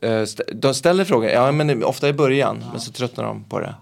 Eh, 0.00 0.22
De 0.54 0.74
ställer 0.74 1.04
frågor, 1.04 1.28
ja 1.30 1.52
men 1.52 1.84
ofta 1.84 2.08
i 2.08 2.12
början, 2.12 2.64
men 2.72 2.80
så 2.80 2.92
tröttnar 2.92 3.24
de 3.24 3.44
på 3.44 3.60
det. 3.60 3.74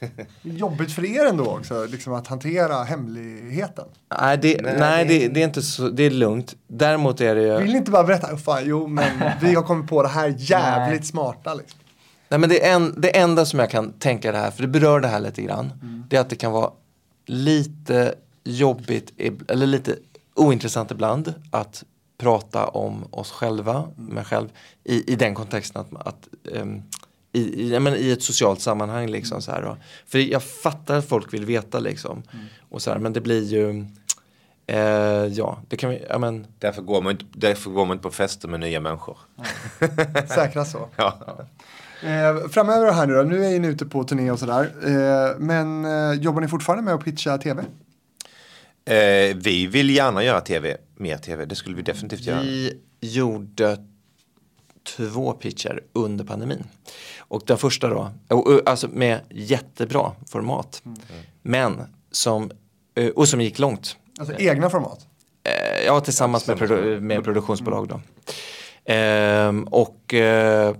Jobbigt 0.42 0.92
för 0.92 1.04
er 1.04 1.26
ändå 1.26 1.46
också, 1.46 1.86
liksom 1.86 2.12
att 2.12 2.26
hantera 2.26 2.84
hemligheten. 2.84 3.84
Nej, 4.20 4.38
det, 4.38 4.60
nej, 4.78 5.04
det, 5.04 5.28
det 5.28 5.40
är 5.40 5.44
inte 5.44 5.62
så, 5.62 5.88
det 5.88 6.02
är 6.02 6.10
lugnt. 6.10 6.54
Däremot 6.66 7.20
är 7.20 7.34
det 7.34 7.42
ju... 7.42 7.58
Vill 7.58 7.72
ni 7.72 7.78
inte 7.78 7.90
bara 7.90 8.04
berätta? 8.04 8.36
Fan, 8.36 8.62
jo, 8.64 8.86
men 8.86 9.22
vi 9.40 9.54
har 9.54 9.62
kommit 9.62 9.88
på 9.90 10.02
det 10.02 10.08
här 10.08 10.34
jävligt 10.38 11.06
smarta. 11.06 11.54
Liksom. 11.54 11.80
Nej 12.28 12.40
men 12.40 12.48
det, 12.48 12.66
är 12.66 12.74
en, 12.74 12.94
det 13.00 13.18
enda 13.18 13.46
som 13.46 13.58
jag 13.58 13.70
kan 13.70 13.92
tänka 13.92 14.32
det 14.32 14.38
här, 14.38 14.50
för 14.50 14.62
det 14.62 14.68
berör 14.68 15.00
det 15.00 15.08
här 15.08 15.20
lite 15.20 15.42
grann. 15.42 15.72
Det 16.08 16.16
är 16.16 16.20
att 16.20 16.30
det 16.30 16.36
kan 16.36 16.52
vara 16.52 16.70
lite 17.26 18.14
jobbigt, 18.44 19.12
eller 19.48 19.66
lite 19.66 19.96
ointressant 20.34 20.90
ibland 20.90 21.34
att 21.50 21.84
prata 22.18 22.66
om 22.66 23.04
oss 23.10 23.30
själva, 23.30 23.88
mig 23.96 24.24
själv, 24.24 24.48
i, 24.84 25.12
i 25.12 25.16
den 25.16 25.34
kontexten 25.34 25.82
att, 25.82 26.06
att 26.06 26.28
ehm, 26.54 26.82
i, 27.32 27.74
i, 27.74 27.80
menar, 27.80 27.96
i 27.96 28.12
ett 28.12 28.22
socialt 28.22 28.60
sammanhang 28.60 29.06
liksom 29.06 29.42
så 29.42 29.52
här 29.52 29.62
då. 29.62 29.76
För 30.06 30.18
jag 30.18 30.42
fattar 30.42 30.96
att 30.96 31.08
folk 31.08 31.32
vill 31.34 31.44
veta 31.44 31.78
liksom. 31.78 32.22
Och 32.68 32.82
så 32.82 32.90
här, 32.90 32.98
men 32.98 33.12
det 33.12 33.20
blir 33.20 33.42
ju, 33.42 33.86
eh, 34.66 35.26
ja, 35.26 35.58
det 35.68 35.76
kan 35.76 35.90
vi, 35.90 36.06
ja 36.08 36.18
men, 36.18 36.46
Därför 36.58 36.82
går 36.82 37.02
man 37.02 37.12
inte, 37.12 37.24
därför 37.32 37.70
går 37.70 37.86
man 37.86 37.94
inte 37.94 38.02
på 38.02 38.10
fester 38.10 38.48
med 38.48 38.60
nya 38.60 38.80
människor. 38.80 39.18
Säkra 40.28 40.64
så. 40.64 40.88
Ja. 40.96 41.38
Eh, 42.02 42.48
framöver 42.48 42.92
här 42.92 43.06
nu 43.06 43.14
då, 43.14 43.22
nu 43.22 43.44
är 43.44 43.60
ni 43.60 43.68
ute 43.68 43.86
på 43.86 44.04
turné 44.04 44.30
och 44.30 44.38
sådär. 44.38 44.72
Eh, 44.84 45.38
men 45.38 45.84
eh, 45.84 46.12
jobbar 46.20 46.40
ni 46.40 46.48
fortfarande 46.48 46.84
med 46.84 46.94
att 46.94 47.04
pitcha 47.04 47.38
tv? 47.38 47.64
Eh, 48.92 49.36
vi 49.36 49.66
vill 49.66 49.90
gärna 49.90 50.24
göra 50.24 50.40
tv, 50.40 50.76
mer 50.96 51.16
tv, 51.18 51.44
det 51.44 51.54
skulle 51.54 51.76
vi 51.76 51.82
definitivt 51.82 52.20
göra. 52.20 52.40
Vi 52.40 52.80
gjorde 53.00 53.78
två 54.96 55.32
pitcher 55.32 55.80
under 55.92 56.24
pandemin. 56.24 56.64
Och 57.18 57.42
den 57.46 57.58
första 57.58 57.88
då, 57.88 58.10
och, 58.28 58.46
och, 58.46 58.60
alltså 58.68 58.88
med 58.88 59.20
jättebra 59.30 60.12
format. 60.30 60.82
Men 61.42 61.82
som, 62.10 62.50
eh, 62.94 63.08
och 63.08 63.28
som 63.28 63.40
gick 63.40 63.58
långt. 63.58 63.96
Alltså 64.18 64.34
egna 64.38 64.70
format? 64.70 65.06
Eh, 65.44 65.84
Ja, 65.86 66.00
tillsammans 66.00 66.46
med, 66.46 66.58
produ- 66.58 67.00
med 67.00 67.24
produktionsbolag 67.24 67.88
då. 67.88 68.00
Ehm, 68.84 69.62
och 69.64 70.14
eh, 70.14 70.68
eh, 70.68 70.74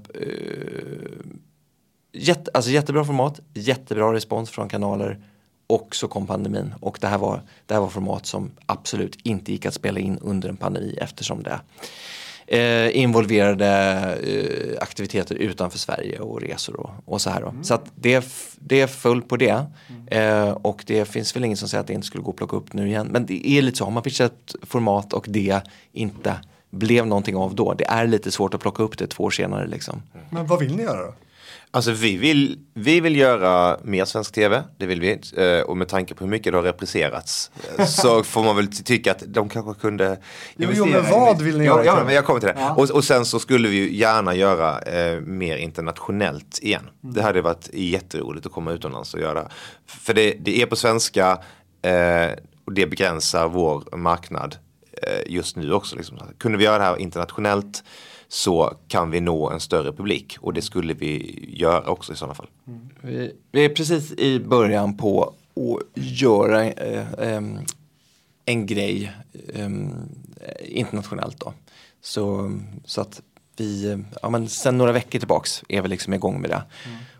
jätte, 2.12 2.50
alltså 2.54 2.70
jättebra 2.70 3.04
format, 3.04 3.40
jättebra 3.54 4.12
respons 4.12 4.50
från 4.50 4.68
kanaler 4.68 5.24
och 5.68 5.96
så 5.96 6.08
kom 6.08 6.26
pandemin 6.26 6.74
och 6.80 6.98
det 7.00 7.06
här 7.06 7.18
var, 7.18 7.42
det 7.66 7.74
här 7.74 7.80
var 7.80 7.88
format 7.88 8.26
som 8.26 8.50
absolut 8.66 9.18
inte 9.22 9.52
gick 9.52 9.66
att 9.66 9.74
spela 9.74 10.00
in 10.00 10.18
under 10.18 10.48
en 10.48 10.56
pandemi 10.56 10.98
eftersom 11.00 11.42
det 11.42 11.60
eh, 12.48 12.96
involverade 12.96 13.68
eh, 14.22 14.82
aktiviteter 14.82 15.34
utanför 15.34 15.78
Sverige 15.78 16.20
och 16.20 16.40
resor 16.40 16.80
och, 16.80 16.90
och 17.04 17.20
så 17.20 17.30
här 17.30 17.40
då. 17.40 17.54
Så 17.62 17.74
att 17.74 17.84
det, 17.94 18.26
det 18.58 18.90
föll 18.90 19.22
på 19.22 19.36
det 19.36 19.66
eh, 20.06 20.50
och 20.50 20.84
det 20.86 21.04
finns 21.04 21.36
väl 21.36 21.44
ingen 21.44 21.56
som 21.56 21.68
säger 21.68 21.80
att 21.80 21.86
det 21.86 21.92
inte 21.92 22.06
skulle 22.06 22.24
gå 22.24 22.30
att 22.30 22.36
plocka 22.36 22.56
upp 22.56 22.72
nu 22.72 22.88
igen. 22.88 23.08
Men 23.10 23.26
det 23.26 23.48
är 23.48 23.62
lite 23.62 23.78
så, 23.78 23.84
har 23.84 23.90
man 23.90 24.02
pitchat 24.02 24.32
ett 24.32 24.68
format 24.68 25.12
och 25.12 25.26
det 25.28 25.60
inte 25.92 26.34
blev 26.70 27.06
någonting 27.06 27.36
av 27.36 27.54
då. 27.54 27.74
Det 27.74 27.84
är 27.84 28.06
lite 28.06 28.30
svårt 28.30 28.54
att 28.54 28.60
plocka 28.60 28.82
upp 28.82 28.98
det 28.98 29.06
två 29.06 29.24
år 29.24 29.30
senare 29.30 29.66
liksom. 29.66 30.02
Men 30.30 30.46
vad 30.46 30.58
vill 30.58 30.76
ni 30.76 30.82
göra 30.82 31.06
då? 31.06 31.14
Alltså 31.70 31.90
vi 31.92 32.16
vill, 32.16 32.58
vi 32.74 33.00
vill 33.00 33.16
göra 33.16 33.78
mer 33.84 34.04
svensk 34.04 34.32
tv, 34.34 34.62
det 34.78 34.86
vill 34.86 35.00
vi. 35.00 35.20
Eh, 35.36 35.60
Och 35.60 35.76
med 35.76 35.88
tanke 35.88 36.14
på 36.14 36.24
hur 36.24 36.30
mycket 36.30 36.52
det 36.52 36.58
har 36.58 36.62
replicerats 36.62 37.50
eh, 37.78 37.84
så 37.86 38.22
får 38.24 38.42
man 38.44 38.56
väl 38.56 38.66
ty- 38.66 38.82
tycka 38.82 39.10
att 39.12 39.22
de 39.26 39.48
kanske 39.48 39.80
kunde 39.80 40.18
Jo, 40.56 40.62
investera 40.70 40.86
jo, 40.86 40.92
men 40.92 41.06
i- 41.06 41.10
vad 41.10 41.42
vill 41.42 41.58
ni 41.58 41.64
ja, 41.64 41.84
göra 41.84 41.98
Ja, 41.98 42.04
men 42.04 42.14
jag 42.14 42.24
kommer 42.24 42.40
till 42.40 42.46
det. 42.48 42.56
Ja. 42.58 42.74
Och, 42.74 42.90
och 42.90 43.04
sen 43.04 43.24
så 43.24 43.38
skulle 43.38 43.68
vi 43.68 43.76
ju 43.76 43.94
gärna 43.96 44.34
göra 44.34 44.78
eh, 44.80 45.20
mer 45.20 45.56
internationellt 45.56 46.58
igen. 46.62 46.82
Det 47.00 47.22
hade 47.22 47.40
varit 47.42 47.68
jätteroligt 47.72 48.46
att 48.46 48.52
komma 48.52 48.72
utomlands 48.72 49.14
och 49.14 49.20
göra. 49.20 49.48
För 49.86 50.14
det, 50.14 50.34
det 50.40 50.62
är 50.62 50.66
på 50.66 50.76
svenska 50.76 51.38
eh, 51.82 52.30
och 52.64 52.72
det 52.72 52.86
begränsar 52.86 53.48
vår 53.48 53.96
marknad 53.96 54.56
eh, 55.02 55.32
just 55.32 55.56
nu 55.56 55.72
också. 55.72 55.96
Liksom. 55.96 56.18
Kunde 56.38 56.58
vi 56.58 56.64
göra 56.64 56.78
det 56.78 56.84
här 56.84 56.96
internationellt 56.96 57.84
så 58.28 58.74
kan 58.88 59.10
vi 59.10 59.20
nå 59.20 59.50
en 59.50 59.60
större 59.60 59.92
publik 59.92 60.36
och 60.40 60.54
det 60.54 60.62
skulle 60.62 60.94
vi 60.94 61.44
göra 61.48 61.90
också 61.90 62.12
i 62.12 62.16
sådana 62.16 62.34
fall. 62.34 62.46
Vi, 63.00 63.32
vi 63.52 63.64
är 63.64 63.68
precis 63.68 64.12
i 64.12 64.40
början 64.40 64.96
på 64.96 65.34
att 65.54 66.02
göra 66.02 66.64
eh, 66.64 67.06
em, 67.18 67.58
en 68.44 68.66
grej 68.66 69.12
em, 69.54 69.92
internationellt 70.64 71.40
då. 71.40 71.52
Så, 72.00 72.52
så 72.84 73.00
att 73.00 73.22
vi, 73.56 73.90
eh, 73.90 73.98
ja 74.22 74.30
men 74.30 74.48
sen 74.48 74.78
några 74.78 74.92
veckor 74.92 75.18
tillbaks 75.18 75.64
är 75.68 75.82
vi 75.82 75.88
liksom 75.88 76.14
igång 76.14 76.40
med 76.40 76.50
det. 76.50 76.62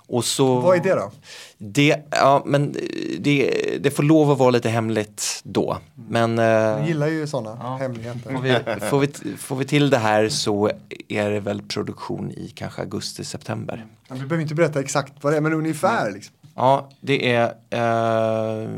Och 0.09 0.25
så, 0.25 0.61
Vad 0.61 0.77
är 0.77 0.81
det 0.83 0.95
då? 0.95 1.11
Det, 1.59 1.97
ja, 2.11 2.43
men 2.47 2.77
det, 3.19 3.51
det 3.83 3.91
får 3.91 4.03
lov 4.03 4.31
att 4.31 4.39
vara 4.39 4.51
lite 4.51 4.69
hemligt 4.69 5.41
då. 5.45 5.79
Men 6.09 6.39
eh, 6.39 6.45
Jag 6.45 6.87
gillar 6.89 7.07
ju 7.07 7.27
sådana 7.27 7.77
hemligheter. 7.77 8.31
får, 8.35 8.41
vi, 8.41 8.81
får, 8.91 9.01
vi, 9.25 9.37
får 9.37 9.57
vi 9.57 9.65
till 9.65 9.91
det 9.91 9.99
här 9.99 10.29
så 10.29 10.71
är 11.09 11.31
det 11.31 11.41
väl 11.41 11.63
produktion 11.63 12.31
i 12.31 12.53
kanske 12.55 12.81
augusti, 12.83 13.25
september. 13.25 13.87
Ja, 14.09 14.15
Vi 14.15 14.21
behöver 14.21 14.43
inte 14.43 14.55
berätta 14.55 14.81
exakt 14.81 15.13
vad 15.21 15.33
det 15.33 15.37
är, 15.37 15.41
men 15.41 15.53
ungefär 15.53 16.11
liksom. 16.13 16.35
Ja, 16.55 16.89
det 17.01 17.33
är... 17.35 17.45
Eh, 17.71 18.69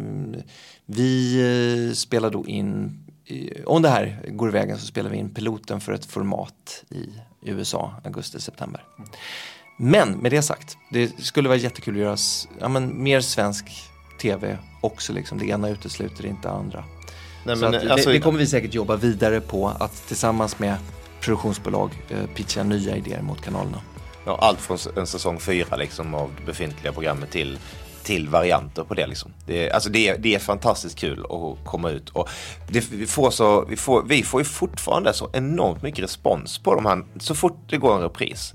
vi 0.86 1.40
eh, 1.88 1.94
spelar 1.94 2.30
då 2.30 2.46
in, 2.46 2.98
i- 3.26 3.62
om 3.66 3.82
det 3.82 3.88
här 3.88 4.22
går 4.28 4.48
i 4.48 4.52
vägen 4.52 4.78
så 4.78 4.86
spelar 4.86 5.10
vi 5.10 5.16
in 5.16 5.34
piloten 5.34 5.80
för 5.80 5.92
ett 5.92 6.04
format 6.06 6.84
i 6.90 7.08
USA, 7.42 7.94
augusti-september. 8.04 8.84
Men 9.82 10.12
med 10.12 10.32
det 10.32 10.42
sagt, 10.42 10.76
det 10.88 11.24
skulle 11.24 11.48
vara 11.48 11.58
jättekul 11.58 11.94
att 11.94 12.00
göra 12.00 12.16
ja, 12.60 12.68
men, 12.68 13.02
mer 13.02 13.20
svensk 13.20 13.64
tv 14.20 14.58
också. 14.80 15.12
Liksom. 15.12 15.38
Det 15.38 15.46
ena 15.46 15.68
utesluter 15.68 16.26
inte 16.26 16.48
det 16.48 16.54
andra. 16.54 16.84
Nej, 17.44 17.56
men, 17.56 17.74
att 17.74 17.90
alltså- 17.90 18.08
det, 18.08 18.14
det 18.16 18.20
kommer 18.20 18.38
vi 18.38 18.46
säkert 18.46 18.74
jobba 18.74 18.96
vidare 18.96 19.40
på, 19.40 19.68
att 19.68 20.06
tillsammans 20.08 20.58
med 20.58 20.76
produktionsbolag 21.20 21.90
eh, 22.08 22.26
pitcha 22.34 22.62
nya 22.62 22.96
idéer 22.96 23.22
mot 23.22 23.42
kanalerna. 23.42 23.80
Ja, 24.26 24.38
allt 24.40 24.60
från 24.60 24.78
en 24.96 25.06
säsong 25.06 25.40
fyra 25.40 25.76
liksom, 25.76 26.14
av 26.14 26.30
det 26.38 26.46
befintliga 26.46 26.92
programmet 26.92 27.30
till, 27.30 27.58
till 28.02 28.28
varianter 28.28 28.84
på 28.84 28.94
det. 28.94 29.06
Liksom. 29.06 29.32
Det, 29.46 29.68
är- 29.68 29.74
alltså, 29.74 29.90
det, 29.90 30.14
det 30.14 30.34
är 30.34 30.38
fantastiskt 30.38 30.98
kul 30.98 31.20
att 31.24 31.64
komma 31.66 31.90
ut. 31.90 32.08
Och 32.08 32.28
det, 32.68 32.90
vi, 32.92 33.06
får 33.06 33.30
så, 33.30 33.64
vi, 33.64 33.76
får, 33.76 34.02
vi 34.02 34.22
får 34.22 34.40
ju 34.40 34.44
fortfarande 34.44 35.12
så 35.12 35.30
enormt 35.32 35.82
mycket 35.82 36.04
respons 36.04 36.58
på 36.58 36.74
de 36.74 36.86
här. 36.86 37.04
Så 37.18 37.34
fort 37.34 37.58
det 37.68 37.76
går 37.76 37.94
en 37.96 38.02
repris 38.02 38.52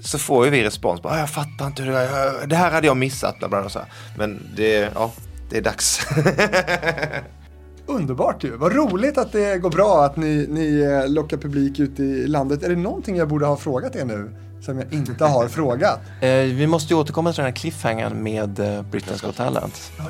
så 0.00 0.18
får 0.18 0.44
ju 0.44 0.50
vi 0.50 0.64
respons. 0.64 1.02
Bara, 1.02 1.12
"Ah, 1.14 1.18
jag 1.18 1.30
fattar 1.30 1.66
inte 1.66 1.82
hur 1.82 1.92
det, 1.92 2.46
det 2.46 2.56
här 2.56 2.70
hade 2.70 2.86
jag 2.86 2.96
missat. 2.96 3.38
Bla 3.38 3.48
bla, 3.48 3.64
och 3.64 3.72
så 3.72 3.78
här. 3.78 3.88
Men 4.18 4.42
det, 4.56 4.90
ja, 4.94 5.10
det 5.50 5.56
är 5.58 5.62
dags. 5.62 6.00
Underbart 7.86 8.44
ju. 8.44 8.56
Vad 8.56 8.72
roligt 8.74 9.18
att 9.18 9.32
det 9.32 9.58
går 9.58 9.70
bra 9.70 10.04
att 10.04 10.16
ni, 10.16 10.46
ni 10.50 10.80
eh, 10.80 11.08
lockar 11.12 11.36
publik 11.36 11.78
ute 11.78 12.02
i 12.02 12.26
landet. 12.26 12.62
Är 12.62 12.68
det 12.68 12.76
någonting 12.76 13.16
jag 13.16 13.28
borde 13.28 13.46
ha 13.46 13.56
frågat 13.56 13.96
er 13.96 14.04
nu 14.04 14.34
som 14.62 14.78
jag 14.78 14.92
inte 14.92 15.24
har 15.24 15.48
frågat? 15.58 16.00
Eh, 16.20 16.28
vi 16.30 16.66
måste 16.66 16.94
ju 16.94 17.00
återkomma 17.00 17.32
till 17.32 17.36
den 17.36 17.46
här 17.46 17.56
cliffhangern 17.56 18.22
med 18.22 18.58
eh, 18.60 18.64
Britain's 18.66 19.26
Got 19.26 19.36
Talent. 19.36 19.92
Ja, 19.98 20.04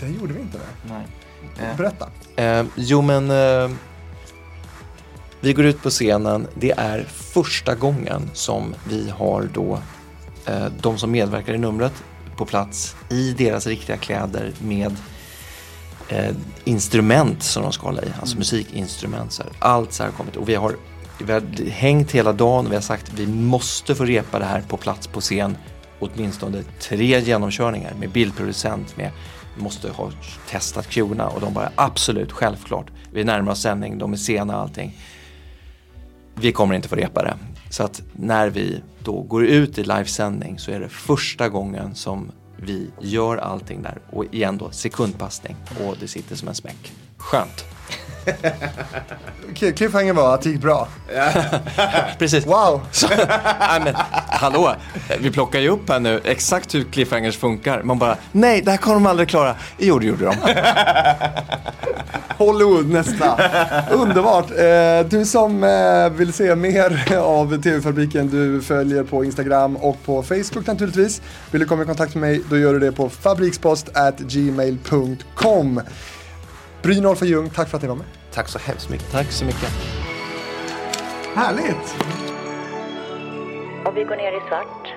det 0.00 0.06
gjorde 0.08 0.32
vi 0.32 0.40
inte 0.40 0.58
det. 0.58 0.94
Nej. 0.94 1.06
Berätta. 1.76 2.08
Eh, 2.36 2.64
jo 2.76 3.02
men 3.02 3.30
eh, 3.30 3.70
vi 5.40 5.52
går 5.52 5.64
ut 5.64 5.82
på 5.82 5.90
scenen. 5.90 6.46
Det 6.54 6.70
är 6.70 7.04
första 7.08 7.74
gången 7.74 8.30
som 8.32 8.74
vi 8.88 9.10
har 9.10 9.48
då 9.54 9.78
eh, 10.46 10.66
de 10.80 10.98
som 10.98 11.10
medverkar 11.10 11.54
i 11.54 11.58
numret 11.58 11.92
på 12.36 12.46
plats 12.46 12.96
i 13.10 13.32
deras 13.32 13.66
riktiga 13.66 13.96
kläder 13.96 14.52
med 14.58 14.96
eh, 16.08 16.34
instrument 16.64 17.42
som 17.42 17.62
de 17.62 17.72
ska 17.72 17.86
hålla 17.86 18.02
i, 18.02 18.12
alltså 18.20 18.36
musikinstrument. 18.38 19.32
Så 19.32 19.42
här. 19.42 19.52
Allt 19.58 19.92
så 19.92 20.02
här 20.02 20.10
har 20.10 20.16
kommit 20.16 20.36
och 20.36 20.48
vi 20.48 20.54
har, 20.54 20.76
vi 21.18 21.32
har 21.32 21.70
hängt 21.70 22.12
hela 22.12 22.32
dagen 22.32 22.66
och 22.66 22.72
vi 22.72 22.76
har 22.76 22.82
sagt 22.82 23.08
att 23.08 23.18
vi 23.18 23.26
måste 23.26 23.94
få 23.94 24.04
repa 24.04 24.38
det 24.38 24.44
här 24.44 24.60
på 24.68 24.76
plats 24.76 25.06
på 25.06 25.20
scen 25.20 25.56
åtminstone 25.98 26.62
tre 26.80 27.20
genomkörningar 27.20 27.94
med 28.00 28.10
bildproducent, 28.10 28.96
med 28.96 29.10
måste 29.58 29.90
ha 29.90 30.10
testat 30.50 30.88
cuerna 30.88 31.28
och 31.28 31.40
de 31.40 31.54
bara 31.54 31.70
absolut, 31.74 32.32
självklart. 32.32 32.86
Vi 33.12 33.24
närmar 33.24 33.52
oss 33.52 33.62
sändning, 33.62 33.98
de 33.98 34.12
är 34.12 34.16
sena 34.16 34.56
och 34.56 34.62
allting. 34.62 34.98
Vi 36.40 36.52
kommer 36.52 36.74
inte 36.74 36.88
få 36.88 36.96
repa 36.96 37.22
det. 37.22 37.36
Så 37.70 37.82
att 37.82 38.02
när 38.12 38.50
vi 38.50 38.82
då 38.98 39.22
går 39.22 39.44
ut 39.44 39.78
i 39.78 39.82
livesändning 39.82 40.58
så 40.58 40.70
är 40.70 40.80
det 40.80 40.88
första 40.88 41.48
gången 41.48 41.94
som 41.94 42.30
vi 42.56 42.90
gör 43.00 43.36
allting 43.36 43.82
där. 43.82 43.98
Och 44.10 44.24
igen 44.34 44.58
då 44.58 44.70
sekundpassning 44.70 45.56
och 45.80 45.96
det 46.00 46.08
sitter 46.08 46.36
som 46.36 46.48
en 46.48 46.54
smäck. 46.54 46.92
Skönt. 47.16 47.64
Cliffhanger 49.54 50.12
var 50.12 50.34
att 50.34 50.42
det 50.42 50.50
gick 50.50 50.60
bra. 50.60 50.88
Precis. 52.18 52.46
Wow! 52.46 52.80
Så, 52.92 53.08
nej 53.60 53.80
men, 53.84 53.94
hallå, 54.28 54.74
vi 55.20 55.30
plockar 55.30 55.60
ju 55.60 55.68
upp 55.68 55.88
här 55.88 56.00
nu 56.00 56.20
exakt 56.24 56.74
hur 56.74 56.84
cliffhangers 56.84 57.36
funkar. 57.36 57.82
Man 57.82 57.98
bara, 57.98 58.16
nej, 58.32 58.62
det 58.62 58.70
här 58.70 58.78
kommer 58.78 58.94
de 58.94 59.06
aldrig 59.06 59.28
klara. 59.28 59.54
Jo, 59.78 59.98
det 59.98 60.06
gjorde 60.06 60.24
de. 60.24 60.34
Hollywood 62.38 62.88
nästa. 62.88 63.40
Underbart. 63.90 64.50
Eh, 64.50 65.00
du 65.08 65.24
som 65.24 65.64
eh, 65.64 66.10
vill 66.10 66.32
se 66.32 66.54
mer 66.54 67.16
av 67.18 67.62
TV-fabriken, 67.62 68.28
du 68.28 68.62
följer 68.62 69.04
på 69.04 69.24
Instagram 69.24 69.76
och 69.76 69.96
på 70.04 70.22
Facebook 70.22 70.66
naturligtvis. 70.66 71.22
Vill 71.50 71.60
du 71.60 71.66
komma 71.66 71.82
i 71.82 71.86
kontakt 71.86 72.14
med 72.14 72.20
mig, 72.20 72.42
då 72.50 72.58
gör 72.58 72.72
du 72.72 72.78
det 72.78 72.92
på 72.92 73.08
fabrikspost@gmail.com. 73.08 75.80
Brynolf 76.82 77.20
och 77.20 77.26
Ljung, 77.28 77.50
tack 77.50 77.68
för 77.68 77.76
att 77.76 77.82
ni 77.82 77.88
var 77.88 77.96
med. 77.96 78.06
Tack 78.36 78.48
så 78.48 78.58
hemskt 78.58 78.88
mycket. 78.88 79.12
Tack 79.12 79.26
så 79.32 79.44
mycket. 79.44 79.70
Härligt! 81.34 81.96
Och 83.86 83.96
vi 83.96 84.04
går 84.04 84.16
ner 84.16 84.32
i 84.32 84.40
svart. 84.48 84.95